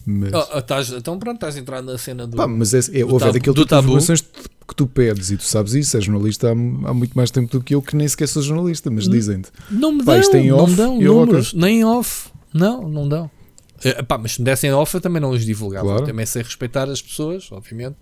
[0.05, 2.35] Mas, Oh, estás- então pronto, estás a entrar na cena do.
[2.37, 3.87] pá, mas é, é, do houve tabu- daquele tipo de tabu.
[3.87, 7.51] informações que tu pedes e tu sabes isso, és jornalista há, há muito mais tempo
[7.51, 9.49] do que eu que nem sequer sou jornalista, mas dizem-te.
[9.71, 12.29] Não me Pá, dão, isto é em não off, me dão eu, números, nem off.
[12.53, 13.29] Não, não dão.
[13.83, 15.87] Eh, pá, mas se me dessem off, eu também não os divulgava.
[15.87, 16.05] Claro.
[16.05, 17.97] Também sei respeitar as pessoas, obviamente,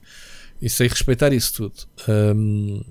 [0.61, 1.75] e sei respeitar isso tudo.
[2.07, 2.81] Ahm,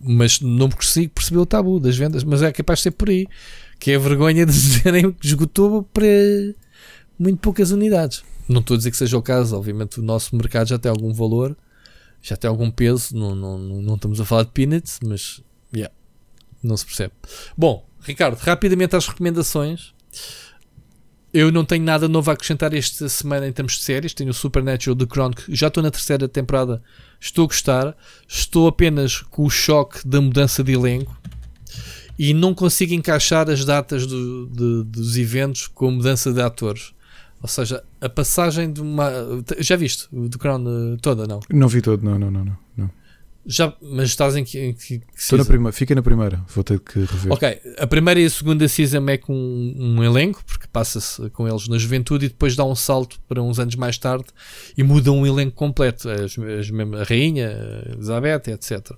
[0.00, 3.26] mas não consigo perceber o tabu das vendas, mas é capaz de ser por aí.
[3.78, 6.06] Que é a vergonha de dizerem que esgotou para
[7.18, 8.22] muito poucas unidades.
[8.48, 11.14] Não estou a dizer que seja o caso, obviamente o nosso mercado já tem algum
[11.14, 11.56] valor,
[12.20, 15.42] já tem algum peso, não, não, não, não estamos a falar de peanuts, mas
[15.74, 15.92] Yeah.
[16.62, 17.12] Não se percebe.
[17.56, 19.92] Bom, Ricardo, rapidamente às recomendações.
[21.34, 24.14] Eu não tenho nada novo a acrescentar esta semana em termos de séries.
[24.14, 26.80] Tenho o Supernatural The Crown, que já estou na terceira temporada.
[27.20, 27.96] Estou a gostar.
[28.28, 31.20] Estou apenas com o choque da mudança de elenco
[32.16, 36.94] e não consigo encaixar as datas do, de, dos eventos com a mudança de atores.
[37.42, 39.10] Ou seja, a passagem de uma.
[39.58, 41.40] Já viste o The Crown eh, toda, não?
[41.50, 42.44] Não vi todo, não, não, não.
[42.44, 42.90] não, não.
[43.46, 46.80] Já, mas estás em que, em que Estou na primeira, fica na primeira, vou ter
[46.80, 47.32] que rever.
[47.32, 51.46] Ok, a primeira e a segunda season é com um, um elenco, porque passa-se com
[51.46, 54.26] eles na juventude e depois dá um salto para uns anos mais tarde
[54.76, 57.50] e muda um elenco completo, as, as, a rainha,
[57.86, 58.92] a Elizabeth, etc.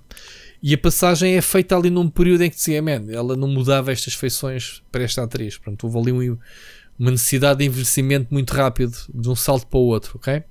[0.63, 3.91] E a passagem é feita ali num período em que dizia, man, ela não mudava
[3.91, 5.59] estas feições para esta atriz.
[5.59, 6.39] Pronto, houve ali um,
[6.99, 10.43] uma necessidade de envelhecimento muito rápido de um salto para o outro, ok?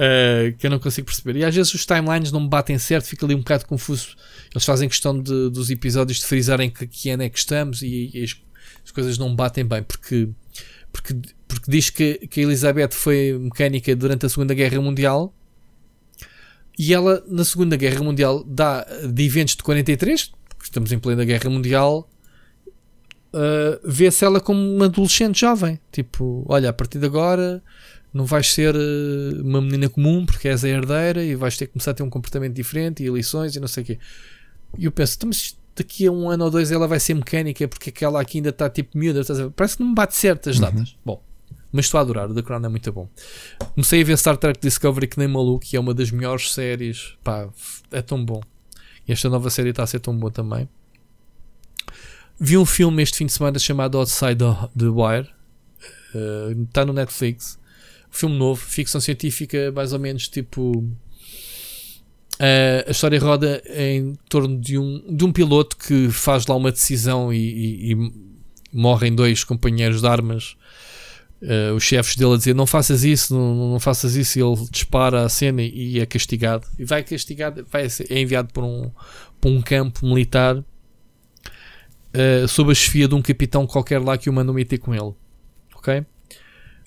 [0.00, 1.36] Uh, que eu não consigo perceber.
[1.36, 4.16] E às vezes os timelines não me batem certo, fica ali um bocado confuso.
[4.50, 8.10] Eles fazem questão de, dos episódios de frisarem que, que ano é que estamos e,
[8.14, 8.34] e as,
[8.82, 10.30] as, coisas não me batem bem, porque,
[10.90, 11.14] porque,
[11.46, 15.34] porque diz que, que a Elizabeth foi mecânica durante a Segunda Guerra Mundial
[16.78, 21.50] e ela na Segunda Guerra Mundial dá de eventos de 43, estamos em plena Guerra
[21.50, 22.08] Mundial.
[23.34, 27.62] Uh, vê-se ela como uma adolescente jovem, tipo, olha, a partir de agora
[28.12, 31.72] não vais ser uh, uma menina comum porque és a herdeira e vais ter que
[31.72, 33.98] começar a ter um comportamento diferente e lições e não sei o quê.
[34.76, 37.66] E eu penso, então, mas daqui a um ano ou dois ela vai ser mecânica
[37.68, 39.22] porque aquela aqui ainda está tipo miúda.
[39.54, 40.62] Parece que não me bate certo as uhum.
[40.62, 40.96] datas.
[41.04, 41.22] Bom,
[41.70, 42.30] mas estou a adorar.
[42.30, 43.08] O The Crown é muito bom.
[43.74, 47.14] Comecei a ver Star Trek Discovery que nem maluco, que é uma das melhores séries.
[47.22, 47.48] Pá,
[47.92, 48.40] é tão bom.
[49.06, 50.68] E esta nova série está a ser tão boa também.
[52.38, 54.38] Vi um filme este fim de semana chamado Outside
[54.76, 55.28] the Wire.
[56.12, 57.59] Uh, está no Netflix
[58.10, 60.78] filme novo, ficção científica, mais ou menos tipo.
[62.40, 66.72] Uh, a história roda em torno de um, de um piloto que faz lá uma
[66.72, 68.12] decisão e, e, e
[68.72, 70.56] morrem dois companheiros de armas.
[71.42, 74.56] Uh, os chefes dele a dizer não faças isso, não, não faças isso, e ele
[74.70, 76.66] dispara a cena e, é castigado.
[76.78, 78.90] E vai castigado, vai ser, é enviado para um,
[79.40, 84.32] para um campo militar uh, sob a chefia de um capitão qualquer lá que o
[84.32, 85.14] mandam meter com ele.
[85.74, 86.04] Ok?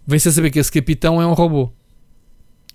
[0.06, 1.72] Vem-se a saber que esse capitão é um robô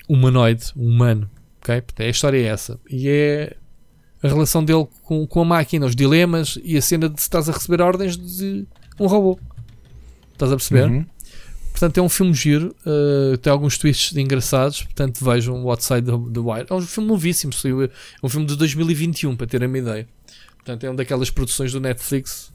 [0.09, 1.31] humanoide, humano.
[1.61, 1.83] Okay?
[1.99, 2.81] A história é essa.
[2.89, 3.57] E é
[4.23, 7.49] a relação dele com, com a máquina, os dilemas e a cena de se estás
[7.49, 8.67] a receber ordens de
[8.99, 9.39] um robô.
[10.33, 10.89] Estás a perceber?
[10.89, 11.07] Uhum.
[11.71, 14.83] Portanto, é um filme giro, uh, tem alguns twists engraçados.
[14.83, 16.67] Portanto, vejam o Outside the, the Wire.
[16.69, 20.09] É um filme novíssimo, é um filme de 2021, para terem uma ideia.
[20.57, 22.53] Portanto, é uma daquelas produções do Netflix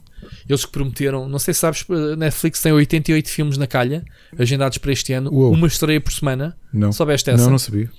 [0.48, 1.84] eles que prometeram, não sei se sabes,
[2.16, 4.04] Netflix tem 88 filmes na calha,
[4.38, 5.52] agendados para este ano, Uou.
[5.52, 6.56] uma estreia por semana.
[6.72, 6.92] Não.
[6.92, 7.42] Soubeste essa?
[7.42, 7.90] Não, não sabia.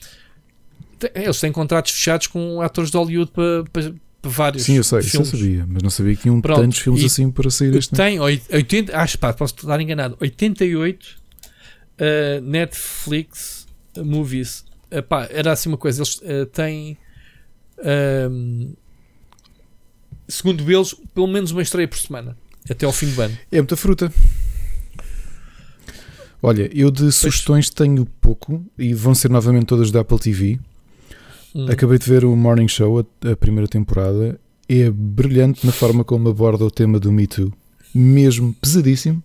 [1.14, 5.02] Eles têm contratos fechados com atores de Hollywood para, para, para vários Sim, eu sei,
[5.02, 5.28] filmes.
[5.28, 7.94] isso eu sabia, mas não sabia que tinham Pronto, tantos filmes assim para sair este
[7.94, 11.26] Tem 80, acho pá, posso estar enganado, 88
[12.00, 14.66] uh, Netflix movies.
[14.92, 16.98] Uh, pá, era assim uma coisa, eles uh, têm.
[17.80, 18.76] Uh,
[20.28, 22.38] segundo eles, pelo menos uma estreia por semana,
[22.70, 23.38] até ao fim do ano.
[23.52, 24.12] É muita fruta.
[26.42, 30.60] Olha, eu de sugestões tenho pouco e vão ser novamente todas da Apple TV.
[31.56, 31.66] Hum.
[31.70, 34.40] Acabei de ver o Morning Show, a, a, primeira temporada.
[34.68, 37.52] É brilhante na forma como aborda o tema do Me Too.
[37.94, 39.24] Mesmo pesadíssimo.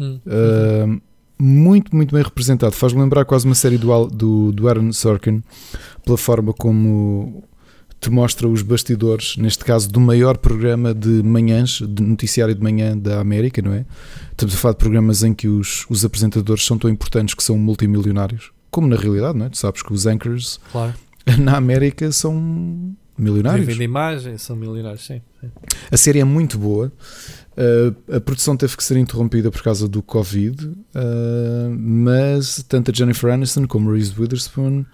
[0.00, 0.18] Hum.
[0.26, 1.00] Uh,
[1.38, 2.74] muito, muito bem representado.
[2.74, 5.42] Faz-me lembrar quase uma série do, do, do Aaron Sorkin,
[6.04, 7.44] pela forma como
[8.06, 12.96] te mostra os bastidores, neste caso, do maior programa de manhãs, de noticiário de manhã
[12.96, 13.84] da América, não é?
[14.30, 17.58] Estamos a falar de programas em que os, os apresentadores são tão importantes que são
[17.58, 19.48] multimilionários, como na realidade, não é?
[19.48, 20.94] Tu sabes que os anchors claro.
[21.40, 23.66] na América são milionários.
[23.66, 25.50] Vivem de imagem, são milionários, sim, sim.
[25.90, 26.92] A série é muito boa.
[27.56, 30.76] Uh, a produção teve que ser interrompida por causa do Covid, uh,
[31.76, 34.84] mas tanto a Jennifer Aniston como a Reese Witherspoon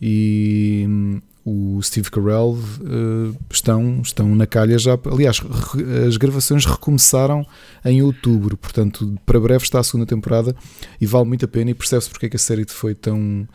[0.00, 1.20] e
[1.50, 4.98] o Steve Carell uh, estão, estão na calha já.
[5.10, 5.40] Aliás,
[6.06, 7.44] as gravações recomeçaram
[7.84, 10.54] em outubro, portanto, para breve está a segunda temporada
[11.00, 11.70] e vale muito a pena.
[11.70, 13.48] E percebe-se porque é que a série foi tão.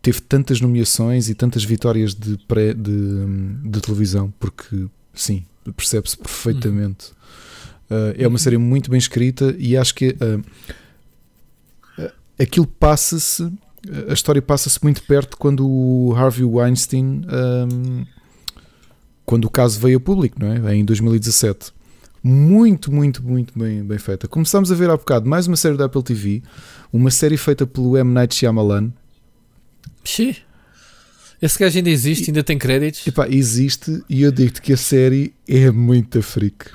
[0.00, 3.26] teve tantas nomeações e tantas vitórias de, pré, de,
[3.64, 5.44] de televisão, porque sim,
[5.76, 7.12] percebe-se perfeitamente.
[7.90, 10.42] Uh, é uma série muito bem escrita e acho que uh,
[12.38, 13.52] aquilo passa-se
[14.08, 18.04] a história passa-se muito perto quando o Harvey Weinstein, um,
[19.24, 20.74] quando o caso veio a público, não é?
[20.74, 21.72] Em 2017.
[22.22, 24.26] Muito, muito, muito bem, bem feita.
[24.26, 26.42] Começámos a ver há bocado mais uma série da Apple TV,
[26.92, 28.12] uma série feita pelo M.
[28.12, 28.90] Night Shyamalan.
[30.02, 30.34] Sim.
[31.40, 33.06] Esse gajo ainda existe, ainda tem créditos.
[33.06, 36.70] Epá, existe e eu digo-te que a série é muito freak.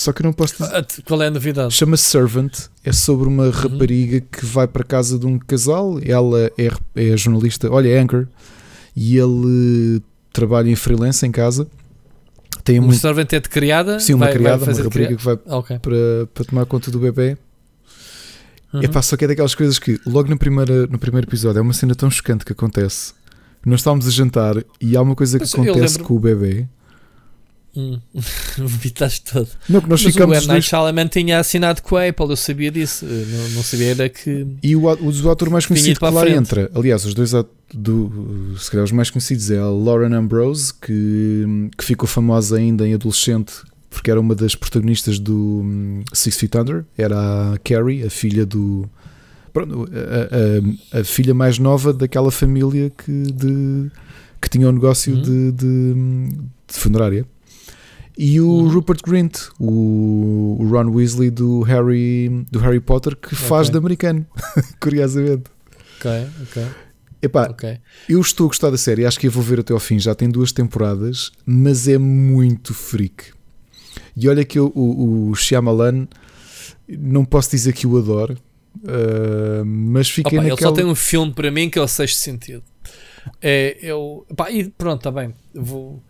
[0.00, 0.74] Só que eu não posso dizer.
[0.74, 1.74] Ah, Qual é a novidade?
[1.74, 5.98] Chama-se Servant, é sobre uma rapariga que vai para casa de um casal.
[6.02, 8.26] Ela é, é jornalista, olha, é anchor,
[8.96, 10.00] e ele
[10.32, 11.66] trabalha em freelance em casa.
[12.64, 14.00] Tem O muito, servant é de criada?
[14.00, 15.78] sim, uma Vai- vai criada, uma fazer rapariga que vai Ah, Ok.
[15.80, 15.96] para,
[16.32, 17.36] para tomar conta do bebê.
[18.72, 18.82] Uhum.
[18.82, 21.72] Epá, só que é daquelas coisas que logo na primeira, no primeiro episódio é uma
[21.72, 23.12] cena tão chocante que acontece.
[23.66, 26.66] Nós estávamos a jantar e há uma coisa que Mas acontece com o bebê.
[27.76, 27.98] Hum.
[28.58, 29.48] Vomitaste todo.
[29.68, 30.46] Não, que nós Mas o ficamos M.
[30.48, 30.66] Night.
[30.66, 33.04] Shyamalan tinha assinado com a Apple, eu sabia disso.
[33.06, 34.46] Não, não sabia era que.
[34.62, 36.36] E o, o ator mais conhecido que lá frente.
[36.36, 37.32] entra, aliás, os dois
[37.72, 42.86] do, se calhar os mais conhecidos é a Lauren Ambrose, que, que ficou famosa ainda
[42.86, 43.52] em adolescente
[43.88, 48.46] porque era uma das protagonistas do hum, Six Feet Under, era a Carrie, a filha
[48.46, 48.88] do.
[49.52, 49.88] pronto,
[50.92, 53.90] a, a- a filha mais nova daquela família que, de,
[54.40, 55.22] que tinha um negócio Uhum.
[55.22, 55.94] de, de,
[56.68, 57.26] de funerária.
[58.22, 58.68] E o Uhum.
[58.68, 64.26] Rupert Grint, o, o Ron Weasley do Harry, do Harry Potter, que faz de americano,
[64.78, 65.44] curiosamente.
[65.98, 66.10] Ok,
[66.42, 66.66] ok,
[67.22, 67.78] Epá, ok.
[68.08, 69.98] eu estou a gostar da série, acho que eu vou ver até ao fim.
[69.98, 73.32] Já tem duas temporadas, mas é muito freak.
[74.14, 76.06] E olha que eu, o, o Shyamalan,
[76.88, 78.36] não posso dizer que o adoro,
[78.86, 80.70] ah, mas fiquei Opa, ele naquela.
[80.70, 82.62] só tem um filme para mim que é o Sexto Sentido.
[83.40, 85.34] É, eu, pá, e pronto, está bem.
[85.54, 86.02] Vou,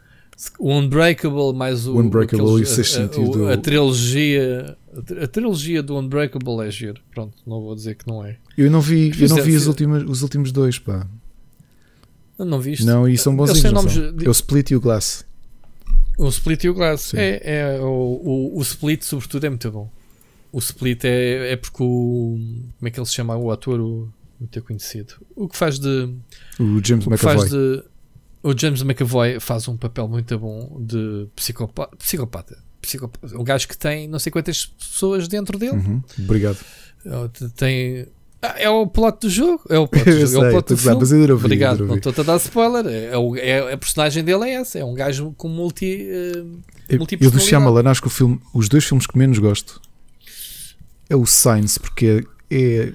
[0.59, 1.95] o Unbreakable, mais o.
[1.97, 3.49] O Unbreakable aqueles- e o Sexto a- a- Sentido.
[3.49, 4.77] A, trilogia.
[4.97, 7.01] a tri- A trilogia do Unbreakable é giro.
[7.15, 8.37] Pronto, não vou dizer que não é.
[8.57, 11.07] Eu não vi, eu não vi Fizer- as últimas, os últimos dois, pá.
[12.39, 12.87] Não, viste?
[12.87, 13.61] Não, e são bonzinhos.
[13.63, 14.13] têm não nomes são?
[14.17, 15.27] de- É o Split e o Glass.
[16.17, 17.01] O Split e o Glass.
[17.03, 17.19] Sim.
[17.19, 17.41] É,
[17.77, 19.91] é, o, o, o Split, sobretudo, é muito bom.
[20.53, 22.39] O Split é, é porque o.
[22.79, 23.37] Como é que ele se chama?
[23.37, 25.15] O ator, o, muito conhecido.
[25.37, 26.13] O que faz de.
[26.59, 27.49] O James O que faz McAvoy.
[27.83, 27.85] de.
[28.43, 31.95] O James McAvoy faz um papel muito bom de psicopata.
[31.97, 32.57] Psicopata.
[32.81, 33.39] psicopata.
[33.39, 35.73] Um gajo que tem não sei quantas pessoas dentro dele.
[35.77, 36.59] Uhum, Obrigado.
[37.57, 38.07] Tem.
[38.43, 39.61] Ah, é o plot do jogo.
[39.69, 40.45] É o plot do jogo.
[40.45, 41.33] é o plot do filme.
[41.35, 42.87] Obrigado, não estou a dar spoiler.
[42.87, 44.79] É, o- é- a personagem dele é essa.
[44.79, 46.09] É um gajo com multi.
[46.11, 46.33] eh,
[46.89, 47.39] Eu, eu do.
[47.39, 49.79] Shyamalan acho que o filme, os dois filmes que menos gosto
[51.11, 52.93] é o Science, porque é, é-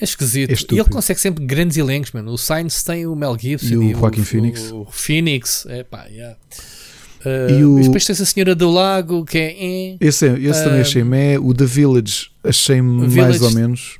[0.00, 0.50] É esquisito.
[0.50, 2.32] É e ele consegue sempre grandes elencos, mano.
[2.32, 4.70] O Sainz tem o Mel Gibson E o Joaquin Phoenix.
[4.72, 6.36] O, Phoenix, é pá, yeah.
[7.26, 9.56] Uh, E e, o- depois tens a Senhora do Lago, que é.
[9.58, 11.36] eh, esse, é- esse também Ah, achei mé.
[11.36, 13.98] O The Village achei-me mais Village- ou menos.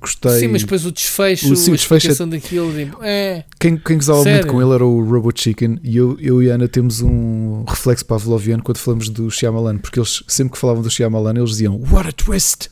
[0.00, 0.40] Gostei.
[0.40, 2.72] Sim, mas depois o desfecho, O- sim, o a desfecho é- daquilo.
[2.74, 6.42] tipo, é, Quem, quem gozava muito com ele era o Robot Chicken e eu, eu
[6.42, 10.58] e a Ana temos um reflexo pavloviano quando falamos do Shyamalan, porque eles sempre que
[10.58, 12.70] falavam do Shyamalan eles diziam What a twist!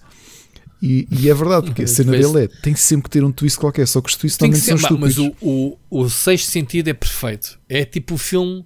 [0.86, 3.58] E, e é verdade, porque a cena dele é tem sempre que ter um twist
[3.58, 5.36] qualquer, só que os twists ser, são pá, mas estúpidos.
[5.42, 7.58] o, o, o sexto sentido é perfeito.
[7.68, 8.64] É tipo o filme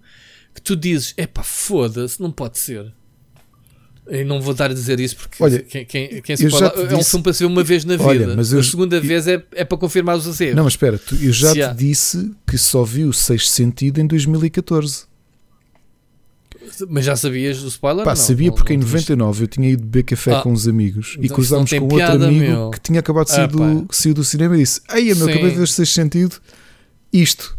[0.54, 2.92] que tu dizes: é pá, foda-se, não pode ser.
[4.06, 6.94] Eu não vou dar a dizer isso porque Olha, quem, quem, quem se pode, é
[6.94, 8.08] um disse- filme para ser uma vez na vida.
[8.08, 10.56] Olha, mas eu- a segunda eu- vez é, é para confirmar os erros.
[10.56, 13.48] Não, mas espera, tu- eu já Se te há- disse que só vi o sexto
[13.50, 15.04] sentido em 2014.
[16.88, 18.04] Mas já sabias do spoiler?
[18.04, 18.16] Pá, não?
[18.16, 19.10] sabia Não- porque não em te viste?
[19.16, 21.88] 99 eu tinha ido beber café Ah, com uns amigos e então cruzámos isso com
[21.88, 22.70] tem outro piada, amigo meu.
[22.70, 25.50] que tinha acabado de sair, Ah, do, saiu do cinema e disse: Ei, meu, acabei
[25.50, 26.36] de ver sexto sentido.
[27.12, 27.56] Isto.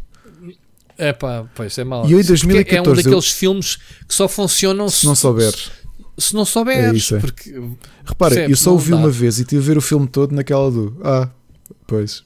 [0.97, 2.07] É pá, pois é mau.
[2.07, 3.75] E eu em Porque É um 2014 daqueles filmes
[4.07, 5.71] que só funcionam Se não souberes.
[6.17, 6.93] Se não souberes.
[6.93, 7.19] É isso, é.
[7.19, 7.49] Porque,
[8.05, 8.49] Repara, Percebes?
[8.51, 8.97] eu só o vi dá.
[8.97, 10.95] uma vez e tive a ver o filme todo naquela do.
[11.03, 11.29] Ah,
[11.87, 12.23] pois.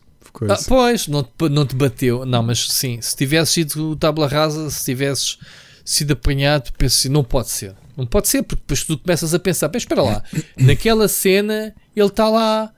[0.49, 2.25] Ah, pois, não te, não te bateu.
[2.25, 5.37] Não, mas sim, se tivesses sido tabla rasa, se tivesses
[5.85, 7.73] sido apanhado, penso assim, não pode ser.
[7.95, 10.23] Não pode ser, porque depois tu começas a pensar, mas espera lá,
[10.57, 12.73] naquela cena ele está lá,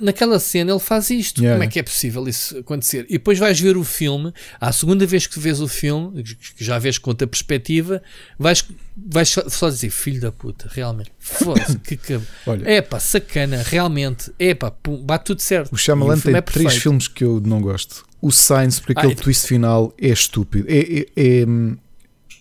[0.00, 1.38] naquela cena ele faz isto.
[1.40, 3.06] Yeah, Como é que é possível isso acontecer?
[3.08, 6.76] E depois vais ver o filme, à segunda vez que vês o filme, que já
[6.78, 8.02] vês com outra perspectiva,
[8.36, 8.64] vais,
[8.96, 12.20] vais só- dizer, filho da puta, realmente, foda-se, que
[12.64, 14.72] é pá, sacana, realmente, é pá,
[15.04, 15.72] bate tudo certo.
[15.72, 16.82] o Shyamalan tem é três perfeito.
[16.82, 18.04] filmes que eu não gosto.
[18.20, 20.66] O Science, porque Ah, aquele e- twist final é estúpido.
[20.68, 20.78] É.
[20.80, 21.06] é-
[21.42, 21.76] é, hum,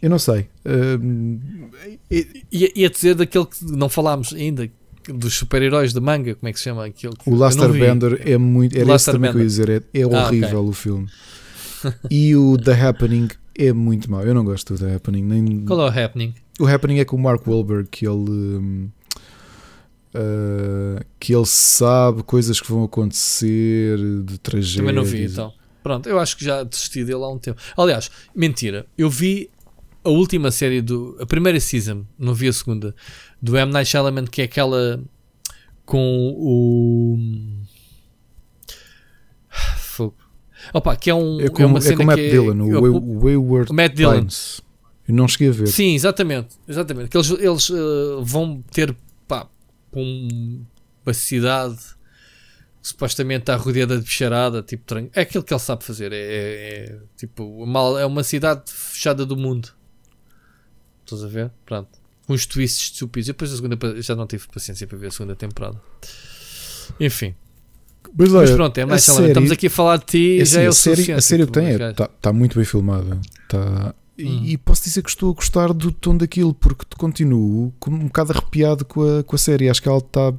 [0.02, 0.48] eu não sei.
[0.66, 1.40] Hum,
[2.12, 4.70] é- Ia, ia dizer daquele que não falámos ainda,
[5.08, 7.16] dos super-heróis de manga, como é que se chama aquele?
[7.16, 7.82] que o eu Last não vi.
[7.82, 8.74] Airbender é muito.
[8.74, 9.70] Era esse Last também que eu ia dizer.
[9.70, 11.08] É, é Ah, horrível o filme.
[12.10, 13.28] E o The Happening
[13.58, 14.22] é muito mau.
[14.24, 15.24] Eu não gosto do The Happening.
[15.24, 16.34] Nem, Qual é o happening?
[16.60, 18.90] O Happening é com o Mark Wahlberg que ele
[20.14, 24.78] ah, que ele sabe coisas que vão acontecer de tragédias.
[24.78, 25.54] Também não vi, então.
[25.84, 27.60] Pronto, eu acho que já desisti dele há um tempo.
[27.78, 29.50] Aliás, mentira, eu vi
[30.08, 31.18] a última série do.
[31.20, 32.96] a primeira season, não vi a segunda,
[33.42, 33.72] do M.
[33.72, 35.02] Night Shyamalan, que é aquela
[35.86, 37.18] com o.
[39.78, 40.16] Fogo.
[40.74, 42.62] Opa, que é, um, É como, uma é cena com o Matt que é- Dillon,
[42.62, 44.20] o eu- Way- Wayward o Matt Dillon.
[44.20, 44.62] Pines.
[45.08, 45.68] Eu não cheguei a ver.
[45.68, 46.56] Sim, exatamente.
[46.68, 47.10] exatamente.
[47.10, 48.96] Que eles eles eh, vão ter
[49.28, 49.48] pá,
[49.94, 50.66] um-
[51.06, 51.78] uma cidade
[52.82, 54.84] supostamente está rodeada de bicharada, tipo.
[55.14, 56.12] É aquilo que ele sabe fazer.
[56.12, 59.70] É, é- é, tipo, mal, é uma cidade fechada do mundo.
[61.08, 61.50] Estás a ver?
[61.66, 61.88] Pronto.
[62.28, 63.30] Os twists estúpidos.
[63.30, 65.80] E depois a segunda já não tive paciência para ver a segunda temporada.
[67.00, 67.34] Enfim.
[68.18, 70.60] Mas, Mas olha, pronto, é mais série- Estamos aqui a falar de ti é já
[70.60, 72.56] assim, é o a série, a série que Tipo, tem mas, gajo, está tá muito
[72.56, 73.20] bem filmada.
[73.50, 74.46] Tá, e, Hum.
[74.46, 78.08] e posso dizer que estou a gostar do tom daquilo, porque te continuo com- um
[78.08, 79.70] bocado arrepiado com a, com a série.
[79.70, 80.34] Acho que ela está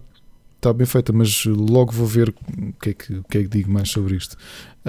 [0.61, 3.49] tá bem feita, mas logo vou ver o que é que, o que, é que
[3.49, 4.37] digo mais sobre isto.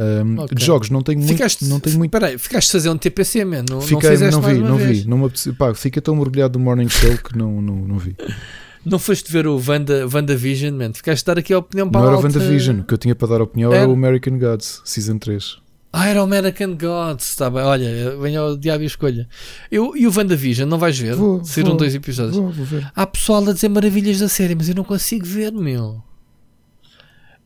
[0.02, 0.56] Um, Ok.
[0.58, 1.32] De jogos, não tenho muito.
[1.34, 3.64] Ficaste, não tenho muito Peraí, ficaste a fazer um TPC, man.
[3.70, 5.00] Não, não Fiquei, não mais vi, não vez.
[5.00, 5.08] vi.
[5.10, 8.16] Não me apetece- pá, fiquei tão mergulhado no Morning Show que não, não, não vi.
[8.86, 10.94] Não foste ver o Wanda, WandaVision, man.
[10.94, 12.24] Ficaste a dar aqui a opinião para Não a era o.
[12.24, 12.80] WandaVision.
[12.80, 13.90] O que eu tinha para dar opinião era Era?
[13.90, 15.58] o American Gods, Season 3.
[15.92, 17.30] Ah, era o American Gods.
[17.32, 19.28] Está bem, olha, venha ao diabo e escolha.
[19.72, 21.16] Eu, e o WandaVision, não vais ver?
[21.16, 22.36] Vou, Saíram vou, dois episódios.
[22.38, 22.90] Vou, vou ver.
[22.96, 26.02] Há pessoal a dizer maravilhas da série, mas eu não consigo ver, meu.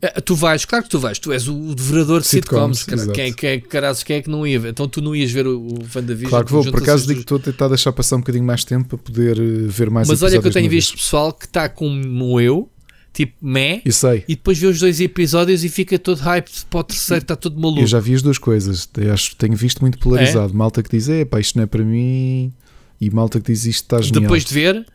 [0.02, 3.06] É, Tu vais, claro que tu vais, tu és o devorador de Sitcoms, sitcoms.
[3.12, 4.70] Quem, é- quem, é que caras, quem é que não ia ver?
[4.70, 6.28] Então tu não ias ver o, o WandaVision?
[6.28, 8.44] Claro que vou, por acaso as digo que estou a tentar deixar passar um bocadinho
[8.44, 11.02] mais tempo para poder eh, ver mais Mas olha que eu tenho visto vez.
[11.02, 12.68] pessoal que está como eu,
[13.14, 13.80] tipo meh,
[14.28, 17.58] e depois vê os dois episódios e fica todo hyped para o terceiro, está todo
[17.58, 17.80] maluco.
[17.80, 18.86] eu já vi as duas coisas.
[18.98, 20.52] Eu acho, tenho visto muito polarizado.
[20.52, 22.52] Malta que diz, é pá, isto não é para mim.
[23.00, 24.22] E malta que diz, isto está genial.
[24.22, 24.86] Depois de ver,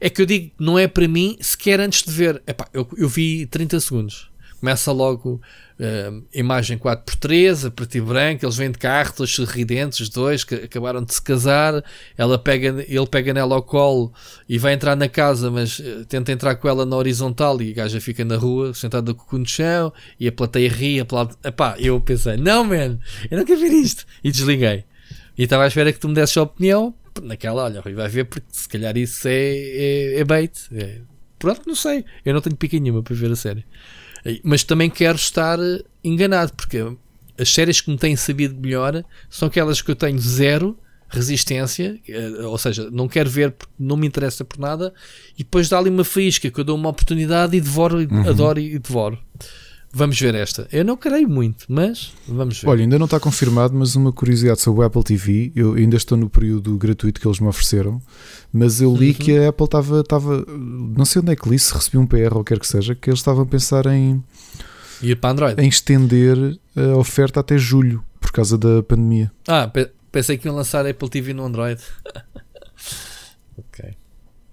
[0.00, 2.42] é que eu digo, não é para mim sequer antes de ver.
[2.46, 4.30] Epá, eu, eu vi 30 segundos.
[4.60, 5.40] Começa logo
[5.78, 10.42] eh, imagem 4x3, a preto e branco, eles vêm de carro, todos sorridentes, os dois
[10.42, 11.84] que acabaram de se casar.
[12.16, 14.12] Ela pega, ele pega nela ao colo
[14.48, 17.74] e vai entrar na casa, mas eh, tenta entrar com ela na horizontal e a
[17.74, 20.98] gaja fica na rua, sentada com o cu no chão, e a plateia ri.
[20.98, 21.36] Aplaude.
[21.44, 22.98] Epá, eu pensei, não, man,
[23.30, 24.04] eu não quero ver isto.
[24.24, 24.84] E desliguei.
[25.36, 26.92] E estava à espera que tu me desses a opinião.
[27.22, 30.52] Naquela, olha, Rui, vai ver porque se calhar isso é, é, é bait.
[30.72, 31.00] É-
[31.38, 32.04] Pronto, não sei.
[32.24, 33.64] Eu não tenho pica nenhuma para ver a série.
[34.42, 36.78] Mas também quero estar eh, enganado, porque
[37.38, 40.76] as séries que me têm sabido melhor são aquelas que eu tenho zero
[41.08, 44.92] resistência, eh, ou seja, não quero ver porque não me interessa por nada,
[45.34, 48.60] e depois dá ali uma faísca que eu dou uma oportunidade e devoro, e adoro
[48.60, 49.18] e devoro.
[49.90, 50.68] Vamos ver esta.
[50.70, 52.68] Eu não creio muito, mas vamos ver.
[52.68, 55.50] Olha, ainda não está confirmado, mas uma curiosidade sobre o Apple TV.
[55.56, 58.00] Eu ainda estou no período gratuito que eles me ofereceram,
[58.52, 59.14] mas eu li Uhum.
[59.14, 60.44] que a Apple estava, estava.
[60.46, 63.08] Não sei onde é que li, se recebi um PR ou quer que seja, que
[63.08, 64.22] eles estavam a pensar em,
[65.02, 65.60] Ir para Android.
[65.62, 66.36] em estender
[66.76, 69.32] a oferta até julho, por causa da pandemia.
[69.46, 71.80] Ah, pe- pensei que iam lançar a Apple TV no Android.
[73.56, 73.94] ok.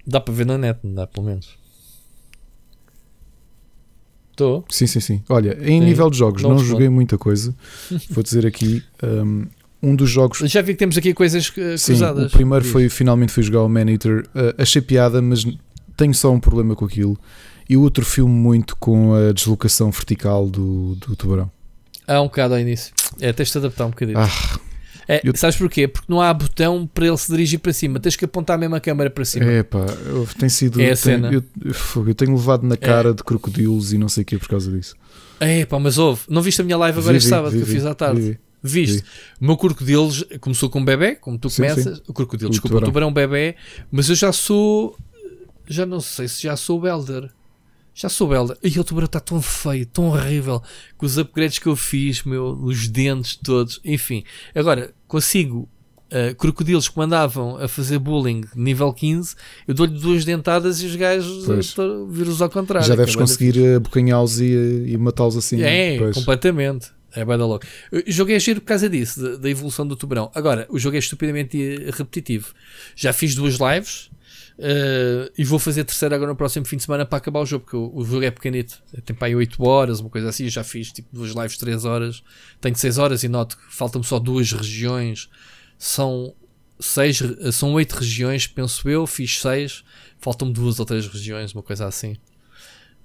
[0.08, 1.58] Dá para ver na net, não dá, pelo menos.
[4.36, 4.66] Estou.
[4.70, 5.24] Sim, sim, sim.
[5.30, 5.86] Olha, em Sim.
[5.86, 7.56] nível de jogos, Não não, joguei muita coisa.
[8.12, 8.84] Vou dizer aqui.
[9.02, 9.46] Um,
[9.82, 10.40] um dos jogos.
[10.40, 12.26] Já vi que temos aqui coisas eh, Sim, cruzadas.
[12.28, 14.26] o primeiro foi finalmente fui jogar o Man Eater.
[14.36, 15.46] Uh, achei piada, mas
[15.96, 17.18] tenho só um problema com aquilo.
[17.70, 21.50] E o outro filme muito com a deslocação vertical do, do tubarão.
[22.06, 22.94] Há um bocado ao início.
[23.22, 24.20] É, tens de adaptar um bocadinho.
[24.20, 24.30] Ah,
[25.08, 25.88] É, eu- Sabes porquê?
[25.88, 28.00] Porque não há botão para ele se dirigir para cima.
[28.00, 29.46] Tens que apontar mesmo a câmera para cima.
[29.46, 30.82] é pá, eu- tem sido.
[30.82, 31.32] É a cena.
[31.32, 34.48] Eu, eu- eu tenho levado na cara de crocodilos e não sei o que por
[34.48, 34.96] causa disso.
[35.40, 36.22] É, pá, mas ouve.
[36.30, 37.94] Não viste a minha live agora Vi, este sábado vi, que eu vi, fiz à
[37.94, 38.22] tarde?
[38.22, 38.40] vi, vi.
[38.86, 39.04] Viste?
[39.40, 40.10] O meu crocodilo
[40.40, 42.02] começou com um bebê, como tu Sim, começas.
[42.08, 43.12] O crocodilo, O desculpa, o tubarão.
[43.12, 43.56] tubarão bebê.
[43.92, 44.98] Mas eu já sou.
[45.68, 47.30] Já não sei se já sou Belder.
[47.96, 48.58] Já sou Belder.
[48.62, 50.62] E o tubarão está tão feio, tão horrível.
[50.98, 53.80] Com os upgrades que eu fiz, meu, os dentes todos.
[53.86, 54.24] Enfim.
[54.54, 55.70] Agora, consigo.
[56.12, 60.96] uh, crocodilos que mandavam a fazer bullying nível 15, eu dou-lhe duas dentadas e os
[60.96, 62.86] gajos uh, viram-os ao contrário.
[62.86, 65.62] Já é deves da conseguir abocanhá-los e, e matá-los assim.
[65.62, 66.16] é, pois.
[66.16, 66.94] completamente.
[67.16, 67.66] É bem da louco.
[67.94, 70.30] O jogo é giro por causa disso, da, da evolução do tubarão.
[70.36, 72.54] Agora, o jogo é estupidamente eh, repetitivo.
[72.94, 74.10] Já fiz duas lives
[74.58, 77.66] eh, e vou fazer terceira agora no próximo fim de semana para acabar o jogo,
[77.66, 78.82] porque o, jogo é pequenito.
[79.04, 80.48] Tem para aí 8 horas, uma coisa assim.
[80.50, 82.24] Já fiz tipo duas lives de 3 horas.
[82.62, 85.30] Tenho 6 horas e noto que faltam-me só duas regiões.
[85.78, 86.34] São
[86.80, 89.06] seis, re- são oito regiões, penso eu.
[89.06, 89.84] Fiz seis.
[90.20, 92.16] Faltam-me duas ou três regiões, uma coisa assim.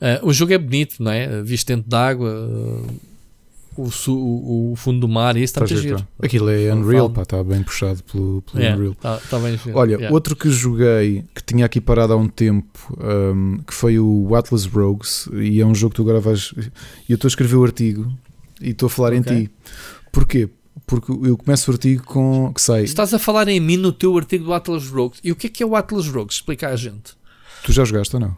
[0.00, 1.42] Eh, o jogo é bonito, não é?
[1.42, 2.92] Visto dentro d'água, eh,
[3.83, 6.07] o, o, o fundo do mar, e isso está Está muito giro.
[6.23, 8.94] Aquilo é Unreal, pá, está bem puxado pelo, pelo É, Unreal.
[8.94, 9.59] tá, tá bem.
[9.75, 10.15] Olha, Yeah.
[10.15, 14.65] outro que joguei que tinha aqui parado há um tempo um, que foi o Atlas
[14.67, 16.52] Rogues e é um jogo que tu agora vais.
[17.09, 18.12] E eu estou a escrever o artigo
[18.60, 19.18] e estou a falar Ok.
[19.18, 19.50] em ti.
[20.12, 20.49] Porquê?
[20.86, 22.83] Porque eu começo o artigo com que sai.
[22.84, 25.20] Estás a falar em mim no teu artigo do Atlas Rogues.
[25.23, 26.36] E o que é que é o Atlas Rogues?
[26.36, 27.12] Explica à gente.
[27.65, 28.36] Tu já jogaste ou não?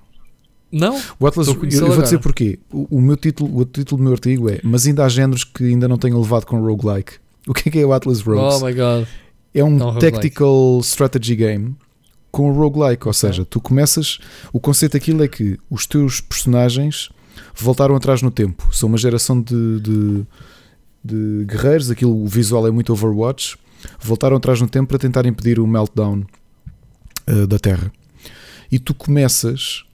[0.72, 0.98] Não?
[1.20, 2.58] O Atlas, eu, eu vou dizer porquê.
[2.72, 5.64] O, o meu título, o título do meu artigo é Mas ainda há géneros que
[5.64, 7.14] ainda não tenho levado com roguelike.
[7.44, 8.62] O que é que é o Atlas Rogues?
[8.62, 9.04] Oh my god.
[9.52, 10.12] é um não, roguelike.
[10.12, 11.74] tactical strategy game
[12.30, 13.06] com roguelike.
[13.06, 14.18] Ou seja, tu começas.
[14.52, 17.10] O conceito daquilo é que os teus personagens
[17.52, 18.68] voltaram atrás no tempo.
[18.72, 20.26] São uma geração de, de,
[21.04, 21.90] de guerreiros.
[21.90, 23.56] Aquilo, o visual é muito Overwatch.
[24.00, 26.24] Voltaram atrás no tempo para tentar impedir o meltdown
[27.26, 27.92] eh, da Terra.
[28.70, 29.84] E tu começas.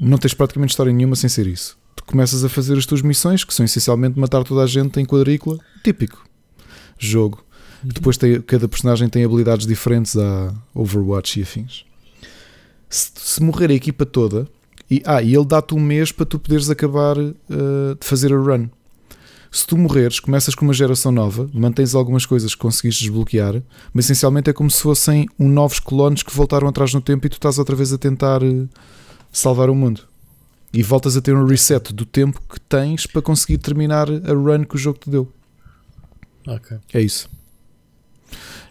[0.00, 1.76] Não tens praticamente história nenhuma sem ser isso.
[1.96, 5.04] Tu começas a fazer as tuas missões, que são essencialmente matar toda a gente em
[5.04, 5.58] quadrícula.
[5.82, 6.28] Típico
[6.98, 7.44] jogo.
[7.82, 11.84] Depois tem, cada personagem tem habilidades diferentes a Overwatch e afins.
[12.88, 14.48] Se, se morrer a equipa toda,
[14.90, 17.34] e, ah, e ele dá-te um mês para tu poderes acabar eh,
[18.00, 18.68] de fazer a run.
[19.50, 23.62] Se tu morreres, começas com uma geração nova, mantens algumas coisas que conseguiste desbloquear,
[23.94, 27.30] mas essencialmente é como se fossem um novos colonos que voltaram atrás no tempo e
[27.30, 28.66] tu estás outra vez a tentar eh,
[29.38, 30.02] salvar o mundo.
[30.72, 34.64] E voltas a ter um reset do tempo que tens para conseguir terminar a run
[34.64, 35.32] que o jogo te deu.
[36.46, 36.76] Ok.
[36.92, 37.28] É isso.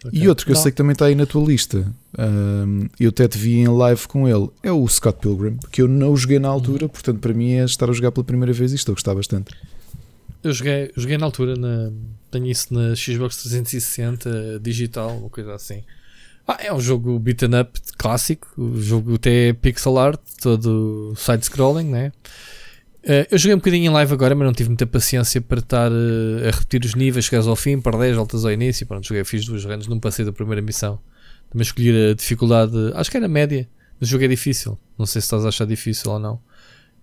[0.06, 0.12] ok.
[0.14, 0.62] E outro que eu Não.
[0.62, 4.08] sei que também está aí na tua lista, hum, eu até te vi em live
[4.08, 7.54] com ele, é o Scott Pilgrim, que eu não joguei na altura, portanto para mim
[7.54, 9.54] é estar a jogar pela primeira vez e estou a gostar bastante.
[10.44, 11.92] Eu joguei, joguei na altura, na,
[12.30, 15.84] tenho isso na Xbox 360 digital, uma coisa assim.
[16.48, 21.90] Ah, é um jogo beaten up clássico, o jogo até é pixel art, todo side-scrolling,
[21.90, 22.12] né?
[23.04, 25.92] Eh, eu joguei um bocadinho em live agora, mas não tive muita paciência para estar
[25.92, 28.86] eh, a repetir os níveis, chegares ao fim, perdes, voltas ao início.
[28.88, 31.00] Pronto, joguei, fiz duas runs, não passei da primeira missão.
[31.50, 33.68] Também escolhi a dificuldade, acho que era média,
[34.00, 34.78] mas jogo é difícil.
[34.98, 36.40] Não sei se estás a achar difícil ou não.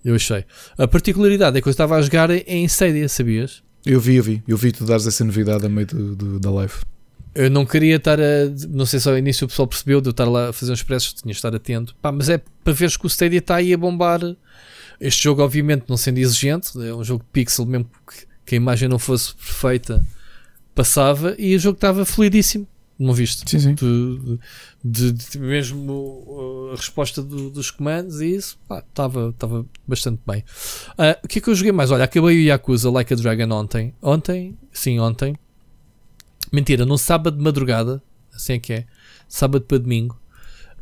[0.03, 0.45] Eu achei.
[0.79, 3.63] A particularidade é que eu estava a jogar em Stadia, sabias?
[3.87, 6.51] Eu vi, eu vi, eu vi tu dares essa novidade a meio do, do- da
[6.51, 6.73] live.
[7.35, 8.25] Eu não queria estar a.
[8.69, 10.83] Não sei se ao início o pessoal percebeu de eu estar lá a fazer uns
[10.83, 11.95] preços, tinha de estar atento.
[12.01, 14.21] Pá, mas é para veres que o Stadia está aí a bombar.
[15.01, 17.91] Este jogo, obviamente, não sendo exigente, é um jogo de pixel, mesmo
[18.47, 20.07] que, a imagem não fosse perfeita,
[20.75, 22.67] passava e o jogo estava fluidíssimo.
[22.97, 23.43] Não viste?
[23.51, 23.75] Sim, sim.
[23.75, 24.39] de,
[24.85, 30.45] de- de- mesmo uh, a resposta do- dos comandos e isso estava estava bastante bem.
[30.97, 31.91] Ah, o que é que eu joguei mais?
[31.91, 33.93] Olha, acabei o Yakuza Like a Dragon ontem.
[34.01, 35.37] Ontem, sim, ontem.
[36.55, 38.01] Mentira, num sábado de madrugada,
[38.33, 38.87] assim é que é,
[39.29, 40.21] sábado para domingo.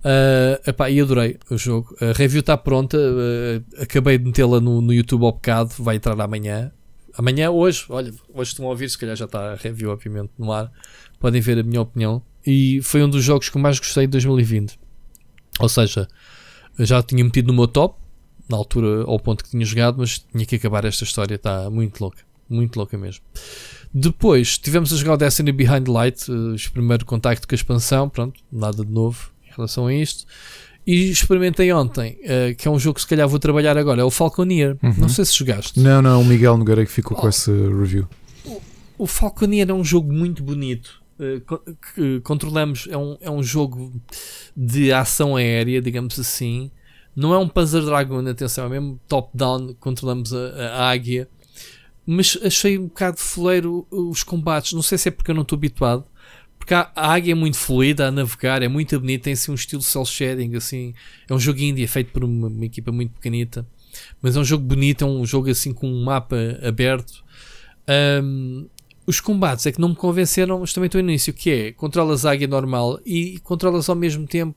[0.04, 1.96] Ah, epá, e adorei o jogo.
[2.00, 2.98] A review está pronta.
[2.98, 5.72] ah, acabei de metê-la no, no YouTube ao bocado.
[5.78, 6.72] Vai entrar amanhã.
[7.16, 10.52] Amanhã, hoje, olha, hoje estão a ouvir, se calhar já está a review, obviamente, no
[10.52, 10.70] ar.
[11.18, 12.22] Podem ver a minha opinião.
[12.44, 14.78] E foi um dos jogos que mais gostei de 2020.
[15.60, 16.08] Ou seja,
[16.78, 17.98] já tinha metido no meu top,
[18.48, 21.36] na altura, ao ponto que tinha jogado, mas tinha que acabar esta história.
[21.36, 22.31] Está muito louca.
[22.48, 23.22] Muito louca mesmo.
[23.94, 27.56] Depois tivemos a jogar o Destiny Behind the Light, eh, o primeiro contacto com a
[27.56, 28.08] expansão.
[28.08, 30.24] Pronto, nada de novo em relação a isto.
[30.86, 34.04] E experimentei ontem, eh, que é um jogo que se calhar vou trabalhar agora, é
[34.04, 34.76] o Falconeer.
[34.82, 34.94] Uhum.
[34.98, 35.78] Não sei se jogaste.
[35.78, 37.30] Não, não, o Miguel Nogueira que ficou com Oh.
[37.30, 38.08] esse review.
[38.98, 41.00] O Falconeer é um jogo muito bonito.
[41.20, 41.40] eh,
[41.94, 43.92] que controlamos, é um, é um jogo
[44.56, 46.70] de ação aérea, digamos assim.
[47.14, 49.74] Não é um Panzer Dragon, atenção, é mesmo top-down.
[49.78, 50.48] Controlamos a,
[50.78, 51.28] a águia,
[52.06, 54.72] mas achei um bocado foleiro os combates.
[54.72, 56.04] Não sei se é porque eu não estou habituado.
[56.58, 59.82] Porque a, águia é muito fluida a navegar, é muito bonita, tem assim um estilo
[59.82, 60.54] cel shading.
[60.56, 60.94] Assim.
[61.28, 63.66] É um jogo indie, é feito por uma, uma equipa muito pequenita,
[64.20, 65.04] mas é um jogo bonito.
[65.04, 67.24] É um jogo assim com um mapa aberto.
[67.88, 68.66] Ahm,
[69.06, 72.24] os combates é que não me convenceram, mas também estou no início, que é controlas
[72.24, 74.56] a águia normal e controlas ao mesmo tempo,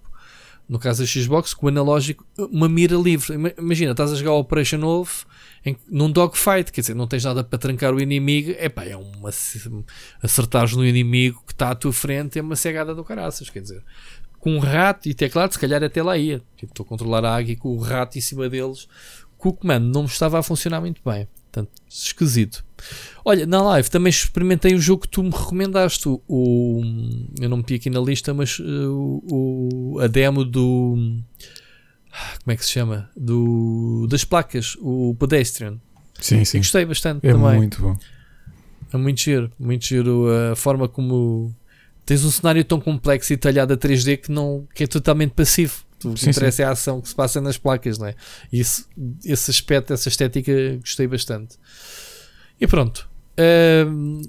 [0.67, 3.33] no caso da Xbox, com o analógico, uma mira livre.
[3.35, 5.23] Ima- Imagina, estás a jogar o Operation Wolf
[5.65, 9.29] em, num dogfight, quer dizer, não tens nada para trancar o inimigo, epá, é uma
[10.21, 13.83] acertares no inimigo que está à tua frente é uma cegada do caraças, quer dizer.
[14.39, 16.41] Com um rato e teclado, se calhar até lá ia.
[16.55, 18.87] Tipo, estou a controlar a águia com o rato em cima deles,
[19.41, 21.27] que o comando não me estava a funcionar muito bem.
[21.51, 22.63] Portanto, esquisito.
[23.23, 26.07] Olha, na live também experimentei o jogo que tu me recomendaste.
[26.07, 26.81] O, o-
[27.39, 30.95] eu não meti aqui na lista, mas uh, o, o- a demo do.
[32.43, 33.09] Como é que se chama?
[33.15, 35.77] Do, das placas, o Pedestrian.
[36.19, 36.57] Sim, E sim.
[36.59, 37.57] gostei bastante É também.
[37.57, 37.97] muito bom.
[38.93, 41.53] É muito giro, muito giro a forma como
[42.05, 45.83] tens um cenário tão complexo e detalhado a 3D que, não, que é totalmente passivo.
[46.05, 48.15] O que Sim, interessa é a ação que se passa nas placas, não é?
[48.53, 48.87] E isso,
[49.25, 51.57] esse aspecto, essa estética, gostei bastante.
[52.59, 53.07] E pronto.
[53.37, 54.21] Ahm,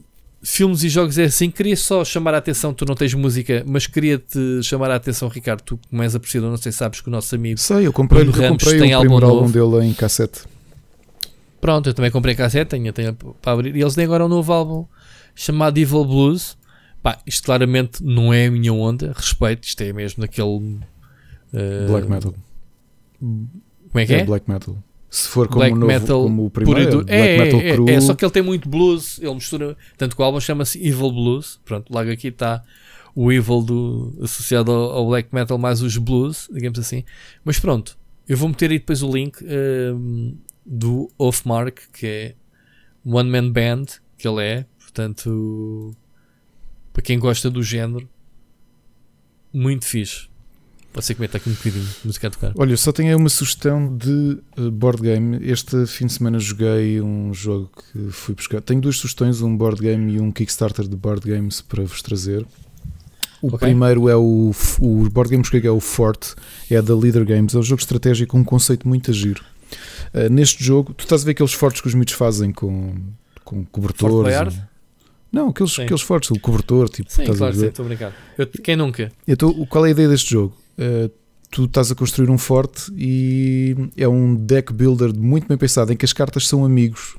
[0.43, 1.51] filmes e jogos é assim.
[1.51, 5.63] Queria só chamar a atenção, tu não tens música, mas queria-te chamar a atenção, Ricardo,
[5.63, 7.59] tu como és apreciador, não sei se sabes que o nosso amigo.
[7.59, 10.43] Sei, eu comprei, eu Bruno Ramos comprei tem o álbum primeiro álbum dele em cassete.
[11.61, 13.75] Pronto, eu também comprei cassete, tenho, tenho para abrir.
[13.75, 14.87] E eles têm agora um novo álbum
[15.35, 16.57] chamado Evil Blues.
[17.03, 20.81] Pá, isto claramente não é a minha onda, respeito, isto é mesmo daquele.
[21.53, 22.35] eh, Black metal.
[23.19, 23.51] Como
[23.95, 24.25] é que é?
[24.25, 24.77] Black Metal.
[25.09, 27.05] Se for como, Black o, novo, metal como o primeiro.
[27.05, 27.89] Black É, Metal é, cru.
[27.89, 31.13] é, só que ele tem muito blues, ele mistura, tanto que o álbum chama-se Evil
[31.13, 32.63] Blues, pronto, logo aqui está
[33.15, 37.03] o evil do, associado ao, ao black metal mais os blues, digamos assim.
[37.43, 37.97] Mas pronto,
[38.29, 42.35] eu vou meter aí depois o link um, do Offmark, que é
[43.05, 43.87] One Man Band,
[44.19, 45.97] que ele é, portanto,
[46.93, 48.07] para quem gosta do género,
[49.51, 50.29] muito fixe.
[50.97, 52.53] Pode ser que meta aqui um bocadinho de música a tocar.
[52.57, 55.39] Olha, eu só tenho aí uma sugestão de uh, board game.
[55.43, 58.63] Este fim de semana joguei um jogo que fui buscar.
[58.63, 62.47] Tenho duas sugestões, um board game e um Kickstarter de board games para vos trazer.
[63.43, 63.59] O Ok.
[63.59, 66.29] primeiro é o, o board game que é o Fort,
[66.71, 69.45] é da Leader Games, é um jogo estratégico com um conceito muito a giro.
[70.15, 72.95] Uh, neste jogo, tu estás a ver aqueles fortes que os miúdos fazem com,
[73.45, 74.35] com cobertores.
[75.31, 75.83] Não, aqueles, Sim.
[75.83, 77.69] aqueles fortes, o cobertor, tipo, Sim, estás claro a ver?
[77.69, 78.15] estou a brincar.
[78.39, 79.13] Eu- quem nunca?
[79.43, 80.57] O- qual é a ideia deste jogo?
[80.79, 81.11] Uh,
[81.51, 85.97] tu estás a construir um forte e é um deck builder muito bem pensado em
[85.97, 87.17] que as cartas são amigos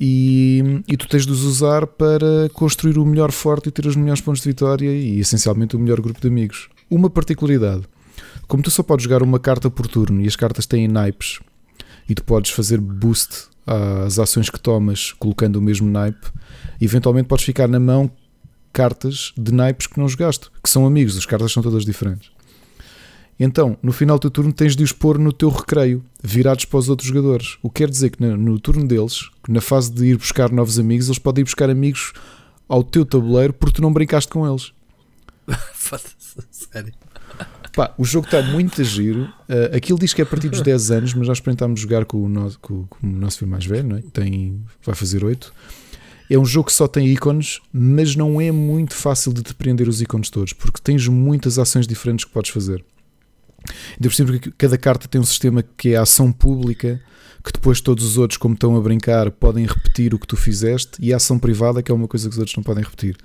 [0.00, 3.94] e, e tu tens de os usar para construir o melhor forte e ter os
[3.94, 6.70] melhores pontos de vitória e essencialmente o melhor grupo de amigos.
[6.88, 7.82] Uma particularidade:
[8.48, 11.38] como tu só podes jogar uma carta por turno e as cartas têm naipes
[12.08, 16.26] e tu podes fazer boost às ações que tomas colocando o mesmo naipe,
[16.80, 18.10] eventualmente podes ficar na mão
[18.72, 22.30] cartas de naipes que não jogaste, que são amigos, as cartas são todas diferentes.
[23.42, 26.78] Então, no final do teu turno, tens de os pôr no teu recreio, virados para
[26.78, 27.56] os outros jogadores.
[27.62, 30.78] O que quer dizer que no, no turno deles, na fase de ir buscar novos
[30.78, 32.12] amigos, eles podem ir buscar amigos
[32.68, 34.72] ao teu tabuleiro porque tu não brincaste com eles.
[36.50, 36.92] Sério.
[37.74, 39.22] Pá, o jogo está muito a giro.
[39.48, 42.22] Uh, aquilo diz que é a partir dos 10 anos, mas nós experimentámos jogar com
[42.22, 44.02] o nosso, com, com o nosso filho mais velho, é?
[44.12, 45.50] Tem, vai fazer 8.
[46.30, 50.00] É um jogo que só tem ícones, mas não é muito fácil de depreender os
[50.00, 52.84] ícones todos, porque tens muitas ações diferentes que podes fazer.
[54.00, 57.02] Por cima, porque cada carta tem um sistema que é a ação pública,
[57.44, 60.92] que depois todos os outros, como estão a brincar, podem repetir o que tu fizeste,
[61.00, 63.16] e a ação privada, que é uma coisa que os outros não podem repetir.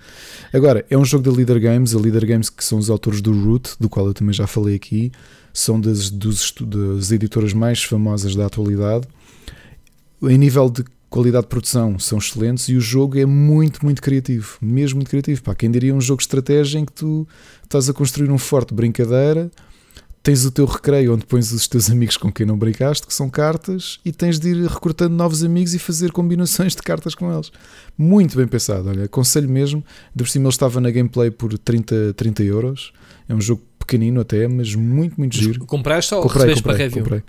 [0.52, 3.32] Agora, é um jogo da Leader Games, a Leader Games que são os autores do
[3.32, 5.12] Root, do qual eu também já falei aqui,
[5.54, 9.08] são das, dos, das editoras mais famosas da atualidade.
[10.24, 14.58] Em nível de qualidade de produção, são excelentes e o jogo é muito, muito criativo,
[14.62, 15.42] mesmo muito criativo.
[15.42, 17.28] Pá, quem diria um jogo de estratégia em que tu
[17.64, 19.50] estás a construir um forte brincadeira,
[20.22, 23.30] tens o teu recreio onde pões os teus amigos com quem não brincaste, que são
[23.30, 27.52] cartas, e tens de ir recrutando novos amigos e fazer combinações de cartas com eles.
[27.96, 29.86] Muito bem pensado, olha, aconselho mesmo.
[30.16, 32.92] De por cima ele estava na gameplay por 30, 30 euros.
[33.30, 35.64] É um jogo pequenino até, mas muito, muito giro.
[35.66, 37.04] Compraste ou Comprei, recebeste para comprei, review?
[37.04, 37.24] comprei.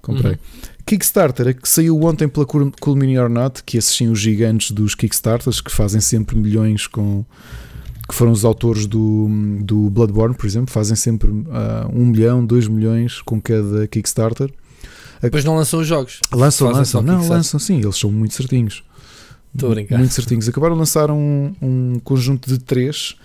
[0.00, 0.32] comprei.
[0.32, 0.75] Uhum.
[0.86, 4.70] Kickstarter, que saiu ontem pela Cool Cool Mini or Not, que esses sim os gigantes
[4.70, 7.24] dos Kickstarters, que fazem sempre milhões com.
[8.08, 9.28] que foram os autores do,
[9.62, 14.48] do Bloodborne, por exemplo, fazem sempre ah, um milhão, dois milhões com cada Kickstarter.
[15.20, 16.20] Depois não lançam os jogos.
[16.32, 18.84] Lançam, lançam, não, lançam sim, eles são muito certinhos.
[19.52, 19.98] Estou a brincar.
[19.98, 20.48] Muito certinhos.
[20.48, 23.16] Acabaram de lançar um, um conjunto de três,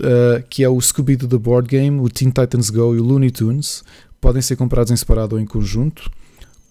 [0.00, 3.30] uh, que é o Scooby-Doo The Board Game, o Teen Titans Go e o Looney
[3.30, 3.84] Tunes.
[4.20, 6.10] Podem ser comprados em separado ou em conjunto.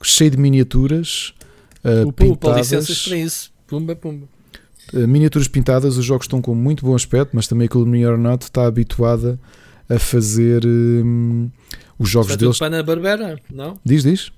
[0.08, 1.34] Cheio de miniaturas
[1.84, 2.72] uh, pintadas.
[2.72, 3.52] licenças para isso.
[3.68, 4.28] Pumba, pumba.
[4.94, 8.18] Uh, miniaturas pintadas, os jogos estão com muito bom aspecto, mas também a Cool or
[8.18, 9.40] Not está habituada
[9.90, 10.64] a fazer
[11.98, 12.58] os jogos Isso vai tudo deles.
[12.58, 13.80] para a Ana Barbera, não?
[13.84, 14.32] Diz, diz.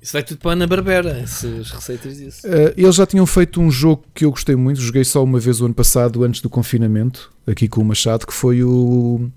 [0.00, 2.46] Isso vai tudo para a Ana Barbera, essas receitas disso.
[2.46, 5.60] Uh, eles já tinham feito um jogo que eu gostei muito, joguei só uma vez
[5.60, 9.28] o ano passado, antes do confinamento, aqui com o Machado, que foi o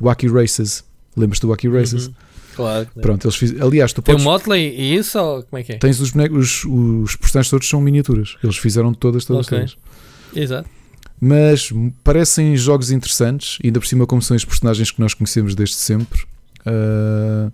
[0.00, 0.84] Wacky Races.
[1.16, 2.06] Lembras-te do Wacky Races?
[2.06, 2.14] Uhum.
[2.56, 2.88] Claro.
[3.00, 3.60] Pronto, eles fiz...
[3.60, 4.24] aliás, tu Tem o podes...
[4.24, 5.76] Motley e isso ou como é que é?
[5.78, 8.36] tens os bonecos, os, os personagens todos são miniaturas.
[8.42, 9.58] Eles fizeram todas, todas, Ok.
[9.58, 9.76] todas.
[10.34, 10.68] Exato.
[11.20, 11.70] Mas
[12.02, 16.22] parecem jogos interessantes, ainda por cima, como são os personagens que nós conhecemos desde sempre.
[16.66, 17.50] uh,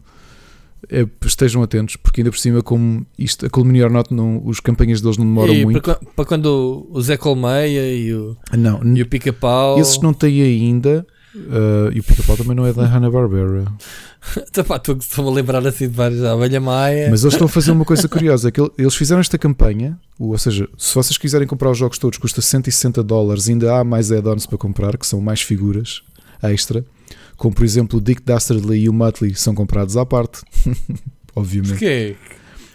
[0.89, 4.61] é- estejam atentos, porque ainda por cima, como isto, a Culmini or Not, não, os
[4.61, 5.81] campanhas deles não demoram e muito.
[6.15, 9.81] Para quando o Zé Colmeia e o, Não, e o Pica-Pau.
[9.81, 11.05] Esses não têm ainda.
[11.37, 13.65] Uh, e o Pica-Pau também não é da Hanna-Barbera.
[14.37, 16.23] Estou-me a lembrar assim de vários.
[16.25, 17.09] A Abelha Maia.
[17.11, 19.99] Mas eles estão a fazer uma coisa curiosa: que ele- eles fizeram esta campanha.
[20.19, 23.49] Ou seja, se vocês quiserem comprar os jogos todos, custa 160 dólares.
[23.49, 26.03] Ainda há mais add-ons para comprar, que são mais figuras
[26.43, 26.85] extra.
[27.37, 30.41] Como por exemplo o Dick Dastardly e o Muttley são comprados à parte.
[31.37, 31.71] Obviamente.
[31.73, 32.17] Porquê?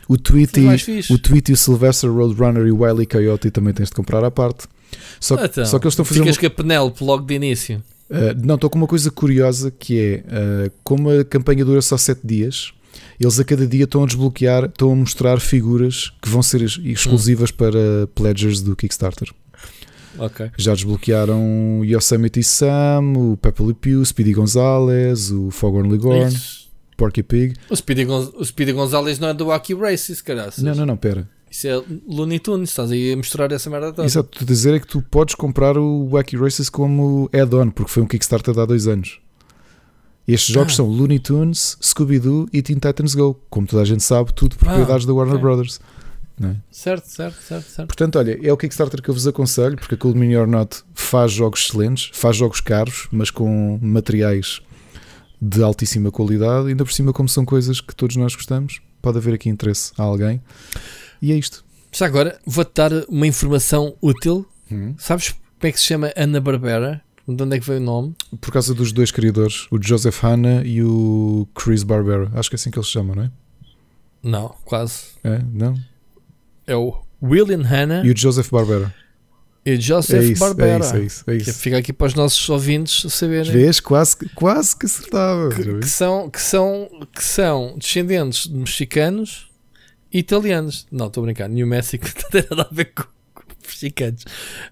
[0.08, 0.66] O Tweety,
[1.10, 4.68] o Tweety, o Sylvester Roadrunner e o Wiley Coyote também tens de comprar à parte.
[5.20, 7.26] Só, que- Então, só que eles estão a fazer uma Ficas com a Penélope logo
[7.26, 7.82] de início.
[8.12, 11.96] Uh, não, estou com uma coisa curiosa que é uh, como a campanha dura só
[11.96, 12.74] 7 dias,
[13.20, 16.78] eles a cada dia estão a desbloquear, estão a mostrar figuras que vão ser ex-
[16.84, 17.80] exclusivas para
[18.14, 19.30] pledgers do Kickstarter.
[20.18, 20.52] Ok.
[20.58, 26.36] Já desbloquearam o Yosemite Sam, o Pepe Le Pew, o Speedy Gonzalez, o Foghorn Leghorn.
[26.98, 27.56] Porky Pig.
[27.70, 30.52] O Speedy, Gonz o Speedy Gonzalez não é do Wacky Races, caralho.
[30.60, 31.28] Não, não, não, pera.
[31.52, 34.06] Isso é Looney Tunes, estás aí a misturar essa merda toda.
[34.08, 38.02] Exato, tu dizer é que tu podes comprar o Wacky Races como add-on, porque foi
[38.02, 39.20] um Kickstarter de há dois anos.
[40.26, 40.76] Estes jogos Ah.
[40.78, 43.38] são Looney Tunes, Scooby-Doo e Teen Titans Go.
[43.50, 45.44] Como toda a gente sabe, tudo propriedades da Warner ok.
[45.44, 45.82] Brothers.
[46.42, 46.56] é?
[46.72, 47.88] Certo, certo, certo, certo.
[47.88, 50.84] Portanto, olha, é o Kickstarter que eu vos aconselho, porque a Cool Mini or Not
[50.94, 54.62] faz jogos excelentes, faz jogos caros, mas com materiais
[55.42, 59.34] de altíssima qualidade, ainda por cima, como são coisas que todos nós gostamos, pode haver
[59.34, 60.40] aqui interesse a alguém.
[61.22, 61.64] E é isto.
[61.94, 64.46] Já agora, vou-te dar uma informação útil.
[64.98, 67.02] Sabes como é que se chama Ana Barbera?
[67.28, 68.16] De onde é que veio o nome?
[68.40, 72.32] Por causa dos dois criadores, o Joseph Hanna e o Chris Barbera.
[72.34, 73.32] Acho que é assim que eles se chamam, não é?
[74.24, 75.04] Não, quase.
[75.24, 75.40] É?
[75.54, 75.76] Não?
[76.66, 78.94] É o William Hanna E o Joseph Barbera.
[79.66, 80.74] e o É Joseph isso, Barbera.
[80.74, 81.24] é isso, é isso.
[81.28, 81.60] É Que isso.
[81.60, 83.52] fica aqui para os nossos ouvintes saberem.
[83.52, 83.80] Vês?
[83.80, 85.50] Quase, que- quase que acertava.
[85.50, 89.51] Que, que são, que, são, que são descendentes de mexicanos
[90.14, 90.88] italianos.
[90.92, 91.48] Não, estou a brincar.
[91.50, 94.24] New México não tem nada a ver com, com mexicanos.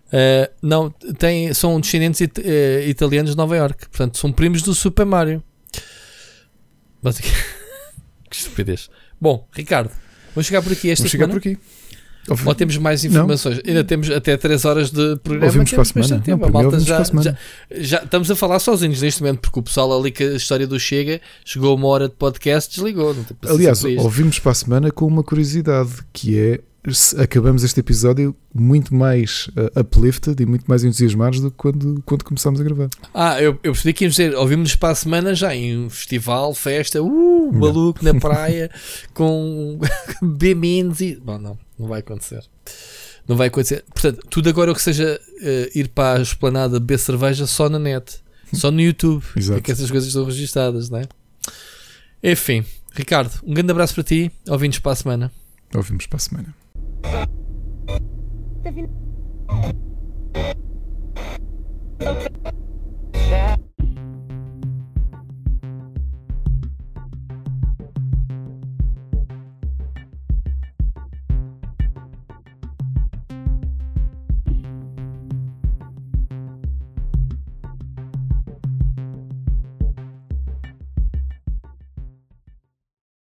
[0.07, 3.87] Uh, não, tem, são descendentes it- eh, italianos de Nova York.
[3.89, 5.43] Portanto, são primos do Super Mario.
[7.01, 7.45] Basicamente.
[8.29, 8.89] que estupidez.
[9.19, 9.91] Bom, Ricardo,
[10.35, 11.41] vamos chegar por aqui esta Vamos chegar semana.
[11.41, 11.78] por aqui.
[12.45, 13.61] Ou temos mais informações?
[13.65, 15.45] Ainda temos até 3 horas de programa.
[15.47, 16.23] Ouvimos para a semana.
[16.27, 17.37] Não, A malta já, semana.
[17.69, 20.67] já, já estamos a falar sozinhos neste momento, porque o pessoal ali que a história
[20.67, 23.13] do Chega chegou uma hora de podcast desligou.
[23.13, 26.59] Não Aliás, ouvimos para a semana com uma curiosidade que é
[27.17, 32.23] acabamos este episódio muito mais uh, uplifted e muito mais entusiasmados do que quando, quando
[32.23, 32.89] começámos a gravar.
[33.13, 36.53] Ah, eu, eu percebi que íamos dizer, ouvimos-nos para a semana já em um festival,
[36.53, 38.71] festa, uh, maluco na praia,
[39.13, 39.79] com
[40.21, 41.15] B-Mins e.
[41.15, 42.43] Bom, não, não vai acontecer.
[43.27, 43.83] Não vai acontecer.
[43.93, 47.77] Portanto, tudo agora o que seja eh, ir para a esplanada beber cerveja só na
[47.77, 49.59] net, só no YouTube, Exato.
[49.59, 51.03] é que essas coisas estão registadas, não é?
[52.23, 55.31] Enfim, Ricardo, um grande abraço para ti, ouvimos para a semana.
[55.75, 56.55] Ouvimos para a semana.
[57.03, 58.89] The fin-